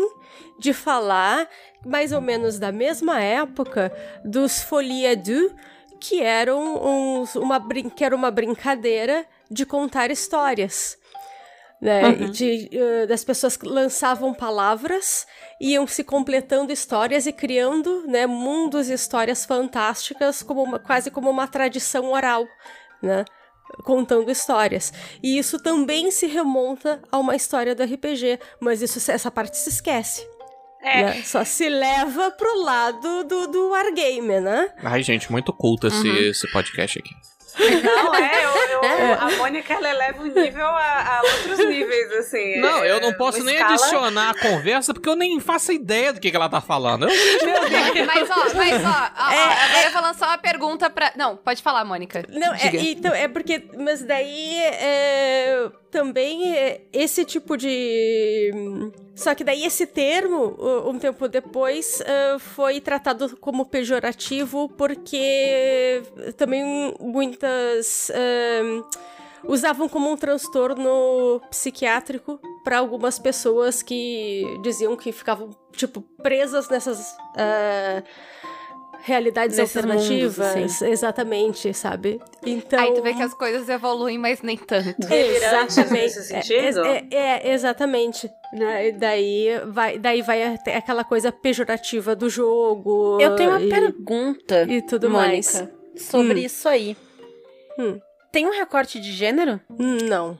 de 0.58 0.72
falar 0.72 1.48
mais 1.84 2.12
ou 2.12 2.20
menos 2.20 2.58
da 2.58 2.70
mesma 2.70 3.20
época 3.20 3.92
dos 4.24 4.62
Folie 4.62 5.16
du, 5.16 5.52
que 6.00 6.20
eram 6.20 6.84
uns, 6.84 7.34
uma, 7.34 7.60
que 7.94 8.04
era 8.04 8.14
uma 8.14 8.30
brincadeira 8.30 9.26
de 9.50 9.66
contar 9.66 10.10
histórias. 10.10 10.98
Né? 11.82 12.10
Uhum. 12.10 12.30
De, 12.30 12.70
uh, 12.72 13.08
das 13.08 13.24
pessoas 13.24 13.58
lançavam 13.60 14.32
palavras, 14.32 15.26
iam 15.60 15.84
se 15.84 16.04
completando 16.04 16.72
histórias 16.72 17.26
e 17.26 17.32
criando 17.32 18.04
né, 18.06 18.24
mundos 18.24 18.88
e 18.88 18.92
histórias 18.92 19.44
fantásticas, 19.44 20.44
como 20.44 20.62
uma, 20.62 20.78
quase 20.78 21.10
como 21.10 21.28
uma 21.28 21.48
tradição 21.48 22.12
oral, 22.12 22.46
né? 23.02 23.24
contando 23.82 24.30
histórias. 24.30 24.92
E 25.20 25.36
isso 25.36 25.58
também 25.58 26.10
se 26.12 26.26
remonta 26.26 27.02
a 27.10 27.18
uma 27.18 27.34
história 27.34 27.74
do 27.74 27.82
RPG, 27.82 28.38
mas 28.60 28.80
isso, 28.80 29.10
essa 29.10 29.30
parte 29.30 29.56
se 29.56 29.68
esquece. 29.68 30.24
É. 30.82 31.02
Né? 31.02 31.22
Só 31.22 31.44
se 31.44 31.68
leva 31.68 32.30
pro 32.32 32.62
lado 32.62 33.24
do, 33.24 33.46
do 33.48 33.70
wargame, 33.70 34.40
né? 34.40 34.68
Ai, 34.82 35.02
gente, 35.02 35.30
muito 35.30 35.52
culto 35.52 35.86
esse, 35.86 36.08
uhum. 36.08 36.16
esse 36.16 36.50
podcast 36.52 36.98
aqui. 36.98 37.14
Não, 37.58 38.14
é, 38.14 38.44
eu, 38.44 38.50
eu, 38.50 38.84
é. 38.84 39.12
a 39.14 39.30
Mônica 39.36 39.72
ela 39.72 39.88
eleva 39.90 40.22
o 40.22 40.26
nível 40.26 40.66
a, 40.66 41.18
a, 41.18 41.22
outros 41.22 41.58
níveis, 41.66 42.12
assim. 42.12 42.60
Não, 42.60 42.82
é, 42.82 42.90
eu 42.90 43.00
não 43.00 43.12
posso 43.14 43.42
nem 43.44 43.54
escala... 43.54 43.74
adicionar 43.74 44.30
a 44.30 44.34
conversa 44.34 44.94
porque 44.94 45.08
eu 45.08 45.16
nem 45.16 45.38
faço 45.40 45.72
ideia 45.72 46.12
do 46.12 46.20
que, 46.20 46.30
que 46.30 46.36
ela 46.36 46.48
tá 46.48 46.60
falando. 46.60 47.08
Eu... 47.08 48.06
mas 48.06 48.30
ó, 48.30 48.54
mas 48.54 48.84
ó, 48.84 49.10
ó, 49.18 49.30
é, 49.30 49.38
ó 49.38 49.50
agora 49.50 49.86
é... 49.86 49.90
vou 49.90 50.02
lançar 50.02 50.28
uma 50.28 50.38
pergunta 50.38 50.88
pra. 50.88 51.12
Não, 51.16 51.36
pode 51.36 51.62
falar, 51.62 51.84
Mônica. 51.84 52.24
Não, 52.28 52.54
é, 52.54 52.70
então, 52.74 53.14
é 53.14 53.28
porque. 53.28 53.68
Mas 53.76 54.02
daí. 54.02 54.56
É, 54.58 55.70
também 55.92 56.56
é 56.56 56.80
esse 56.92 57.24
tipo 57.24 57.56
de. 57.56 58.50
Só 59.14 59.34
que 59.34 59.44
daí 59.44 59.64
esse 59.64 59.86
termo, 59.86 60.56
um 60.86 60.98
tempo 60.98 61.28
depois, 61.28 62.00
uh, 62.00 62.38
foi 62.38 62.80
tratado 62.80 63.36
como 63.36 63.66
pejorativo 63.66 64.68
porque 64.70 66.02
também 66.36 66.94
muitas 66.98 68.10
uh, 68.10 68.84
usavam 69.44 69.88
como 69.88 70.10
um 70.10 70.16
transtorno 70.16 71.40
psiquiátrico 71.50 72.40
para 72.64 72.78
algumas 72.78 73.18
pessoas 73.18 73.82
que 73.82 74.44
diziam 74.62 74.96
que 74.96 75.12
ficavam 75.12 75.50
tipo 75.72 76.00
presas 76.22 76.68
nessas 76.68 77.12
uh, 77.12 78.02
realidades 79.02 79.56
Nesses 79.56 79.76
alternativas. 79.76 80.54
Mundos, 80.54 80.82
exatamente, 80.82 81.74
sabe? 81.74 82.20
Então. 82.44 82.78
Aí 82.78 82.94
tu 82.94 83.02
vê 83.02 83.12
que 83.12 83.22
as 83.22 83.34
coisas 83.34 83.68
evoluem, 83.68 84.18
mas 84.18 84.40
nem 84.42 84.56
tanto. 84.56 85.12
Exatamente. 85.12 86.10
Sentido? 86.10 86.84
É, 86.84 87.06
é, 87.10 87.48
é, 87.48 87.52
exatamente. 87.52 88.30
Né? 88.52 88.92
Daí 88.92 89.48
vai, 89.66 89.98
daí 89.98 90.22
vai 90.22 90.54
aquela 90.54 91.04
coisa 91.04 91.32
pejorativa 91.32 92.14
do 92.14 92.30
jogo. 92.30 93.18
Eu 93.20 93.34
tenho 93.34 93.50
uma 93.50 93.62
e, 93.62 93.68
pergunta. 93.68 94.62
E 94.68 94.82
tudo 94.82 95.10
Mônica, 95.10 95.28
mais. 95.28 95.68
Sobre 95.96 96.40
hum. 96.40 96.44
isso 96.44 96.68
aí. 96.68 96.96
Hum. 97.78 97.98
Tem 98.30 98.46
um 98.46 98.50
recorte 98.50 98.98
de 99.00 99.12
gênero? 99.12 99.60
Não. 99.68 100.38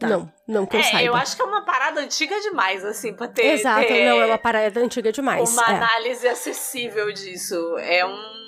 Tá. 0.00 0.08
Não, 0.08 0.32
não 0.48 0.64
que 0.64 0.76
eu 0.76 0.80
é, 0.80 0.82
saiba. 0.82 1.02
Eu 1.02 1.14
acho 1.14 1.36
que 1.36 1.42
é 1.42 1.44
uma 1.44 1.62
parada 1.62 2.00
antiga 2.00 2.40
demais, 2.40 2.82
assim, 2.86 3.12
pra 3.12 3.28
ter. 3.28 3.44
Exato, 3.44 3.86
ter 3.86 4.08
não, 4.08 4.18
é 4.18 4.24
uma 4.24 4.38
parada 4.38 4.80
antiga 4.80 5.12
demais. 5.12 5.52
Uma 5.52 5.62
é. 5.62 5.74
análise 5.74 6.26
acessível 6.26 7.12
disso. 7.12 7.76
É 7.78 8.04
um. 8.06 8.40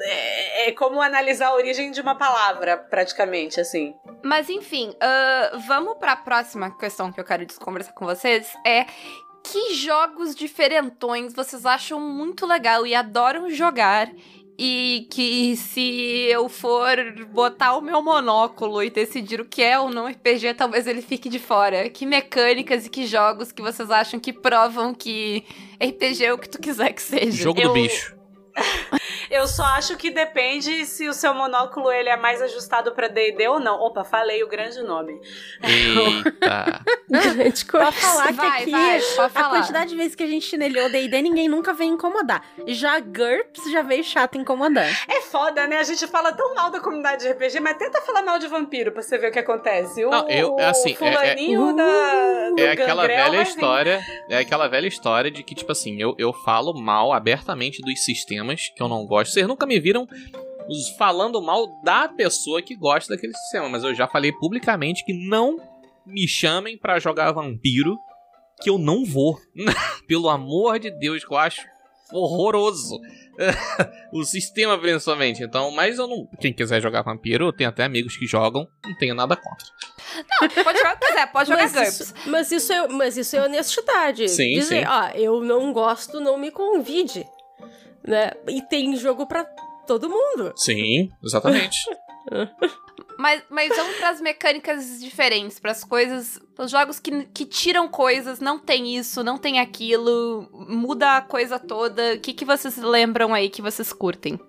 É, 0.00 0.68
é, 0.68 0.72
como 0.72 1.02
analisar 1.02 1.48
a 1.48 1.54
origem 1.54 1.90
de 1.90 2.00
uma 2.00 2.14
palavra, 2.14 2.76
praticamente, 2.76 3.60
assim. 3.60 3.94
Mas 4.24 4.48
enfim, 4.48 4.90
uh, 4.90 5.58
vamos 5.66 5.98
para 5.98 6.12
a 6.12 6.16
próxima 6.16 6.70
questão 6.78 7.12
que 7.12 7.20
eu 7.20 7.24
quero 7.24 7.44
conversar 7.58 7.92
com 7.92 8.06
vocês. 8.06 8.56
É 8.64 8.86
que 9.42 9.74
jogos 9.74 10.36
diferentões 10.36 11.34
vocês 11.34 11.66
acham 11.66 11.98
muito 11.98 12.46
legal 12.46 12.86
e 12.86 12.94
adoram 12.94 13.50
jogar 13.50 14.08
e 14.58 15.06
que 15.10 15.56
se 15.56 16.26
eu 16.30 16.48
for 16.48 16.96
botar 17.32 17.76
o 17.76 17.80
meu 17.80 18.02
monóculo 18.02 18.82
e 18.82 18.90
decidir 18.90 19.40
o 19.40 19.44
que 19.44 19.62
é 19.62 19.78
ou 19.78 19.90
não 19.90 20.06
RPG, 20.06 20.54
talvez 20.54 20.86
ele 20.86 21.02
fique 21.02 21.28
de 21.28 21.38
fora. 21.38 21.88
Que 21.88 22.04
mecânicas 22.06 22.86
e 22.86 22.90
que 22.90 23.06
jogos 23.06 23.50
que 23.50 23.62
vocês 23.62 23.90
acham 23.90 24.20
que 24.20 24.32
provam 24.32 24.94
que 24.94 25.44
RPG 25.82 26.24
é 26.24 26.32
o 26.32 26.38
que 26.38 26.48
tu 26.48 26.60
quiser 26.60 26.92
que 26.92 27.02
seja? 27.02 27.42
Jogo 27.42 27.60
eu... 27.60 27.68
do 27.68 27.74
bicho. 27.74 28.16
Eu 29.32 29.48
só 29.48 29.64
acho 29.64 29.96
que 29.96 30.10
depende 30.10 30.84
se 30.84 31.08
o 31.08 31.14
seu 31.14 31.32
monóculo 31.32 31.90
ele 31.90 32.10
é 32.10 32.16
mais 32.18 32.42
ajustado 32.42 32.92
para 32.92 33.08
D&D 33.08 33.48
ou 33.48 33.58
não. 33.58 33.80
Opa, 33.80 34.04
falei 34.04 34.44
o 34.44 34.48
grande 34.48 34.82
nome. 34.82 35.18
Eita. 35.62 36.82
coisa. 37.64 37.86
Pra 37.86 37.92
falar 37.92 38.26
que 38.26 38.32
vai, 38.34 38.62
aqui 38.62 38.70
vai, 38.70 38.96
a 38.98 39.28
falar. 39.30 39.48
quantidade 39.48 39.90
de 39.90 39.96
vezes 39.96 40.14
que 40.14 40.22
a 40.22 40.26
gente 40.26 40.44
chinelhou 40.44 40.90
D&D, 40.90 41.22
ninguém 41.22 41.48
nunca 41.48 41.72
veio 41.72 41.94
incomodar. 41.94 42.44
Já 42.66 43.00
GURPS 43.00 43.70
já 43.72 43.80
veio 43.80 44.04
chato 44.04 44.36
incomodar. 44.36 44.86
É 45.08 45.22
foda, 45.22 45.66
né? 45.66 45.78
A 45.78 45.82
gente 45.82 46.06
fala 46.06 46.32
tão 46.34 46.54
mal 46.54 46.70
da 46.70 46.78
comunidade 46.80 47.24
de 47.24 47.32
RPG, 47.32 47.58
mas 47.60 47.78
tenta 47.78 48.02
falar 48.02 48.22
mal 48.22 48.38
de 48.38 48.48
vampiro 48.48 48.92
pra 48.92 49.00
você 49.00 49.16
ver 49.16 49.30
o 49.30 49.32
que 49.32 49.38
acontece. 49.38 50.04
O, 50.04 50.10
não, 50.10 50.28
eu, 50.28 50.58
assim, 50.58 50.94
fulaninho 50.94 51.68
é, 51.68 51.72
é, 51.72 52.54
da, 52.54 52.62
é 52.62 52.70
aquela 52.72 53.06
velha 53.06 53.40
história, 53.40 54.00
é 54.28 54.36
aquela 54.36 54.68
velha 54.68 54.86
história 54.86 55.30
de 55.30 55.42
que, 55.42 55.54
tipo 55.54 55.72
assim, 55.72 55.98
eu, 55.98 56.14
eu 56.18 56.34
falo 56.34 56.74
mal 56.74 57.14
abertamente 57.14 57.80
dos 57.80 58.04
sistemas 58.04 58.70
que 58.76 58.82
eu 58.82 58.88
não 58.88 59.06
gosto. 59.22 59.32
Vocês 59.32 59.46
nunca 59.46 59.66
me 59.66 59.78
viram 59.80 60.06
falando 60.96 61.40
mal 61.40 61.66
da 61.82 62.08
pessoa 62.08 62.62
que 62.62 62.76
gosta 62.76 63.14
daquele 63.14 63.34
sistema, 63.34 63.68
mas 63.68 63.82
eu 63.82 63.94
já 63.94 64.06
falei 64.06 64.32
publicamente 64.32 65.04
que 65.04 65.12
não 65.12 65.56
me 66.06 66.26
chamem 66.26 66.76
para 66.78 66.98
jogar 66.98 67.32
vampiro, 67.32 67.96
que 68.60 68.70
eu 68.70 68.78
não 68.78 69.04
vou. 69.04 69.38
Pelo 70.06 70.28
amor 70.28 70.78
de 70.78 70.90
Deus, 70.90 71.24
que 71.24 71.32
eu 71.32 71.38
acho 71.38 71.62
horroroso. 72.12 73.00
o 74.12 74.22
sistema, 74.24 74.76
principalmente. 74.78 75.42
Então, 75.42 75.70
mas 75.70 75.98
eu 75.98 76.06
não. 76.06 76.28
Quem 76.38 76.52
quiser 76.52 76.80
jogar 76.80 77.02
vampiro, 77.02 77.46
eu 77.46 77.52
tenho 77.52 77.70
até 77.70 77.84
amigos 77.84 78.16
que 78.16 78.26
jogam, 78.26 78.68
não 78.84 78.94
tenho 78.98 79.14
nada 79.14 79.34
contra. 79.34 79.66
Não, 80.40 80.64
pode 80.64 80.78
jogar 80.78 80.94
o 80.94 80.98
que 80.98 81.06
quiser, 81.06 81.32
pode 81.32 81.48
jogar 81.48 81.62
mas 81.62 81.72
GURPS. 81.72 82.00
Isso, 82.00 82.14
mas, 82.26 82.52
isso 82.52 82.72
é, 82.72 82.88
mas 82.88 83.16
isso 83.16 83.36
é 83.36 83.42
honestidade. 83.42 84.28
Sim, 84.28 84.54
Dizer, 84.54 84.82
sim. 84.82 84.86
ó, 84.86 85.08
eu 85.14 85.40
não 85.42 85.72
gosto, 85.72 86.20
não 86.20 86.36
me 86.36 86.50
convide 86.50 87.26
né? 88.06 88.32
E 88.48 88.62
tem 88.62 88.96
jogo 88.96 89.26
para 89.26 89.44
todo 89.86 90.08
mundo. 90.08 90.52
Sim, 90.56 91.10
exatamente. 91.22 91.78
mas, 93.18 93.42
mas 93.48 93.68
vamos 93.76 93.96
para 93.96 94.10
as 94.10 94.20
mecânicas 94.20 95.00
diferentes, 95.00 95.58
para 95.58 95.70
as 95.70 95.84
coisas, 95.84 96.40
os 96.58 96.70
jogos 96.70 96.98
que, 96.98 97.24
que 97.26 97.44
tiram 97.44 97.88
coisas, 97.88 98.40
não 98.40 98.58
tem 98.58 98.96
isso, 98.96 99.22
não 99.22 99.38
tem 99.38 99.60
aquilo, 99.60 100.48
muda 100.52 101.18
a 101.18 101.22
coisa 101.22 101.58
toda. 101.58 102.14
O 102.14 102.20
que, 102.20 102.32
que 102.32 102.44
vocês 102.44 102.76
lembram 102.76 103.34
aí 103.34 103.48
que 103.48 103.62
vocês 103.62 103.92
curtem? 103.92 104.40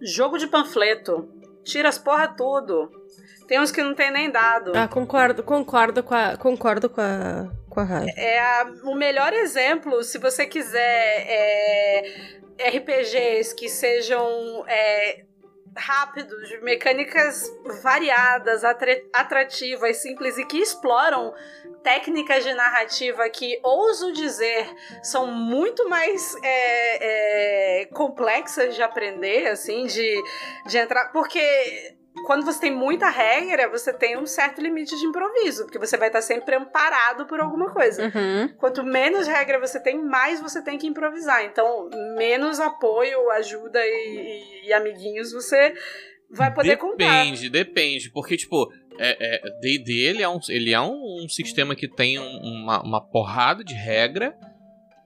Jogo 0.00 0.38
de 0.38 0.46
panfleto. 0.46 1.28
Tira 1.64 1.88
as 1.88 1.98
porra 1.98 2.28
tudo. 2.28 2.90
Tem 3.48 3.60
uns 3.60 3.70
que 3.70 3.82
não 3.82 3.94
tem 3.94 4.10
nem 4.10 4.30
dado. 4.30 4.72
Ah, 4.74 4.88
concordo, 4.88 5.42
concordo 5.42 6.02
com 6.02 6.14
a, 6.14 6.36
concordo 6.36 6.90
com 6.90 7.00
a, 7.00 7.48
com 7.68 7.80
a 7.80 7.84
Rai. 7.84 8.06
É 8.16 8.40
a, 8.40 8.72
o 8.84 8.94
melhor 8.94 9.32
exemplo, 9.32 10.02
se 10.02 10.18
você 10.18 10.46
quiser 10.46 10.80
é, 10.80 12.40
RPGs 12.58 13.54
que 13.54 13.68
sejam 13.68 14.64
é, 14.66 15.24
rápidos, 15.76 16.48
de 16.48 16.58
mecânicas 16.62 17.50
variadas, 17.82 18.62
atrativas, 19.12 19.98
simples 19.98 20.38
e 20.38 20.44
que 20.46 20.58
exploram 20.58 21.34
técnicas 21.82 22.42
de 22.42 22.52
narrativa 22.54 23.28
que, 23.28 23.60
ouso 23.62 24.12
dizer, 24.12 24.68
são 25.02 25.26
muito 25.26 25.88
mais 25.88 26.34
é, 26.42 27.82
é, 27.82 27.84
complexas 27.86 28.74
de 28.74 28.82
aprender, 28.82 29.46
assim, 29.46 29.86
de, 29.86 30.22
de 30.66 30.78
entrar. 30.78 31.12
Porque 31.12 31.95
quando 32.26 32.44
você 32.44 32.62
tem 32.62 32.74
muita 32.74 33.08
regra, 33.08 33.70
você 33.70 33.92
tem 33.92 34.18
um 34.18 34.26
certo 34.26 34.60
limite 34.60 34.98
de 34.98 35.06
improviso, 35.06 35.62
porque 35.62 35.78
você 35.78 35.96
vai 35.96 36.08
estar 36.08 36.20
sempre 36.20 36.56
amparado 36.56 37.24
por 37.24 37.38
alguma 37.40 37.70
coisa. 37.72 38.02
Uhum. 38.02 38.48
Quanto 38.58 38.82
menos 38.82 39.28
regra 39.28 39.60
você 39.60 39.80
tem, 39.80 40.02
mais 40.02 40.40
você 40.40 40.60
tem 40.60 40.76
que 40.76 40.88
improvisar. 40.88 41.44
Então, 41.44 41.88
menos 42.18 42.58
apoio, 42.58 43.30
ajuda 43.30 43.78
e, 43.80 44.64
e 44.66 44.72
amiguinhos 44.72 45.30
você 45.30 45.72
vai 46.28 46.52
poder 46.52 46.70
depende, 46.70 46.90
contar. 46.90 47.22
Depende, 47.22 47.48
depende. 47.48 48.10
Porque, 48.10 48.36
tipo, 48.36 48.72
é, 48.98 49.36
é, 49.36 49.60
D&D 49.60 49.92
ele 49.92 50.20
é, 50.20 50.28
um, 50.28 50.40
ele 50.48 50.72
é 50.72 50.80
um, 50.80 51.22
um 51.22 51.28
sistema 51.28 51.76
que 51.76 51.86
tem 51.86 52.18
um, 52.18 52.40
uma, 52.42 52.82
uma 52.82 53.00
porrada 53.00 53.62
de 53.62 53.74
regra. 53.74 54.36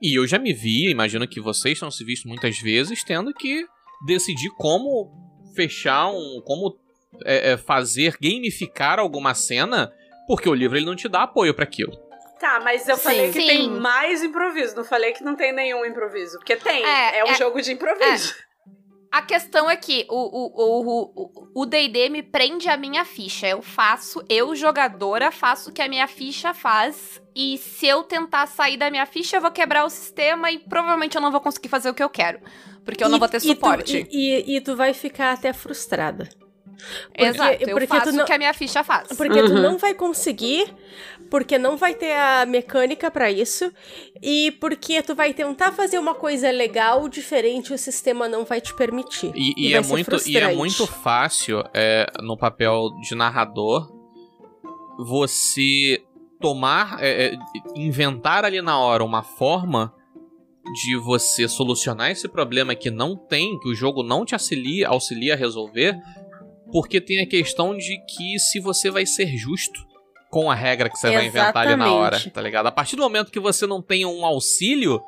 E 0.01 0.17
eu 0.17 0.25
já 0.25 0.39
me 0.39 0.53
vi, 0.53 0.89
imagino 0.89 1.27
que 1.27 1.39
vocês 1.39 1.73
estão 1.73 1.91
se 1.91 2.03
visto 2.03 2.27
muitas 2.27 2.57
vezes, 2.57 3.03
tendo 3.03 3.31
que 3.31 3.63
decidir 4.07 4.49
como 4.57 5.11
fechar 5.55 6.09
um. 6.09 6.41
como 6.43 6.81
é, 7.25 7.51
é, 7.51 7.57
fazer, 7.57 8.17
gamificar 8.21 8.99
alguma 8.99 9.33
cena, 9.33 9.91
porque 10.27 10.49
o 10.49 10.53
livro 10.53 10.77
ele 10.77 10.85
não 10.85 10.95
te 10.95 11.07
dá 11.07 11.23
apoio 11.23 11.53
para 11.53 11.63
aquilo. 11.63 11.95
Tá, 12.39 12.59
mas 12.63 12.87
eu 12.87 12.97
Sim. 12.97 13.03
falei 13.03 13.27
que 13.31 13.39
Sim. 13.39 13.47
tem 13.47 13.69
mais 13.69 14.23
improviso, 14.23 14.75
não 14.75 14.83
falei 14.83 15.13
que 15.13 15.23
não 15.23 15.35
tem 15.35 15.53
nenhum 15.53 15.85
improviso. 15.85 16.37
Porque 16.39 16.55
tem, 16.55 16.83
é, 16.83 17.19
é 17.19 17.23
um 17.23 17.29
é, 17.29 17.35
jogo 17.35 17.61
de 17.61 17.71
improviso. 17.71 18.33
É. 18.47 18.51
A 19.11 19.21
questão 19.21 19.69
é 19.69 19.75
que 19.75 20.07
o 20.09 21.65
D&D 21.65 22.07
me 22.07 22.23
prende 22.23 22.69
a 22.69 22.77
minha 22.77 23.03
ficha. 23.03 23.45
Eu 23.45 23.61
faço, 23.61 24.23
eu 24.29 24.55
jogadora, 24.55 25.29
faço 25.31 25.69
o 25.69 25.73
que 25.73 25.81
a 25.81 25.89
minha 25.89 26.07
ficha 26.07 26.53
faz. 26.53 27.21
E 27.35 27.57
se 27.57 27.85
eu 27.87 28.03
tentar 28.03 28.47
sair 28.47 28.77
da 28.77 28.89
minha 28.89 29.05
ficha, 29.05 29.35
eu 29.35 29.41
vou 29.41 29.51
quebrar 29.51 29.83
o 29.83 29.89
sistema 29.89 30.49
e 30.49 30.59
provavelmente 30.59 31.15
eu 31.15 31.21
não 31.21 31.29
vou 31.29 31.41
conseguir 31.41 31.67
fazer 31.67 31.89
o 31.89 31.93
que 31.93 32.01
eu 32.01 32.09
quero. 32.09 32.39
Porque 32.85 33.03
eu 33.03 33.09
e, 33.09 33.11
não 33.11 33.19
vou 33.19 33.27
ter 33.27 33.41
suporte. 33.41 33.97
E 33.97 34.05
tu, 34.05 34.09
e, 34.15 34.55
e 34.55 34.61
tu 34.61 34.77
vai 34.77 34.93
ficar 34.93 35.33
até 35.33 35.51
frustrada. 35.51 36.29
Porque, 37.07 37.23
Exato, 37.23 37.69
eu 37.69 37.87
faço 37.87 38.11
não, 38.11 38.23
o 38.23 38.25
que 38.25 38.33
a 38.33 38.37
minha 38.37 38.53
ficha 38.53 38.83
faz. 38.83 39.09
Porque 39.09 39.39
uhum. 39.39 39.47
tu 39.47 39.53
não 39.53 39.77
vai 39.77 39.93
conseguir, 39.93 40.73
porque 41.29 41.57
não 41.57 41.77
vai 41.77 41.93
ter 41.93 42.13
a 42.13 42.45
mecânica 42.45 43.09
para 43.09 43.31
isso, 43.31 43.71
e 44.21 44.51
porque 44.59 45.01
tu 45.01 45.15
vai 45.15 45.33
tentar 45.33 45.71
fazer 45.71 45.97
uma 45.97 46.13
coisa 46.13 46.51
legal, 46.51 47.07
diferente, 47.07 47.73
o 47.73 47.77
sistema 47.77 48.27
não 48.27 48.43
vai 48.43 48.59
te 48.59 48.73
permitir. 48.73 49.31
E, 49.35 49.53
e, 49.55 49.69
e 49.69 49.73
é, 49.73 49.81
muito, 49.81 50.29
e 50.29 50.37
é 50.37 50.53
muito 50.53 50.85
fácil, 50.85 51.63
é, 51.73 52.07
no 52.21 52.37
papel 52.37 52.89
de 53.01 53.15
narrador, 53.15 53.91
você 54.97 56.03
tomar, 56.39 56.97
é, 56.99 57.27
é, 57.27 57.33
inventar 57.75 58.43
ali 58.43 58.61
na 58.61 58.77
hora 58.79 59.03
uma 59.03 59.23
forma 59.23 59.93
de 60.73 60.97
você 60.97 61.47
solucionar 61.47 62.11
esse 62.11 62.27
problema 62.27 62.75
que 62.75 62.89
não 62.89 63.15
tem, 63.15 63.59
que 63.59 63.69
o 63.69 63.75
jogo 63.75 64.03
não 64.03 64.25
te 64.25 64.33
auxilia, 64.33 64.87
auxilia 64.87 65.33
a 65.33 65.37
resolver, 65.37 65.97
porque 66.71 67.01
tem 67.01 67.21
a 67.21 67.27
questão 67.27 67.75
de 67.77 67.97
que 68.05 68.39
se 68.39 68.59
você 68.59 68.89
vai 68.89 69.05
ser 69.05 69.27
justo 69.37 69.79
com 70.29 70.49
a 70.49 70.55
regra 70.55 70.89
que 70.89 70.97
você 70.97 71.07
Exatamente. 71.07 71.31
vai 71.33 71.41
inventar 71.41 71.67
ali 71.67 71.75
na 71.75 71.93
hora, 71.93 72.19
tá 72.31 72.41
ligado? 72.41 72.67
A 72.67 72.71
partir 72.71 72.95
do 72.95 73.01
momento 73.01 73.31
que 73.31 73.39
você 73.39 73.67
não 73.67 73.81
tem 73.81 74.05
um 74.05 74.25
auxílio, 74.25 75.01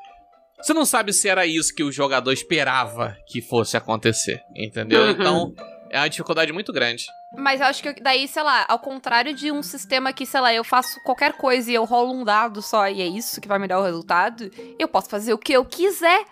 você 0.62 0.74
não 0.74 0.86
sabe 0.86 1.14
se 1.14 1.30
era 1.30 1.46
isso 1.46 1.74
que 1.74 1.84
o 1.84 1.92
jogador 1.92 2.32
esperava 2.32 3.18
que 3.28 3.42
fosse 3.42 3.78
acontecer, 3.78 4.42
entendeu? 4.56 5.04
Uhum. 5.04 5.10
Então, 5.12 5.54
é 5.90 6.00
uma 6.00 6.10
dificuldade 6.10 6.52
muito 6.52 6.74
grande. 6.74 7.06
Mas 7.38 7.62
eu 7.62 7.68
acho 7.68 7.82
que 7.82 8.02
daí, 8.02 8.28
sei 8.28 8.44
lá, 8.44 8.66
ao 8.68 8.80
contrário 8.80 9.34
de 9.34 9.52
um 9.52 9.64
sistema 9.64 10.12
que, 10.12 10.26
sei 10.26 10.42
lá, 10.42 10.54
eu 10.54 10.64
faço 10.64 11.00
qualquer 11.04 11.34
coisa 11.34 11.72
e 11.72 11.74
eu 11.74 11.86
rolo 11.86 12.14
um 12.14 12.24
dado 12.24 12.62
só 12.62 12.88
e 12.88 13.02
é 13.02 13.08
isso 13.08 13.40
que 13.40 13.48
vai 13.48 13.60
me 13.60 13.68
dar 13.68 13.80
o 13.80 13.84
resultado, 13.84 14.52
eu 14.78 14.88
posso 14.88 15.10
fazer 15.10 15.34
o 15.34 15.38
que 15.38 15.54
eu 15.54 15.64
quiser 15.64 16.26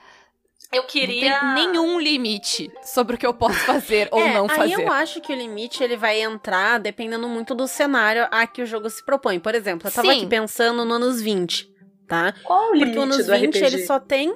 eu 0.71 0.83
queria. 0.83 1.41
Não 1.41 1.55
tem 1.55 1.67
nenhum 1.67 1.99
limite 1.99 2.71
sobre 2.83 3.15
o 3.15 3.17
que 3.17 3.25
eu 3.25 3.33
posso 3.33 3.59
fazer 3.59 4.07
ou 4.11 4.19
é, 4.19 4.33
não 4.33 4.47
fazer. 4.47 4.61
Aí 4.61 4.71
eu 4.73 4.91
acho 4.91 5.19
que 5.21 5.33
o 5.33 5.35
limite 5.35 5.83
ele 5.83 5.97
vai 5.97 6.21
entrar 6.21 6.79
dependendo 6.79 7.27
muito 7.27 7.53
do 7.53 7.67
cenário 7.67 8.27
a 8.31 8.47
que 8.47 8.61
o 8.61 8.65
jogo 8.65 8.89
se 8.89 9.03
propõe. 9.03 9.39
Por 9.39 9.53
exemplo, 9.53 9.87
eu 9.87 9.91
tava 9.91 10.11
Sim. 10.11 10.17
aqui 10.19 10.27
pensando 10.27 10.85
no 10.85 10.93
anos 10.93 11.21
20, 11.21 11.69
tá? 12.07 12.33
Qual 12.43 12.71
o 12.71 12.73
limite 12.73 12.95
Porque 12.95 12.99
o 12.99 13.01
anos 13.03 13.27
20 13.27 13.57
RPG? 13.57 13.65
ele 13.65 13.85
só 13.85 13.99
tem 13.99 14.33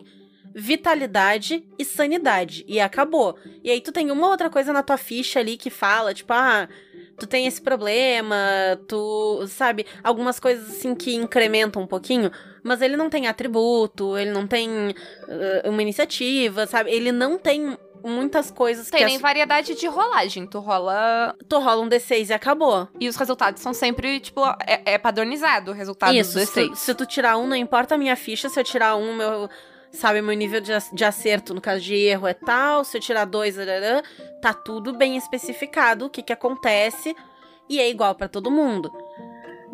vitalidade 0.54 1.68
e 1.78 1.84
sanidade. 1.84 2.64
E 2.68 2.80
acabou. 2.80 3.38
E 3.64 3.70
aí 3.70 3.82
tu 3.82 3.92
tem 3.92 4.10
uma 4.10 4.30
outra 4.30 4.50
coisa 4.50 4.72
na 4.72 4.82
tua 4.82 4.98
ficha 4.98 5.40
ali 5.40 5.58
que 5.58 5.70
fala, 5.70 6.14
tipo, 6.14 6.32
ah, 6.32 6.70
tu 7.20 7.28
tem 7.28 7.46
esse 7.46 7.62
problema, 7.62 8.38
tu, 8.88 9.46
sabe, 9.48 9.86
algumas 10.02 10.40
coisas 10.40 10.70
assim 10.70 10.96
que 10.96 11.14
incrementam 11.14 11.82
um 11.82 11.88
pouquinho, 11.88 12.32
mas 12.66 12.82
ele 12.82 12.98
não 12.98 13.12
tem 13.12 13.28
atributo, 13.28 14.18
ele 14.18 14.32
não 14.32 14.48
tem 14.48 14.90
uh, 14.90 15.70
uma 15.70 15.84
iniciativa, 15.84 16.66
sabe? 16.66 16.90
Ele 16.90 17.12
não 17.12 17.38
tem 17.38 17.78
muitas 18.04 18.50
coisas 18.50 18.90
tem 18.90 19.02
que. 19.02 19.06
Tem 19.06 19.16
as... 19.18 19.22
variedade 19.22 19.76
de 19.76 19.86
rolagem. 19.86 20.48
Tu 20.48 20.60
rola. 20.60 21.36
Tu 21.48 21.60
rola 21.60 21.84
um 21.84 21.88
D6 21.88 22.32
e 22.32 22.34
acabou. 22.34 22.88
E 23.00 23.08
os 23.08 23.16
resultados 23.18 23.62
são 23.62 23.72
sempre, 23.72 24.20
tipo, 24.20 24.42
é, 24.66 24.94
é 24.94 24.98
padronizado 24.98 25.70
o 25.70 25.74
resultado 25.76 26.16
Isso, 26.16 26.34
do 26.34 26.40
D6. 26.40 26.46
Se 26.46 26.70
tu, 26.70 26.76
se 26.76 26.96
tu 26.96 27.06
tirar 27.06 27.38
um, 27.38 27.46
não 27.46 27.56
importa 27.56 27.94
a 27.94 27.98
minha 28.00 28.16
ficha, 28.16 28.50
se 28.50 28.60
eu 28.60 28.64
tirar 28.64 28.96
um, 28.96 29.16
meu 29.16 29.48
sabe, 29.92 30.22
meu 30.22 30.36
nível 30.36 30.60
de, 30.60 31.06
acerto 31.06 31.54
no 31.54 31.62
caso 31.62 31.80
de 31.80 31.96
erro 31.96 32.28
é 32.28 32.34
tal, 32.34 32.84
se 32.84 32.98
eu 32.98 33.02
tirar 33.02 33.24
dois, 33.24 33.56
tá 34.42 34.54
tudo 34.54 34.92
bem 34.92 35.16
especificado 35.16 36.08
o 36.08 36.10
que 36.10 36.22
que 36.22 36.34
acontece 36.34 37.16
e 37.70 37.80
é 37.80 37.90
igual 37.90 38.14
para 38.14 38.28
todo 38.28 38.52
mundo. 38.52 38.92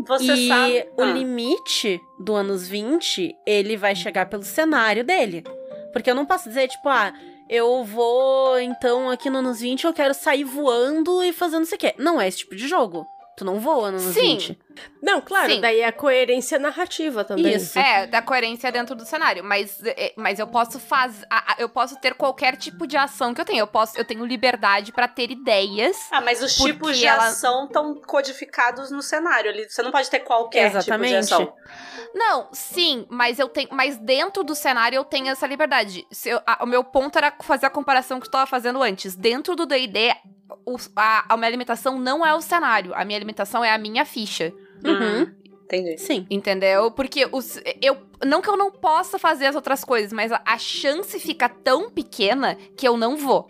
Você 0.07 0.33
e 0.33 0.47
sabe. 0.47 0.87
o 0.97 1.01
ah. 1.01 1.05
limite 1.05 2.01
do 2.19 2.33
anos 2.33 2.67
20, 2.67 3.35
ele 3.45 3.77
vai 3.77 3.95
chegar 3.95 4.27
pelo 4.27 4.43
cenário 4.43 5.03
dele. 5.03 5.43
Porque 5.91 6.09
eu 6.09 6.15
não 6.15 6.25
posso 6.25 6.47
dizer, 6.47 6.67
tipo, 6.67 6.87
ah, 6.87 7.13
eu 7.49 7.83
vou, 7.83 8.59
então, 8.59 9.09
aqui 9.09 9.29
no 9.29 9.39
anos 9.39 9.59
20, 9.59 9.85
eu 9.85 9.93
quero 9.93 10.13
sair 10.13 10.43
voando 10.43 11.23
e 11.23 11.33
fazendo 11.33 11.63
isso 11.63 11.75
aqui. 11.75 11.93
Não 11.97 12.19
é 12.19 12.27
esse 12.27 12.39
tipo 12.39 12.55
de 12.55 12.67
jogo. 12.67 13.05
Tu 13.35 13.45
não 13.45 13.59
voa 13.59 13.91
no 13.91 13.97
anos 13.97 14.13
Sim. 14.13 14.37
20. 14.37 14.59
Não, 15.01 15.19
claro, 15.19 15.51
Sim. 15.51 15.61
daí 15.61 15.79
é 15.79 15.87
a 15.87 15.91
coerência 15.91 16.59
narrativa 16.59 17.23
também. 17.23 17.55
Isso. 17.55 17.77
É, 17.77 18.05
da 18.05 18.21
coerência 18.21 18.71
dentro 18.71 18.95
do 18.95 19.05
cenário. 19.05 19.43
Mas, 19.43 19.81
é, 19.83 20.13
mas 20.15 20.39
eu 20.39 20.47
posso 20.47 20.79
fazer. 20.79 21.25
Eu 21.57 21.69
posso 21.69 21.99
ter 21.99 22.13
qualquer 22.13 22.55
tipo 22.55 22.85
de 22.85 22.95
ação 22.95 23.33
que 23.33 23.41
eu 23.41 23.45
tenho. 23.45 23.59
Eu 23.59 23.67
posso, 23.67 23.97
eu 23.97 24.05
tenho 24.05 24.25
liberdade 24.25 24.91
para 24.91 25.07
ter 25.07 25.31
ideias. 25.31 25.97
Ah, 26.11 26.21
mas 26.21 26.41
os 26.41 26.55
tipos 26.55 26.97
de 26.97 27.05
ela... 27.05 27.27
ação 27.27 27.65
estão 27.65 27.95
codificados 27.95 28.91
no 28.91 29.01
cenário. 29.01 29.51
Você 29.67 29.81
não 29.81 29.91
pode 29.91 30.09
ter 30.09 30.19
qualquer 30.19 30.67
Exatamente. 30.67 31.09
tipo 31.09 31.25
de 31.27 31.33
ação. 31.33 31.53
Não, 32.13 32.49
sim, 32.51 33.05
mas 33.09 33.39
eu 33.39 33.49
tenho. 33.49 33.69
Mas 33.71 33.97
dentro 33.97 34.43
do 34.43 34.53
cenário 34.53 34.95
eu 34.95 35.03
tenho 35.03 35.29
essa 35.29 35.47
liberdade. 35.47 36.05
Se 36.11 36.29
eu, 36.29 36.41
a, 36.45 36.63
o 36.63 36.67
meu 36.67 36.83
ponto 36.83 37.17
era 37.17 37.33
fazer 37.41 37.65
a 37.65 37.69
comparação 37.69 38.19
que 38.19 38.25
eu 38.25 38.29
estava 38.29 38.45
fazendo 38.45 38.81
antes. 38.83 39.15
Dentro 39.15 39.55
do 39.55 39.65
DD, 39.65 40.09
a, 40.95 41.33
a 41.33 41.37
minha 41.37 41.47
alimentação 41.47 41.97
não 41.97 42.25
é 42.25 42.33
o 42.33 42.41
cenário. 42.41 42.93
A 42.93 43.05
minha 43.05 43.17
alimentação 43.17 43.63
é 43.63 43.71
a 43.71 43.77
minha 43.77 44.05
ficha. 44.05 44.53
Uhum. 44.85 45.41
Entendi. 45.65 45.97
Sim. 45.97 46.27
Entendeu? 46.29 46.91
Porque 46.91 47.27
os, 47.31 47.59
eu. 47.81 47.97
Não 48.25 48.41
que 48.41 48.49
eu 48.49 48.57
não 48.57 48.71
possa 48.71 49.17
fazer 49.17 49.45
as 49.47 49.55
outras 49.55 49.83
coisas, 49.83 50.11
mas 50.11 50.31
a, 50.31 50.41
a 50.45 50.57
chance 50.57 51.17
fica 51.19 51.47
tão 51.47 51.89
pequena 51.89 52.57
que 52.75 52.87
eu 52.87 52.97
não 52.97 53.15
vou. 53.15 53.49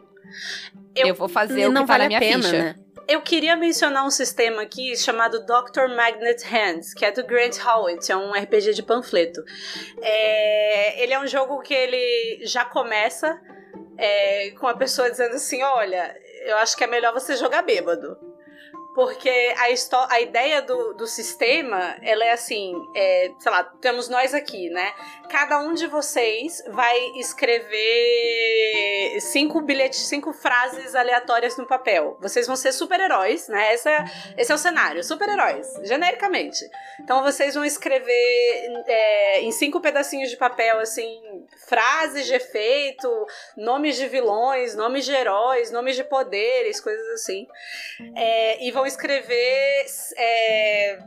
Eu, 0.95 1.07
eu 1.07 1.15
vou 1.15 1.27
fazer 1.27 1.67
o 1.67 1.73
que 1.73 1.79
tá 1.79 1.85
vale 1.85 1.87
tá 1.87 1.97
na 1.97 2.07
minha 2.07 2.19
pena, 2.19 2.43
ficha. 2.43 2.57
Né? 2.57 2.75
Eu 3.07 3.21
queria 3.21 3.55
mencionar 3.55 4.05
um 4.05 4.09
sistema 4.09 4.61
aqui 4.61 4.95
chamado 4.95 5.45
Dr. 5.45 5.93
Magnet 5.95 6.43
Hands, 6.45 6.93
que 6.93 7.03
é 7.03 7.11
do 7.11 7.25
Grant 7.25 7.57
Howitt, 7.59 8.11
é 8.11 8.15
um 8.15 8.31
RPG 8.31 8.73
de 8.73 8.83
panfleto. 8.83 9.43
É, 10.01 11.03
ele 11.03 11.13
é 11.13 11.19
um 11.19 11.27
jogo 11.27 11.59
que 11.61 11.73
ele 11.73 12.45
já 12.45 12.63
começa 12.63 13.41
é, 13.97 14.51
com 14.51 14.67
a 14.67 14.75
pessoa 14.75 15.09
dizendo 15.09 15.35
assim: 15.35 15.61
olha, 15.63 16.15
eu 16.45 16.57
acho 16.57 16.77
que 16.77 16.83
é 16.83 16.87
melhor 16.87 17.13
você 17.13 17.35
jogar 17.35 17.63
bêbado. 17.63 18.15
Porque 18.93 19.29
a, 19.29 20.13
a 20.13 20.19
ideia 20.19 20.61
do, 20.61 20.93
do 20.93 21.07
sistema, 21.07 21.95
ela 22.01 22.25
é 22.25 22.31
assim, 22.31 22.75
é, 22.93 23.31
sei 23.39 23.51
lá, 23.51 23.63
temos 23.63 24.09
nós 24.09 24.33
aqui, 24.33 24.69
né? 24.69 24.93
Cada 25.29 25.59
um 25.59 25.73
de 25.73 25.87
vocês 25.87 26.61
vai 26.67 26.97
escrever 27.15 29.10
cinco 29.31 29.61
bilhetes, 29.61 29.99
cinco 30.07 30.33
frases 30.33 30.95
aleatórias 30.95 31.57
no 31.57 31.65
papel. 31.65 32.17
Vocês 32.19 32.47
vão 32.47 32.55
ser 32.55 32.71
super-heróis, 32.71 33.47
né? 33.47 33.73
Esse 33.73 33.89
é, 33.89 34.05
esse 34.37 34.51
é 34.51 34.55
o 34.55 34.57
cenário, 34.57 35.03
super-heróis, 35.03 35.67
genericamente. 35.83 36.59
Então 36.99 37.23
vocês 37.23 37.55
vão 37.55 37.65
escrever 37.65 38.83
é, 38.87 39.41
em 39.41 39.51
cinco 39.51 39.79
pedacinhos 39.79 40.29
de 40.29 40.37
papel, 40.37 40.79
assim, 40.79 41.21
frases 41.67 42.25
de 42.25 42.33
efeito, 42.33 43.09
nomes 43.57 43.95
de 43.95 44.07
vilões, 44.07 44.75
nomes 44.75 45.05
de 45.05 45.13
heróis, 45.13 45.71
nomes 45.71 45.95
de 45.95 46.03
poderes, 46.03 46.79
coisas 46.79 47.07
assim. 47.09 47.47
É, 48.15 48.63
e 48.63 48.71
vão 48.71 48.85
escrever. 48.85 49.85
É, 50.17 50.99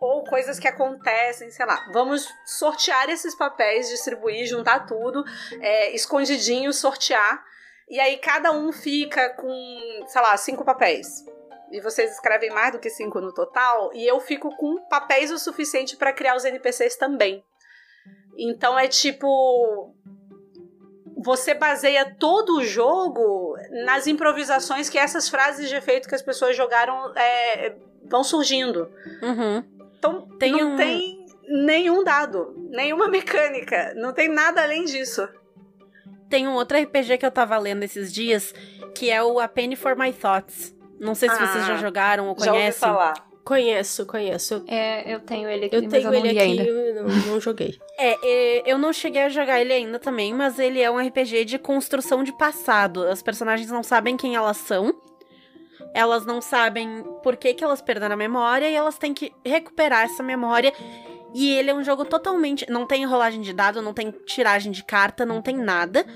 ou 0.00 0.22
coisas 0.24 0.58
que 0.58 0.68
acontecem, 0.68 1.50
sei 1.50 1.66
lá. 1.66 1.88
Vamos 1.92 2.28
sortear 2.44 3.08
esses 3.10 3.34
papéis, 3.34 3.88
distribuir, 3.88 4.46
juntar 4.46 4.86
tudo, 4.86 5.24
é, 5.60 5.94
escondidinho, 5.94 6.72
sortear. 6.72 7.44
E 7.88 7.98
aí 7.98 8.18
cada 8.18 8.52
um 8.52 8.72
fica 8.72 9.30
com, 9.30 10.04
sei 10.06 10.22
lá, 10.22 10.36
cinco 10.36 10.64
papéis. 10.64 11.24
E 11.70 11.80
vocês 11.80 12.12
escrevem 12.12 12.50
mais 12.50 12.72
do 12.72 12.78
que 12.78 12.88
cinco 12.88 13.20
no 13.20 13.32
total. 13.32 13.90
E 13.92 14.06
eu 14.06 14.20
fico 14.20 14.54
com 14.56 14.88
papéis 14.88 15.30
o 15.30 15.38
suficiente 15.38 15.96
para 15.96 16.12
criar 16.12 16.36
os 16.36 16.44
NPCs 16.44 16.96
também. 16.96 17.44
Então 18.36 18.78
é 18.78 18.86
tipo. 18.86 19.94
Você 21.20 21.52
baseia 21.52 22.14
todo 22.16 22.58
o 22.58 22.64
jogo 22.64 23.56
nas 23.84 24.06
improvisações 24.06 24.88
que 24.88 24.96
essas 24.96 25.28
frases 25.28 25.68
de 25.68 25.74
efeito 25.74 26.08
que 26.08 26.14
as 26.14 26.22
pessoas 26.22 26.56
jogaram 26.56 27.12
é, 27.16 27.74
vão 28.04 28.22
surgindo. 28.22 28.88
Uhum. 29.20 29.77
Então 29.98 30.28
tem 30.38 30.52
não 30.52 30.74
um... 30.74 30.76
tem 30.76 31.26
nenhum 31.48 32.04
dado, 32.04 32.54
nenhuma 32.70 33.08
mecânica, 33.10 33.92
não 33.96 34.12
tem 34.12 34.28
nada 34.28 34.62
além 34.62 34.84
disso. 34.84 35.28
Tem 36.28 36.46
um 36.46 36.54
outro 36.54 36.78
RPG 36.78 37.18
que 37.18 37.26
eu 37.26 37.30
tava 37.30 37.56
lendo 37.58 37.82
esses 37.82 38.12
dias, 38.12 38.54
que 38.94 39.10
é 39.10 39.22
o 39.22 39.40
A 39.40 39.48
Penny 39.48 39.76
for 39.76 39.96
My 39.96 40.12
Thoughts. 40.12 40.76
Não 41.00 41.14
sei 41.14 41.28
se 41.30 41.36
ah, 41.36 41.46
vocês 41.46 41.66
já 41.66 41.76
jogaram 41.76 42.28
ou 42.28 42.34
conhecem. 42.34 42.60
Já 42.60 42.66
ouvi 42.66 42.78
falar. 42.78 43.28
Conheço, 43.48 44.04
conheço. 44.04 44.62
É, 44.66 45.10
eu 45.10 45.20
tenho 45.20 45.48
ele 45.48 45.66
aqui, 45.66 45.76
eu 45.76 45.88
tenho 45.88 46.08
eu 46.08 46.12
ele 46.12 46.28
aqui, 46.28 46.38
ainda. 46.38 46.62
Eu 46.64 47.04
não, 47.04 47.14
não 47.26 47.40
joguei. 47.40 47.78
É, 48.00 48.14
é, 48.22 48.62
eu 48.64 48.78
não 48.78 48.92
cheguei 48.92 49.22
a 49.22 49.28
jogar 49.28 49.60
ele 49.60 49.72
ainda 49.72 49.98
também, 49.98 50.32
mas 50.32 50.56
ele 50.56 50.80
é 50.80 50.88
um 50.88 51.04
RPG 51.04 51.44
de 51.46 51.58
construção 51.58 52.22
de 52.22 52.30
passado. 52.38 53.02
As 53.08 53.22
personagens 53.22 53.68
não 53.72 53.82
sabem 53.82 54.16
quem 54.16 54.36
elas 54.36 54.56
são. 54.58 54.94
Elas 55.94 56.24
não 56.24 56.40
sabem 56.40 57.02
por 57.22 57.36
que, 57.36 57.54
que 57.54 57.64
elas 57.64 57.80
perderam 57.80 58.14
a 58.14 58.18
memória 58.18 58.68
e 58.68 58.74
elas 58.74 58.98
têm 58.98 59.14
que 59.14 59.32
recuperar 59.44 60.04
essa 60.04 60.22
memória. 60.22 60.72
E 61.34 61.52
ele 61.54 61.70
é 61.70 61.74
um 61.74 61.84
jogo 61.84 62.04
totalmente. 62.04 62.70
Não 62.70 62.86
tem 62.86 63.04
rolagem 63.04 63.40
de 63.40 63.52
dado, 63.52 63.82
não 63.82 63.92
tem 63.92 64.10
tiragem 64.26 64.72
de 64.72 64.84
carta, 64.84 65.26
não 65.26 65.42
tem 65.42 65.56
nada. 65.56 66.06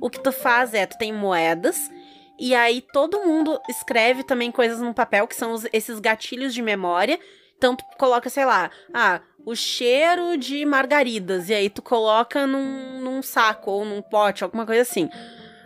O 0.00 0.10
que 0.10 0.20
tu 0.20 0.32
faz 0.32 0.74
é, 0.74 0.86
tu 0.86 0.98
tem 0.98 1.12
moedas 1.12 1.90
e 2.38 2.56
aí 2.56 2.80
todo 2.80 3.20
mundo 3.20 3.60
escreve 3.68 4.24
também 4.24 4.50
coisas 4.50 4.80
no 4.80 4.92
papel, 4.92 5.28
que 5.28 5.34
são 5.36 5.52
os, 5.52 5.64
esses 5.72 6.00
gatilhos 6.00 6.52
de 6.52 6.60
memória. 6.60 7.18
Então 7.56 7.76
tu 7.76 7.84
coloca, 7.96 8.28
sei 8.28 8.44
lá, 8.44 8.68
ah, 8.92 9.20
o 9.46 9.54
cheiro 9.54 10.36
de 10.36 10.64
margaridas. 10.64 11.48
E 11.48 11.54
aí 11.54 11.70
tu 11.70 11.80
coloca 11.80 12.44
num, 12.44 13.00
num 13.00 13.22
saco 13.22 13.70
ou 13.70 13.84
num 13.84 14.02
pote, 14.02 14.42
alguma 14.42 14.66
coisa 14.66 14.82
assim. 14.82 15.08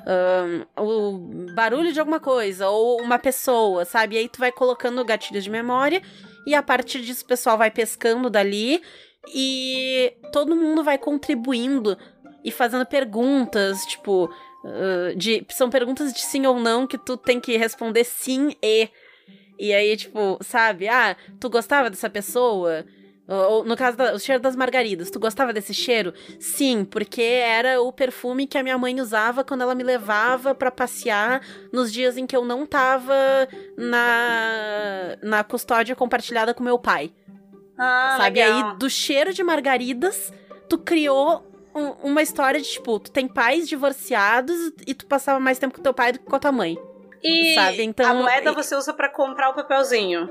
Um, 0.07 0.65
o 0.81 1.53
barulho 1.53 1.93
de 1.93 1.99
alguma 1.99 2.21
coisa, 2.21 2.69
ou 2.69 3.03
uma 3.03 3.19
pessoa, 3.19 3.85
sabe? 3.85 4.15
E 4.15 4.19
aí 4.19 4.29
tu 4.29 4.39
vai 4.39 4.53
colocando 4.53 5.05
gatilhos 5.05 5.45
de 5.45 5.51
memória. 5.51 6.01
E 6.47 6.55
a 6.55 6.63
partir 6.63 7.01
disso 7.01 7.25
o 7.25 7.29
pessoal 7.29 7.59
vai 7.59 7.71
pescando 7.71 8.31
dali. 8.31 8.81
E 9.35 10.15
todo 10.33 10.55
mundo 10.55 10.85
vai 10.85 10.97
contribuindo 10.97 11.99
e 12.45 12.53
fazendo 12.53 12.87
perguntas, 12.87 13.85
tipo, 13.87 14.31
uh, 14.65 15.17
de 15.17 15.45
são 15.51 15.69
perguntas 15.69 16.13
de 16.13 16.21
sim 16.21 16.47
ou 16.47 16.61
não 16.61 16.87
que 16.87 16.97
tu 16.97 17.17
tem 17.17 17.41
que 17.41 17.57
responder 17.57 18.05
sim 18.05 18.55
e. 18.63 18.89
E 19.59 19.73
aí, 19.73 19.97
tipo, 19.97 20.39
sabe? 20.43 20.87
Ah, 20.87 21.17
tu 21.41 21.49
gostava 21.49 21.89
dessa 21.89 22.11
pessoa? 22.11 22.85
Ou, 23.29 23.65
no 23.65 23.77
caso 23.77 23.97
do 23.97 24.19
cheiro 24.21 24.41
das 24.41 24.55
margaridas, 24.55 25.11
tu 25.11 25.19
gostava 25.19 25.53
desse 25.53 25.75
cheiro? 25.75 26.15
Sim, 26.39 26.85
porque 26.85 27.23
era 27.23 27.81
o 27.81 27.93
perfume 27.93 28.47
que 28.47 28.57
a 28.57 28.63
minha 28.63 28.79
mãe 28.79 29.01
usava 29.01 29.43
quando 29.43 29.63
ela 29.63 29.75
me 29.75 29.83
levava 29.83 30.55
para 30.55 30.71
passear 30.71 31.41
nos 31.73 31.93
dias 31.93 32.17
em 32.17 32.27
que 32.27 32.37
eu 32.37 32.45
não 32.45 32.65
tava 32.65 33.15
na, 33.77 35.17
na 35.23 35.45
custódia 35.45 35.97
compartilhada 35.97 36.55
com 36.55 36.63
meu 36.63 36.79
pai. 36.79 37.13
Ah, 37.77 38.17
sabe? 38.19 38.41
Legal. 38.41 38.71
Aí, 38.71 38.79
do 38.79 38.89
cheiro 38.89 39.33
de 39.33 39.43
margaridas, 39.43 40.33
tu 40.69 40.79
criou 40.79 41.45
um, 41.75 42.11
uma 42.11 42.23
história 42.23 42.61
de, 42.61 42.69
tipo, 42.69 42.99
tu 43.01 43.11
tem 43.11 43.27
pais 43.27 43.69
divorciados 43.69 44.73
e 44.87 44.95
tu 44.95 45.05
passava 45.07 45.41
mais 45.41 45.59
tempo 45.59 45.75
com 45.75 45.83
teu 45.83 45.93
pai 45.93 46.13
do 46.13 46.21
que 46.21 46.25
com 46.25 46.37
a 46.37 46.39
tua 46.39 46.53
mãe. 46.53 46.79
E 47.23 47.55
sabe? 47.55 47.83
Então, 47.83 48.07
a 48.09 48.15
moeda 48.15 48.53
você 48.53 48.75
usa 48.75 48.93
para 48.93 49.09
comprar 49.09 49.51
o 49.51 49.55
papelzinho? 49.55 50.31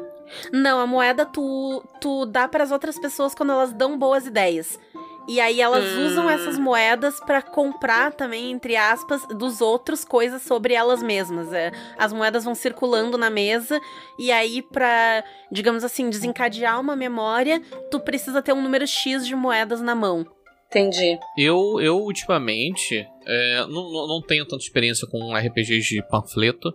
Não, 0.51 0.79
a 0.79 0.87
moeda 0.87 1.25
tu, 1.25 1.83
tu 2.01 2.25
dá 2.25 2.47
para 2.47 2.63
as 2.63 2.71
outras 2.71 2.97
pessoas 2.97 3.35
quando 3.35 3.51
elas 3.51 3.71
dão 3.73 3.97
boas 3.97 4.25
ideias. 4.25 4.79
E 5.27 5.39
aí 5.41 5.59
elas 5.59 5.83
hum. 5.83 6.05
usam 6.05 6.29
essas 6.29 6.57
moedas 6.57 7.19
para 7.19 7.41
comprar 7.41 8.11
também, 8.11 8.51
entre 8.51 8.75
aspas, 8.75 9.25
dos 9.27 9.59
outros 9.59 10.05
coisas 10.05 10.43
sobre 10.43 10.75
elas 10.75 11.01
mesmas. 11.01 11.51
É, 11.51 11.71
as 11.97 12.13
moedas 12.13 12.43
vão 12.43 12.53
circulando 12.53 13.17
na 13.17 13.29
mesa 13.29 13.81
e 14.19 14.31
aí 14.31 14.61
para, 14.61 15.23
digamos 15.51 15.83
assim, 15.83 16.09
desencadear 16.09 16.79
uma 16.79 16.95
memória, 16.95 17.59
tu 17.89 17.99
precisa 17.99 18.41
ter 18.41 18.53
um 18.53 18.61
número 18.61 18.85
X 18.85 19.25
de 19.25 19.35
moedas 19.35 19.81
na 19.81 19.95
mão. 19.95 20.27
Entendi. 20.75 21.17
Eu, 21.37 21.79
eu 21.79 21.97
ultimamente, 21.97 23.07
é, 23.25 23.65
não, 23.67 24.07
não 24.07 24.21
tenho 24.21 24.45
tanta 24.45 24.61
experiência 24.61 25.07
com 25.07 25.33
RPGs 25.33 25.87
de 25.87 26.03
panfleto, 26.03 26.73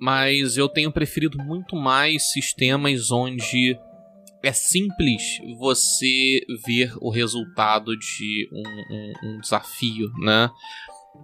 mas 0.00 0.56
eu 0.56 0.68
tenho 0.68 0.92
preferido 0.92 1.36
muito 1.38 1.74
mais 1.74 2.30
sistemas 2.30 3.10
onde 3.10 3.76
é 4.40 4.52
simples 4.52 5.40
você 5.58 6.40
ver 6.64 6.92
o 7.00 7.10
resultado 7.10 7.96
de 7.98 8.48
um, 8.52 8.62
um, 8.94 9.12
um 9.24 9.40
desafio, 9.40 10.12
né? 10.20 10.48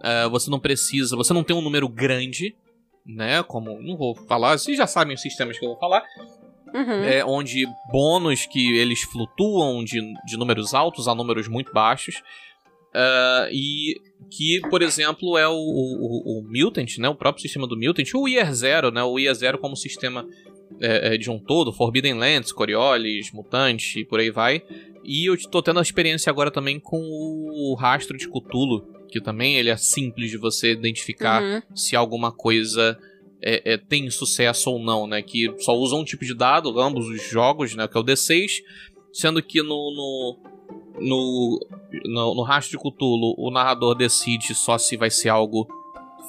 É, 0.03 0.29
você 0.29 0.51
não 0.51 0.59
precisa, 0.59 1.15
você 1.15 1.33
não 1.33 1.45
tem 1.45 1.55
um 1.55 1.63
número 1.63 1.89
grande, 1.89 2.57
né? 3.07 3.41
Como 3.45 3.81
não 3.81 3.97
vou 3.97 4.17
falar, 4.27 4.59
vocês 4.59 4.77
já 4.77 4.89
sabem 4.89 5.15
os 5.15 5.23
sistemas 5.23 5.57
que 5.57 5.65
eu 5.65 5.71
vou 5.71 5.79
falar, 5.79 6.03
Uhum. 6.75 7.05
É, 7.05 7.25
onde 7.25 7.67
bônus 7.93 8.47
que 8.47 8.77
eles 8.77 9.03
flutuam 9.03 9.85
de, 9.85 10.01
de 10.27 10.37
números 10.37 10.75
altos 10.75 11.07
a 11.07 11.15
números 11.15 11.47
muito 11.47 11.73
baixos. 11.73 12.17
Uh, 12.95 13.51
e 13.51 14.01
que, 14.31 14.61
por 14.71 14.83
exemplo, 14.83 15.37
é 15.37 15.49
o, 15.49 15.53
o, 15.53 16.41
o, 16.41 16.45
Mutant, 16.49 16.99
né? 16.99 17.09
O 17.09 17.15
próprio 17.15 17.43
sistema 17.43 17.67
do 17.67 17.77
Mutant, 17.77 18.09
o 18.15 18.29
Year 18.29 18.53
Zero, 18.53 18.91
né? 18.91 19.03
O 19.03 19.19
Year 19.19 19.35
Zero 19.35 19.59
como 19.59 19.77
sistema 19.77 20.27
é, 20.81 21.15
é, 21.15 21.17
de 21.17 21.31
um 21.31 21.39
todo, 21.39 21.73
Forbidden 21.73 22.15
Lands, 22.15 22.53
Coriolis, 22.53 23.33
Mutante 23.33 24.01
e 24.01 24.05
por 24.05 24.21
aí 24.21 24.31
vai. 24.31 24.63
E 25.05 25.29
eu 25.29 25.37
tô 25.51 25.63
tendo 25.63 25.79
a 25.79 25.83
experiência 25.83 26.31
agora 26.31 26.51
também 26.51 26.81
com 26.81 27.01
o 27.01 27.75
Rastro 27.75 28.17
de 28.17 28.29
Cthulhu, 28.29 28.87
que 29.09 29.21
também 29.21 29.57
ele 29.57 29.71
é 29.71 29.77
simples 29.77 30.31
de 30.31 30.39
você 30.39 30.73
identificar 30.73 31.43
uhum. 31.43 31.63
se 31.75 31.95
alguma 31.95 32.33
coisa 32.33 32.99
é, 33.45 33.75
é, 33.75 33.77
tem 33.77 34.09
sucesso 34.09 34.71
ou 34.71 34.79
não, 34.79 35.07
né? 35.07 35.21
Que 35.21 35.55
só 35.59 35.75
usa 35.75 35.95
um 35.95 36.05
tipo 36.05 36.25
de 36.25 36.35
dado, 36.35 36.81
ambos 36.81 37.07
os 37.07 37.23
jogos, 37.29 37.75
né? 37.75 37.87
Que 37.87 37.99
é 37.99 38.01
o 38.01 38.05
D6, 38.05 38.63
sendo 39.13 39.43
que 39.43 39.63
no, 39.63 39.69
no, 39.69 40.39
no, 40.99 41.61
no, 42.07 42.35
no 42.37 42.43
Rastro 42.43 42.79
de 42.79 42.83
Cthulhu 42.83 43.35
o 43.37 43.51
narrador 43.51 43.95
decide 43.95 44.55
só 44.55 44.79
se 44.79 44.97
vai 44.97 45.11
ser 45.11 45.29
algo 45.29 45.69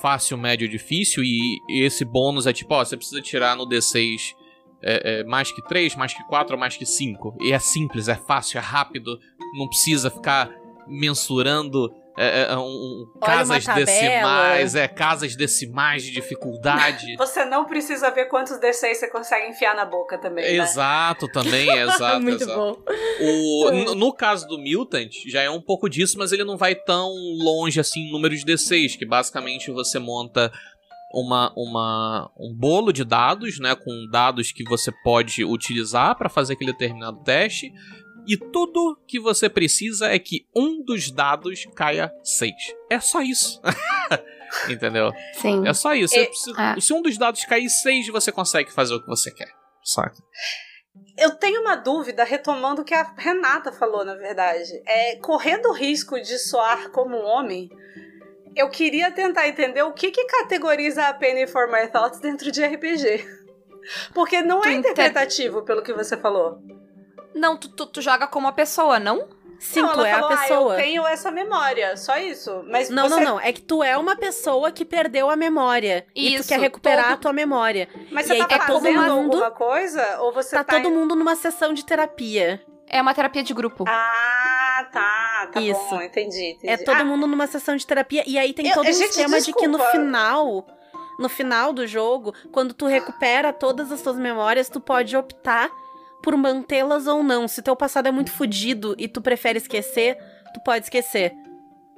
fácil, 0.02 0.38
médio, 0.38 0.68
difícil, 0.68 1.24
e 1.24 1.62
esse 1.70 2.04
bônus 2.04 2.46
é 2.46 2.52
tipo, 2.52 2.74
ó, 2.74 2.84
você 2.84 2.98
precisa 2.98 3.22
tirar 3.22 3.56
no 3.56 3.66
D6 3.66 4.36
é, 4.84 5.20
é, 5.20 5.24
mais 5.24 5.52
que 5.54 5.62
3, 5.64 5.96
mais 5.96 6.14
que 6.14 6.22
4 6.26 6.54
ou 6.54 6.60
mais 6.60 6.76
que 6.76 6.86
5. 6.86 7.38
E 7.42 7.54
é 7.54 7.60
simples, 7.60 8.10
é 8.10 8.16
fácil, 8.16 8.58
é 8.58 8.62
rápido, 8.62 9.18
não 9.58 9.70
precisa 9.70 10.12
ficar 10.12 10.52
mensurando 10.86 11.92
é, 12.18 12.44
é, 12.52 12.58
um, 12.58 13.12
casas 13.22 13.66
decimais, 13.66 14.76
é, 14.76 14.88
casas 14.88 15.36
decimais 15.36 16.04
de 16.04 16.12
dificuldade. 16.12 17.16
Você 17.18 17.44
não 17.44 17.66
precisa 17.66 18.10
ver 18.10 18.26
quantos 18.26 18.58
D6 18.58 18.96
você 18.96 19.10
consegue 19.10 19.50
enfiar 19.50 19.76
na 19.76 19.86
boca 19.86 20.18
também. 20.18 20.46
Né? 20.46 20.64
Exato, 20.64 21.28
também, 21.28 21.70
exato. 21.78 22.22
Muito 22.22 22.44
exato. 22.44 22.58
bom. 22.58 22.78
O, 23.20 23.72
no, 23.72 23.96
no, 23.96 24.14
caso 24.14 24.48
do 24.48 24.58
Mutant, 24.58 25.12
já 25.28 25.42
é 25.42 25.50
um 25.50 25.62
pouco 25.62 25.90
disso, 25.90 26.18
mas 26.18 26.32
ele 26.32 26.44
não 26.44 26.58
vai 26.58 26.74
tão 26.74 27.12
longe 27.38 27.80
assim 27.80 28.02
em 28.02 28.12
número 28.12 28.36
de 28.36 28.46
D6, 28.46 28.98
que 28.98 29.06
basicamente 29.06 29.70
você 29.72 30.00
monta 30.00 30.52
uma, 31.14 31.52
uma, 31.56 32.32
um 32.38 32.54
bolo 32.54 32.92
de 32.92 33.04
dados, 33.04 33.60
né, 33.60 33.76
com 33.76 34.08
dados 34.12 34.52
que 34.52 34.64
você 34.64 34.92
pode 35.04 35.44
utilizar 35.44 36.16
para 36.18 36.30
fazer 36.30 36.54
aquele 36.54 36.72
determinado 36.72 37.24
teste. 37.24 37.72
E 38.28 38.38
tudo 38.38 38.98
que 39.08 39.20
você 39.20 39.50
precisa 39.50 40.08
é 40.08 40.18
que 40.18 40.48
um 40.56 40.84
dos 40.84 41.12
dados 41.12 41.66
caia 41.76 42.12
6. 42.24 42.54
É 42.90 43.00
só 43.00 43.22
isso. 43.22 43.62
Entendeu? 44.70 45.12
Sim. 45.34 45.68
É 45.68 45.74
só 45.74 45.94
isso. 45.94 46.16
E, 46.18 46.34
se, 46.34 46.54
ah. 46.58 46.76
se, 46.80 46.94
um 46.94 47.02
dos 47.02 47.18
dados 47.18 47.44
cair 47.46 47.70
6, 47.70 48.08
você 48.08 48.32
consegue 48.32 48.72
fazer 48.72 48.96
o 48.96 49.02
que 49.02 49.08
você 49.08 49.32
quer. 49.32 49.50
Saca? 49.84 50.16
Eu 51.18 51.36
tenho 51.36 51.62
uma 51.62 51.76
dúvida, 51.76 52.24
retomando 52.24 52.82
o 52.82 52.86
que 52.86 52.94
a 52.94 53.14
Renata 53.18 53.72
falou, 53.72 54.04
na 54.04 54.16
verdade. 54.16 54.72
É, 54.86 55.18
correndo 55.18 55.70
o 55.70 55.74
risco 55.74 56.20
de 56.20 56.38
soar 56.40 56.90
como 56.92 57.16
um 57.16 57.26
homem, 57.26 57.70
eu 58.56 58.70
queria 58.70 59.12
tentar 59.12 59.48
entender 59.48 59.84
o 59.84 59.94
que, 59.94 60.12
que 60.12 60.26
categoriza 60.26 61.08
a 61.08 61.14
Penny 61.14 61.48
for 61.48 61.70
My 61.70 61.88
Thoughts 61.88 62.20
dentro 62.20 62.52
de 62.52 62.66
RPG. 62.66 63.26
Porque 64.14 64.42
não 64.42 64.64
é 64.64 64.74
interpretativo, 64.74 65.58
inter... 65.58 65.66
pelo 65.66 65.84
que 65.84 65.94
você 65.94 66.18
falou. 66.18 66.60
Não, 67.36 67.58
tu, 67.58 67.68
tu, 67.70 67.86
tu 67.86 68.02
joga 68.02 68.26
como 68.26 68.48
a 68.48 68.52
pessoa, 68.54 68.98
não? 68.98 69.28
Sim, 69.60 69.82
não, 69.82 69.94
tu 69.94 70.02
é 70.02 70.12
falou, 70.14 70.32
a 70.32 70.38
pessoa. 70.38 70.74
Ah, 70.74 70.78
eu 70.78 70.84
tenho 70.84 71.08
essa 71.08 71.32
memória, 71.32 71.98
só 71.98 72.18
isso. 72.18 72.64
Mas 72.70 72.90
não, 72.90 73.10
você... 73.10 73.16
não, 73.16 73.24
não. 73.24 73.40
É 73.40 73.52
que 73.52 73.62
tu 73.62 73.84
é 73.84 73.98
uma 73.98 74.16
pessoa 74.16 74.72
que 74.72 74.86
perdeu 74.86 75.30
a 75.30 75.36
memória. 75.36 76.06
Isso, 76.16 76.36
e 76.36 76.44
tu 76.44 76.48
quer 76.48 76.60
recuperar 76.60 77.06
todo... 77.06 77.14
a 77.14 77.18
tua 77.18 77.34
memória. 77.34 77.88
Mas 78.12 78.28
você 78.28 78.36
e 78.36 78.48
tá 78.48 78.60
fazendo 78.60 79.02
mundo... 79.02 79.34
alguma 79.34 79.52
coisa? 79.52 80.20
Ou 80.22 80.34
você 80.34 80.56
tá, 80.56 80.64
tá 80.64 80.82
todo 80.82 80.92
mundo 80.92 81.16
numa 81.16 81.36
sessão 81.36 81.74
de 81.74 81.86
terapia. 81.86 82.62
É 82.88 83.02
uma 83.02 83.14
terapia 83.14 83.44
de 83.44 83.54
grupo. 83.54 83.84
Ah, 83.88 84.88
tá, 84.92 85.50
tá 85.52 85.60
Isso. 85.60 85.90
bom, 85.90 86.02
entendi, 86.02 86.52
entendi. 86.52 86.72
É 86.72 86.78
todo 86.78 87.02
ah, 87.02 87.06
mundo 87.06 87.26
numa 87.26 87.48
sessão 87.48 87.76
de 87.76 87.86
terapia. 87.86 88.24
E 88.28 88.38
aí 88.38 88.54
tem 88.54 88.68
Eu- 88.68 88.76
todo 88.76 88.88
um 88.88 88.94
gente, 88.94 89.10
esquema 89.10 89.42
de 89.42 89.52
que 89.52 89.68
no 89.68 89.78
desculpa. 89.78 89.92
final. 89.92 90.68
No 91.18 91.30
final 91.30 91.72
do 91.72 91.88
jogo, 91.88 92.34
quando 92.52 92.74
tu 92.74 92.86
recupera 92.88 93.54
todas 93.54 93.90
as 93.90 94.02
tuas 94.02 94.18
memórias, 94.18 94.68
tu 94.68 94.82
pode 94.82 95.16
optar 95.16 95.72
por 96.26 96.36
mantê-las 96.36 97.06
ou 97.06 97.22
não. 97.22 97.48
Se 97.48 97.62
teu 97.62 97.76
passado 97.76 98.08
é 98.08 98.12
muito 98.12 98.32
fodido 98.32 98.96
e 98.98 99.08
tu 99.08 99.22
prefere 99.22 99.60
esquecer, 99.60 100.18
tu 100.56 100.60
pode 100.62 100.86
esquecer. 100.86 101.36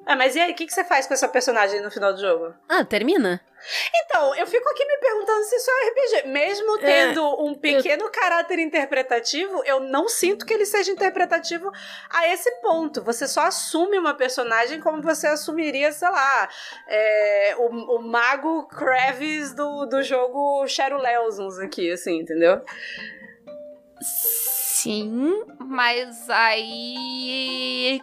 Ah, 0.06 0.18
mas 0.18 0.36
e 0.36 0.40
aí, 0.40 0.52
o 0.52 0.56
que, 0.56 0.66
que 0.66 0.74
você 0.74 0.84
faz 0.84 1.08
com 1.08 1.14
essa 1.14 1.30
personagem 1.30 1.82
no 1.82 1.90
final 1.90 2.14
do 2.14 2.20
jogo? 2.20 2.54
Ah, 2.68 2.84
termina? 2.84 3.42
Então, 3.94 4.36
eu 4.36 4.48
fico 4.48 4.70
aqui 4.70 4.86
me 4.86 4.98
perguntando 5.00 5.44
se 5.44 5.56
isso 5.56 5.70
é 5.70 5.90
RPG. 5.90 6.28
Mesmo 6.30 6.78
tendo 6.78 7.44
um 7.44 7.54
pequeno 7.56 8.10
caráter 8.10 8.60
interpretativo, 8.60 9.64
eu 9.66 9.80
não 9.80 10.08
sinto 10.08 10.46
que 10.46 10.54
ele 10.54 10.66
seja 10.66 10.92
interpretativo 10.92 11.70
a 12.10 12.28
esse 12.30 12.50
ponto. 12.62 13.02
Você 13.04 13.28
só 13.28 13.42
assume 13.42 13.98
uma 13.98 14.14
personagem 14.14 14.80
como 14.80 15.02
você 15.02 15.28
assumiria, 15.28 15.92
sei 15.92 16.10
lá, 16.10 16.50
é, 16.88 17.56
o, 17.58 17.98
o 17.98 18.02
mago 18.02 18.68
Kravis 18.68 19.54
do, 19.54 19.86
do 19.86 20.04
jogo 20.04 20.66
Shadow 20.68 21.00
Lelsons 21.00 21.60
aqui, 21.60 21.92
assim, 21.92 22.20
entendeu? 22.20 22.62
Sim, 24.02 25.44
mas 25.60 26.30
aí. 26.30 28.02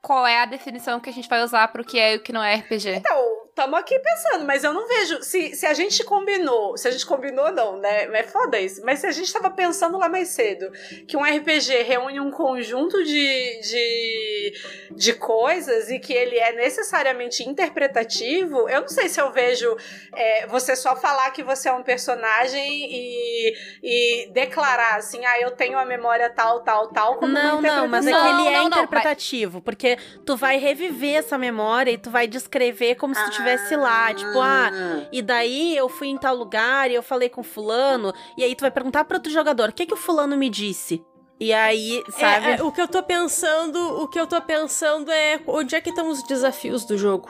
Qual 0.00 0.26
é 0.26 0.40
a 0.40 0.46
definição 0.46 1.00
que 1.00 1.10
a 1.10 1.12
gente 1.12 1.28
vai 1.28 1.42
usar 1.42 1.66
pro 1.68 1.84
que 1.84 1.98
é 1.98 2.14
e 2.14 2.16
o 2.16 2.22
que 2.22 2.32
não 2.32 2.42
é 2.42 2.54
RPG? 2.54 2.90
Então, 2.96 3.45
tamo 3.56 3.74
aqui 3.74 3.98
pensando, 3.98 4.44
mas 4.44 4.62
eu 4.62 4.74
não 4.74 4.86
vejo. 4.86 5.22
Se, 5.22 5.56
se 5.56 5.64
a 5.64 5.72
gente 5.72 6.04
combinou, 6.04 6.76
se 6.76 6.86
a 6.86 6.90
gente 6.90 7.06
combinou, 7.06 7.50
não, 7.50 7.78
né? 7.78 8.04
É 8.12 8.22
foda 8.22 8.60
isso. 8.60 8.82
Mas 8.84 8.98
se 8.98 9.06
a 9.06 9.10
gente 9.10 9.32
tava 9.32 9.50
pensando 9.50 9.96
lá 9.96 10.10
mais 10.10 10.28
cedo 10.28 10.70
que 11.08 11.16
um 11.16 11.22
RPG 11.22 11.82
reúne 11.82 12.20
um 12.20 12.30
conjunto 12.30 13.02
de, 13.02 13.60
de, 13.62 14.52
de 14.90 15.14
coisas 15.14 15.90
e 15.90 15.98
que 15.98 16.12
ele 16.12 16.36
é 16.36 16.52
necessariamente 16.52 17.48
interpretativo, 17.48 18.68
eu 18.68 18.82
não 18.82 18.88
sei 18.88 19.08
se 19.08 19.18
eu 19.18 19.32
vejo 19.32 19.74
é, 20.14 20.46
você 20.46 20.76
só 20.76 20.94
falar 20.94 21.30
que 21.30 21.42
você 21.42 21.70
é 21.70 21.72
um 21.72 21.82
personagem 21.82 22.62
e, 22.62 23.54
e 23.82 24.30
declarar 24.32 24.96
assim, 24.96 25.24
ah, 25.24 25.40
eu 25.40 25.52
tenho 25.52 25.78
a 25.78 25.84
memória 25.86 26.28
tal, 26.28 26.60
tal, 26.60 26.88
tal, 26.88 27.14
como 27.16 27.32
Não, 27.32 27.62
não, 27.62 27.88
mas 27.88 28.06
é 28.06 28.10
que 28.10 28.16
Não, 28.18 28.38
ele 28.40 28.48
é 28.48 28.52
não, 28.58 28.68
não, 28.68 28.78
interpretativo. 28.78 29.62
Porque 29.62 29.96
tu 30.26 30.36
vai 30.36 30.58
reviver 30.58 31.16
essa 31.16 31.38
memória 31.38 31.90
e 31.90 31.96
tu 31.96 32.10
vai 32.10 32.26
descrever 32.26 32.96
como 32.96 33.14
se 33.14 33.24
tu 33.24 33.45
estivesse 33.54 33.76
lá. 33.76 34.12
Tipo, 34.14 34.40
ah, 34.40 34.70
e 35.12 35.22
daí 35.22 35.76
eu 35.76 35.88
fui 35.88 36.08
em 36.08 36.18
tal 36.18 36.34
lugar 36.34 36.90
e 36.90 36.94
eu 36.94 37.02
falei 37.02 37.28
com 37.28 37.42
fulano. 37.42 38.12
E 38.36 38.44
aí 38.44 38.54
tu 38.54 38.60
vai 38.62 38.70
perguntar 38.70 39.04
para 39.04 39.16
outro 39.16 39.32
jogador, 39.32 39.68
o 39.68 39.72
que 39.72 39.86
que 39.86 39.94
o 39.94 39.96
fulano 39.96 40.36
me 40.36 40.48
disse? 40.50 41.04
E 41.38 41.52
aí, 41.52 42.02
sabe? 42.18 42.46
É, 42.46 42.56
é, 42.56 42.62
o 42.62 42.72
que 42.72 42.80
eu 42.80 42.88
tô 42.88 43.02
pensando, 43.02 43.78
o 44.02 44.08
que 44.08 44.18
eu 44.18 44.26
tô 44.26 44.40
pensando 44.40 45.10
é 45.12 45.38
onde 45.46 45.74
é 45.74 45.80
que 45.80 45.90
estão 45.90 46.08
os 46.08 46.22
desafios 46.22 46.84
do 46.86 46.96
jogo? 46.96 47.28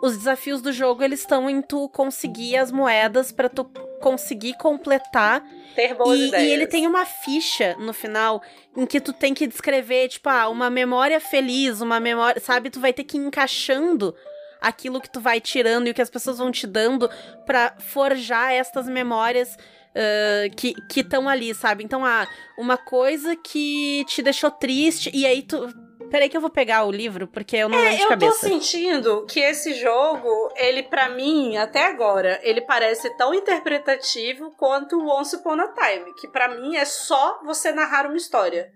Os 0.00 0.16
desafios 0.16 0.60
do 0.60 0.72
jogo, 0.72 1.02
eles 1.02 1.20
estão 1.20 1.48
em 1.50 1.60
tu 1.62 1.88
conseguir 1.88 2.56
as 2.56 2.70
moedas 2.70 3.32
pra 3.32 3.48
tu 3.48 3.64
conseguir 4.00 4.56
completar 4.58 5.42
ter 5.74 5.94
boas 5.94 6.18
E, 6.20 6.28
ideias. 6.28 6.46
e 6.46 6.50
ele 6.52 6.66
tem 6.66 6.86
uma 6.86 7.04
ficha 7.06 7.74
no 7.80 7.92
final 7.92 8.42
em 8.76 8.84
que 8.86 9.00
tu 9.00 9.12
tem 9.12 9.32
que 9.34 9.46
descrever, 9.46 10.08
tipo, 10.08 10.28
ah, 10.28 10.48
uma 10.48 10.68
memória 10.70 11.18
feliz, 11.18 11.80
uma 11.80 11.98
memória. 11.98 12.40
Sabe? 12.40 12.70
Tu 12.70 12.78
vai 12.78 12.92
ter 12.92 13.04
que 13.04 13.16
ir 13.16 13.20
encaixando 13.26 14.14
aquilo 14.60 15.00
que 15.00 15.10
tu 15.10 15.20
vai 15.20 15.40
tirando 15.40 15.86
e 15.86 15.90
o 15.90 15.94
que 15.94 16.02
as 16.02 16.10
pessoas 16.10 16.38
vão 16.38 16.50
te 16.50 16.66
dando 16.66 17.08
pra 17.44 17.74
forjar 17.78 18.52
estas 18.52 18.86
memórias. 18.88 19.56
ah, 19.94 20.48
que 20.56 20.74
estão 21.00 21.26
ali, 21.28 21.54
sabe? 21.54 21.82
Então, 21.82 22.04
ah, 22.04 22.26
uma 22.58 22.76
coisa 22.76 23.34
que 23.34 24.04
te 24.06 24.20
deixou 24.22 24.50
triste, 24.50 25.10
e 25.14 25.24
aí 25.24 25.42
tu. 25.42 25.68
Peraí 26.10 26.28
que 26.28 26.36
eu 26.36 26.40
vou 26.40 26.50
pegar 26.50 26.84
o 26.84 26.92
livro, 26.92 27.26
porque 27.26 27.56
eu 27.56 27.68
não 27.68 27.76
lembro 27.78 27.96
de 27.96 28.00
É, 28.00 28.04
eu 28.04 28.08
tô 28.10 28.10
cabeça. 28.10 28.46
sentindo 28.46 29.26
que 29.26 29.40
esse 29.40 29.74
jogo, 29.74 30.28
ele 30.54 30.84
pra 30.84 31.08
mim, 31.08 31.56
até 31.56 31.84
agora, 31.86 32.38
ele 32.44 32.60
parece 32.60 33.10
tão 33.16 33.34
interpretativo 33.34 34.52
quanto 34.56 34.96
o 34.98 35.08
Once 35.08 35.34
Upon 35.34 35.60
a 35.60 35.68
Time, 35.72 36.14
que 36.14 36.28
pra 36.28 36.48
mim 36.48 36.76
é 36.76 36.84
só 36.84 37.40
você 37.44 37.72
narrar 37.72 38.06
uma 38.06 38.16
história. 38.16 38.70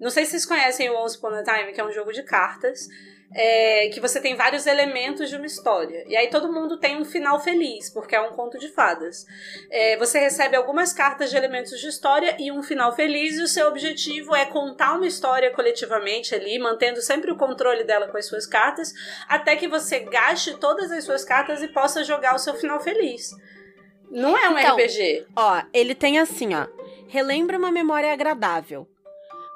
Não 0.00 0.10
sei 0.10 0.24
se 0.24 0.32
vocês 0.32 0.46
conhecem 0.46 0.90
o 0.90 0.96
Once 1.00 1.16
Upon 1.18 1.28
a 1.34 1.42
Time, 1.44 1.72
que 1.72 1.80
é 1.80 1.84
um 1.84 1.92
jogo 1.92 2.12
de 2.12 2.24
cartas, 2.24 2.88
é, 3.34 3.88
que 3.88 4.00
você 4.00 4.20
tem 4.20 4.34
vários 4.34 4.66
elementos 4.66 5.28
de 5.28 5.36
uma 5.36 5.46
história. 5.46 6.04
E 6.06 6.16
aí 6.16 6.28
todo 6.28 6.52
mundo 6.52 6.78
tem 6.78 6.96
um 6.96 7.04
final 7.04 7.40
feliz, 7.40 7.90
porque 7.90 8.14
é 8.14 8.20
um 8.20 8.32
conto 8.32 8.58
de 8.58 8.68
fadas. 8.68 9.24
É, 9.70 9.96
você 9.96 10.18
recebe 10.18 10.56
algumas 10.56 10.92
cartas 10.92 11.30
de 11.30 11.36
elementos 11.36 11.80
de 11.80 11.88
história 11.88 12.36
e 12.38 12.50
um 12.52 12.62
final 12.62 12.94
feliz, 12.94 13.38
e 13.38 13.42
o 13.42 13.48
seu 13.48 13.68
objetivo 13.68 14.34
é 14.34 14.44
contar 14.44 14.94
uma 14.94 15.06
história 15.06 15.50
coletivamente 15.50 16.34
ali, 16.34 16.58
mantendo 16.58 17.00
sempre 17.00 17.30
o 17.30 17.36
controle 17.36 17.84
dela 17.84 18.08
com 18.08 18.16
as 18.16 18.26
suas 18.26 18.46
cartas, 18.46 18.92
até 19.28 19.56
que 19.56 19.68
você 19.68 20.00
gaste 20.00 20.58
todas 20.58 20.90
as 20.90 21.04
suas 21.04 21.24
cartas 21.24 21.62
e 21.62 21.68
possa 21.68 22.04
jogar 22.04 22.34
o 22.34 22.38
seu 22.38 22.54
final 22.54 22.80
feliz. 22.80 23.30
Não 24.10 24.36
é 24.36 24.48
um 24.50 24.58
Então, 24.58 24.76
RPG. 24.76 25.26
Ó, 25.34 25.62
ele 25.72 25.94
tem 25.94 26.18
assim, 26.18 26.54
ó. 26.54 26.66
Relembra 27.08 27.56
uma 27.56 27.72
memória 27.72 28.12
agradável. 28.12 28.86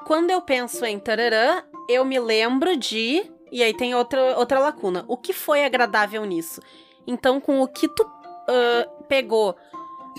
Quando 0.06 0.30
eu 0.30 0.40
penso 0.40 0.84
em 0.84 0.98
tararã, 0.98 1.62
eu 1.88 2.04
me 2.04 2.18
lembro 2.18 2.76
de. 2.76 3.30
E 3.50 3.62
aí 3.62 3.74
tem 3.74 3.94
outra, 3.94 4.38
outra 4.38 4.58
lacuna. 4.58 5.04
O 5.08 5.16
que 5.16 5.32
foi 5.32 5.64
agradável 5.64 6.24
nisso? 6.24 6.60
Então, 7.06 7.40
com 7.40 7.60
o 7.60 7.68
que 7.68 7.88
tu 7.88 8.04
ah, 8.48 8.88
pegou 9.08 9.56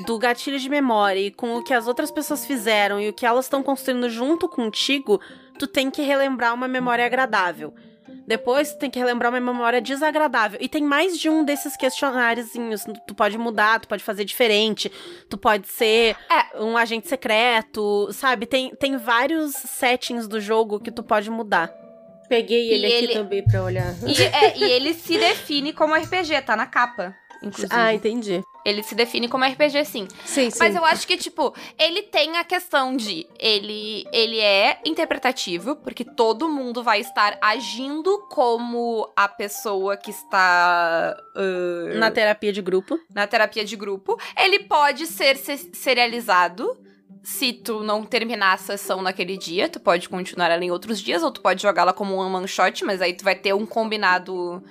do 0.06 0.20
gatilho 0.20 0.60
de 0.60 0.70
memória 0.70 1.20
e 1.20 1.32
com 1.32 1.56
o 1.56 1.64
que 1.64 1.74
as 1.74 1.88
outras 1.88 2.12
pessoas 2.12 2.46
fizeram 2.46 3.02
e 3.02 3.10
o 3.10 3.14
que 3.14 3.26
elas 3.26 3.46
estão 3.46 3.64
construindo 3.64 4.10
junto 4.10 4.48
contigo, 4.48 5.20
tu 5.58 5.66
tem 5.66 5.90
que 5.90 6.04
relembrar 6.04 6.54
uma 6.54 6.68
memória 6.68 7.06
agradável. 7.06 7.74
Depois 8.28 8.74
tu 8.74 8.80
tem 8.80 8.92
que 8.92 9.00
relembrar 9.00 9.32
uma 9.32 9.40
memória 9.40 9.82
desagradável. 9.82 10.60
E 10.62 10.68
tem 10.68 10.84
mais 10.84 11.18
de 11.18 11.30
um 11.30 11.44
desses 11.44 11.76
questionáriozinhos. 11.78 12.84
Tu 13.08 13.16
pode 13.16 13.38
mudar, 13.38 13.80
tu 13.80 13.88
pode 13.88 14.04
fazer 14.04 14.24
diferente, 14.26 14.92
tu 15.30 15.38
pode 15.38 15.68
ser 15.68 16.16
um 16.56 16.78
agente 16.78 17.08
secreto, 17.08 18.10
sabe? 18.12 18.46
Tem, 18.46 18.76
tem 18.76 18.98
vários 18.98 19.54
settings 19.54 20.28
do 20.28 20.40
jogo 20.40 20.80
que 20.80 20.92
tu 20.92 21.02
pode 21.02 21.32
mudar. 21.32 21.74
Peguei 22.30 22.70
E 22.70 22.74
ele 22.74 22.86
aqui 22.88 22.96
ele- 22.96 23.14
também 23.14 23.44
pra 23.44 23.64
olhar. 23.64 23.94
E, 24.06 24.22
é, 24.22 24.58
e 24.58 24.64
ele 24.64 24.94
se 24.94 25.18
define 25.18 25.72
como 25.74 25.94
RPG, 25.96 26.42
tá 26.42 26.56
na 26.56 26.66
capa. 26.66 27.16
Inclusive. 27.42 27.72
Ah, 27.72 27.94
entendi. 27.94 28.42
Ele 28.66 28.82
se 28.82 28.96
define 28.96 29.30
como 29.30 29.46
RPG, 29.46 29.86
sim. 29.86 30.08
Sim, 30.26 30.50
sim. 30.50 30.58
Mas 30.60 30.76
eu 30.76 30.84
acho 30.84 31.06
que, 31.08 31.16
tipo, 31.16 31.54
ele 31.80 32.02
tem 32.02 32.36
a 32.36 32.44
questão 32.44 32.98
de. 32.98 33.28
Ele, 33.40 34.06
ele 34.12 34.40
é 34.40 34.80
interpretativo, 34.84 35.76
porque 35.78 36.04
todo 36.04 36.50
mundo 36.50 36.84
vai 36.84 37.00
estar 37.00 37.38
agindo 37.40 38.26
como 38.30 39.08
a 39.16 39.28
pessoa 39.28 39.96
que 39.96 40.10
está. 40.10 41.16
ah, 41.36 41.94
Na 42.00 42.10
terapia 42.12 42.52
de 42.52 42.62
grupo. 42.62 43.00
na 43.14 43.28
terapia 43.28 43.64
de 43.64 43.76
grupo. 43.76 44.20
Ele 44.36 44.60
pode 44.64 45.06
ser 45.06 45.38
se- 45.38 45.70
serializado. 45.74 46.76
Se 47.30 47.52
tu 47.52 47.84
não 47.84 48.06
terminar 48.06 48.54
a 48.54 48.58
sessão 48.58 49.02
naquele 49.02 49.36
dia, 49.38 49.68
tu 49.68 49.82
pode 49.82 50.08
continuar 50.08 50.50
ela 50.50 50.64
em 50.64 50.72
outros 50.72 50.98
dias, 51.02 51.22
ou 51.22 51.30
tu 51.30 51.42
pode 51.42 51.62
jogá-la 51.62 51.92
como 51.92 52.16
um 52.16 52.20
one 52.34 52.48
shot, 52.48 52.86
mas 52.86 53.02
aí 53.02 53.12
tu 53.14 53.26
vai 53.26 53.36
ter 53.36 53.54
um 53.54 53.66
combinado 53.66 54.64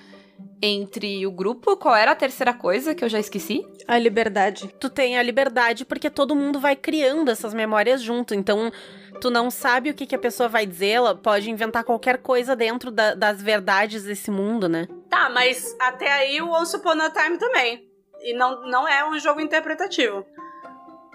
entre 0.63 1.27
o 1.27 1.31
grupo. 1.31 1.77
Qual 1.77 1.95
era 1.95 2.13
a 2.13 2.15
terceira 2.15 2.55
coisa 2.55 2.95
que 2.95 3.05
eu 3.05 3.11
já 3.11 3.21
esqueci? 3.21 3.63
A 3.87 3.99
liberdade. 3.99 4.75
Tu 4.81 4.89
tem 4.89 5.19
a 5.19 5.23
liberdade 5.23 5.85
porque 5.85 6.09
todo 6.09 6.35
mundo 6.35 6.59
vai 6.59 6.75
criando 6.75 7.31
essas 7.31 7.53
memórias 7.53 8.01
junto. 8.01 8.35
Então, 8.35 8.73
tu 9.21 9.29
não 9.29 9.51
sabe 9.51 9.91
o 9.91 9.95
que, 9.95 10.07
que 10.07 10.15
a 10.15 10.19
pessoa 10.19 10.49
vai 10.49 10.65
dizer, 10.65 10.89
ela 10.93 11.15
pode 11.15 11.51
inventar 11.51 11.85
qualquer 11.85 12.17
coisa 12.23 12.57
dentro 12.57 12.91
da- 12.91 13.13
das 13.13 13.43
verdades 13.43 14.05
desse 14.05 14.31
mundo, 14.31 14.67
né? 14.67 14.89
Tá, 15.11 15.29
mas 15.29 15.77
até 15.79 16.11
aí 16.11 16.41
o 16.41 16.51
Once 16.51 16.75
Upon 16.75 16.99
a 17.03 17.11
Time 17.11 17.37
também. 17.37 17.87
E 18.23 18.33
não, 18.33 18.67
não 18.67 18.89
é 18.89 19.07
um 19.07 19.19
jogo 19.19 19.43
interpretativo. 19.43 20.25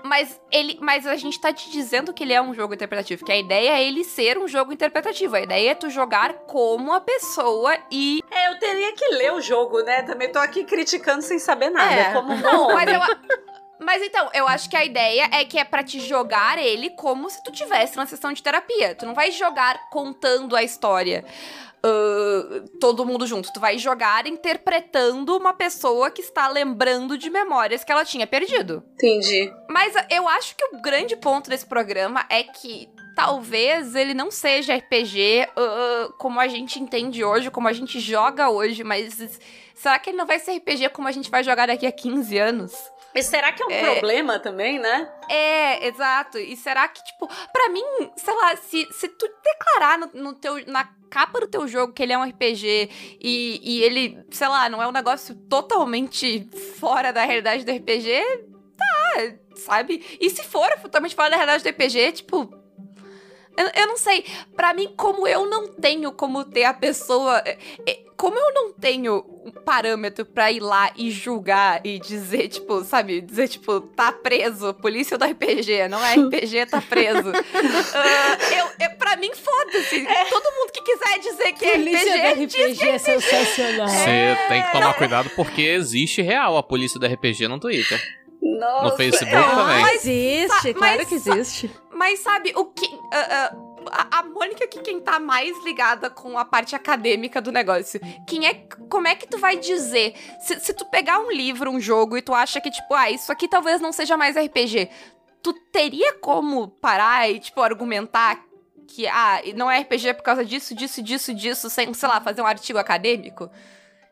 Mas 0.04 0.39
ele, 0.52 0.78
mas 0.82 1.06
a 1.06 1.16
gente 1.16 1.39
tá 1.39 1.54
te 1.54 1.70
dizendo 1.70 2.14
que 2.14 2.24
ele 2.24 2.34
é 2.34 2.41
um 2.41 2.54
jogo 2.54 2.74
interpretativo, 2.74 3.26
que 3.26 3.32
a 3.32 3.38
ideia 3.38 3.72
é 3.72 3.84
ele 3.84 4.04
ser 4.04 4.38
um 4.38 4.47
jogo 4.47 4.74
interpretativo. 4.74 5.36
A 5.36 5.41
ideia 5.41 5.72
é 5.72 5.76
tu 5.76 5.89
jogar 5.89 6.34
como 6.47 6.93
a 6.93 6.99
pessoa 6.99 7.78
e 7.91 8.24
É, 8.32 8.49
eu 8.49 8.60
teria 8.60 8.93
que 8.93 9.06
ler 9.10 9.34
o 9.34 9.41
jogo, 9.41 9.82
né? 9.82 10.04
Também 10.04 10.32
tô 10.32 10.39
aqui 10.39 10.64
criticando 10.64 11.22
sem 11.22 11.39
saber 11.39 11.70
nada. 11.70 11.93
É. 11.93 12.14
Como 12.14 12.36
bom 12.38 12.74
Mas 12.74 12.91
eu. 12.91 13.02
Mas 13.82 14.04
então, 14.04 14.30
eu 14.32 14.47
acho 14.47 14.70
que 14.70 14.78
a 14.78 14.86
ideia 14.86 15.28
é 15.32 15.43
que 15.43 15.58
é 15.58 15.64
pra 15.64 15.84
te 15.84 15.99
jogar 15.99 16.60
ele 16.60 16.91
como 16.91 17.28
se 17.32 17.43
tu 17.43 17.52
tivesse 17.52 17.97
na 17.97 18.06
sessão 18.06 18.32
de 18.32 18.43
terapia. 18.43 18.93
Tu 18.93 19.08
não 19.08 19.16
vai 19.16 19.32
jogar 19.32 19.89
contando 19.89 20.56
a 20.56 20.62
história. 20.62 21.26
Ah, 21.84 22.64
todo 22.80 23.06
mundo 23.06 23.26
junto. 23.26 23.52
Tu 23.52 23.60
vai 23.60 23.78
jogar 23.78 24.28
interpretando 24.28 25.36
uma 25.36 25.54
pessoa 25.54 26.12
que 26.12 26.22
está 26.22 26.48
lembrando 26.48 27.18
de 27.18 27.30
memórias 27.30 27.84
que 27.84 27.92
ela 27.92 28.06
tinha 28.06 28.28
perdido. 28.28 28.84
Entendi. 28.94 29.52
Mas 29.70 29.94
eu 30.10 30.28
acho 30.28 30.56
que 30.56 30.66
o 30.66 30.82
grande 30.82 31.16
ponto 31.16 31.50
desse 31.50 31.66
programa 31.66 32.26
é 32.30 32.44
que 32.44 32.90
talvez 33.16 33.96
ele 33.96 34.14
não 34.14 34.32
seja 34.32 34.76
RPG 34.76 35.48
uh, 35.50 36.14
como 36.18 36.40
a 36.40 36.48
gente 36.48 36.80
entende 36.80 37.24
hoje, 37.24 37.52
como 37.52 37.68
a 37.68 37.74
gente 37.74 38.00
joga 38.00 38.50
hoje, 38.50 38.84
mas 38.84 39.40
será 39.76 40.00
que 40.00 40.12
ele 40.12 40.18
não 40.18 40.26
vai 40.26 40.40
ser 40.40 40.58
RPG 40.58 40.90
como 40.90 41.08
a 41.08 41.12
gente 41.12 41.30
vai 41.30 41.44
jogar 41.44 41.68
daqui 41.68 41.86
a 41.86 41.92
15 41.92 42.38
anos? 42.38 42.91
E 43.14 43.22
será 43.22 43.51
que 43.51 43.62
é 43.62 43.66
um 43.66 43.72
é, 43.72 43.91
problema 43.91 44.39
também, 44.39 44.80
né? 44.80 45.09
É, 45.30 45.88
exato. 45.88 46.38
E 46.38 46.55
será 46.55 46.88
que, 46.88 47.03
tipo, 47.03 47.28
pra 47.51 47.70
mim, 47.70 47.84
sei 48.16 48.34
lá, 48.34 48.55
se, 48.55 48.88
se 48.91 49.07
tu 49.07 49.30
declarar 49.43 49.97
no, 49.97 50.09
no 50.14 50.34
teu, 50.34 50.66
na 50.68 50.86
capa 51.09 51.41
do 51.41 51.47
teu 51.47 51.68
jogo 51.68 51.93
que 51.93 52.01
ele 52.01 52.14
é 52.14 52.18
um 52.18 52.24
RPG 52.24 52.89
e, 53.20 53.62
e 53.62 53.84
ele, 53.84 54.26
sei 54.32 54.47
lá, 54.47 54.70
não 54.70 54.82
é 54.82 54.88
um 54.88 54.93
negócio 54.93 55.36
totalmente 55.36 56.49
fora 56.80 57.12
da 57.12 57.26
realidade 57.26 57.66
do 57.66 57.72
RPG, 57.72 58.22
tá, 58.78 59.34
sabe? 59.55 60.18
E 60.20 60.30
se 60.30 60.43
for 60.43 60.70
totalmente 60.80 61.14
fora 61.14 61.32
da 61.32 61.36
realidade 61.36 61.64
do 61.64 61.70
RPG, 61.70 62.14
tipo, 62.14 62.61
eu, 63.58 63.70
eu 63.76 63.88
não 63.88 63.97
sei. 63.97 64.26
Para 64.56 64.74
mim, 64.74 64.93
como 64.95 65.28
eu 65.28 65.49
não 65.49 65.68
tenho 65.68 66.12
como 66.12 66.43
ter 66.43 66.64
a 66.64 66.74
pessoa. 66.74 67.41
É, 67.45 67.58
é, 67.88 67.99
como 68.22 68.38
eu 68.38 68.54
não 68.54 68.72
tenho 68.72 69.26
um 69.43 69.49
parâmetro 69.49 70.24
pra 70.24 70.52
ir 70.52 70.60
lá 70.60 70.91
e 70.95 71.10
julgar 71.10 71.82
e 71.84 71.97
dizer, 71.97 72.49
tipo, 72.49 72.84
sabe? 72.84 73.20
Dizer, 73.20 73.47
tipo, 73.47 73.82
tá 73.82 74.12
preso, 74.12 74.76
polícia 74.76 75.18
do 75.18 75.26
RPG, 75.26 75.88
não 75.89 76.06
é 76.06 76.14
RPG, 76.14 76.68
tá 76.68 76.80
preso. 76.80 77.32
uh, 77.32 77.34
eu, 78.80 78.88
eu, 78.88 78.95
pra 78.97 79.18
mim, 79.18 79.32
foda-se. 79.34 80.06
É. 80.06 80.26
Todo 80.26 80.43
mundo 80.43 80.72
que 80.72 80.84
quiser 80.84 81.18
dizer 81.18 81.54
que 81.54 81.72
polícia 81.72 82.10
é 82.12 82.34
RPG, 82.34 82.58
do 82.58 82.72
RPG 82.72 82.86
é, 82.86 82.89
é 82.89 82.97
sensacional. 82.99 83.88
Você 83.88 84.38
tem 84.47 84.62
que 84.62 84.72
tomar 84.72 84.93
cuidado 84.93 85.32
porque 85.36 85.64
existe 85.64 86.22
real 86.22 86.56
a 86.58 86.62
polícia 86.62 86.99
do 86.99 87.08
RPG 87.08 87.47
no 87.47 87.60
Twitter. 87.60 87.99
Nossa. 88.60 88.89
No 88.89 88.97
Facebook 88.97 89.36
é, 89.36 89.41
também. 89.41 89.82
Mas 89.82 90.06
existe, 90.06 90.74
claro 90.74 90.97
mas, 90.97 91.08
que 91.08 91.16
existe. 91.16 91.72
Mas 91.91 92.20
sabe, 92.20 92.54
o 92.56 92.66
que. 92.66 92.86
Uh, 92.86 92.97
uh, 92.97 93.72
a, 93.91 94.20
a 94.20 94.24
Mônica 94.24 94.68
que 94.68 94.80
quem 94.82 94.99
tá 94.99 95.20
mais 95.20 95.58
ligada 95.64 96.10
com 96.10 96.38
a 96.38 96.45
parte 96.45 96.76
acadêmica 96.76 97.41
do 97.41 97.52
negócio. 97.52 97.99
Quem 98.28 98.47
é. 98.47 98.54
Como 98.89 99.08
é 99.08 99.16
que 99.16 99.28
tu 99.28 99.38
vai 99.38 99.58
dizer? 99.58 100.14
Se, 100.39 100.60
se 100.60 100.74
tu 100.74 100.86
pegar 100.86 101.20
um 101.20 101.32
livro, 101.32 101.72
um 101.72 101.80
jogo, 101.80 102.18
e 102.18 102.22
tu 102.22 102.34
acha 102.34 102.60
que, 102.60 102.70
tipo, 102.70 102.93
ah, 102.93 103.10
isso 103.10 103.32
aqui 103.32 103.47
talvez 103.47 103.82
não 103.82 103.91
seja 103.91 104.18
mais 104.18 104.36
RPG, 104.36 104.89
tu 105.41 105.54
teria 105.72 106.14
como 106.14 106.68
parar 106.68 107.30
e, 107.30 107.39
tipo, 107.39 107.62
argumentar 107.62 108.43
que, 108.88 109.08
ah, 109.08 109.41
não 109.56 109.72
é 109.72 109.80
RPG 109.80 110.14
por 110.16 110.24
causa 110.24 110.43
disso, 110.43 110.76
disso, 110.76 111.02
disso, 111.02 111.34
disso, 111.34 111.70
sem, 111.70 111.93
sei 111.93 112.10
lá, 112.10 112.20
fazer 112.22 112.41
um 112.41 112.47
artigo 112.47 112.78
acadêmico? 112.78 113.49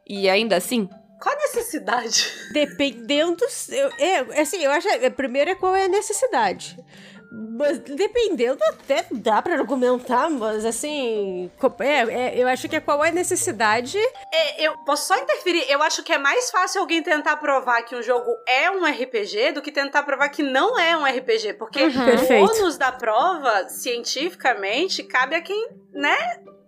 E 0.08 0.30
ainda 0.30 0.56
assim? 0.56 0.90
Qual 1.20 1.36
a 1.36 1.38
necessidade? 1.38 2.32
Dependendo. 2.54 3.46
Eu, 3.70 3.92
é, 3.98 4.42
assim, 4.42 4.64
eu 4.64 4.72
acho. 4.72 4.88
Primeiro 5.16 5.52
é 5.52 5.56
qual 5.56 5.76
é 5.76 5.86
a 5.86 5.90
necessidade. 5.90 6.78
Mas 7.32 7.78
dependendo, 7.78 8.60
até 8.70 9.06
dá 9.12 9.40
pra 9.40 9.54
argumentar, 9.54 10.32
mas 10.32 10.66
assim. 10.66 11.52
É, 11.80 11.86
é, 11.86 12.42
eu 12.42 12.48
acho 12.48 12.68
que 12.68 12.76
é 12.76 12.80
qual 12.80 13.04
é 13.06 13.10
a 13.10 13.12
necessidade. 13.12 14.00
É, 14.34 14.66
eu 14.66 14.76
posso 14.80 15.08
só 15.08 15.16
interferir. 15.16 15.64
Eu 15.70 15.84
acho 15.84 16.02
que 16.02 16.12
é 16.12 16.18
mais 16.18 16.50
fácil 16.50 16.82
alguém 16.82 17.04
tentar 17.04 17.38
provar 17.38 17.84
que 17.84 17.96
um 17.96 18.02
jogo 18.02 18.32
é 18.48 18.72
um 18.72 18.84
RPG 18.84 19.52
do 19.52 19.62
que 19.62 19.72
tentar 19.72 20.02
provar 20.04 20.30
que 20.30 20.42
não 20.42 20.80
é 20.80 20.98
um 20.98 21.06
RPG. 21.06 21.54
Porque 21.54 21.84
uhum. 21.84 22.42
o 22.42 22.46
ônus 22.46 22.78
da 22.78 22.92
prova, 22.92 23.70
cientificamente, 23.70 25.04
cabe 25.04 25.36
a 25.36 25.42
quem, 25.42 25.70
né, 25.94 26.18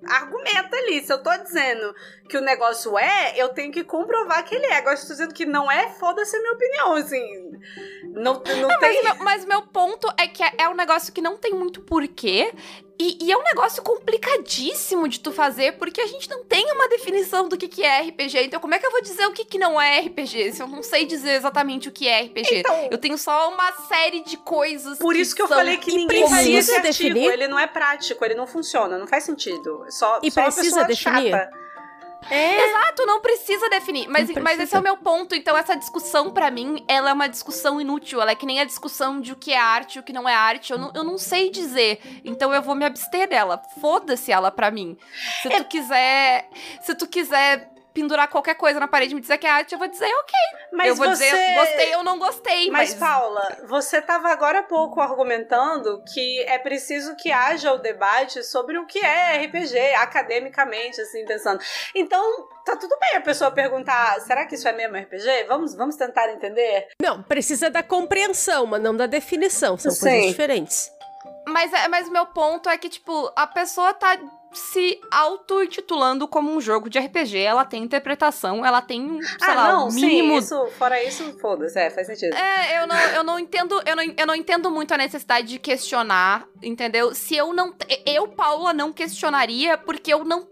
argumenta 0.05 0.75
ali. 0.75 1.01
Se 1.01 1.11
eu 1.11 1.21
tô 1.21 1.35
dizendo 1.37 1.95
que 2.29 2.37
o 2.37 2.41
negócio 2.41 2.97
é, 2.97 3.33
eu 3.37 3.49
tenho 3.49 3.71
que 3.71 3.83
comprovar 3.83 4.43
que 4.43 4.55
ele 4.55 4.65
é. 4.65 4.77
Agora, 4.77 4.97
se 4.97 5.03
eu 5.03 5.07
tô 5.07 5.13
dizendo 5.13 5.33
que 5.33 5.45
não 5.45 5.71
é, 5.71 5.89
foda-se 5.91 6.35
a 6.35 6.39
minha 6.39 6.53
opinião, 6.53 6.93
assim. 6.93 7.51
Não, 8.13 8.41
não, 8.45 8.69
não 8.69 8.79
tem... 8.79 9.03
Mas 9.03 9.03
meu, 9.03 9.25
mas 9.25 9.45
meu 9.45 9.61
ponto 9.63 10.07
é 10.17 10.27
que 10.27 10.43
é, 10.43 10.53
é 10.59 10.69
um 10.69 10.75
negócio 10.75 11.13
que 11.13 11.21
não 11.21 11.37
tem 11.37 11.53
muito 11.53 11.81
porquê. 11.81 12.53
E, 13.01 13.17
e, 13.19 13.31
é 13.31 13.35
um 13.35 13.41
negócio 13.41 13.81
complicadíssimo 13.81 15.07
de 15.07 15.19
tu 15.19 15.31
fazer, 15.31 15.71
porque 15.71 15.99
a 15.99 16.05
gente 16.05 16.29
não 16.29 16.43
tem 16.43 16.71
uma 16.71 16.87
definição 16.87 17.49
do 17.49 17.57
que, 17.57 17.67
que 17.67 17.83
é 17.83 18.01
RPG. 18.01 18.43
Então, 18.43 18.59
como 18.59 18.75
é 18.75 18.77
que 18.77 18.85
eu 18.85 18.91
vou 18.91 19.01
dizer 19.01 19.25
o 19.25 19.31
que, 19.31 19.43
que 19.43 19.57
não 19.57 19.81
é 19.81 20.01
RPG 20.01 20.53
se 20.53 20.61
eu 20.61 20.67
não 20.67 20.83
sei 20.83 21.03
dizer 21.07 21.31
exatamente 21.31 21.89
o 21.89 21.91
que 21.91 22.07
é 22.07 22.21
RPG? 22.21 22.59
Então, 22.59 22.89
eu 22.91 22.99
tenho 22.99 23.17
só 23.17 23.51
uma 23.51 23.71
série 23.87 24.23
de 24.23 24.37
coisas. 24.37 24.99
Por 24.99 25.15
isso 25.15 25.35
que, 25.35 25.41
eu 25.41 25.47
falei 25.47 25.77
que 25.77 25.91
ninguém 25.91 26.55
esse 26.55 26.75
artigo. 26.75 27.17
Ele 27.17 27.47
não 27.47 27.57
é 27.57 27.65
prático, 27.65 28.23
ele 28.23 28.35
não 28.35 28.45
funciona, 28.45 28.99
não 28.99 29.07
faz 29.07 29.23
sentido. 29.23 29.83
Só, 29.89 30.19
e 30.21 30.29
só 30.29 30.43
precisa 30.43 30.83
definir. 30.83 31.31
Chata. 31.31 31.60
É. 32.29 32.69
Exato, 32.69 33.05
não 33.05 33.21
precisa 33.21 33.69
definir. 33.69 34.07
Mas, 34.07 34.25
precisa. 34.25 34.41
mas 34.41 34.59
esse 34.59 34.75
é 34.75 34.79
o 34.79 34.81
meu 34.81 34.97
ponto. 34.97 35.33
Então, 35.35 35.57
essa 35.57 35.75
discussão, 35.75 36.31
para 36.31 36.51
mim, 36.51 36.83
ela 36.87 37.09
é 37.09 37.13
uma 37.13 37.27
discussão 37.27 37.81
inútil. 37.81 38.21
Ela 38.21 38.31
é 38.31 38.35
que 38.35 38.45
nem 38.45 38.59
a 38.59 38.65
discussão 38.65 39.19
de 39.19 39.31
o 39.31 39.35
que 39.35 39.51
é 39.51 39.59
arte 39.59 39.95
e 39.95 39.99
o 39.99 40.03
que 40.03 40.13
não 40.13 40.27
é 40.27 40.35
arte. 40.35 40.71
Eu 40.71 40.77
não, 40.77 40.91
eu 40.93 41.03
não 41.03 41.17
sei 41.17 41.49
dizer. 41.49 41.99
Então, 42.23 42.53
eu 42.53 42.61
vou 42.61 42.75
me 42.75 42.85
abster 42.85 43.27
dela. 43.27 43.61
Foda-se 43.79 44.31
ela 44.31 44.51
pra 44.51 44.69
mim. 44.69 44.97
Se 45.41 45.51
é... 45.51 45.57
tu 45.57 45.65
quiser. 45.65 46.49
Se 46.81 46.95
tu 46.95 47.07
quiser 47.07 47.70
pendurar 47.93 48.27
qualquer 48.27 48.55
coisa 48.55 48.79
na 48.79 48.87
parede 48.87 49.13
e 49.13 49.15
me 49.15 49.21
dizer 49.21 49.37
que 49.37 49.47
é 49.47 49.49
arte, 49.49 49.73
eu 49.73 49.79
vou 49.79 49.87
dizer 49.87 50.05
ok. 50.05 50.33
Mas 50.73 50.87
eu 50.87 50.95
vou 50.95 51.07
você... 51.07 51.25
dizer 51.25 51.55
gostei 51.55 51.95
ou 51.95 52.03
não 52.03 52.17
gostei. 52.17 52.71
Mas, 52.71 52.91
mas, 52.91 52.99
Paula, 52.99 53.57
você 53.67 53.97
estava 53.97 54.29
agora 54.29 54.59
há 54.59 54.63
pouco 54.63 55.01
argumentando 55.01 56.03
que 56.13 56.43
é 56.43 56.57
preciso 56.57 57.15
que 57.15 57.31
haja 57.31 57.71
o 57.73 57.77
debate 57.77 58.43
sobre 58.43 58.77
o 58.77 58.85
que 58.85 58.99
é 58.99 59.45
RPG, 59.45 59.77
academicamente, 59.95 61.01
assim, 61.01 61.25
pensando. 61.25 61.61
Então, 61.95 62.47
tá 62.65 62.75
tudo 62.75 62.97
bem 62.99 63.17
a 63.17 63.21
pessoa 63.21 63.51
perguntar: 63.51 64.19
será 64.21 64.45
que 64.45 64.55
isso 64.55 64.67
é 64.67 64.71
mesmo 64.71 64.97
RPG? 64.97 65.45
Vamos, 65.47 65.75
vamos 65.75 65.95
tentar 65.95 66.31
entender? 66.31 66.87
Não, 67.01 67.21
precisa 67.21 67.69
da 67.69 67.83
compreensão, 67.83 68.65
mas 68.65 68.81
não 68.81 68.95
da 68.95 69.05
definição. 69.05 69.77
São 69.77 69.91
Sim. 69.91 69.99
coisas 70.01 70.27
diferentes. 70.27 70.91
Mas, 71.47 71.73
é, 71.73 71.87
mas 71.87 72.09
meu 72.09 72.25
ponto 72.27 72.69
é 72.69 72.77
que, 72.77 72.89
tipo, 72.89 73.31
a 73.35 73.47
pessoa 73.47 73.93
tá 73.93 74.17
se 74.53 74.99
auto-intitulando 75.09 76.27
como 76.27 76.51
um 76.51 76.59
jogo 76.59 76.89
de 76.89 76.99
RPG. 76.99 77.37
Ela 77.37 77.63
tem 77.63 77.83
interpretação, 77.83 78.65
ela 78.65 78.81
tem, 78.81 79.21
sei 79.21 79.49
ah, 79.49 79.53
lá, 79.53 79.73
não, 79.73 79.89
mínimo... 79.89 80.33
Sim, 80.33 80.45
isso, 80.45 80.67
fora 80.77 81.03
isso, 81.03 81.39
foda-se, 81.39 81.79
é, 81.79 81.89
faz 81.89 82.07
sentido. 82.07 82.35
É, 82.35 82.81
eu 82.81 82.87
não, 82.87 82.95
eu 82.95 83.23
não 83.23 83.39
entendo, 83.39 83.81
eu 83.85 83.95
não, 83.95 84.03
eu 84.03 84.27
não 84.27 84.35
entendo 84.35 84.69
muito 84.69 84.93
a 84.93 84.97
necessidade 84.97 85.47
de 85.47 85.59
questionar, 85.59 86.47
entendeu? 86.61 87.15
Se 87.15 87.35
eu 87.35 87.53
não, 87.53 87.73
eu, 88.05 88.27
Paula, 88.27 88.73
não 88.73 88.91
questionaria 88.91 89.77
porque 89.77 90.13
eu 90.13 90.23
não 90.25 90.47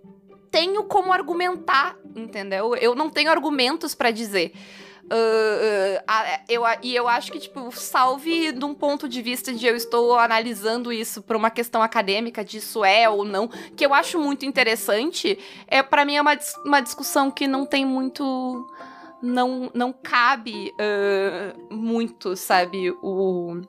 tenho 0.50 0.84
como 0.84 1.14
argumentar, 1.14 1.95
entendeu? 2.16 2.76
Eu 2.76 2.95
não 2.95 3.10
tenho 3.10 3.30
argumentos 3.30 3.93
para 3.93 4.12
dizer. 4.12 4.54
Uh, 5.12 5.97
uh, 5.97 6.43
eu, 6.47 6.64
e 6.84 6.95
eu 6.95 7.07
acho 7.07 7.32
que, 7.32 7.39
tipo, 7.39 7.72
salve 7.72 8.51
de 8.51 8.64
um 8.64 8.76
ponto 8.76 9.10
de 9.10 9.22
vista 9.22 9.51
de 9.51 9.66
eu 9.66 9.76
estou 9.76 10.18
analisando 10.18 10.93
isso 10.93 11.22
por 11.22 11.36
uma 11.36 11.49
questão 11.49 11.82
acadêmica, 11.82 12.45
de 12.45 12.57
isso 12.57 12.86
é 12.86 13.10
ou 13.10 13.26
não, 13.26 13.47
que 13.47 13.86
eu 13.86 13.93
acho 13.93 14.20
muito 14.20 14.45
interessante, 14.45 15.39
é 15.68 15.82
para 15.82 16.05
mim 16.05 16.16
é 16.16 16.22
uma, 16.22 16.38
uma 16.64 16.80
discussão 16.80 17.32
que 17.32 17.47
não 17.47 17.66
tem 17.66 17.86
muito. 17.86 18.68
Não, 19.22 19.70
não 19.74 19.91
cabe 19.91 20.74
uh, 20.80 21.74
muito, 21.74 22.36
sabe? 22.36 22.91
O. 23.01 23.62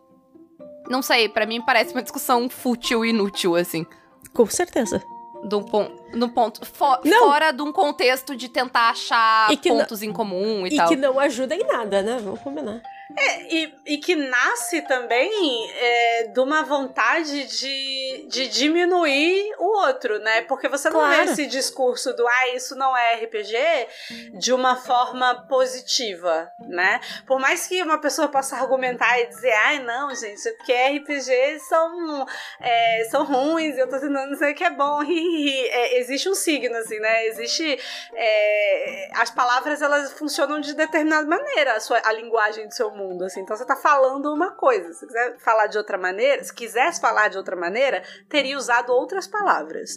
Não 0.88 1.02
sei, 1.02 1.28
para 1.28 1.46
mim 1.46 1.60
parece 1.60 1.92
uma 1.92 2.02
discussão 2.02 2.48
fútil 2.48 3.04
e 3.04 3.10
inútil, 3.10 3.56
assim. 3.56 3.84
Com 4.32 4.46
certeza 4.46 5.02
do 5.44 5.62
ponto, 5.62 5.92
no 6.14 6.28
ponto 6.28 6.64
for, 6.64 7.00
fora 7.02 7.52
de 7.52 7.62
um 7.62 7.72
contexto 7.72 8.36
de 8.36 8.48
tentar 8.48 8.90
achar 8.90 9.48
pontos 9.56 10.00
não, 10.00 10.08
em 10.08 10.12
comum 10.12 10.66
e, 10.66 10.74
e 10.74 10.76
tal. 10.76 10.86
E 10.86 10.88
que 10.88 10.96
não 10.96 11.18
ajuda 11.18 11.54
em 11.54 11.66
nada, 11.66 12.02
né? 12.02 12.20
Vamos 12.22 12.40
combinar. 12.40 12.82
É, 13.16 13.54
e, 13.54 13.74
e 13.86 13.98
que 13.98 14.14
nasce 14.14 14.82
também 14.82 15.70
é, 15.72 16.24
de 16.28 16.40
uma 16.40 16.62
vontade 16.62 17.44
de, 17.44 18.26
de 18.28 18.48
diminuir 18.48 19.54
o 19.58 19.64
outro, 19.84 20.18
né? 20.20 20.42
Porque 20.42 20.68
você 20.68 20.88
não 20.88 21.00
claro. 21.00 21.24
vê 21.24 21.32
esse 21.32 21.46
discurso 21.46 22.14
do 22.14 22.26
ah, 22.26 22.54
isso 22.54 22.76
não 22.76 22.96
é 22.96 23.16
RPG 23.16 24.38
de 24.38 24.52
uma 24.52 24.76
forma 24.76 25.46
positiva, 25.48 26.50
né? 26.60 27.00
Por 27.26 27.40
mais 27.40 27.66
que 27.66 27.82
uma 27.82 28.00
pessoa 28.00 28.28
possa 28.28 28.56
argumentar 28.56 29.18
e 29.20 29.26
dizer, 29.26 29.52
ai, 29.52 29.78
ah, 29.78 29.82
não, 29.82 30.14
gente, 30.14 30.48
é 30.48 30.52
porque 30.52 30.72
RPG 30.72 31.58
são, 31.68 32.26
é, 32.60 33.08
são 33.10 33.24
ruins, 33.24 33.76
eu 33.76 33.88
tô 33.88 33.98
tentando 33.98 34.30
dizer 34.30 34.54
que 34.54 34.64
é 34.64 34.70
bom. 34.70 35.02
é, 35.02 35.98
existe 35.98 36.28
um 36.28 36.34
signo, 36.34 36.76
assim, 36.76 36.98
né? 36.98 37.26
Existe. 37.26 37.78
É, 38.14 39.10
as 39.14 39.30
palavras 39.30 39.82
elas 39.82 40.12
funcionam 40.12 40.60
de 40.60 40.74
determinada 40.74 41.26
maneira, 41.26 41.74
a, 41.74 41.80
sua, 41.80 42.00
a 42.04 42.12
linguagem 42.12 42.68
do 42.68 42.74
seu 42.74 42.90
mundo 42.90 42.99
mundo, 43.00 43.24
assim. 43.24 43.40
Então 43.40 43.56
você 43.56 43.64
tá 43.64 43.76
falando 43.76 44.32
uma 44.32 44.52
coisa. 44.52 44.92
Se 44.92 45.06
quiser 45.06 45.38
falar 45.38 45.66
de 45.66 45.78
outra 45.78 45.98
maneira, 45.98 46.44
se 46.44 46.54
quisesse 46.54 47.00
falar 47.00 47.28
de 47.28 47.38
outra 47.38 47.56
maneira, 47.56 48.02
teria 48.28 48.56
usado 48.56 48.92
outras 48.92 49.26
palavras. 49.26 49.96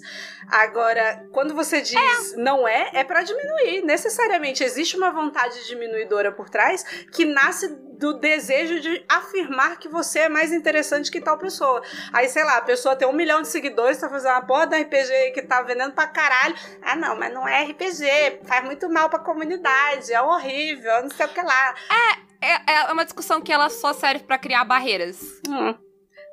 Agora, 0.49 1.25
quando 1.31 1.53
você 1.53 1.81
diz 1.81 2.33
é. 2.33 2.37
não 2.37 2.67
é, 2.67 2.89
é 2.93 3.03
para 3.03 3.23
diminuir. 3.23 3.83
Necessariamente 3.83 4.63
existe 4.63 4.97
uma 4.97 5.11
vontade 5.11 5.65
diminuidora 5.67 6.31
por 6.31 6.49
trás 6.49 6.83
que 7.11 7.25
nasce 7.25 7.67
do 8.03 8.13
desejo 8.13 8.81
de 8.81 9.05
afirmar 9.07 9.77
que 9.77 9.87
você 9.87 10.19
é 10.19 10.29
mais 10.29 10.51
interessante 10.51 11.09
que 11.09 11.21
tal 11.21 11.37
pessoa. 11.37 11.81
Aí, 12.11 12.27
sei 12.27 12.43
lá, 12.43 12.57
a 12.57 12.61
pessoa 12.61 12.95
tem 12.95 13.07
um 13.07 13.13
milhão 13.13 13.41
de 13.41 13.47
seguidores, 13.47 13.97
tá 13.97 14.09
fazendo 14.09 14.31
uma 14.31 14.45
porra 14.45 14.67
da 14.67 14.77
RPG 14.77 15.31
que 15.33 15.41
tá 15.41 15.61
vendendo 15.61 15.93
pra 15.93 16.07
caralho. 16.07 16.53
Ah, 16.81 16.95
não, 16.95 17.17
mas 17.17 17.33
não 17.33 17.47
é 17.47 17.63
RPG, 17.63 18.41
faz 18.45 18.63
muito 18.65 18.89
mal 18.89 19.09
pra 19.09 19.19
comunidade, 19.19 20.13
é 20.13 20.21
horrível, 20.21 21.03
não 21.03 21.09
sei 21.09 21.25
o 21.25 21.29
que 21.29 21.41
lá. 21.41 21.75
É, 21.89 22.32
é, 22.43 22.61
é 22.67 22.91
uma 22.91 23.03
discussão 23.03 23.41
que 23.41 23.51
ela 23.51 23.69
só 23.69 23.93
serve 23.93 24.23
para 24.23 24.37
criar 24.37 24.63
barreiras. 24.65 25.21
Hum, 25.47 25.73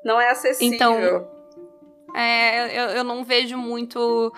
não 0.04 0.20
é 0.20 0.30
acessível. 0.30 0.74
Então, 0.74 1.40
É, 2.14 2.80
eu, 2.80 2.84
eu 2.96 3.04
não 3.04 3.24
vejo 3.24 3.56
muito 3.56 4.32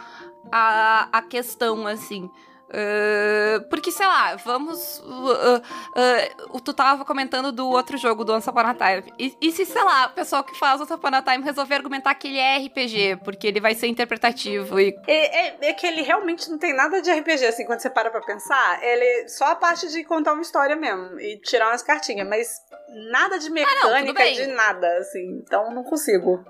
a, 0.53 1.09
a 1.11 1.23
questão, 1.23 1.87
assim. 1.87 2.31
Uh, 2.73 3.61
porque, 3.69 3.93
sei 3.93 4.07
lá, 4.07 4.35
vamos. 4.37 4.99
Uh, 5.01 5.61
uh, 6.55 6.61
tu 6.61 6.73
tava 6.73 7.05
comentando 7.05 7.53
do 7.53 7.69
outro 7.69 7.99
jogo, 7.99 8.25
do 8.25 8.33
Once 8.33 8.49
Upon 8.49 8.61
a 8.61 8.75
Time. 8.75 9.13
E, 9.19 9.37
e, 9.43 9.53
se, 9.53 9.67
sei 9.67 9.85
lá, 9.85 10.07
o 10.07 10.11
pessoal 10.11 10.43
que 10.43 10.59
faz 10.59 10.81
Once 10.81 10.93
Upon 10.93 11.15
a 11.15 11.21
Time 11.21 11.45
resolver 11.45 11.75
argumentar 11.75 12.15
que 12.15 12.29
ele 12.29 12.39
é 12.39 12.57
RPG, 12.57 13.21
porque 13.23 13.47
ele 13.47 13.61
vai 13.61 13.75
ser 13.75 13.89
interpretativo 13.89 14.81
e. 14.81 14.97
É, 15.07 15.49
é, 15.49 15.57
é, 15.61 15.73
que 15.75 15.87
ele 15.87 16.01
realmente 16.01 16.51
não 16.51 16.57
tem 16.57 16.75
nada 16.75 17.03
de 17.03 17.13
RPG, 17.13 17.45
assim, 17.45 17.67
quando 17.67 17.81
você 17.81 17.91
para 17.91 18.11
pra 18.11 18.23
pensar. 18.23 18.83
Ele 18.83 19.29
só 19.29 19.49
a 19.49 19.55
parte 19.55 19.89
de 19.91 20.03
contar 20.05 20.33
uma 20.33 20.43
história 20.43 20.75
mesmo 20.75 21.21
e 21.21 21.39
tirar 21.41 21.69
umas 21.69 21.83
cartinhas, 21.83 22.27
mas 22.27 22.63
nada 23.11 23.39
de 23.39 23.51
mecânica, 23.51 23.87
ah, 23.87 24.01
não, 24.01 24.33
de 24.33 24.47
nada, 24.47 24.97
assim. 24.97 25.43
Então 25.45 25.71
não 25.75 25.85
consigo. 25.85 26.43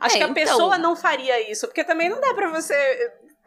Acho 0.00 0.16
é, 0.16 0.18
que 0.18 0.24
a 0.24 0.28
então... 0.28 0.34
pessoa 0.34 0.78
não 0.78 0.96
faria 0.96 1.50
isso, 1.50 1.66
porque 1.66 1.84
também 1.84 2.08
não 2.08 2.18
dá 2.18 2.32
para 2.32 2.48
você 2.48 2.74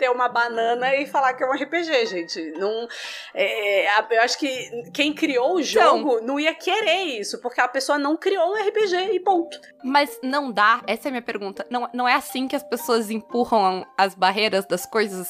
ter 0.01 0.09
uma 0.09 0.27
banana 0.27 0.95
e 0.95 1.05
falar 1.05 1.35
que 1.35 1.43
é 1.43 1.47
um 1.47 1.53
RPG, 1.53 2.07
gente. 2.07 2.51
Não, 2.53 2.87
é, 3.35 3.85
eu 4.09 4.21
acho 4.23 4.39
que 4.39 4.89
quem 4.91 5.13
criou 5.13 5.57
o 5.57 5.59
então. 5.59 5.63
jogo 5.63 6.13
então, 6.15 6.25
não 6.25 6.39
ia 6.39 6.55
querer 6.55 7.19
isso, 7.19 7.39
porque 7.39 7.61
a 7.61 7.67
pessoa 7.67 7.99
não 7.99 8.17
criou 8.17 8.51
um 8.51 8.55
RPG 8.55 9.13
e 9.13 9.19
ponto. 9.19 9.59
Mas 9.83 10.19
não 10.23 10.51
dá, 10.51 10.81
essa 10.87 11.07
é 11.07 11.09
a 11.09 11.11
minha 11.11 11.21
pergunta. 11.21 11.67
Não, 11.69 11.87
não 11.93 12.07
é 12.07 12.15
assim 12.15 12.47
que 12.47 12.55
as 12.55 12.63
pessoas 12.63 13.11
empurram 13.11 13.85
as 13.95 14.15
barreiras 14.15 14.65
das 14.65 14.87
coisas? 14.87 15.29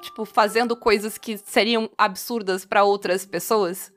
Tipo, 0.00 0.24
fazendo 0.24 0.76
coisas 0.76 1.16
que 1.16 1.38
seriam 1.38 1.88
absurdas 1.96 2.64
para 2.64 2.82
outras 2.82 3.24
pessoas? 3.24 3.92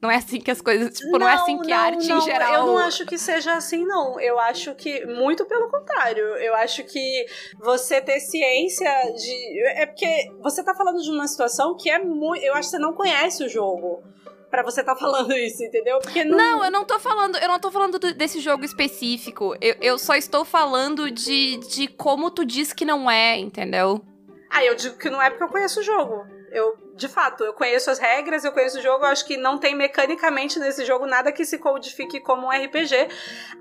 Não 0.00 0.10
é 0.10 0.16
assim 0.16 0.40
que 0.40 0.50
as 0.50 0.62
coisas. 0.62 0.96
Tipo, 0.96 1.12
não, 1.12 1.18
não 1.20 1.28
é 1.28 1.34
assim 1.34 1.58
que 1.58 1.70
não, 1.70 1.76
a 1.76 1.80
arte 1.80 2.08
não, 2.08 2.18
em 2.18 2.20
geral. 2.22 2.54
Eu 2.54 2.66
não 2.66 2.78
acho 2.78 3.04
que 3.04 3.18
seja 3.18 3.54
assim, 3.54 3.84
não. 3.84 4.18
Eu 4.18 4.38
acho 4.38 4.74
que. 4.74 5.04
Muito 5.04 5.44
pelo 5.44 5.68
contrário. 5.68 6.24
Eu 6.36 6.54
acho 6.54 6.84
que 6.84 7.26
você 7.58 8.00
ter 8.00 8.18
ciência 8.20 8.90
de. 9.12 9.62
É 9.76 9.84
porque 9.84 10.32
você 10.40 10.64
tá 10.64 10.74
falando 10.74 11.02
de 11.02 11.10
uma 11.10 11.28
situação 11.28 11.76
que 11.76 11.90
é 11.90 11.98
muito. 11.98 12.42
Eu 12.42 12.54
acho 12.54 12.70
que 12.70 12.76
você 12.76 12.78
não 12.78 12.94
conhece 12.94 13.44
o 13.44 13.48
jogo 13.48 14.02
para 14.50 14.62
você 14.62 14.82
tá 14.82 14.96
falando 14.96 15.32
isso, 15.36 15.62
entendeu? 15.62 15.98
Porque 16.00 16.24
não... 16.24 16.36
não, 16.36 16.64
eu 16.64 16.70
não 16.70 16.84
tô 16.84 16.98
falando, 16.98 17.36
eu 17.36 17.48
não 17.48 17.60
tô 17.60 17.70
falando 17.70 17.98
do, 17.98 18.14
desse 18.14 18.40
jogo 18.40 18.64
específico. 18.64 19.54
Eu, 19.60 19.76
eu 19.82 19.98
só 19.98 20.14
estou 20.14 20.46
falando 20.46 21.10
de, 21.10 21.58
de 21.58 21.86
como 21.88 22.30
tu 22.30 22.44
diz 22.44 22.72
que 22.72 22.86
não 22.86 23.10
é, 23.10 23.36
entendeu? 23.38 24.02
Ah, 24.50 24.64
eu 24.64 24.74
digo 24.74 24.98
que 24.98 25.08
não 25.08 25.22
é 25.22 25.30
porque 25.30 25.44
eu 25.44 25.48
conheço 25.48 25.80
o 25.80 25.82
jogo. 25.82 26.39
Eu, 26.52 26.76
de 26.94 27.08
fato, 27.08 27.44
eu 27.44 27.52
conheço 27.52 27.90
as 27.90 27.98
regras, 27.98 28.44
eu 28.44 28.52
conheço 28.52 28.78
o 28.78 28.82
jogo, 28.82 29.04
eu 29.04 29.08
acho 29.08 29.24
que 29.24 29.36
não 29.36 29.58
tem 29.58 29.74
mecanicamente 29.74 30.58
nesse 30.58 30.84
jogo 30.84 31.06
nada 31.06 31.32
que 31.32 31.44
se 31.44 31.58
codifique 31.58 32.20
como 32.20 32.46
um 32.46 32.50
RPG, 32.50 33.08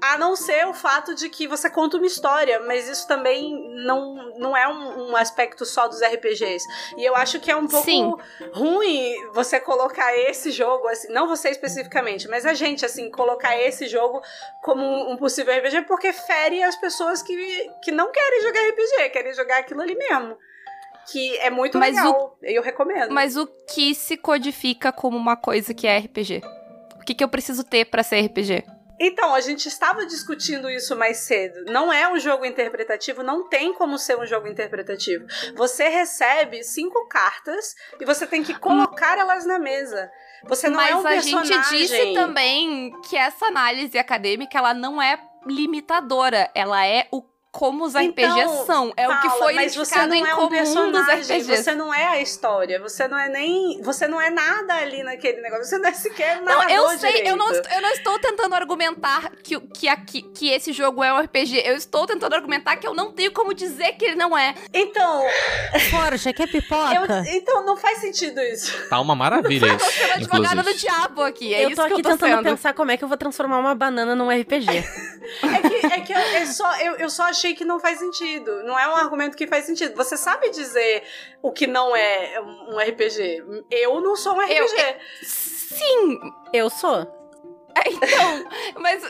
a 0.02 0.18
não 0.18 0.36
ser 0.36 0.68
o 0.68 0.74
fato 0.74 1.14
de 1.14 1.30
que 1.30 1.48
você 1.48 1.70
conta 1.70 1.98
uma 1.98 2.06
história, 2.06 2.60
mas 2.62 2.90
isso 2.90 3.08
também 3.08 3.54
não, 3.86 4.34
não 4.38 4.58
é 4.58 4.68
um, 4.68 5.12
um 5.12 5.16
aspecto 5.16 5.66
só 5.66 5.88
dos 5.88 6.02
RPGs. 6.02 6.66
E 6.98 7.06
eu 7.06 7.16
acho 7.16 7.40
que 7.40 7.52
é 7.52 7.56
um 7.56 7.68
pouco 7.68 7.86
Sim. 7.86 8.14
ruim 8.54 9.16
você 9.34 9.60
colocar 9.60 10.18
esse 10.18 10.52
jogo, 10.52 10.88
assim, 10.88 11.12
não 11.14 11.28
você 11.28 11.50
especificamente, 11.50 12.28
mas 12.28 12.46
a 12.46 12.54
gente, 12.54 12.86
assim, 12.86 13.10
colocar 13.12 13.58
esse 13.58 13.88
jogo 13.88 14.22
como 14.64 15.12
um 15.12 15.16
possível 15.16 15.56
RPG, 15.58 15.84
porque 15.84 16.12
fere 16.12 16.64
as 16.64 16.76
pessoas 16.76 17.22
que, 17.22 17.36
que 17.84 17.92
não 17.92 18.12
querem 18.12 18.42
jogar 18.42 18.68
RPG, 18.70 19.10
querem 19.12 19.34
jogar 19.34 19.60
aquilo 19.60 19.82
ali 19.82 19.96
mesmo 19.96 20.38
que 21.12 21.38
é 21.38 21.50
muito 21.50 21.78
mas 21.78 21.96
legal. 21.96 22.38
O, 22.42 22.46
eu 22.46 22.62
recomendo. 22.62 23.12
Mas 23.12 23.36
o 23.36 23.48
que 23.48 23.94
se 23.96 24.18
codifica 24.18 24.92
como 24.92 25.18
uma 25.18 25.36
coisa 25.36 25.74
que 25.74 25.88
é 25.88 25.98
RPG? 25.98 26.42
O 26.96 27.06
que, 27.06 27.14
que 27.14 27.24
eu 27.24 27.30
preciso 27.30 27.64
ter 27.64 27.86
para 27.86 28.04
ser 28.04 28.22
RPG? 28.22 28.64
Então, 29.00 29.34
a 29.34 29.40
gente 29.40 29.66
estava 29.68 30.06
discutindo 30.06 30.70
isso 30.70 30.94
mais 30.96 31.20
cedo. 31.20 31.72
Não 31.72 31.92
é 31.92 32.12
um 32.12 32.20
jogo 32.20 32.46
interpretativo, 32.46 33.24
não 33.24 33.48
tem 33.48 33.74
como 33.74 33.98
ser 33.98 34.20
um 34.20 34.26
jogo 34.28 34.48
interpretativo. 34.48 35.26
Você 35.56 35.88
recebe 35.88 36.62
cinco 36.64 37.08
cartas 37.08 37.76
e 38.00 38.06
você 38.06 38.28
tem 38.28 38.44
que 38.44 38.54
colocar 38.60 39.18
elas 39.18 39.46
na 39.46 39.58
mesa. 39.58 40.12
Você 40.44 40.70
não 40.70 40.76
Mas 40.76 40.92
é 40.92 40.96
um 40.96 41.04
personagem. 41.04 41.58
Mas 41.58 41.68
a 41.68 41.72
gente 41.72 41.78
disse 41.78 42.14
também 42.14 42.92
que 43.08 43.16
essa 43.16 43.46
análise 43.46 43.98
acadêmica 43.98 44.58
ela 44.58 44.74
não 44.74 45.02
é 45.02 45.18
limitadora, 45.46 46.52
ela 46.54 46.86
é 46.86 47.08
o 47.12 47.22
como 47.52 47.86
os 47.86 47.96
RPGs 47.96 48.40
então, 48.40 48.66
são. 48.66 48.94
É 48.96 49.08
o 49.08 49.22
que 49.22 49.30
foi 49.32 49.54
mas 49.54 49.76
você 49.76 50.06
não 50.06 50.26
é 50.26 50.36
um 50.36 50.50
personagem, 50.50 51.42
Você 51.44 51.76
não 51.76 51.94
é 51.94 52.06
a 52.06 52.22
história, 52.22 52.80
você 52.80 53.08
não 53.08 53.18
é 53.18 53.28
nem. 53.28 53.82
Você 53.82 54.08
não 54.08 54.22
é 54.22 54.30
nada 54.30 54.76
ali 54.76 55.02
naquele 55.04 55.42
negócio. 55.42 55.66
Você 55.66 55.78
não 55.78 55.90
é 55.90 55.94
sequer 55.94 56.42
nada. 56.42 56.64
Não, 56.64 56.70
eu 56.70 56.98
sei, 56.98 57.24
eu 57.26 57.36
não, 57.36 57.52
eu 57.52 57.82
não 57.82 57.90
estou 57.90 58.20
tentando 58.20 58.54
argumentar 58.54 59.32
que, 59.44 59.60
que, 59.60 59.88
aqui, 59.88 60.22
que 60.22 60.50
esse 60.50 60.72
jogo 60.72 61.04
é 61.04 61.12
um 61.12 61.20
RPG. 61.20 61.64
Eu 61.66 61.76
estou 61.76 62.06
tentando 62.06 62.36
argumentar 62.36 62.78
que 62.78 62.88
eu 62.88 62.94
não 62.94 63.12
tenho 63.12 63.32
como 63.32 63.54
dizer 63.54 63.94
que 63.94 64.06
ele 64.06 64.16
não 64.16 64.38
é. 64.38 64.54
Então. 64.74 65.24
Forja, 65.90 66.32
quer 66.32 66.48
pipoca? 66.48 66.94
Eu, 66.94 67.36
então 67.36 67.66
não 67.66 67.76
faz 67.76 68.00
sentido 68.00 68.40
isso. 68.42 68.88
Tá 68.90 69.00
uma 69.00 69.16
maravilha 69.16 69.76
isso. 69.76 69.90
Eu 70.00 70.30
tô 70.30 70.36
advogada 70.36 70.64
do 70.64 70.74
diabo 70.74 71.22
aqui. 71.24 71.54
É 71.54 71.66
eu 71.66 71.76
tô 71.76 71.82
aqui 71.82 71.94
eu 71.94 71.98
tô 71.98 72.10
tentando 72.10 72.30
sendo. 72.30 72.44
pensar 72.44 72.74
como 72.74 72.92
é 72.92 72.98
que 72.98 73.04
eu 73.04 73.08
vou 73.08 73.18
transformar 73.18 73.58
uma 73.60 73.76
banana 73.76 74.16
num 74.16 74.30
RPG. 74.30 74.68
é 74.70 75.70
que, 75.70 75.86
é 75.86 76.00
que 76.02 76.14
eu, 76.14 76.18
é 76.18 76.46
só, 76.46 76.78
eu, 76.78 76.96
eu 76.96 77.10
só 77.10 77.32
achei 77.40 77.56
que 77.56 77.66
não 77.66 77.80
faz 77.80 78.00
sentido. 78.00 78.64
Não 78.64 78.78
é 78.78 78.88
um 78.88 78.96
argumento 78.96 79.38
que 79.38 79.48
faz 79.48 79.66
sentido. 79.66 79.96
Você 79.96 80.18
sabe 80.18 80.50
dizer 80.50 81.04
o 81.42 81.52
que 81.52 81.66
não 81.66 81.96
é 81.96 82.40
um 82.42 82.78
RPG. 82.78 83.44
Eu 83.72 84.02
não 84.02 84.16
sou 84.16 84.36
um 84.36 84.42
RPG. 84.42 84.58
Eu, 84.58 84.66
é, 84.66 85.00
sim, 85.24 86.20
eu 86.54 86.70
sou. 86.70 87.18
É, 87.76 87.90
então, 87.90 88.50
mas. 88.82 89.04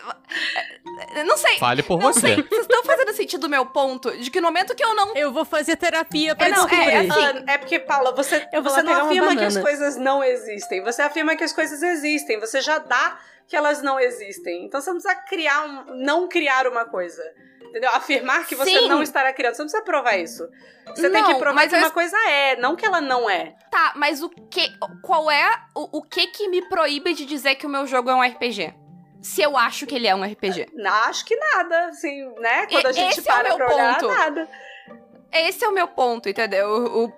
É, 1.15 1.23
não 1.23 1.37
sei. 1.37 1.57
Fale 1.57 1.81
por 1.81 1.99
não 1.99 2.13
você. 2.13 2.35
Sei. 2.35 2.35
Vocês 2.35 2.61
estão 2.61 2.83
fazendo 2.83 3.13
sentido 3.13 3.41
do 3.41 3.49
meu 3.49 3.65
ponto? 3.65 4.11
De 4.17 4.29
que 4.29 4.39
no 4.39 4.47
momento 4.47 4.75
que 4.75 4.83
eu 4.83 4.93
não. 4.93 5.15
Eu 5.15 5.31
vou 5.31 5.45
fazer 5.45 5.75
terapia 5.75 6.35
pra 6.35 6.47
é, 6.47 6.49
não, 6.51 6.65
descobrir. 6.65 6.89
É, 6.89 6.97
assim, 6.99 7.43
é 7.47 7.57
porque, 7.57 7.79
Paula, 7.79 8.13
você, 8.13 8.47
você 8.61 8.83
não 8.83 9.05
afirma 9.05 9.35
que 9.35 9.43
as 9.43 9.57
coisas 9.57 9.97
não 9.97 10.23
existem. 10.23 10.83
Você 10.83 11.01
afirma 11.01 11.35
que 11.35 11.43
as 11.43 11.53
coisas 11.53 11.81
existem. 11.81 12.39
Você 12.39 12.61
já 12.61 12.77
dá 12.77 13.19
que 13.47 13.55
elas 13.55 13.81
não 13.81 13.99
existem. 13.99 14.65
Então 14.65 14.79
você 14.79 14.91
não 14.91 14.99
precisa 14.99 15.21
criar 15.23 15.65
um, 15.65 15.95
não 15.95 16.27
criar 16.27 16.67
uma 16.67 16.85
coisa. 16.85 17.23
Entendeu? 17.69 17.89
Afirmar 17.91 18.45
que 18.47 18.55
você 18.55 18.79
Sim. 18.79 18.87
não 18.87 19.01
estará 19.01 19.31
criando. 19.31 19.53
Você 19.53 19.61
não 19.61 19.67
precisa 19.67 19.83
provar 19.83 20.17
isso. 20.17 20.47
Você 20.87 21.07
não, 21.07 21.23
tem 21.23 21.33
que 21.33 21.39
provar 21.39 21.67
que 21.67 21.75
eu... 21.75 21.79
uma 21.79 21.91
coisa 21.91 22.17
é, 22.27 22.55
não 22.55 22.75
que 22.75 22.85
ela 22.85 22.99
não 22.99 23.29
é. 23.29 23.55
Tá, 23.71 23.93
mas 23.95 24.21
o 24.21 24.29
que. 24.29 24.71
Qual 25.03 25.29
é. 25.29 25.47
O, 25.75 25.99
o 25.99 26.01
que 26.01 26.27
que 26.27 26.47
me 26.47 26.67
proíbe 26.67 27.13
de 27.13 27.25
dizer 27.25 27.55
que 27.55 27.67
o 27.67 27.69
meu 27.69 27.85
jogo 27.85 28.09
é 28.09 28.15
um 28.15 28.21
RPG? 28.21 28.73
Se 29.21 29.41
eu 29.41 29.57
acho 29.57 29.85
que 29.85 29.95
ele 29.95 30.07
é 30.07 30.15
um 30.15 30.23
RPG. 30.23 30.67
Não, 30.73 30.91
acho 30.91 31.25
que 31.25 31.35
nada, 31.35 31.87
assim, 31.87 32.25
né? 32.39 32.65
Quando 32.67 32.87
a 32.87 32.91
gente 32.91 33.19
Esse 33.19 33.21
para 33.21 33.49
é 33.49 33.53
o 33.53 33.57
meu 33.57 33.67
pra 33.67 33.67
ponto. 33.67 34.05
olhar, 34.05 34.17
nada. 34.17 34.49
Esse 35.31 35.63
é 35.63 35.67
o 35.67 35.73
meu 35.73 35.87
ponto, 35.87 36.27
entendeu? 36.27 36.67
O, 36.67 37.13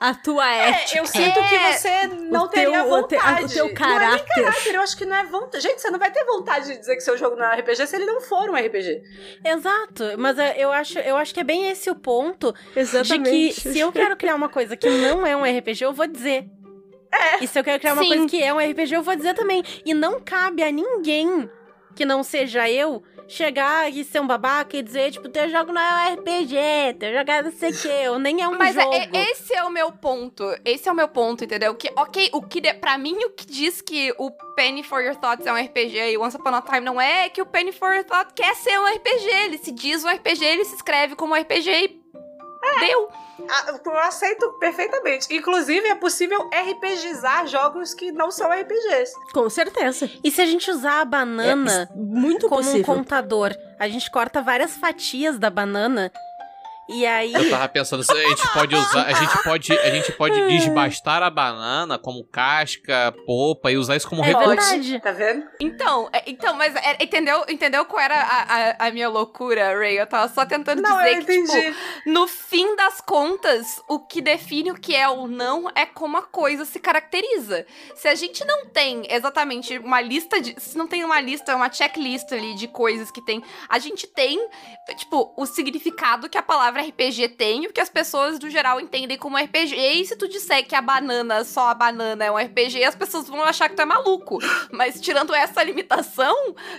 a 0.00 0.14
tua 0.14 0.48
é, 0.48 0.70
ética. 0.70 0.98
Eu 0.98 1.06
sinto 1.06 1.48
que 1.48 1.54
é. 1.54 1.72
você 1.72 2.06
não 2.06 2.44
o 2.44 2.48
teria 2.48 2.82
teu, 2.82 2.88
vontade. 2.88 3.44
O, 3.44 3.48
te, 3.48 3.52
o 3.52 3.66
teu 3.66 3.74
caráter. 3.74 3.98
Não 4.00 4.06
é 4.06 4.16
nem 4.16 4.44
caráter, 4.44 4.74
eu 4.74 4.80
acho 4.80 4.96
que 4.96 5.04
não 5.04 5.16
é 5.16 5.24
vontade. 5.24 5.62
Gente, 5.62 5.80
você 5.80 5.90
não 5.90 5.98
vai 5.98 6.10
ter 6.10 6.24
vontade 6.24 6.66
de 6.66 6.78
dizer 6.78 6.94
que 6.96 7.00
seu 7.00 7.16
jogo 7.16 7.36
não 7.36 7.44
é 7.44 7.60
RPG 7.60 7.86
se 7.86 7.96
ele 7.96 8.06
não 8.06 8.20
for 8.20 8.50
um 8.50 8.54
RPG. 8.54 9.02
Exato, 9.44 10.04
mas 10.18 10.38
é, 10.38 10.56
eu 10.58 10.70
acho, 10.72 10.98
eu 10.98 11.16
acho 11.16 11.34
que 11.34 11.40
é 11.40 11.44
bem 11.44 11.68
esse 11.68 11.90
o 11.90 11.94
ponto 11.94 12.54
Exatamente. 12.76 13.30
de 13.30 13.54
que 13.54 13.60
se 13.60 13.78
eu 13.78 13.92
quero 13.92 14.16
criar 14.16 14.34
uma 14.34 14.48
coisa 14.48 14.76
que 14.76 14.88
não 14.88 15.26
é 15.26 15.36
um 15.36 15.42
RPG, 15.42 15.84
eu 15.84 15.92
vou 15.92 16.06
dizer. 16.06 16.48
É. 17.12 17.42
E 17.42 17.48
se 17.48 17.58
eu 17.58 17.64
quero 17.64 17.80
criar 17.80 17.94
uma 17.94 18.02
Sim. 18.02 18.08
coisa 18.08 18.26
que 18.26 18.42
é 18.42 18.52
um 18.52 18.58
RPG, 18.58 18.94
eu 18.94 19.02
vou 19.02 19.16
dizer 19.16 19.34
também. 19.34 19.62
E 19.84 19.94
não 19.94 20.20
cabe 20.20 20.62
a 20.62 20.70
ninguém 20.70 21.50
que 21.94 22.04
não 22.04 22.22
seja 22.22 22.70
eu 22.70 23.02
chegar 23.28 23.92
e 23.92 24.02
ser 24.04 24.20
um 24.20 24.26
babaca 24.26 24.76
e 24.76 24.82
dizer, 24.82 25.10
tipo, 25.10 25.28
teu 25.28 25.48
jogo 25.50 25.72
não 25.72 25.80
é 25.80 26.10
um 26.10 26.14
RPG, 26.14 26.96
teu 26.98 27.12
jogo 27.12 27.30
é 27.30 27.42
não 27.42 27.52
sei 27.52 27.70
o 27.70 27.80
quê, 27.80 28.08
ou 28.08 28.18
nem 28.18 28.40
é 28.40 28.48
um 28.48 28.56
Mas 28.56 28.76
é, 28.76 28.80
jogo. 28.80 28.96
Mas 28.96 29.08
é, 29.12 29.30
esse 29.30 29.54
é 29.54 29.62
o 29.62 29.70
meu 29.70 29.92
ponto. 29.92 30.44
Esse 30.64 30.88
é 30.88 30.92
o 30.92 30.94
meu 30.94 31.08
ponto, 31.08 31.44
entendeu? 31.44 31.74
Que, 31.74 31.92
ok, 31.94 32.30
o 32.32 32.42
que, 32.42 32.60
para 32.74 32.96
mim, 32.96 33.16
o 33.24 33.30
que 33.30 33.46
diz 33.46 33.82
que 33.82 34.12
o 34.18 34.30
Penny 34.56 34.82
for 34.82 35.02
Your 35.02 35.14
Thoughts 35.14 35.46
é 35.46 35.52
um 35.52 35.56
RPG 35.56 36.12
e 36.12 36.18
Once 36.18 36.36
Upon 36.36 36.54
a 36.54 36.62
Time 36.62 36.80
não 36.80 37.00
é, 37.00 37.26
é 37.26 37.28
que 37.28 37.42
o 37.42 37.46
Penny 37.46 37.70
for 37.70 37.92
Your 37.92 38.04
Thoughts 38.04 38.32
quer 38.34 38.54
ser 38.56 38.78
um 38.78 38.86
RPG. 38.86 39.28
Ele 39.44 39.58
se 39.58 39.70
diz 39.72 40.04
um 40.04 40.08
RPG, 40.08 40.44
ele 40.44 40.64
se 40.64 40.74
escreve 40.74 41.14
como 41.14 41.34
um 41.34 41.36
RPG 41.36 41.70
e 41.70 42.07
é. 42.62 42.86
deu. 42.86 43.08
Eu 43.84 43.98
aceito 44.00 44.50
perfeitamente. 44.58 45.28
Inclusive, 45.30 45.86
é 45.86 45.94
possível 45.94 46.50
RPGizar 46.52 47.46
jogos 47.46 47.94
que 47.94 48.10
não 48.10 48.30
são 48.30 48.50
RPGs. 48.50 49.12
Com 49.32 49.48
certeza. 49.48 50.10
E 50.24 50.30
se 50.30 50.40
a 50.40 50.46
gente 50.46 50.68
usar 50.70 51.00
a 51.00 51.04
banana 51.04 51.88
é 51.90 51.96
muito 51.96 52.48
como 52.48 52.62
possível. 52.62 52.80
um 52.80 52.96
contador, 52.98 53.56
a 53.78 53.88
gente 53.88 54.10
corta 54.10 54.42
várias 54.42 54.76
fatias 54.76 55.38
da 55.38 55.50
banana 55.50 56.12
E 56.88 57.04
aí. 57.04 57.34
Eu 57.34 57.50
tava 57.50 57.68
pensando 57.68 58.02
a 58.10 58.28
gente 58.28 58.52
pode 58.52 58.74
usar. 58.74 59.06
A 59.06 59.12
gente 59.12 59.42
pode, 59.42 59.72
a 59.72 59.90
gente 59.90 60.12
pode 60.12 60.40
desbastar 60.48 61.22
a 61.22 61.28
banana 61.28 61.98
como 61.98 62.24
casca, 62.24 63.14
polpa 63.26 63.70
e 63.70 63.76
usar 63.76 63.96
isso 63.96 64.08
como 64.08 64.24
é 64.24 64.28
recurso. 64.28 64.48
Verdade. 64.48 65.00
Tá 65.00 65.12
vendo? 65.12 65.46
Então, 65.60 66.08
é, 66.12 66.22
então, 66.26 66.56
mas 66.56 66.74
é, 66.76 66.96
entendeu, 67.02 67.44
entendeu 67.48 67.84
qual 67.84 68.00
era 68.00 68.16
a, 68.16 68.42
a, 68.42 68.86
a, 68.86 68.90
minha 68.90 69.08
loucura, 69.08 69.76
Ray? 69.78 69.98
Eu 69.98 70.06
tava 70.06 70.32
só 70.32 70.46
tentando 70.46 70.80
Não, 70.80 70.96
dizer 70.96 71.18
eu 71.18 71.24
que, 71.24 71.32
entendi. 71.34 71.66
tipo, 71.66 72.10
no 72.10 72.26
fim 72.26 72.74
das 72.76 73.00
contas, 73.00 73.82
o 73.88 74.00
que 74.00 74.22
define 74.22 74.70
o 74.70 74.74
que 74.74 74.94
é 74.94 75.08
ou 75.08 75.28
não 75.28 75.70
é 75.74 75.84
como 75.84 76.16
a 76.16 76.22
coisa 76.22 76.64
se 76.64 76.78
caracteriza. 76.78 77.66
Se 77.94 78.08
a 78.08 78.14
gente 78.14 78.44
não 78.46 78.66
tem 78.66 79.06
exatamente 79.10 79.76
uma 79.78 80.00
lista 80.00 80.40
de. 80.40 80.54
Se 80.58 80.76
não 80.78 80.86
tem 80.86 81.04
uma 81.04 81.20
lista, 81.20 81.54
uma 81.54 81.70
checklist 81.70 82.32
ali 82.32 82.54
de 82.54 82.66
coisas 82.66 83.10
que 83.10 83.20
tem. 83.20 83.42
A 83.68 83.78
gente 83.78 84.06
tem, 84.06 84.48
tipo, 84.96 85.34
o 85.36 85.44
significado 85.44 86.28
que 86.28 86.38
a 86.38 86.42
palavra 86.42 86.77
RPG 86.80 87.28
tem, 87.30 87.66
o 87.66 87.72
que 87.72 87.80
as 87.80 87.90
pessoas, 87.90 88.38
no 88.38 88.48
geral, 88.50 88.80
entendem 88.80 89.18
como 89.18 89.36
RPG. 89.36 89.74
E 89.76 90.04
se 90.04 90.16
tu 90.16 90.28
disser 90.28 90.66
que 90.66 90.74
a 90.74 90.82
banana, 90.82 91.44
só 91.44 91.68
a 91.68 91.74
banana 91.74 92.24
é 92.24 92.30
um 92.30 92.36
RPG, 92.36 92.84
as 92.84 92.94
pessoas 92.94 93.28
vão 93.28 93.42
achar 93.42 93.68
que 93.68 93.76
tu 93.76 93.82
é 93.82 93.84
maluco. 93.84 94.38
Mas 94.70 95.00
tirando 95.00 95.34
essa 95.34 95.62
limitação, 95.62 96.34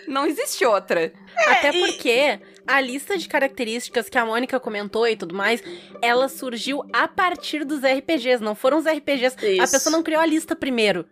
não 0.07 0.25
existe 0.25 0.65
outra. 0.65 1.11
Até 1.47 1.71
porque 1.71 2.39
a 2.67 2.79
lista 2.81 3.17
de 3.17 3.27
características 3.27 4.09
que 4.09 4.17
a 4.17 4.25
Mônica 4.25 4.59
comentou 4.59 5.07
e 5.07 5.15
tudo 5.15 5.33
mais, 5.33 5.63
ela 6.01 6.29
surgiu 6.29 6.83
a 6.93 7.07
partir 7.07 7.65
dos 7.65 7.81
RPGs, 7.81 8.43
não 8.43 8.55
foram 8.55 8.77
os 8.77 8.85
RPGs. 8.85 9.35
A 9.39 9.63
Isso. 9.63 9.71
pessoa 9.71 9.91
não 9.91 10.03
criou 10.03 10.21
a 10.21 10.25
lista 10.25 10.55
primeiro. 10.55 11.05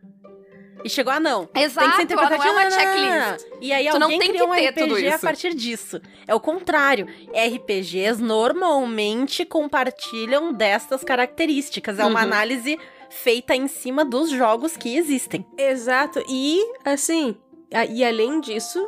E 0.88 0.90
chegou, 0.90 1.12
ah, 1.14 1.20
não. 1.20 1.48
Exato, 1.54 1.98
tem 1.98 2.08
que 2.08 2.14
ser 2.14 2.20
ela 2.20 2.30
não 2.30 2.44
é 2.46 2.52
uma 2.52 2.64
interpretativo. 2.66 3.14
checklist. 3.36 3.46
E 3.62 3.74
aí 3.74 3.90
Tu 3.90 4.00
não 4.00 4.04
alguém 4.06 4.20
tem 4.20 4.30
criou 4.30 4.48
que 4.48 4.54
um 4.54 4.56
ter 4.56 4.74
tudo 4.74 4.94
RPG 4.96 5.08
a 5.10 5.20
partir 5.20 5.54
disso. 5.54 6.02
É 6.28 6.34
o 6.34 6.40
contrário. 6.40 7.08
RPGs 7.34 8.22
normalmente 8.24 9.46
compartilham 9.46 10.54
destas 10.54 11.04
características. 11.04 12.00
É 12.00 12.06
uma 12.06 12.20
Uhum. 12.20 12.26
análise 12.26 12.80
feita 13.10 13.56
em 13.56 13.68
cima 13.68 14.04
dos 14.06 14.30
jogos 14.30 14.76
que 14.78 14.96
existem. 14.98 15.46
Exato. 15.58 16.24
E, 16.30 16.62
assim, 16.86 17.36
a- 17.74 17.86
e 17.86 18.04
além 18.04 18.40
disso, 18.42 18.86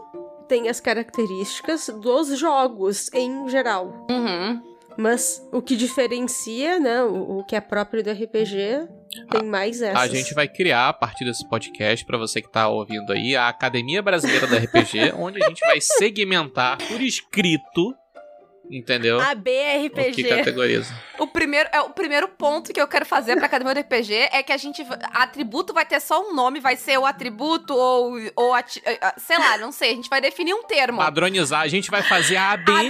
tem 0.47 0.67
as 0.69 0.80
características 0.80 1.88
dos 2.01 2.30
jogos 2.38 3.09
em 3.13 3.47
geral. 3.49 4.05
Uhum. 4.09 4.61
Mas 4.97 5.41
o 5.53 5.61
que 5.61 5.76
diferencia, 5.77 6.80
né, 6.80 7.03
o, 7.03 7.39
o 7.39 7.43
que 7.45 7.55
é 7.55 7.61
próprio 7.61 8.03
do 8.03 8.09
RPG, 8.11 8.88
tem 9.31 9.44
mais 9.44 9.81
essas. 9.81 9.98
A 9.99 10.07
gente 10.07 10.34
vai 10.34 10.48
criar, 10.48 10.90
a 10.90 10.94
partir 10.94 11.26
desse 11.26 11.48
podcast, 11.49 12.06
pra 12.06 12.18
você 12.18 12.41
que 12.41 12.52
tá 12.52 12.68
ouvindo 12.68 13.11
aí, 13.11 13.36
a 13.36 13.48
Academia 13.48 14.02
Brasileira 14.02 14.48
do 14.48 14.56
RPG, 14.56 15.14
onde 15.18 15.44
a 15.44 15.48
gente 15.48 15.60
vai 15.61 15.80
segmentar 15.81 16.77
por 16.77 17.02
escrito, 17.02 17.94
entendeu? 18.72 19.19
A 19.19 19.31
O 19.31 19.36
que 19.36 19.90
BRPG. 19.90 20.23
categoriza. 20.30 20.94
O 21.18 21.26
primeiro, 21.27 21.68
é, 21.73 21.81
o 21.81 21.90
primeiro 21.90 22.27
ponto 22.27 22.72
que 22.72 22.80
eu 22.80 22.88
quero 22.88 23.06
fazer 23.06 23.36
pra 23.36 23.48
Academia 23.48 23.73
do 23.73 23.80
RPG 23.81 24.14
é 24.31 24.44
que 24.44 24.52
a 24.53 24.57
gente. 24.57 24.86
Atributo 25.11 25.73
vai 25.73 25.86
ter 25.86 25.99
só 25.99 26.22
um 26.30 26.36
nome, 26.36 26.60
vai 26.60 26.76
ser 26.76 26.98
o 26.99 27.06
atributo 27.06 27.73
ou. 27.76 28.14
ou 28.36 28.53
ati- 28.53 28.81
eh, 28.86 28.98
ah, 29.02 29.15
sei 29.18 29.38
lá, 29.40 29.57
não 29.57 29.72
sei. 29.72 29.91
A 29.91 29.95
gente 29.95 30.10
vai 30.10 30.22
definir 30.22 30.53
um 30.53 30.64
termo. 30.64 30.99
Padronizar, 30.99 31.61
a 31.61 31.68
gente 31.68 31.90
vai 31.90 32.03
fazer 32.03 32.38
a 32.38 32.52
ABNT 32.52 32.90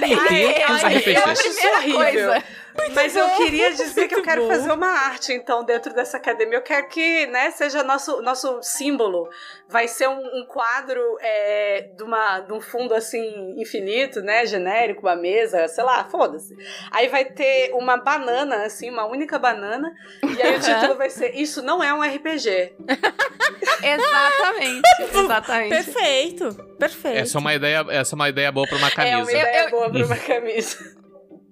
dos 0.68 0.82
RPGs. 0.84 1.10
é 1.10 1.24
a 1.24 1.34
primeira 1.36 1.78
horrível. 1.98 2.44
Coisa. 2.80 2.94
Mas 2.96 3.16
eu 3.16 3.30
queria 3.38 3.72
dizer 3.72 4.08
que 4.08 4.14
eu 4.14 4.20
Muito 4.20 4.28
quero 4.30 4.42
bom. 4.44 4.48
fazer 4.50 4.72
uma 4.72 4.88
arte, 4.88 5.34
então, 5.34 5.64
dentro 5.64 5.94
dessa 5.94 6.18
academia. 6.18 6.58
Eu 6.58 6.62
quero 6.62 6.88
que, 6.88 7.26
né, 7.28 7.52
seja 7.52 7.84
nosso, 7.84 8.22
nosso 8.22 8.60
símbolo. 8.62 9.30
Vai 9.68 9.88
ser 9.88 10.08
um, 10.10 10.20
um 10.40 10.46
quadro 10.48 11.02
é, 11.22 11.90
de, 11.96 12.04
uma, 12.04 12.40
de 12.40 12.52
um 12.54 12.60
fundo, 12.60 12.94
assim, 12.94 13.54
infinito, 13.58 14.22
né, 14.22 14.46
genérico, 14.46 15.02
uma 15.06 15.16
mesa, 15.16 15.68
sei 15.68 15.84
lá, 15.84 16.04
foda-se. 16.06 16.56
Aí 16.92 17.08
vai 17.08 17.26
ter 17.26 17.72
uma 17.74 17.98
banana, 17.98 18.64
assim, 18.66 18.90
uma 18.90 19.06
única 19.06 19.38
banana. 19.38 19.94
E 20.24 20.42
aí 20.42 20.56
o 20.56 20.60
título 20.60 20.96
vai 20.96 21.10
ser 21.10 21.36
Isso 21.36 21.62
não 21.62 21.84
é 21.84 21.94
um 21.94 22.02
RPG. 22.02 22.74
Exatamente. 23.84 24.82
Exatamente. 25.14 25.70
Perfeito, 25.70 26.54
perfeito. 26.78 27.18
Essa 27.18 27.38
é 27.38 27.40
uma 27.40 27.54
ideia, 27.54 27.86
essa 27.90 28.14
é 28.14 28.16
uma 28.16 28.30
ideia 28.30 28.52
boa 28.52 28.68
pra 28.68 28.78
uma 28.78 28.88
É 28.88 28.92
camisa. 28.92 29.18
uma 29.22 29.32
ideia 29.32 29.64
Eu- 29.66 29.70
boa 29.70 29.90
pra 29.90 30.06
uma 30.06 30.18
camisa. 30.18 30.99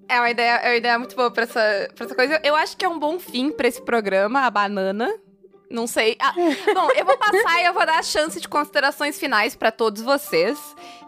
É 0.10 0.20
uma 0.20 0.30
ideia, 0.30 0.56
é 0.58 0.70
uma 0.70 0.76
ideia 0.76 1.00
muito 1.00 1.16
boa 1.16 1.30
pra 1.30 1.44
essa, 1.44 1.90
pra 1.96 2.06
essa 2.06 2.16
coisa. 2.16 2.40
Eu 2.44 2.56
acho 2.56 2.78
que 2.78 2.86
é 2.86 2.90
um 2.90 2.98
bom 2.98 3.20
fim 3.20 3.52
pra 3.52 3.68
esse 3.68 3.82
programa, 3.82 4.42
a 4.42 4.50
banana. 4.50 5.14
Não 5.70 5.86
sei. 5.86 6.16
Ah, 6.20 6.34
bom, 6.74 6.90
eu 6.96 7.06
vou 7.06 7.18
passar 7.18 7.62
e 7.62 7.66
eu 7.66 7.74
vou 7.74 7.86
dar 7.86 8.00
a 8.00 8.04
chance 8.04 8.40
de 8.40 8.48
considerações 8.48 9.20
finais 9.20 9.56
pra 9.56 9.72
todos 9.72 10.02
vocês. 10.02 10.58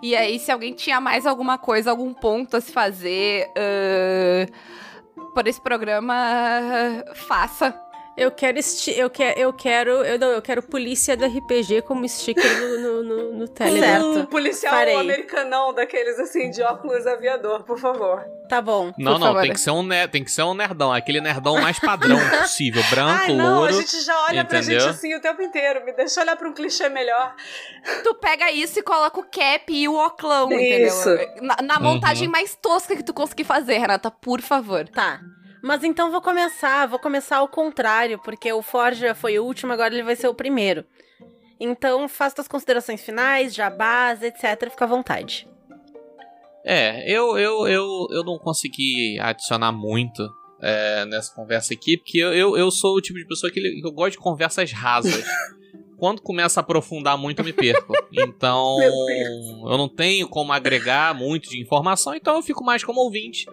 E 0.01 0.15
aí, 0.15 0.38
se 0.38 0.51
alguém 0.51 0.73
tinha 0.73 0.99
mais 0.99 1.26
alguma 1.26 1.57
coisa, 1.57 1.91
algum 1.91 2.13
ponto 2.13 2.57
a 2.57 2.61
se 2.61 2.71
fazer 2.71 3.47
uh, 3.49 5.31
por 5.34 5.47
esse 5.47 5.61
programa, 5.61 6.13
faça. 7.15 7.89
Eu 8.20 8.32
quero 8.32 8.60
esti 8.60 8.91
eu, 8.98 9.10
que 9.10 9.24
eu 9.24 9.54
quero 9.54 9.91
eu 10.04 10.20
não, 10.20 10.28
eu 10.28 10.41
quero 10.41 10.62
polícia 10.62 11.16
do 11.16 11.26
RPG 11.26 11.82
como 11.84 12.08
sticker 12.08 12.44
no, 12.60 12.78
no, 12.80 13.04
no, 13.04 13.34
no 13.40 13.48
Telegram. 13.48 14.14
Certo. 14.14 14.20
Um 14.20 14.26
policial 14.26 14.74
Farei. 14.74 14.96
americanão, 14.96 15.74
daqueles, 15.74 16.20
assim, 16.20 16.50
de 16.52 16.62
óculos 16.62 17.08
aviador, 17.08 17.64
por 17.64 17.80
favor. 17.80 18.24
Tá 18.50 18.62
bom. 18.62 18.91
Não, 18.98 19.14
não, 19.14 19.28
favor. 19.28 19.41
tem 19.44 19.54
que, 19.54 19.60
ser 19.60 19.72
um 19.72 19.84
ne- 19.84 20.08
tem 20.08 20.24
que 20.24 20.32
ser 20.32 20.41
um 20.44 20.54
nerdão, 20.54 20.91
aquele 20.91 21.22
nerdão 21.22 21.62
mais 21.62 21.80
padrão 21.80 22.18
possível. 22.41 22.84
Branco, 22.90 23.24
Ai, 23.28 23.34
não, 23.36 23.56
louro. 23.60 23.74
a 23.78 23.80
gente 23.82 24.02
já 24.02 24.26
olha 24.26 24.44
pra 24.44 24.60
entendeu? 24.60 24.80
gente 24.82 24.90
assim 24.90 25.16
o 25.16 25.22
tempo 25.22 25.41
inteiro. 25.41 25.86
Me 25.86 25.94
deixa 25.94 26.22
olhar 26.22 26.36
pra 26.36 26.50
um 26.50 26.54
clichê 26.54 26.90
melhor. 26.90 27.36
Tu 28.04 28.16
pega 28.16 28.52
isso 28.52 28.80
e 28.80 28.82
coloca 28.82 29.20
o 29.20 29.24
cap 29.24 29.72
e 29.72 29.88
o 29.88 29.96
oclão, 29.96 30.52
Isso. 30.52 31.10
entendeu? 31.10 31.41
Na, 31.41 31.58
na 31.64 31.80
montagem 31.80 32.28
mais 32.28 32.56
tosca 32.56 32.96
que 32.96 33.04
tu 33.04 33.14
conseguir 33.14 33.44
fazer, 33.46 33.78
Renata, 33.78 34.12
por 34.12 34.41
favor. 34.41 34.88
Tá. 34.90 35.22
Mas 35.61 35.84
então 35.84 36.11
vou 36.11 36.22
começar, 36.22 36.88
vou 36.88 36.99
começar 36.99 37.38
ao 37.38 37.48
contrário, 37.48 38.19
porque 38.19 38.52
o 38.52 38.61
Forja 38.61 39.14
foi 39.14 39.38
o 39.38 39.44
último, 39.44 39.73
agora 39.73 39.94
ele 39.94 40.03
vai 40.03 40.15
ser 40.15 40.27
o 40.27 40.34
primeiro. 40.34 40.86
Então, 41.60 42.07
faça 42.07 42.41
as 42.41 42.48
considerações 42.48 43.02
finais, 43.02 43.53
jabás, 43.53 44.23
etc. 44.23 44.69
Fica 44.69 44.86
à 44.86 44.88
vontade. 44.88 45.48
É, 46.64 47.11
eu, 47.11 47.38
eu, 47.38 47.68
eu, 47.68 48.07
eu 48.11 48.23
não 48.23 48.38
consegui 48.38 49.19
adicionar 49.19 49.72
muito 49.72 50.30
é, 50.61 51.06
nessa 51.06 51.34
conversa 51.34 51.73
aqui, 51.73 51.98
porque 51.98 52.18
eu, 52.18 52.34
eu, 52.34 52.57
eu 52.57 52.72
sou 52.72 52.95
o 52.95 53.02
tipo 53.02 53.19
de 53.19 53.26
pessoa 53.26 53.52
que, 53.52 53.60
eu 53.84 53.91
gosto 53.91 54.11
de 54.11 54.18
conversas 54.18 54.72
rasas. 54.72 55.23
Quando 55.98 56.22
começa 56.22 56.61
a 56.61 56.64
aprofundar 56.64 57.18
muito, 57.18 57.40
eu 57.40 57.45
me 57.45 57.52
perco. 57.52 57.94
Então, 58.14 58.77
eu 58.81 59.77
não 59.77 59.90
tenho 59.90 60.30
como 60.30 60.53
agregar 60.53 61.14
muito 61.14 61.49
de 61.49 61.61
informação, 61.61 62.15
então 62.15 62.36
eu 62.38 62.41
fico 62.41 62.64
mais 62.64 62.86
como 62.86 63.02
ouvinte. 63.02 63.45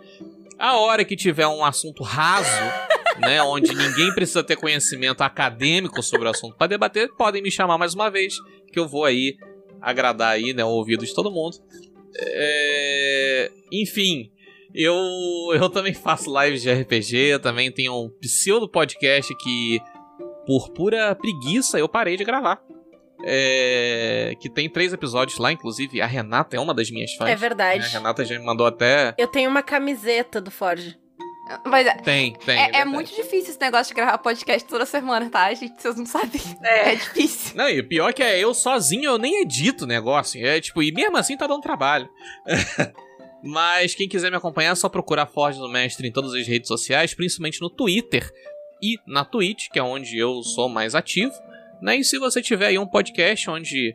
A 0.59 0.77
hora 0.77 1.05
que 1.05 1.17
tiver 1.17 1.47
um 1.47 1.65
assunto 1.65 2.03
raso, 2.03 2.49
né, 3.21 3.43
onde 3.43 3.75
ninguém 3.75 4.15
precisa 4.15 4.43
ter 4.43 4.57
conhecimento 4.57 5.23
acadêmico 5.23 6.03
sobre 6.03 6.27
o 6.27 6.31
assunto 6.31 6.57
para 6.57 6.67
debater, 6.67 7.11
podem 7.17 7.43
me 7.43 7.51
chamar 7.51 7.77
mais 7.79 7.95
uma 7.95 8.11
vez, 8.11 8.35
que 8.73 8.79
eu 8.79 8.89
vou 8.89 9.05
aí 9.05 9.37
agradar 9.81 10.33
aí, 10.33 10.53
né, 10.53 10.65
o 10.65 10.69
ouvido 10.69 11.05
de 11.05 11.15
todo 11.15 11.31
mundo. 11.31 11.59
É, 12.19 13.53
Enfim, 13.71 14.31
eu, 14.75 14.95
eu 15.55 15.69
também 15.69 15.95
faço 15.95 16.31
lives 16.43 16.63
de 16.63 16.73
RPG, 16.73 17.39
também 17.43 17.71
tenho 17.71 17.95
um 17.95 18.11
pseudo 18.21 18.69
podcast 18.69 19.35
que, 19.37 19.81
por 20.47 20.71
pura 20.71 21.15
preguiça, 21.15 21.79
eu 21.79 21.89
parei 21.89 22.17
de 22.17 22.25
gravar. 22.25 22.63
É, 23.25 24.35
que 24.39 24.49
tem 24.49 24.69
três 24.69 24.93
episódios 24.93 25.39
lá, 25.39 25.51
inclusive 25.51 26.01
a 26.01 26.07
Renata 26.07 26.57
é 26.57 26.61
uma 26.61 26.75
das 26.75 26.91
minhas 26.91 27.13
fãs. 27.15 27.29
É 27.29 27.31
né? 27.33 27.37
verdade. 27.37 27.85
A 27.85 27.89
Renata 27.89 28.25
já 28.25 28.39
me 28.39 28.45
mandou 28.45 28.67
até. 28.67 29.15
Eu 29.17 29.27
tenho 29.27 29.51
uma 29.51 29.63
camiseta 29.63 30.41
do 30.41 30.51
Forge. 30.51 30.97
Mas 31.65 31.87
é, 31.87 31.95
Tem, 31.99 32.33
tem. 32.45 32.57
é- 32.59 32.63
é 32.63 32.65
verdade. 32.65 32.91
muito 32.91 33.15
difícil 33.15 33.51
esse 33.51 33.61
negócio 33.61 33.95
de 33.95 33.95
gravar 33.95 34.19
podcast 34.19 34.67
toda 34.69 34.85
semana, 34.85 35.31
tá, 35.31 35.53
gente? 35.55 35.81
Vocês 35.81 35.95
não 35.97 36.05
sabem. 36.05 36.41
É. 36.63 36.93
É 36.93 36.97
difícil. 36.97 37.57
Não, 37.57 37.69
e 37.69 37.79
o 37.79 37.87
pior 37.87 38.11
é 38.11 38.13
que 38.13 38.23
é 38.23 38.39
eu 38.41 38.53
sozinho, 38.53 39.05
eu 39.05 39.17
nem 39.19 39.43
edito 39.43 39.85
o 39.85 39.87
negócio. 39.87 40.45
É 40.45 40.61
tipo, 40.61 40.83
e 40.83 40.91
mesmo 40.91 41.17
assim 41.17 41.37
tá 41.37 41.47
dando 41.47 41.63
trabalho. 41.63 42.09
Mas 43.45 43.95
quem 43.95 44.09
quiser 44.09 44.29
me 44.31 44.37
acompanhar 44.37 44.73
é 44.73 44.75
só 44.75 44.89
procurar 44.89 45.27
Forge 45.27 45.61
do 45.61 45.69
Mestre 45.69 46.09
em 46.09 46.13
todas 46.13 46.35
as 46.35 46.47
redes 46.49 46.67
sociais, 46.67 47.15
principalmente 47.15 47.61
no 47.61 47.71
Twitter 47.71 48.29
e 48.83 48.97
na 49.07 49.25
Twitch, 49.25 49.69
que 49.73 49.79
é 49.79 49.83
onde 49.83 50.19
eu 50.19 50.43
sou 50.43 50.69
mais 50.69 50.97
ativo. 50.97 51.33
Né? 51.81 51.97
E 51.97 52.05
se 52.05 52.19
você 52.19 52.43
tiver 52.43 52.67
aí 52.67 52.79
um 52.79 52.87
podcast 52.87 53.51
onde 53.51 53.95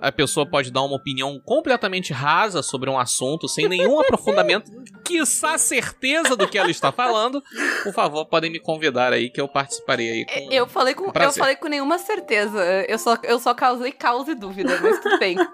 a 0.00 0.12
pessoa 0.12 0.48
pode 0.48 0.70
dar 0.70 0.82
uma 0.82 0.96
opinião 0.96 1.40
completamente 1.44 2.12
rasa 2.12 2.62
sobre 2.62 2.88
um 2.88 2.98
assunto, 2.98 3.48
sem 3.48 3.68
nenhum 3.68 3.98
aprofundamento, 4.00 4.70
quiçá 5.04 5.58
certeza 5.58 6.36
do 6.36 6.46
que 6.46 6.56
ela 6.56 6.70
está 6.70 6.92
falando, 6.92 7.42
por 7.82 7.92
favor, 7.92 8.24
podem 8.26 8.50
me 8.50 8.60
convidar 8.60 9.12
aí 9.12 9.30
que 9.30 9.40
eu 9.40 9.48
participarei 9.48 10.10
aí 10.10 10.26
com... 10.26 10.52
Eu 10.52 10.66
falei 10.66 10.94
com, 10.94 11.12
eu 11.12 11.32
falei 11.32 11.56
com 11.56 11.68
nenhuma 11.68 11.98
certeza. 11.98 12.62
Eu 12.88 12.98
só, 12.98 13.18
eu 13.24 13.38
só 13.38 13.52
causei 13.52 13.90
caos 13.92 14.28
e 14.28 14.34
dúvida, 14.34 14.78
mas 14.80 15.00
tudo 15.00 15.18
bem. 15.18 15.36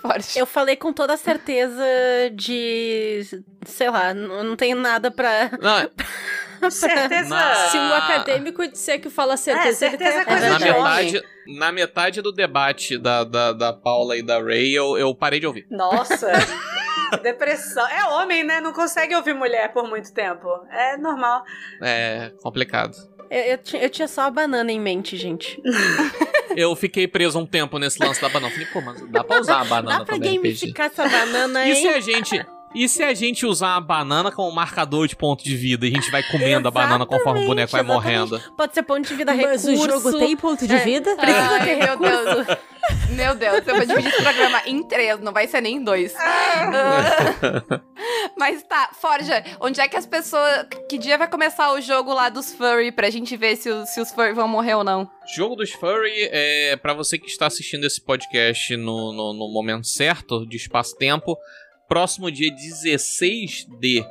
Forte. 0.00 0.38
Eu 0.38 0.46
falei 0.46 0.76
com 0.76 0.92
toda 0.92 1.14
a 1.14 1.16
certeza 1.16 1.84
de. 2.32 3.22
Sei 3.66 3.90
lá, 3.90 4.14
não 4.14 4.44
não 4.44 4.56
tenho 4.56 4.76
nada 4.76 5.10
pra. 5.10 5.50
Não, 5.60 5.90
Certeza. 6.70 7.28
Na- 7.28 7.54
Se 7.54 7.76
um 7.78 7.92
acadêmico 7.94 8.66
disser 8.68 9.00
que 9.00 9.08
fala 9.10 9.36
certeza, 9.36 9.84
É, 9.84 9.88
ele 9.88 9.98
certeza 9.98 10.20
é 10.20 10.24
tem 10.24 10.34
a 10.34 10.38
coisa 10.38 10.48
na, 10.58 10.76
homem. 10.78 11.04
metade, 11.12 11.22
na 11.58 11.72
metade 11.72 12.22
do 12.22 12.32
debate 12.32 12.98
da, 12.98 13.24
da, 13.24 13.52
da 13.52 13.72
Paula 13.72 14.16
e 14.16 14.22
da 14.22 14.40
Ray, 14.42 14.72
eu, 14.72 14.96
eu 14.98 15.14
parei 15.14 15.40
de 15.40 15.46
ouvir. 15.46 15.66
Nossa. 15.70 16.28
Depressão. 17.22 17.86
É 17.88 18.04
homem, 18.06 18.44
né? 18.44 18.60
Não 18.60 18.72
consegue 18.72 19.14
ouvir 19.14 19.34
mulher 19.34 19.72
por 19.72 19.88
muito 19.88 20.12
tempo. 20.12 20.46
É 20.70 20.96
normal. 20.96 21.42
É 21.80 22.32
complicado. 22.42 22.94
Eu, 23.30 23.40
eu, 23.42 23.58
eu, 23.80 23.90
tinha 23.90 24.08
só 24.08 24.22
a 24.22 24.30
banana 24.30 24.70
em 24.72 24.80
mente, 24.80 25.16
gente. 25.16 25.60
eu 26.56 26.74
fiquei 26.76 27.06
preso 27.08 27.38
um 27.38 27.46
tempo 27.46 27.78
nesse 27.78 28.02
lance 28.02 28.20
da 28.20 28.28
banana. 28.28 28.50
Falei, 28.52 28.66
pô, 28.66 28.80
mas 28.80 29.00
dá 29.10 29.22
pra 29.24 29.40
usar 29.40 29.60
a 29.60 29.64
banana 29.64 29.98
dá 29.98 30.04
pra 30.04 30.18
gamificar 30.18 30.86
essa 30.86 31.08
banana 31.08 31.60
aí. 31.60 31.72
E 31.72 31.76
se 31.76 31.88
a 31.88 32.00
gente. 32.00 32.46
E 32.74 32.88
se 32.88 33.02
a 33.02 33.14
gente 33.14 33.46
usar 33.46 33.76
a 33.76 33.80
banana 33.80 34.30
como 34.30 34.50
marcador 34.52 35.06
de 35.08 35.16
ponto 35.16 35.42
de 35.42 35.56
vida 35.56 35.86
e 35.86 35.90
a 35.90 35.92
gente 35.92 36.10
vai 36.10 36.22
comendo 36.22 36.68
a 36.68 36.70
banana 36.70 37.06
conforme 37.06 37.42
o 37.42 37.46
boneco 37.46 37.72
vai 37.72 37.82
morrendo? 37.82 38.40
Pode 38.56 38.74
ser 38.74 38.82
ponto 38.82 39.06
de 39.06 39.14
vida 39.14 39.32
recurso. 39.32 39.70
Mas 39.70 39.80
o 39.80 39.86
jogo 39.86 40.18
tem 40.18 40.36
ponto 40.36 40.66
de 40.66 40.74
é. 40.74 40.84
vida? 40.84 41.16
Precisa 41.16 41.50
Ai, 41.50 41.64
ter 41.64 41.76
meu 41.76 41.98
Deus. 41.98 42.58
Meu 43.10 43.34
Deus, 43.34 43.66
eu 43.66 43.76
vou 43.76 43.86
dividir 43.86 44.08
esse 44.08 44.22
programa 44.22 44.62
em 44.64 44.82
três, 44.82 45.20
não 45.20 45.32
vai 45.32 45.46
ser 45.46 45.60
nem 45.60 45.76
em 45.76 45.84
dois. 45.84 46.14
Ah. 46.16 47.62
Mas 48.36 48.62
tá, 48.62 48.90
Forja, 48.92 49.44
onde 49.60 49.80
é 49.80 49.88
que 49.88 49.96
as 49.96 50.06
pessoas. 50.06 50.66
Que 50.88 50.96
dia 50.96 51.18
vai 51.18 51.28
começar 51.28 51.72
o 51.72 51.80
jogo 51.80 52.14
lá 52.14 52.28
dos 52.28 52.52
furry 52.52 52.92
pra 52.92 53.10
gente 53.10 53.36
ver 53.36 53.56
se 53.56 53.68
os, 53.68 53.90
se 53.90 54.00
os 54.00 54.10
furry 54.10 54.32
vão 54.32 54.48
morrer 54.48 54.74
ou 54.74 54.84
não? 54.84 55.10
Jogo 55.34 55.56
dos 55.56 55.70
furry 55.72 56.28
é 56.30 56.76
para 56.76 56.94
você 56.94 57.18
que 57.18 57.26
está 57.26 57.46
assistindo 57.46 57.84
esse 57.84 58.00
podcast 58.00 58.76
no, 58.76 59.12
no, 59.12 59.32
no 59.34 59.52
momento 59.52 59.86
certo, 59.86 60.46
de 60.46 60.56
espaço-tempo 60.56 61.36
próximo 61.88 62.30
dia 62.30 62.50
16 62.52 63.66
de 63.80 64.04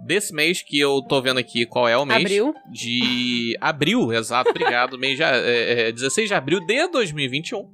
desse 0.00 0.34
mês 0.34 0.60
que 0.62 0.78
eu 0.78 1.00
tô 1.00 1.22
vendo 1.22 1.38
aqui 1.38 1.64
qual 1.64 1.88
é 1.88 1.96
o 1.96 2.04
mês. 2.04 2.20
Abril. 2.20 2.54
De 2.70 3.56
abril, 3.62 4.12
exato, 4.12 4.50
obrigado. 4.50 4.98
mês 4.98 5.16
já, 5.16 5.36
é, 5.36 5.88
é, 5.88 5.92
16 5.92 6.28
de 6.28 6.34
abril 6.34 6.60
de 6.66 6.88
2021, 6.88 7.72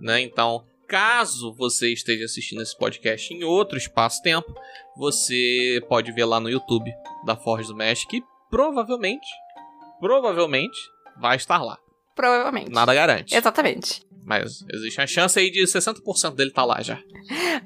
né? 0.00 0.20
Então, 0.20 0.64
caso 0.88 1.54
você 1.54 1.92
esteja 1.92 2.24
assistindo 2.24 2.62
esse 2.62 2.76
podcast 2.76 3.32
em 3.32 3.44
outro 3.44 3.78
espaço-tempo, 3.78 4.52
você 4.96 5.80
pode 5.88 6.10
ver 6.12 6.24
lá 6.24 6.40
no 6.40 6.50
YouTube 6.50 6.92
da 7.24 7.36
Forge 7.36 7.68
do 7.68 7.76
Mesh 7.76 8.04
que 8.04 8.22
provavelmente, 8.50 9.28
provavelmente 10.00 10.78
vai 11.20 11.36
estar 11.36 11.62
lá. 11.62 11.78
Provavelmente. 12.16 12.72
Nada 12.72 12.92
garante. 12.92 13.36
Exatamente. 13.36 14.02
Mas 14.28 14.62
existe 14.70 15.00
uma 15.00 15.06
chance 15.06 15.38
aí 15.38 15.50
de 15.50 15.62
60% 15.62 16.34
dele 16.34 16.50
estar 16.50 16.60
tá 16.60 16.66
lá 16.66 16.82
já. 16.82 17.02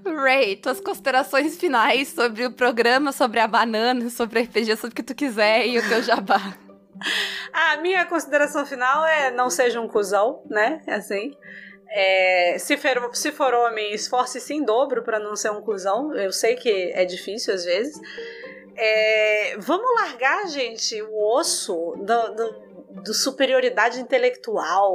Ray, 0.06 0.54
tuas 0.54 0.80
considerações 0.80 1.58
finais 1.58 2.06
sobre 2.06 2.46
o 2.46 2.52
programa, 2.52 3.10
sobre 3.10 3.40
a 3.40 3.48
banana, 3.48 4.08
sobre 4.08 4.42
RPG, 4.42 4.76
sobre 4.76 4.92
o 4.92 4.94
que 4.94 5.02
tu 5.02 5.12
quiser 5.12 5.66
e 5.66 5.76
o 5.76 5.88
teu 5.88 6.00
jabá. 6.00 6.56
A 7.52 7.78
minha 7.78 8.06
consideração 8.06 8.64
final 8.64 9.04
é 9.04 9.32
não 9.32 9.50
seja 9.50 9.80
um 9.80 9.88
cuzão, 9.88 10.44
né? 10.48 10.80
Assim. 10.86 11.36
É, 11.90 12.56
se, 12.60 12.76
for, 12.76 13.10
se 13.12 13.32
for 13.32 13.52
homem, 13.52 13.92
esforce-se 13.92 14.54
em 14.54 14.64
dobro 14.64 15.02
para 15.02 15.18
não 15.18 15.34
ser 15.34 15.50
um 15.50 15.60
cuzão. 15.60 16.14
Eu 16.14 16.30
sei 16.30 16.54
que 16.54 16.92
é 16.94 17.04
difícil 17.04 17.52
às 17.52 17.64
vezes. 17.64 18.00
É, 18.76 19.56
vamos 19.58 19.90
largar, 20.00 20.46
gente, 20.46 21.02
o 21.02 21.36
osso 21.36 21.96
do, 21.96 22.34
do, 22.34 23.02
do 23.02 23.14
superioridade 23.14 24.00
intelectual 24.00 24.94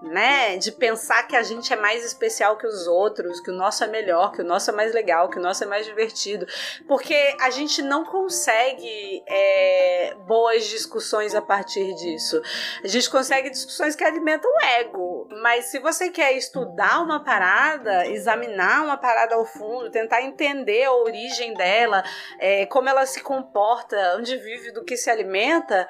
né? 0.00 0.56
De 0.56 0.70
pensar 0.70 1.24
que 1.24 1.36
a 1.36 1.42
gente 1.42 1.72
é 1.72 1.76
mais 1.76 2.04
especial 2.04 2.56
que 2.56 2.66
os 2.66 2.86
outros, 2.86 3.40
que 3.40 3.50
o 3.50 3.54
nosso 3.54 3.82
é 3.82 3.86
melhor, 3.86 4.32
que 4.32 4.42
o 4.42 4.44
nosso 4.44 4.70
é 4.70 4.72
mais 4.72 4.94
legal, 4.94 5.28
que 5.28 5.38
o 5.38 5.42
nosso 5.42 5.64
é 5.64 5.66
mais 5.66 5.84
divertido. 5.84 6.46
Porque 6.86 7.36
a 7.40 7.50
gente 7.50 7.82
não 7.82 8.04
consegue 8.04 9.22
é, 9.26 10.14
boas 10.26 10.66
discussões 10.66 11.34
a 11.34 11.42
partir 11.42 11.94
disso. 11.94 12.40
A 12.82 12.88
gente 12.88 13.10
consegue 13.10 13.50
discussões 13.50 13.96
que 13.96 14.04
alimentam 14.04 14.50
o 14.50 14.64
ego. 14.64 15.28
Mas 15.42 15.66
se 15.66 15.78
você 15.78 16.10
quer 16.10 16.32
estudar 16.32 17.02
uma 17.02 17.22
parada, 17.22 18.06
examinar 18.06 18.84
uma 18.84 18.96
parada 18.96 19.34
ao 19.34 19.44
fundo, 19.44 19.90
tentar 19.90 20.22
entender 20.22 20.84
a 20.84 20.92
origem 20.92 21.54
dela, 21.54 22.04
é, 22.38 22.66
como 22.66 22.88
ela 22.88 23.04
se 23.04 23.20
comporta, 23.20 24.16
onde 24.16 24.36
vive, 24.36 24.72
do 24.72 24.84
que 24.84 24.96
se 24.96 25.10
alimenta, 25.10 25.88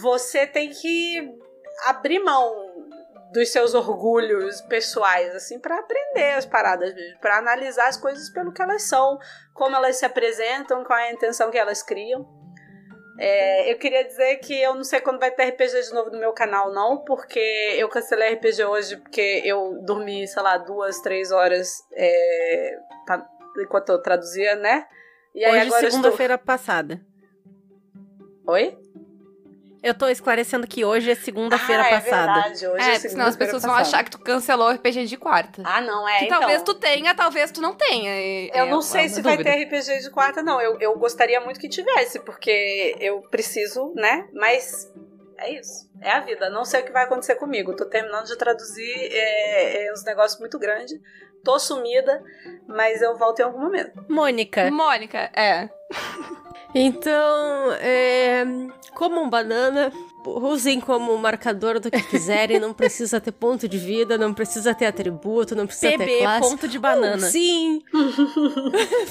você 0.00 0.46
tem 0.46 0.70
que 0.70 1.34
abrir 1.86 2.18
mão 2.18 2.67
dos 3.32 3.50
seus 3.50 3.74
orgulhos 3.74 4.60
pessoais, 4.62 5.34
assim, 5.34 5.58
para 5.58 5.78
aprender 5.78 6.34
as 6.34 6.46
paradas, 6.46 6.94
para 7.20 7.38
analisar 7.38 7.88
as 7.88 7.96
coisas 7.96 8.30
pelo 8.30 8.52
que 8.52 8.62
elas 8.62 8.82
são, 8.84 9.18
como 9.54 9.76
elas 9.76 9.96
se 9.96 10.06
apresentam, 10.06 10.84
qual 10.84 10.98
é 10.98 11.08
a 11.08 11.12
intenção 11.12 11.50
que 11.50 11.58
elas 11.58 11.82
criam. 11.82 12.26
É, 13.20 13.72
eu 13.72 13.76
queria 13.78 14.04
dizer 14.04 14.36
que 14.36 14.54
eu 14.62 14.74
não 14.76 14.84
sei 14.84 15.00
quando 15.00 15.18
vai 15.18 15.32
ter 15.32 15.48
RPG 15.48 15.82
de 15.82 15.92
novo 15.92 16.10
no 16.10 16.20
meu 16.20 16.32
canal, 16.32 16.72
não, 16.72 17.02
porque 17.04 17.40
eu 17.76 17.88
cancelei 17.88 18.34
RPG 18.34 18.64
hoje 18.64 18.96
porque 18.96 19.42
eu 19.44 19.82
dormi, 19.82 20.26
sei 20.28 20.40
lá, 20.40 20.56
duas, 20.56 21.00
três 21.00 21.32
horas 21.32 21.82
é, 21.94 22.78
pra, 23.04 23.26
enquanto 23.58 23.88
eu 23.88 24.00
traduzia, 24.00 24.54
né? 24.54 24.86
E 25.34 25.44
aí, 25.44 25.68
hoje, 25.68 25.90
segunda-feira 25.90 26.34
estou... 26.34 26.46
passada. 26.46 27.00
Oi? 28.46 28.78
Eu 29.82 29.94
tô 29.94 30.08
esclarecendo 30.08 30.66
que 30.66 30.84
hoje 30.84 31.10
é 31.10 31.14
segunda-feira 31.14 31.82
ah, 31.82 31.90
passada. 31.90 32.40
É 32.40 32.42
verdade, 32.42 32.66
hoje 32.66 32.90
é, 32.90 32.94
é 32.94 32.98
senão 32.98 33.26
as 33.26 33.36
pessoas 33.36 33.62
passada. 33.62 33.72
vão 33.72 33.88
achar 33.88 34.04
que 34.04 34.10
tu 34.10 34.18
cancelou 34.18 34.68
o 34.68 34.72
RPG 34.72 35.06
de 35.06 35.16
quarta. 35.16 35.62
Ah, 35.64 35.80
não, 35.80 36.08
é. 36.08 36.18
Que 36.18 36.24
então... 36.24 36.40
talvez 36.40 36.62
tu 36.62 36.74
tenha, 36.74 37.14
talvez 37.14 37.50
tu 37.50 37.60
não 37.60 37.74
tenha. 37.74 38.10
eu 38.54 38.64
é, 38.64 38.70
não 38.70 38.82
sei 38.82 39.04
é 39.04 39.08
se 39.08 39.22
dúvida. 39.22 39.42
vai 39.42 39.44
ter 39.44 39.64
RPG 39.64 40.02
de 40.02 40.10
quarta, 40.10 40.42
não. 40.42 40.60
Eu, 40.60 40.78
eu 40.80 40.98
gostaria 40.98 41.40
muito 41.40 41.60
que 41.60 41.68
tivesse, 41.68 42.18
porque 42.20 42.96
eu 43.00 43.20
preciso, 43.22 43.92
né? 43.94 44.28
Mas 44.32 44.92
é 45.38 45.52
isso. 45.52 45.88
É 46.00 46.10
a 46.10 46.20
vida. 46.20 46.50
Não 46.50 46.64
sei 46.64 46.80
o 46.80 46.84
que 46.84 46.92
vai 46.92 47.04
acontecer 47.04 47.36
comigo. 47.36 47.74
Tô 47.76 47.84
terminando 47.84 48.26
de 48.26 48.36
traduzir 48.36 48.92
é, 49.12 49.86
é 49.86 49.92
uns 49.92 50.04
negócios 50.04 50.40
muito 50.40 50.58
grandes. 50.58 50.98
Tô 51.48 51.58
sumida, 51.58 52.22
mas 52.66 53.00
eu 53.00 53.16
volto 53.16 53.40
em 53.40 53.44
algum 53.44 53.60
momento. 53.60 54.04
Mônica. 54.06 54.70
Mônica, 54.70 55.30
é. 55.34 55.70
Então, 56.74 57.72
é, 57.80 58.44
comam 58.94 59.30
banana, 59.30 59.90
usem 60.36 60.80
como 60.80 61.16
marcador 61.18 61.80
do 61.80 61.90
que 61.90 62.02
quiserem, 62.02 62.58
não 62.58 62.72
precisa 62.72 63.20
ter 63.20 63.32
ponto 63.32 63.68
de 63.68 63.78
vida, 63.78 64.18
não 64.18 64.34
precisa 64.34 64.74
ter 64.74 64.86
atributo, 64.86 65.54
não 65.54 65.66
precisa 65.66 65.92
PB, 65.92 66.04
ter 66.04 66.18
classe. 66.18 66.40
ponto 66.48 66.68
de 66.68 66.78
banana. 66.78 67.26
Oh, 67.26 67.30
sim! 67.30 67.82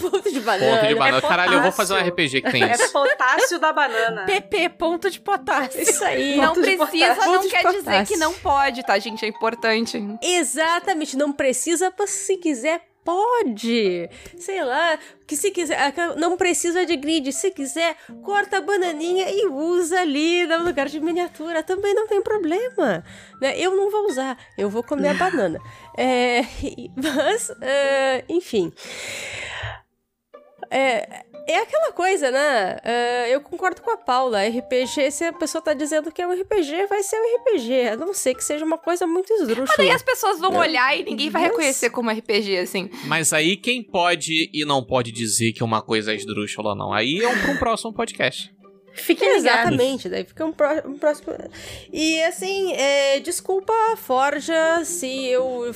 ponto 0.01 0.31
de 0.31 0.39
banana. 0.39 0.77
Ponto 0.77 0.87
de 0.87 0.95
banana. 0.95 1.17
É 1.17 1.21
Caralho, 1.21 1.53
eu 1.53 1.61
vou 1.61 1.71
fazer 1.71 1.93
um 1.93 1.97
RPG 1.97 2.41
que 2.41 2.51
tem 2.51 2.63
é 2.63 2.71
isso. 2.71 2.83
É 2.83 2.87
potássio 2.87 3.59
da 3.59 3.73
banana. 3.73 4.25
PP, 4.25 4.69
ponto 4.69 5.09
de 5.09 5.19
potássio. 5.19 5.81
Isso 5.81 6.03
aí. 6.03 6.37
Não 6.37 6.53
precisa, 6.53 7.15
não 7.25 7.49
quer 7.49 7.71
dizer 7.71 8.05
que 8.05 8.17
não 8.17 8.33
pode, 8.33 8.83
tá, 8.83 8.97
gente? 8.99 9.25
É 9.25 9.27
importante. 9.27 10.01
Exatamente, 10.21 11.17
não 11.17 11.31
precisa, 11.31 11.93
se 12.05 12.37
quiser, 12.37 12.81
pode. 13.07 14.09
Sei 14.37 14.61
lá, 14.61 14.99
que 15.25 15.37
se 15.37 15.49
quiser, 15.49 15.93
não 16.17 16.35
precisa 16.35 16.85
de 16.85 16.97
grid, 16.97 17.31
se 17.31 17.51
quiser, 17.51 17.95
corta 18.21 18.57
a 18.57 18.61
bananinha 18.61 19.29
e 19.29 19.47
usa 19.47 20.01
ali 20.01 20.45
no 20.45 20.65
lugar 20.65 20.89
de 20.89 20.99
miniatura, 20.99 21.63
também 21.63 21.93
não 21.93 22.05
tem 22.05 22.21
problema. 22.21 23.05
Né? 23.39 23.57
Eu 23.57 23.73
não 23.77 23.89
vou 23.89 24.07
usar, 24.07 24.37
eu 24.57 24.69
vou 24.69 24.83
comer 24.83 25.09
a 25.09 25.13
banana. 25.31 25.57
É, 25.97 26.41
mas, 27.01 27.49
é, 27.61 28.25
enfim. 28.27 28.73
É, 30.69 31.23
é 31.47 31.59
aquela 31.59 31.91
coisa, 31.93 32.29
né? 32.29 32.75
Uh, 32.75 33.27
eu 33.29 33.41
concordo 33.41 33.81
com 33.81 33.91
a 33.91 33.97
Paula. 33.97 34.41
RPG, 34.47 35.11
se 35.11 35.23
a 35.23 35.33
pessoa 35.33 35.61
tá 35.61 35.73
dizendo 35.73 36.11
que 36.11 36.21
é 36.21 36.27
um 36.27 36.33
RPG, 36.33 36.87
vai 36.87 37.01
ser 37.03 37.15
um 37.15 37.37
RPG. 37.37 37.87
A 37.89 37.95
não 37.95 38.13
ser 38.13 38.35
que 38.35 38.43
seja 38.43 38.65
uma 38.65 38.77
coisa 38.77 39.07
muito 39.07 39.31
esdrúxula. 39.33 39.67
Mas 39.77 39.79
aí 39.79 39.91
as 39.91 40.03
pessoas 40.03 40.39
vão 40.39 40.55
olhar 40.55 40.97
e 40.97 41.03
ninguém 41.03 41.29
vai 41.29 41.43
reconhecer 41.43 41.89
como 41.89 42.11
RPG, 42.11 42.57
assim. 42.57 42.89
Mas 43.05 43.31
aí 43.33 43.55
quem 43.55 43.81
pode 43.81 44.49
e 44.53 44.65
não 44.65 44.83
pode 44.83 45.11
dizer 45.11 45.53
que 45.53 45.63
uma 45.63 45.81
coisa 45.81 46.11
é 46.11 46.15
esdrúxula 46.15 46.69
ou 46.69 46.75
não? 46.75 46.93
Aí 46.93 47.19
é 47.19 47.27
um, 47.27 47.51
um 47.51 47.57
próximo 47.57 47.93
podcast. 47.93 48.51
Fique 48.97 49.23
Exatamente, 49.23 50.09
daí 50.09 50.25
fica 50.25 50.43
um, 50.43 50.51
pró 50.51 50.81
um, 50.85 50.97
próximo. 50.97 51.33
E 51.93 52.21
assim, 52.23 52.73
é, 52.73 53.19
desculpa, 53.19 53.73
Forja, 53.95 54.83
se 54.83 55.27
eu 55.27 55.71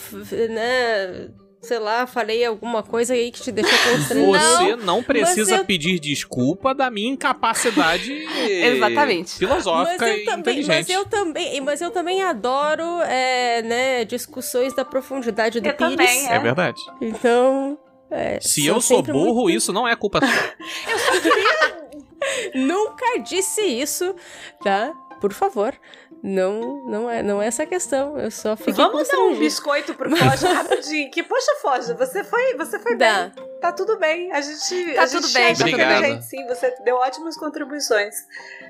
né, 0.50 1.30
sei 1.62 1.80
lá, 1.80 2.08
falei 2.08 2.44
alguma 2.44 2.82
coisa 2.82 3.14
aí 3.14 3.32
que 3.32 3.42
te 3.42 3.52
deixou 3.52 3.78
constrangido. 3.92 4.80
Você 4.80 4.86
não 4.86 5.04
precisa 5.04 5.58
eu... 5.58 5.66
pedir 5.66 6.00
desculpa 6.00 6.74
da 6.74 6.90
minha 6.90 7.12
incapacidade 7.12 8.12
Exatamente. 8.50 9.38
filosófica 9.38 10.06
mas 10.06 10.18
e 10.18 10.26
também, 10.26 10.40
inteligente. 10.40 10.68
Mas 10.68 10.90
eu 10.90 11.06
também, 11.06 11.62
mas 11.62 11.82
eu 11.82 11.92
também 11.92 12.24
adoro, 12.24 13.02
é, 13.04 13.62
né, 13.62 14.06
discussões 14.06 14.74
da 14.74 14.84
profundidade 14.84 15.60
do 15.60 15.68
eu 15.68 15.74
Pires. 15.76 15.96
Também, 15.96 16.28
é. 16.28 16.36
é 16.36 16.40
verdade. 16.40 16.82
Então, 17.00 17.78
é, 18.10 18.40
se 18.42 18.66
eu 18.66 18.82
sou 18.82 19.04
burro, 19.04 19.44
muito... 19.44 19.58
isso 19.58 19.72
não 19.72 19.88
é 19.88 19.96
culpa 19.96 20.20
sua. 20.20 20.30
eu 20.92 21.00
só 21.00 21.22
queria 21.22 21.82
Nunca 22.56 23.20
disse 23.20 23.62
isso, 23.62 24.16
tá? 24.64 24.94
Por 25.20 25.34
favor. 25.34 25.74
Não, 26.24 26.84
não 26.86 27.10
é, 27.10 27.24
não 27.24 27.42
é 27.42 27.48
essa 27.48 27.64
a 27.64 27.66
questão. 27.66 28.18
Eu 28.18 28.30
só 28.30 28.56
fiquei 28.56 28.74
Vamos 28.74 29.08
dar 29.08 29.18
um 29.20 29.40
biscoito 29.40 29.94
pro 29.96 30.16
Forja 30.16 30.50
rapidinho. 30.54 31.10
Que, 31.10 31.24
poxa, 31.24 31.52
Forja, 31.62 31.94
você 31.96 32.24
foi, 32.24 32.56
você 32.56 32.80
foi 32.80 32.96
Dá. 32.96 33.32
bem. 33.36 33.51
Tá 33.62 33.72
tudo 33.72 33.98
bem. 34.00 34.32
A 34.32 34.42
gente. 34.42 34.94
Tá 34.96 35.04
a 35.04 35.08
tudo 35.08 35.28
gente 35.28 35.34
bem, 35.34 35.56
tá 35.56 35.66
tudo 35.66 36.02
bem. 36.02 36.22
sim, 36.24 36.46
você 36.48 36.74
deu 36.84 36.96
ótimas 36.96 37.38
contribuições. 37.38 38.16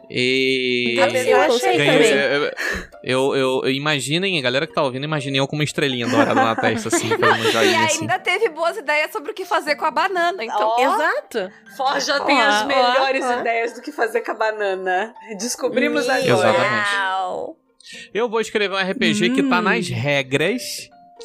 E. 0.09 0.95
Eu 0.97 1.39
achei 1.39 1.71
também. 1.77 2.11
eu, 2.11 2.43
eu, 3.03 3.35
eu- 3.35 3.61
eu- 3.63 3.69
imaginem, 3.71 4.37
a 4.37 4.41
galera 4.41 4.67
que 4.67 4.73
tá 4.73 4.83
ouvindo, 4.83 5.05
imaginem 5.05 5.37
eu 5.39 5.47
com 5.47 5.55
uma 5.55 5.63
estrelinha 5.63 6.05
dourada 6.07 6.33
na 6.35 6.55
testa, 6.55 6.89
assim, 6.89 7.07
fazendo 7.07 7.25
um 7.25 7.37
E 7.47 7.51
joinha 7.51 7.85
assim. 7.85 8.01
ainda 8.01 8.19
teve 8.19 8.49
boas 8.49 8.75
ideias 8.77 9.11
sobre 9.11 9.31
o 9.31 9.33
que 9.33 9.45
fazer 9.45 9.75
com 9.77 9.85
a 9.85 9.91
banana. 9.91 10.43
Então, 10.43 10.67
Ó, 10.77 10.79
Exato. 10.95 11.51
Forja 11.77 12.19
tem 12.25 12.35
Ó, 12.37 12.41
as 12.45 12.65
melhores 12.65 13.25
ideias 13.25 13.73
do 13.73 13.81
que 13.81 13.91
fazer 13.93 14.21
com 14.21 14.31
a 14.31 14.35
banana. 14.35 15.13
Descobrimos 15.39 16.05
Meu 16.07 16.15
agora. 16.35 16.49
Exatamente. 16.49 17.57
Eu 18.13 18.29
vou 18.29 18.41
escrever 18.41 18.75
um 18.75 18.77
RPG 18.91 19.29
que 19.31 19.43
tá 19.43 19.59
Hum. 19.59 19.63
nas 19.63 19.87
regras 19.87 20.61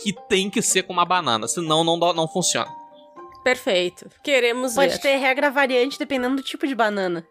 que 0.02 0.12
tem 0.28 0.48
que 0.50 0.60
ser 0.62 0.82
com 0.84 0.92
uma 0.92 1.04
banana, 1.04 1.48
senão 1.48 1.82
não, 1.82 1.96
não 1.96 2.28
funciona. 2.28 2.68
Perfeito. 3.46 4.10
Queremos 4.24 4.74
Pode 4.74 4.94
ver. 4.94 4.98
ter 4.98 5.16
regra 5.18 5.52
variante 5.52 5.96
dependendo 6.00 6.34
do 6.34 6.42
tipo 6.42 6.66
de 6.66 6.74
banana. 6.74 7.24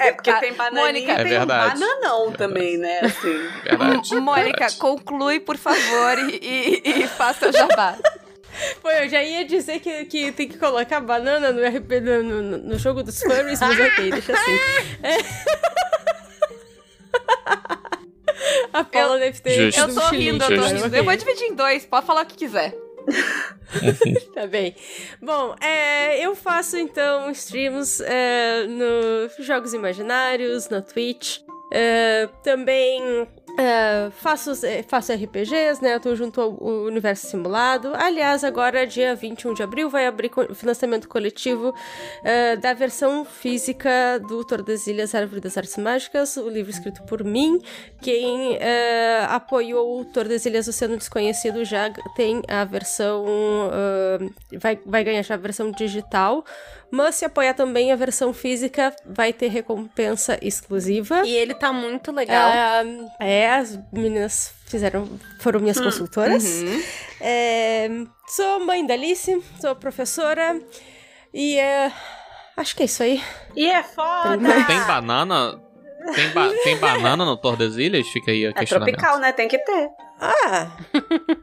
É, 0.00 0.10
porque 0.10 0.28
Ah, 0.28 0.40
tem 0.40 0.52
bananinha 0.52 0.84
Mônica. 0.84 1.12
É 1.12 1.16
tem 1.16 1.26
verdade. 1.26 1.76
um 1.76 1.78
bananão 1.78 2.32
também, 2.32 2.76
né? 2.76 2.98
Assim. 3.02 3.38
Verdade. 3.62 4.14
Mônica, 4.16 4.42
verdade. 4.58 4.76
conclui, 4.78 5.38
por 5.38 5.56
favor, 5.56 6.18
e, 6.28 6.40
e, 6.84 7.02
e 7.04 7.06
faça 7.06 7.50
o 7.50 7.52
jabá. 7.52 7.96
Pô, 8.82 8.90
eu 8.90 9.08
já 9.08 9.22
ia 9.22 9.44
dizer 9.44 9.78
que, 9.78 10.06
que 10.06 10.32
tem 10.32 10.48
que 10.48 10.58
colocar 10.58 10.98
banana 10.98 11.52
no 11.52 11.64
RP 11.64 12.00
no, 12.00 12.22
no, 12.24 12.58
no 12.58 12.76
jogo 12.76 13.04
dos 13.04 13.20
furries, 13.20 13.60
mas 13.60 13.78
ok, 13.78 14.10
deixa 14.10 14.32
assim. 14.32 14.58
É. 15.04 15.18
A 18.72 18.82
Paula 18.82 19.20
deve 19.20 19.40
ter. 19.40 19.70
Justo. 19.70 19.80
Eu 19.82 19.94
tô 19.94 20.08
rindo, 20.08 20.42
eu 20.42 20.60
tô 20.60 20.66
rindo. 20.66 20.96
Eu 20.96 21.04
vou 21.04 21.14
dividir 21.16 21.44
em 21.44 21.54
dois, 21.54 21.86
pode 21.86 22.04
falar 22.04 22.22
o 22.22 22.26
que 22.26 22.34
quiser. 22.34 22.74
Tá 24.34 24.46
bem. 24.46 24.74
Bom, 25.20 25.54
é, 25.60 26.24
eu 26.24 26.34
faço 26.36 26.76
então 26.76 27.30
streams 27.30 28.00
é, 28.04 28.66
no 28.66 29.44
Jogos 29.44 29.74
Imaginários, 29.74 30.68
na 30.68 30.80
Twitch. 30.80 31.38
É, 31.72 32.28
também 32.42 33.26
é, 33.56 34.10
faço, 34.10 34.66
é, 34.66 34.82
faço 34.82 35.12
RPGs, 35.12 35.82
né? 35.82 35.94
Eu 35.94 36.00
tô 36.00 36.14
junto 36.16 36.40
ao 36.40 36.56
Universo 36.60 37.26
Simulado. 37.28 37.92
Aliás, 37.94 38.42
agora, 38.42 38.86
dia 38.86 39.14
21 39.14 39.54
de 39.54 39.62
abril, 39.62 39.88
vai 39.88 40.06
abrir 40.06 40.30
o 40.50 40.54
financiamento 40.54 41.08
coletivo 41.08 41.74
é, 42.24 42.56
da 42.56 42.72
versão 42.72 43.24
física 43.24 44.18
do 44.28 44.44
Tordesilhas 44.44 45.14
Árvore 45.14 45.40
das 45.40 45.56
Artes 45.56 45.76
Mágicas, 45.76 46.36
o 46.36 46.48
livro 46.48 46.70
escrito 46.70 47.02
por 47.04 47.22
mim. 47.22 47.60
Quem 48.02 48.56
é, 48.56 49.24
apoiou 49.28 50.00
o 50.00 50.04
Tordesilhas 50.04 50.66
Oceano 50.66 50.96
Desconhecido 50.96 51.64
já 51.64 51.90
tem 52.16 52.42
a 52.48 52.64
versão. 52.64 53.24
ah, 53.72 54.18
vai, 54.58 54.78
vai 54.84 55.04
ganhar 55.04 55.22
já 55.22 55.34
a 55.34 55.38
versão 55.38 55.70
digital. 55.70 56.44
Mas 56.94 57.16
se 57.16 57.24
apoiar 57.24 57.54
também 57.54 57.90
a 57.92 57.96
versão 57.96 58.32
física, 58.32 58.94
vai 59.04 59.32
ter 59.32 59.48
recompensa 59.48 60.38
exclusiva. 60.40 61.22
E 61.26 61.34
ele 61.34 61.54
tá 61.54 61.72
muito 61.72 62.12
legal. 62.12 62.50
Ah, 62.52 62.82
é, 63.18 63.50
as 63.50 63.78
meninas 63.92 64.54
fizeram, 64.66 65.08
foram 65.40 65.58
minhas 65.60 65.80
consultoras. 65.80 66.44
Uhum. 66.44 66.82
É, 67.20 67.88
sou 68.28 68.60
mãe 68.64 68.86
da 68.86 68.94
Alice, 68.94 69.42
sou 69.60 69.74
professora 69.74 70.60
e 71.32 71.58
é, 71.58 71.90
acho 72.56 72.76
que 72.76 72.82
é 72.82 72.86
isso 72.86 73.02
aí. 73.02 73.20
E 73.56 73.66
é 73.68 73.82
foda! 73.82 74.38
Tem 74.66 74.80
banana? 74.86 75.60
Tem, 76.14 76.28
ba- 76.30 76.50
tem 76.64 76.76
banana 76.78 77.24
no 77.24 77.36
Tordesilhas? 77.36 78.06
Fica 78.08 78.30
aí 78.30 78.44
a 78.46 78.50
É 78.50 78.52
questionamento. 78.52 78.96
tropical, 78.96 79.18
né? 79.20 79.32
Tem 79.32 79.48
que 79.48 79.58
ter. 79.58 79.88
Ah, 80.26 80.70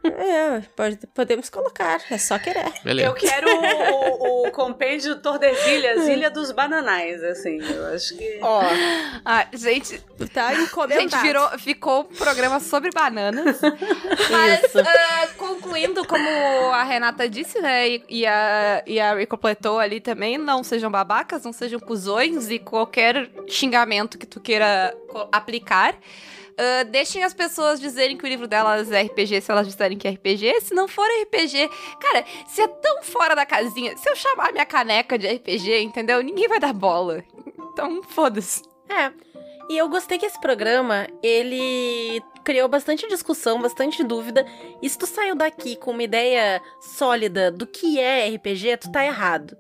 é, 0.06 0.62
pode- 0.76 1.08
podemos 1.14 1.50
colocar, 1.50 2.02
é 2.10 2.18
só 2.18 2.40
querer. 2.40 2.72
Beleza. 2.84 3.10
Eu 3.10 3.14
quero 3.14 3.48
o, 3.48 4.44
o, 4.44 4.48
o 4.48 4.52
compêndio 4.52 5.22
Tordesilhas, 5.22 6.08
Ilha 6.08 6.30
dos 6.32 6.52
Bananais, 6.52 7.22
assim. 7.24 7.60
Eu 7.62 7.86
acho 7.94 8.18
que. 8.18 8.40
Ó, 8.42 8.62
Ah, 9.24 9.46
gente, 9.54 10.00
Tá 10.34 10.54
encomendado. 10.56 11.02
gente 11.10 11.18
virou, 11.22 11.48
ficou 11.60 12.02
um 12.02 12.16
programa 12.16 12.60
sobre 12.60 12.90
bananas. 12.94 13.60
Mas, 14.32 14.64
Isso. 14.64 14.80
ah, 14.80 15.28
concluindo, 15.38 16.06
como 16.08 16.28
a 16.72 16.84
Renata 16.84 17.28
disse, 17.30 17.60
né, 17.60 17.88
e, 17.90 18.04
e 18.10 18.26
a, 18.26 18.84
e 18.88 19.00
a 19.00 19.14
Ri 19.16 19.26
completou 19.28 19.80
ali 19.80 20.00
também, 20.00 20.38
não 20.38 20.64
sejam 20.64 20.90
babacas, 20.90 21.44
não 21.44 21.54
sejam 21.54 21.80
cuzões 21.80 22.50
e 22.50 22.58
qualquer 22.60 23.30
xingamento 23.48 24.18
que 24.18 24.26
tu 24.26 24.40
queira 24.40 24.96
aplicar. 25.32 25.96
Ah, 26.58 26.84
deixem 26.84 27.24
as 27.24 27.34
pessoas 27.34 27.80
dizerem 27.80 28.18
que 28.18 28.26
o 28.26 28.28
livro 28.28 28.48
delas 28.48 28.92
é 28.92 29.02
RPG 29.04 29.42
se 29.42 29.52
elas 29.52 29.68
disserem 29.68 29.98
que 29.98 30.08
é 30.08 30.12
RPG. 30.12 30.62
Se 30.62 30.74
não 30.74 30.88
for 30.88 31.08
RPG, 31.24 31.70
cara, 32.00 32.26
se 32.48 32.62
é 32.62 32.68
tão 32.68 33.04
fora 33.04 33.36
da 33.36 33.46
casinha, 33.46 33.96
se 33.98 34.10
eu 34.10 34.16
chamar 34.16 34.52
minha 34.52 34.66
caneca 34.66 35.18
de 35.18 35.28
RPG, 35.28 35.82
entendeu? 35.82 36.22
Ninguém 36.22 36.48
vai 36.48 36.60
dar 36.60 36.74
bola. 36.74 37.24
Então, 37.72 38.04
foda-se. 38.04 38.62
É. 38.90 39.12
E 39.70 39.78
eu 39.78 39.88
gostei 39.88 40.18
que 40.18 40.26
esse 40.26 40.40
programa, 40.42 41.08
ele 41.24 42.22
criou 42.44 42.68
bastante 42.68 43.08
discussão, 43.08 43.62
bastante 43.62 44.04
dúvida. 44.04 44.46
E 44.82 44.90
se 44.90 44.98
tu 44.98 45.06
saiu 45.06 45.36
daqui 45.36 45.78
com 45.78 45.92
uma 45.92 46.04
ideia 46.04 46.62
sólida 46.98 47.50
do 47.50 47.66
que 47.66 48.00
é 48.00 48.28
RPG, 48.36 48.78
tu 48.78 48.92
tá 48.92 49.06
errado. 49.06 49.58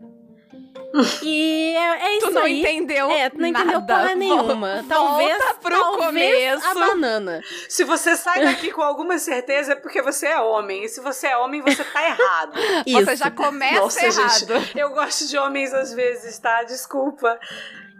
E 1.23 1.75
é, 1.75 2.05
é 2.05 2.17
isso 2.17 2.27
Tu 2.27 2.33
não 2.33 2.41
aí. 2.43 2.59
entendeu 2.59 3.09
É, 3.11 3.29
tu 3.29 3.37
não 3.37 3.47
entendeu 3.47 3.79
nada. 3.79 3.93
porra 3.95 4.15
nenhuma. 4.15 4.85
Talvez, 4.87 5.37
volta 5.37 5.53
pro 5.55 5.79
talvez 5.79 6.65
a 6.65 6.73
começo. 6.73 6.79
banana. 6.91 7.41
Se 7.69 7.83
você 7.83 8.15
sai 8.15 8.43
daqui 8.43 8.71
com 8.71 8.81
alguma 8.81 9.17
certeza, 9.17 9.73
é 9.73 9.75
porque 9.75 10.01
você 10.01 10.27
é 10.27 10.39
homem. 10.39 10.83
E 10.83 10.89
se 10.89 10.99
você 10.99 11.27
é 11.27 11.37
homem, 11.37 11.61
você 11.61 11.83
tá 11.83 12.03
errado. 12.03 12.53
Isso. 12.85 13.05
Você 13.05 13.15
já 13.15 13.31
começa 13.31 13.79
Nossa, 13.81 14.05
errado. 14.05 14.59
gente. 14.59 14.71
Eu 14.77 14.89
gosto 14.89 15.27
de 15.27 15.37
homens 15.37 15.73
às 15.73 15.93
vezes, 15.93 16.37
tá? 16.39 16.63
Desculpa. 16.63 17.39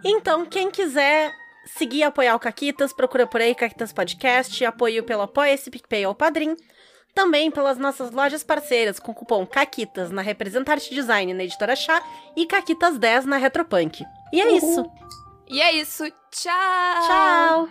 Então, 0.04 0.44
quem 0.44 0.70
quiser 0.70 1.32
seguir 1.64 1.98
e 1.98 2.02
apoiar 2.02 2.34
o 2.34 2.40
Caquitas, 2.40 2.92
procura 2.92 3.26
por 3.26 3.40
aí 3.40 3.54
Caquitas 3.54 3.92
Podcast, 3.92 4.64
apoio 4.64 5.04
pelo 5.04 5.22
Apoia-se, 5.22 5.70
PicPay 5.70 6.04
ou 6.06 6.14
Padrim. 6.14 6.56
Também 7.14 7.50
pelas 7.50 7.76
nossas 7.76 8.10
lojas 8.10 8.42
parceiras, 8.42 8.98
com 8.98 9.12
o 9.12 9.14
cupom 9.14 9.46
CAQUITAS 9.46 10.10
na 10.10 10.22
Representarte 10.22 10.94
Design 10.94 11.34
na 11.34 11.44
Editora 11.44 11.76
Chá 11.76 12.02
e 12.34 12.46
CAQUITAS10 12.46 13.24
na 13.24 13.36
Retropunk. 13.36 14.04
E 14.32 14.40
é 14.40 14.52
isso. 14.52 14.90
E 15.48 15.60
é 15.60 15.72
isso. 15.72 16.04
Tchau. 16.30 17.02
Tchau! 17.06 17.68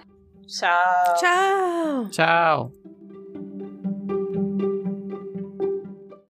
Tchau. 0.48 1.16
Tchau! 1.16 2.10
Tchau. 2.10 2.72